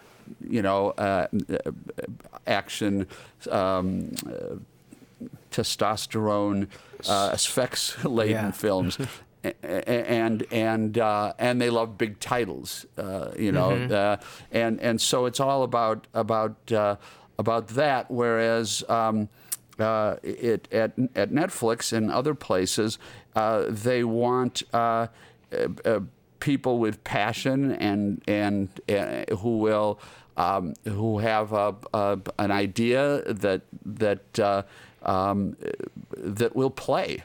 you 0.50 0.62
know, 0.62 0.92
uh, 0.92 1.28
uh, 1.50 1.72
action, 2.46 3.08
um, 3.52 4.12
uh, 4.28 4.56
testosterone, 5.52 6.68
uh, 7.08 7.32
effects 7.34 8.04
laden 8.06 8.46
Yeah. 8.46 8.52
films. 8.52 8.98
And 9.44 10.44
and 10.52 10.98
uh, 10.98 11.32
and 11.40 11.62
they 11.62 11.70
love 11.70 11.98
big 11.98 12.20
titles, 12.20 12.86
uh, 12.98 13.30
you 13.40 13.52
know, 13.54 13.72
uh, 13.96 14.18
and 14.52 14.82
and 14.82 15.00
so 15.00 15.26
it's 15.26 15.40
all 15.40 15.64
about 15.64 16.06
about 16.14 16.56
uh, 16.72 16.96
about 17.40 17.68
that. 17.70 18.12
Whereas 18.12 18.84
um, 18.90 19.30
uh, 19.80 20.16
it 20.24 20.68
at 20.74 20.92
at 21.16 21.32
Netflix 21.32 21.94
and 21.94 22.12
other 22.12 22.34
places, 22.36 22.98
uh, 23.36 23.66
they 23.68 24.04
want 24.04 24.64
uh, 24.74 25.08
uh, 25.52 25.68
uh, 25.86 26.00
people 26.40 26.80
with 26.80 27.04
passion 27.04 27.72
and 27.74 28.22
and 28.28 28.70
uh, 28.90 29.36
who 29.38 29.58
will 29.60 30.00
um, 30.38 30.74
who 30.84 31.20
have 31.20 31.52
a, 31.54 31.76
a, 31.94 32.20
an 32.38 32.52
idea 32.52 33.22
that 33.34 33.62
that 33.86 34.40
uh, 34.40 34.62
um, 35.04 35.56
that 36.16 36.56
will 36.56 36.70
play 36.72 37.24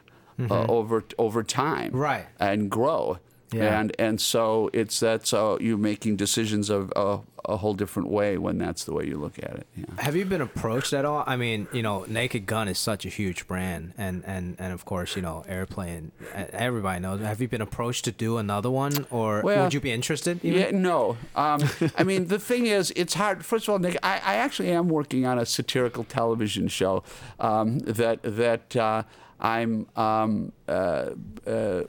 uh, 0.50 0.66
over 0.66 1.04
over 1.18 1.42
time, 1.42 1.90
Right. 1.92 2.26
and 2.40 2.70
grow. 2.70 3.18
Yeah. 3.52 3.78
And 3.80 3.94
and 3.98 4.18
so 4.20 4.70
it's 4.72 4.98
that's 5.00 5.32
uh, 5.34 5.58
you 5.60 5.76
making 5.76 6.16
decisions 6.16 6.70
of 6.70 6.90
a, 6.96 7.20
a 7.44 7.56
whole 7.56 7.74
different 7.74 8.08
way 8.08 8.38
when 8.38 8.58
that's 8.58 8.84
the 8.84 8.92
way 8.92 9.06
you 9.06 9.16
look 9.16 9.38
at 9.38 9.56
it. 9.56 9.66
Yeah. 9.76 9.84
Have 9.98 10.14
you 10.14 10.24
been 10.24 10.40
approached 10.40 10.92
at 10.92 11.04
all? 11.04 11.24
I 11.26 11.36
mean, 11.36 11.66
you 11.72 11.82
know, 11.82 12.04
Naked 12.06 12.46
Gun 12.46 12.68
is 12.68 12.78
such 12.78 13.04
a 13.04 13.08
huge 13.08 13.46
brand, 13.46 13.94
and 13.98 14.22
and 14.26 14.56
and 14.58 14.72
of 14.72 14.84
course, 14.84 15.16
you 15.16 15.22
know, 15.22 15.44
Airplane. 15.48 16.12
Everybody 16.34 17.00
knows. 17.00 17.20
Have 17.20 17.40
you 17.40 17.48
been 17.48 17.60
approached 17.60 18.04
to 18.04 18.12
do 18.12 18.38
another 18.38 18.70
one, 18.70 19.06
or 19.10 19.42
Well, 19.42 19.64
would 19.64 19.74
you 19.74 19.80
be 19.80 19.90
interested? 19.90 20.44
even? 20.44 20.60
Yeah, 20.60 20.70
no. 20.70 21.16
Um, 21.34 21.62
I 21.96 22.04
mean, 22.04 22.28
the 22.28 22.38
thing 22.38 22.66
is, 22.66 22.92
it's 22.94 23.14
hard. 23.14 23.44
First 23.44 23.66
of 23.66 23.72
all, 23.72 23.78
Nick, 23.78 23.96
I, 24.02 24.14
I 24.24 24.34
actually 24.36 24.70
am 24.70 24.88
working 24.88 25.26
on 25.26 25.38
a 25.38 25.46
satirical 25.46 26.04
television 26.04 26.68
show 26.68 27.02
um, 27.40 27.80
that 27.80 28.20
that 28.22 28.76
uh, 28.76 29.02
I'm. 29.40 29.86
Um, 29.96 30.52
uh, 30.68 31.10
uh, 31.46 31.82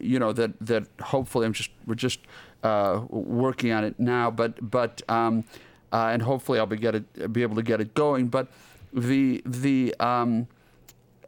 you 0.00 0.18
know 0.18 0.32
that 0.32 0.52
that 0.60 0.84
hopefully 1.00 1.46
I'm 1.46 1.52
just 1.52 1.70
we're 1.86 1.94
just 1.94 2.20
uh, 2.62 3.02
working 3.08 3.72
on 3.72 3.84
it 3.84 3.98
now, 3.98 4.30
but 4.30 4.70
but 4.70 5.02
um, 5.08 5.44
uh, 5.92 6.10
and 6.12 6.22
hopefully 6.22 6.58
I'll 6.58 6.66
be 6.66 6.76
get 6.76 6.94
it 6.94 7.32
be 7.32 7.42
able 7.42 7.56
to 7.56 7.62
get 7.62 7.80
it 7.80 7.94
going. 7.94 8.28
But 8.28 8.48
the 8.92 9.42
the 9.44 9.94
um, 10.00 10.48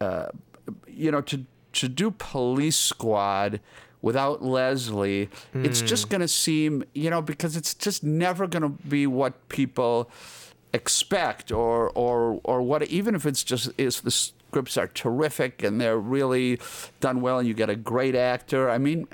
uh, 0.01 0.27
you 0.87 1.11
know 1.11 1.21
to 1.23 1.45
to 1.75 1.89
do 1.89 2.11
Police 2.11 2.77
Squad 2.77 3.61
without 4.01 4.43
Leslie, 4.43 5.31
it's 5.55 5.81
just 5.81 6.11
going 6.11 6.21
to 6.21 6.29
seem, 6.29 6.85
you 6.95 7.09
know, 7.09 7.23
because 7.23 7.57
it's 7.57 7.73
just 7.73 8.05
never 8.05 8.47
going 8.47 8.63
to 8.63 8.69
be 8.69 9.07
what 9.07 9.49
people 9.49 10.11
expect 10.75 11.53
or 11.53 11.89
or 11.91 12.41
or 12.43 12.61
what 12.61 12.83
even 12.85 13.15
if 13.15 13.25
it's 13.25 13.45
just 13.45 13.71
is 13.79 14.01
the 14.01 14.11
scripts 14.55 14.79
are 14.79 14.87
terrific 14.87 15.65
and 15.65 15.81
they're 15.81 15.99
really 15.99 16.61
done 17.01 17.21
well 17.21 17.41
and 17.41 17.49
you 17.49 17.55
get 17.55 17.69
a 17.69 17.75
great 17.75 18.15
actor 18.15 18.71
i 18.71 18.79
mean 18.79 19.05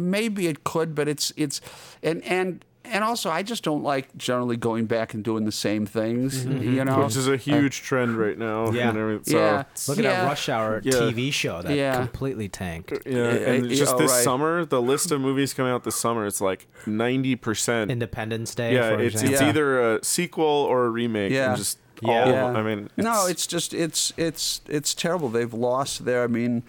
maybe 0.00 0.48
it 0.48 0.64
could 0.64 0.92
but 0.92 1.06
it's 1.06 1.32
it's 1.36 1.60
and 2.02 2.20
and 2.24 2.64
and 2.84 3.04
also 3.04 3.30
i 3.30 3.40
just 3.40 3.62
don't 3.62 3.84
like 3.84 4.16
generally 4.16 4.56
going 4.56 4.86
back 4.86 5.14
and 5.14 5.22
doing 5.22 5.44
the 5.44 5.52
same 5.52 5.86
things 5.86 6.44
mm-hmm. 6.44 6.62
you 6.62 6.70
mm-hmm. 6.80 6.88
know 6.88 7.04
Which 7.04 7.14
is 7.14 7.28
a 7.28 7.36
huge 7.36 7.82
trend 7.82 8.16
right 8.16 8.36
now. 8.36 8.72
Yeah. 8.72 8.90
and 8.90 9.24
so- 9.24 9.36
yeah 9.38 9.64
Look 9.86 9.98
at 9.98 10.04
yeah. 10.04 10.22
that 10.22 10.26
Rush 10.26 10.48
Hour 10.48 10.80
Yeah. 10.82 10.92
TV 10.94 11.32
show 11.32 11.62
that 11.62 11.74
Yeah. 11.74 11.94
completely 11.94 12.48
tanked. 12.48 12.92
Yeah, 13.06 13.28
and 13.28 13.70
Yeah, 13.70 13.76
just 13.76 13.94
oh, 13.94 13.98
this 13.98 14.10
right. 14.10 14.24
summer, 14.24 14.64
the 14.64 14.82
list 14.82 15.12
of 15.12 15.20
movies 15.20 15.54
coming 15.54 15.72
out 15.72 15.84
this 15.84 15.96
summer, 15.96 16.26
it's 16.26 16.40
like 16.40 16.66
ninety 16.86 17.36
percent. 17.36 17.90
Independence 17.90 18.54
Day, 18.54 18.74
Yeah, 18.74 18.96
for 18.96 19.02
it's 19.02 19.22
it's 19.22 19.40
Yeah. 19.40 19.48
either 19.48 19.96
a 19.96 20.04
sequel 20.04 20.44
or 20.44 20.86
a 20.86 20.90
remake. 20.90 21.30
Yeah. 21.32 21.50
and 21.50 21.56
just 21.56 21.78
Yeah. 22.02 22.28
Yeah. 22.28 22.46
I 22.46 22.62
mean, 22.62 22.90
no, 22.96 23.26
it's 23.26 23.46
just 23.46 23.74
it's 23.74 24.12
it's 24.16 24.60
it's 24.68 24.94
terrible. 24.94 25.28
They've 25.28 25.52
lost 25.52 26.04
their. 26.04 26.24
I 26.24 26.26
mean, 26.26 26.62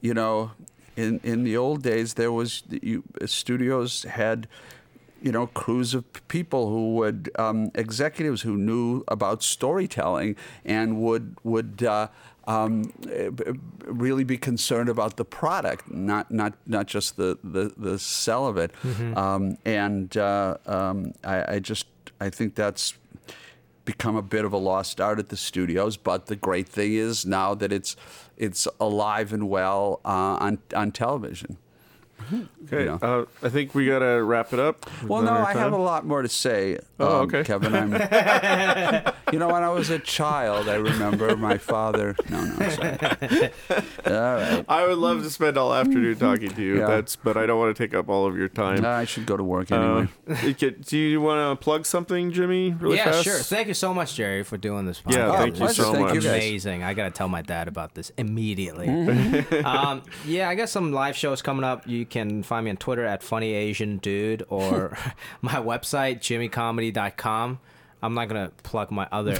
you 0.00 0.14
know, 0.14 0.52
in 0.96 1.20
in 1.22 1.44
the 1.44 1.56
old 1.56 1.82
days, 1.82 2.14
there 2.14 2.32
was 2.32 2.62
you 2.70 3.02
studios 3.26 4.02
had. 4.04 4.48
You 5.22 5.32
know, 5.32 5.46
crews 5.46 5.94
of 5.94 6.04
people 6.28 6.68
who 6.68 6.96
would 6.96 7.30
um, 7.38 7.70
executives 7.74 8.42
who 8.42 8.58
knew 8.58 9.04
about 9.08 9.42
storytelling 9.42 10.36
and 10.66 11.00
would 11.00 11.38
would 11.42 11.82
uh, 11.82 12.08
um, 12.46 12.92
eh, 13.10 13.30
really 13.86 14.24
be 14.24 14.36
concerned 14.36 14.90
about 14.90 15.16
the 15.16 15.24
product, 15.24 15.90
not 15.90 16.30
not 16.30 16.52
not 16.66 16.86
just 16.86 17.16
the 17.16 17.38
the, 17.42 17.72
the 17.74 17.98
sell 17.98 18.46
of 18.46 18.58
it. 18.58 18.70
Um, 19.16 19.56
and 19.64 20.14
uh, 20.16 20.58
um, 20.66 21.14
I, 21.24 21.54
I 21.54 21.58
just 21.58 21.86
I 22.20 22.28
think 22.28 22.54
that's 22.54 22.92
become 23.84 24.16
a 24.16 24.22
bit 24.22 24.44
of 24.44 24.52
a 24.52 24.56
lost 24.56 25.00
art 25.00 25.18
at 25.18 25.28
the 25.28 25.36
studios. 25.36 25.96
But 25.96 26.26
the 26.26 26.36
great 26.36 26.68
thing 26.68 26.94
is 26.94 27.26
now 27.26 27.54
that 27.54 27.72
it's 27.72 27.96
it's 28.36 28.66
alive 28.80 29.32
and 29.32 29.48
well 29.48 30.00
uh, 30.04 30.38
on 30.40 30.58
on 30.74 30.92
television. 30.92 31.58
Okay. 32.32 32.80
you 32.80 32.84
know. 32.86 32.98
uh, 33.02 33.24
I 33.42 33.48
think 33.48 33.74
we 33.74 33.86
gotta 33.86 34.22
wrap 34.22 34.52
it 34.52 34.58
up. 34.58 34.88
Well, 35.04 35.20
Is 35.20 35.26
that 35.26 35.32
no, 35.34 35.38
our 35.40 35.46
I 35.46 35.52
have 35.52 35.72
a 35.72 35.76
lot 35.76 36.06
more 36.06 36.22
to 36.22 36.28
say. 36.28 36.78
Oh, 37.00 37.20
um, 37.20 37.26
okay. 37.26 37.44
Kevin. 37.44 37.74
I'm. 37.74 37.92
you 39.32 39.38
know, 39.38 39.48
when 39.48 39.62
I 39.62 39.70
was 39.70 39.90
a 39.90 39.98
child, 39.98 40.68
I 40.68 40.76
remember 40.76 41.36
my 41.36 41.58
father. 41.58 42.14
No, 42.30 42.42
no, 42.42 42.54
I'm 42.58 42.70
sorry. 42.70 43.50
All 44.06 44.12
right. 44.12 44.64
I 44.68 44.86
would 44.86 44.98
love 44.98 45.22
to 45.22 45.30
spend 45.30 45.56
all 45.58 45.72
afternoon 45.74 46.16
talking 46.16 46.50
to 46.50 46.62
you. 46.62 46.78
Yeah. 46.78 46.86
That's, 46.86 47.16
but 47.16 47.36
I 47.36 47.46
don't 47.46 47.58
want 47.58 47.76
to 47.76 47.80
take 47.82 47.94
up 47.94 48.08
all 48.08 48.26
of 48.26 48.36
your 48.36 48.48
time. 48.48 48.84
I 48.84 49.04
should 49.04 49.26
go 49.26 49.36
to 49.36 49.44
work 49.44 49.70
Uh, 49.70 49.76
anyway. 49.76 50.08
you 50.44 50.54
could- 50.54 50.84
do 50.84 50.98
you 50.98 51.20
want 51.20 51.58
to 51.58 51.62
plug 51.62 51.86
something, 51.86 52.32
Jimmy? 52.32 52.72
Really 52.72 52.96
yeah, 52.96 53.04
fast? 53.12 53.24
sure. 53.24 53.38
Thank 53.38 53.68
you 53.68 53.74
so 53.74 53.92
much, 53.94 54.14
Jerry, 54.16 54.42
for 54.42 54.56
doing 54.56 54.86
this. 54.86 55.02
Yeah, 55.08 55.16
podcast. 55.28 55.38
thank 55.38 55.60
you 55.60 55.68
so 55.68 55.92
Thank 55.92 55.98
much. 56.06 56.14
you. 56.24 56.30
Amazing. 56.30 56.82
I 56.82 56.94
gotta 56.94 57.10
tell 57.10 57.28
my 57.28 57.42
dad 57.42 57.68
about 57.68 57.94
this 57.94 58.10
immediately. 58.16 58.86
Mm-hmm. 58.86 59.66
um, 59.66 60.02
yeah, 60.26 60.48
I 60.48 60.54
got 60.54 60.68
some 60.68 60.92
live 60.92 61.16
shows 61.16 61.42
coming 61.42 61.64
up. 61.64 61.86
You 61.86 62.04
can 62.14 62.44
find 62.44 62.64
me 62.64 62.70
on 62.70 62.76
Twitter 62.76 63.04
at 63.04 63.22
Funny 63.24 63.52
Asian 63.52 63.98
Dude 63.98 64.44
or 64.48 64.96
my 65.42 65.54
website 65.54 66.20
jimmycomedy.com. 66.20 67.58
I'm 68.02 68.14
not 68.14 68.28
gonna 68.28 68.52
plug 68.62 68.90
my 68.90 69.08
other 69.10 69.38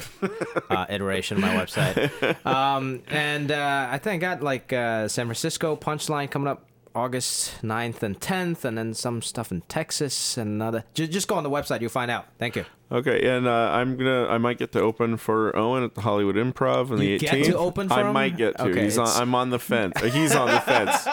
uh, 0.69 0.85
iteration 0.89 1.37
of 1.37 1.41
my 1.41 1.55
website. 1.55 2.11
Um, 2.45 3.01
and 3.07 3.51
uh, 3.51 3.87
I 3.91 3.97
think 3.99 4.23
I 4.23 4.27
got 4.35 4.43
like 4.43 4.73
uh, 4.73 5.07
San 5.07 5.25
Francisco 5.27 5.75
Punchline 5.75 6.29
coming 6.29 6.47
up 6.47 6.65
August 6.95 7.61
9th 7.61 8.01
and 8.03 8.19
10th, 8.19 8.63
and 8.65 8.77
then 8.77 8.93
some 8.93 9.21
stuff 9.21 9.51
in 9.51 9.61
Texas 9.61 10.37
and 10.37 10.49
another. 10.49 10.83
Just, 10.93 11.11
just 11.11 11.27
go 11.27 11.35
on 11.35 11.43
the 11.43 11.49
website, 11.49 11.81
you'll 11.81 11.89
find 11.89 12.09
out. 12.09 12.25
Thank 12.39 12.55
you. 12.55 12.65
Okay, 12.91 13.27
and 13.35 13.47
uh, 13.47 13.69
I'm 13.71 13.97
gonna 13.97 14.27
I 14.27 14.37
might 14.37 14.57
get 14.57 14.71
to 14.73 14.79
open 14.81 15.17
for 15.17 15.55
Owen 15.55 15.83
at 15.83 15.93
the 15.93 16.01
Hollywood 16.01 16.35
Improv 16.35 16.91
on 16.91 16.97
the 16.99 17.17
18th. 17.17 17.19
get 17.19 17.45
to 17.45 17.57
open 17.57 17.87
for 17.87 17.95
I 17.95 18.01
him? 18.07 18.13
might 18.13 18.35
get 18.37 18.57
to. 18.57 18.63
Okay, 18.65 18.83
He's 18.83 18.97
on, 18.97 19.07
I'm 19.07 19.35
on 19.35 19.49
the 19.51 19.59
fence. 19.59 19.99
He's 20.01 20.33
on 20.35 20.47
the 20.49 20.59
fence. 20.61 21.07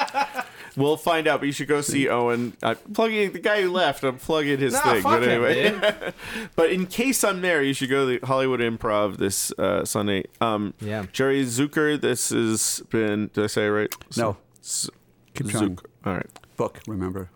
We'll 0.77 0.97
find 0.97 1.27
out, 1.29 1.41
but 1.41 1.47
you 1.47 1.53
should 1.53 1.69
go 1.69 1.81
see 1.83 2.09
Owen. 2.09 2.57
I'm 2.63 2.77
plugging 2.95 3.33
the 3.33 3.39
guy 3.41 3.61
who 3.63 3.71
left. 3.71 4.05
I'm 4.05 4.17
plugging 4.17 4.59
his 4.59 4.73
Nah, 4.73 4.81
thing. 4.81 5.03
fuck 5.03 5.21
But 5.21 5.23
him, 5.23 5.45
anyway, 5.45 6.13
but 6.57 6.71
in 6.71 6.87
case 6.87 7.23
I'm 7.25 7.43
there, 7.43 7.63
you 7.63 7.75
should 7.75 7.91
go 7.91 8.07
to 8.07 8.19
the 8.19 8.27
Hollywood 8.27 8.61
Improv 8.61 9.19
this 9.19 9.53
uh, 9.59 9.85
Sunday. 9.85 10.25
Um, 10.41 10.73
Yeah. 10.81 11.05
Jerry 11.13 11.45
Zucker. 11.45 12.01
This 12.01 12.31
has 12.31 12.83
been. 12.91 13.31
Did 13.35 13.45
I 13.45 13.47
say 13.49 13.67
it 13.67 13.71
right? 13.71 13.95
No. 14.17 14.37
Z- 14.65 14.89
Keep 15.35 15.49
trying. 15.51 15.77
Zucker. 15.77 15.85
All 16.07 16.15
right. 16.15 16.27
Book. 16.57 16.81
Remember. 16.87 17.29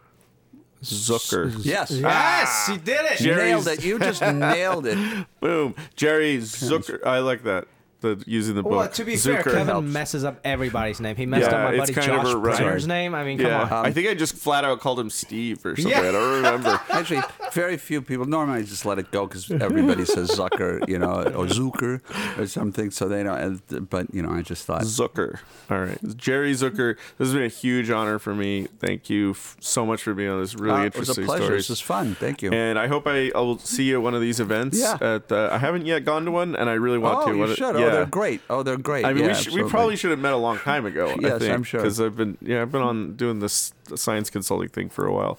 Zucker. 0.83 1.53
Yes. 1.65 1.91
Yes, 1.91 2.69
you 2.71 2.79
did 2.79 3.05
it. 3.07 3.19
Jerry's- 3.19 3.65
Nailed 3.67 3.69
it. 3.79 3.85
You 3.85 3.99
just 3.99 4.23
nailed 4.23 4.87
it. 4.87 5.27
Boom. 5.41 5.75
Jerry 5.97 6.39
Zucker. 6.39 7.05
I 7.05 7.19
like 7.21 7.43
that. 7.45 7.67
The 8.01 8.23
using 8.27 8.55
the 8.55 8.63
book. 8.63 8.73
Well, 8.73 8.89
to 8.89 9.05
be 9.05 9.17
fair, 9.17 9.43
Kevin 9.43 9.67
helps. 9.69 9.89
messes 9.89 10.23
up 10.25 10.39
everybody's 10.45 11.01
name. 11.01 11.17
He 11.17 11.25
messed 11.25 11.51
Yeah, 11.51 11.57
up 11.57 11.65
my 11.65 11.71
it's 11.71 11.81
buddy 11.81 11.93
kind 11.95 12.07
Josh 12.07 12.27
of 12.27 12.35
a. 12.35 12.41
Brenner's 12.41 12.87
name. 12.87 13.15
I 13.15 13.25
mean, 13.25 13.39
come 13.39 13.47
Yeah, 13.47 13.63
on. 13.63 13.87
I 13.87 13.91
think 13.91 14.07
I 14.09 14.15
just 14.15 14.35
flat 14.37 14.65
out 14.65 14.81
called 14.81 15.01
him 15.01 15.09
Steve 15.09 15.65
or 15.65 15.75
something. 15.77 15.91
Yeah. 15.91 16.09
I 16.09 16.13
don't 16.13 16.33
remember. 16.37 16.79
Actually, 16.91 17.23
very 17.53 17.79
few 17.79 18.03
people. 18.03 18.27
Normally, 18.27 18.59
I 18.59 18.63
just 18.65 18.85
let 18.85 18.99
it 18.99 19.11
go 19.11 19.27
because 19.27 19.51
everybody 19.51 20.05
says 20.05 20.31
Zucker, 20.31 20.87
you 20.89 20.99
know, 20.99 21.23
or 21.23 21.47
Zucker 21.47 22.01
or 22.39 22.47
something. 22.47 22.91
So 22.91 23.09
they 23.09 23.23
don't. 23.23 23.89
But 23.89 24.13
you 24.15 24.21
know, 24.23 24.31
I 24.31 24.43
just 24.43 24.67
thought. 24.67 24.83
Zucker. 24.83 25.39
All 25.71 25.81
right, 25.81 25.99
Jerry 26.19 26.53
Zucker. 26.53 26.97
This 27.17 27.29
has 27.29 27.33
been 27.35 27.45
a 27.45 27.49
huge 27.49 27.89
honor 27.91 28.19
for 28.19 28.35
me. 28.35 28.67
Thank 28.79 29.09
you 29.09 29.31
f- 29.31 29.57
so 29.61 29.87
much 29.87 30.03
for 30.03 30.13
being 30.13 30.29
on 30.29 30.41
this 30.43 30.55
really 30.55 30.83
Uh, 30.83 30.85
it 30.85 30.97
was 30.97 31.09
a 31.09 31.13
interesting 31.13 31.25
pleasure. 31.25 31.45
stories. 31.45 31.63
This 31.65 31.71
was 31.71 31.81
fun. 31.81 32.15
Thank 32.15 32.43
you. 32.43 32.53
And 32.53 32.79
I 32.79 32.89
hope 32.89 33.07
I, 33.07 33.31
I 33.35 33.41
will 33.41 33.59
see 33.59 33.85
you 33.85 33.97
at 33.97 34.03
one 34.03 34.15
of 34.15 34.21
these 34.21 34.39
events. 34.39 34.79
Yeah. 34.79 34.99
At 35.01 35.29
the, 35.29 35.49
I 35.51 35.59
haven't 35.59 35.87
yet 35.87 36.05
gone 36.05 36.25
to 36.27 36.31
one, 36.31 36.55
and 36.57 36.69
I 36.69 36.75
really 36.75 36.99
want 36.99 37.19
oh, 37.21 37.27
to. 37.29 37.33
you 37.35 37.39
What- 37.41 37.57
should. 37.57 37.79
Yeah. 37.79 37.86
Oh, 37.87 37.91
they're 37.93 38.07
great. 38.07 38.41
Oh, 38.51 38.63
they're 38.63 38.77
great. 38.77 39.05
I 39.05 39.13
mean, 39.13 39.25
yeah, 39.25 39.29
we, 39.31 39.35
should, 39.35 39.53
we 39.55 39.63
probably 39.65 39.97
should 39.97 40.11
have 40.11 40.19
met 40.21 40.33
a 40.33 40.37
long 40.37 40.59
time 40.59 40.87
ago. 40.87 41.09
I 41.11 41.17
Yes, 41.21 41.41
think, 41.41 41.53
I'm 41.53 41.63
sure. 41.63 41.81
Because 41.81 42.01
I've 42.01 42.17
been, 42.17 42.37
yeah, 42.41 42.63
I've 42.63 42.73
been 42.73 42.83
on 42.83 43.17
doing 43.17 43.41
this 43.41 43.73
science 43.95 44.31
consulting 44.31 44.69
thing 44.69 44.89
for 44.89 45.07
a 45.07 45.13
while. 45.13 45.39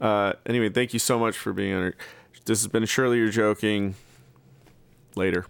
Uh, 0.00 0.32
anyway, 0.46 0.68
thank 0.68 0.92
you 0.92 0.98
so 0.98 1.18
much 1.18 1.36
for 1.36 1.52
being 1.52 1.74
on. 1.74 1.94
This 2.44 2.62
has 2.62 2.68
been 2.68 2.84
Surely 2.84 3.18
You're 3.18 3.30
Joking. 3.30 3.94
Later. 5.16 5.46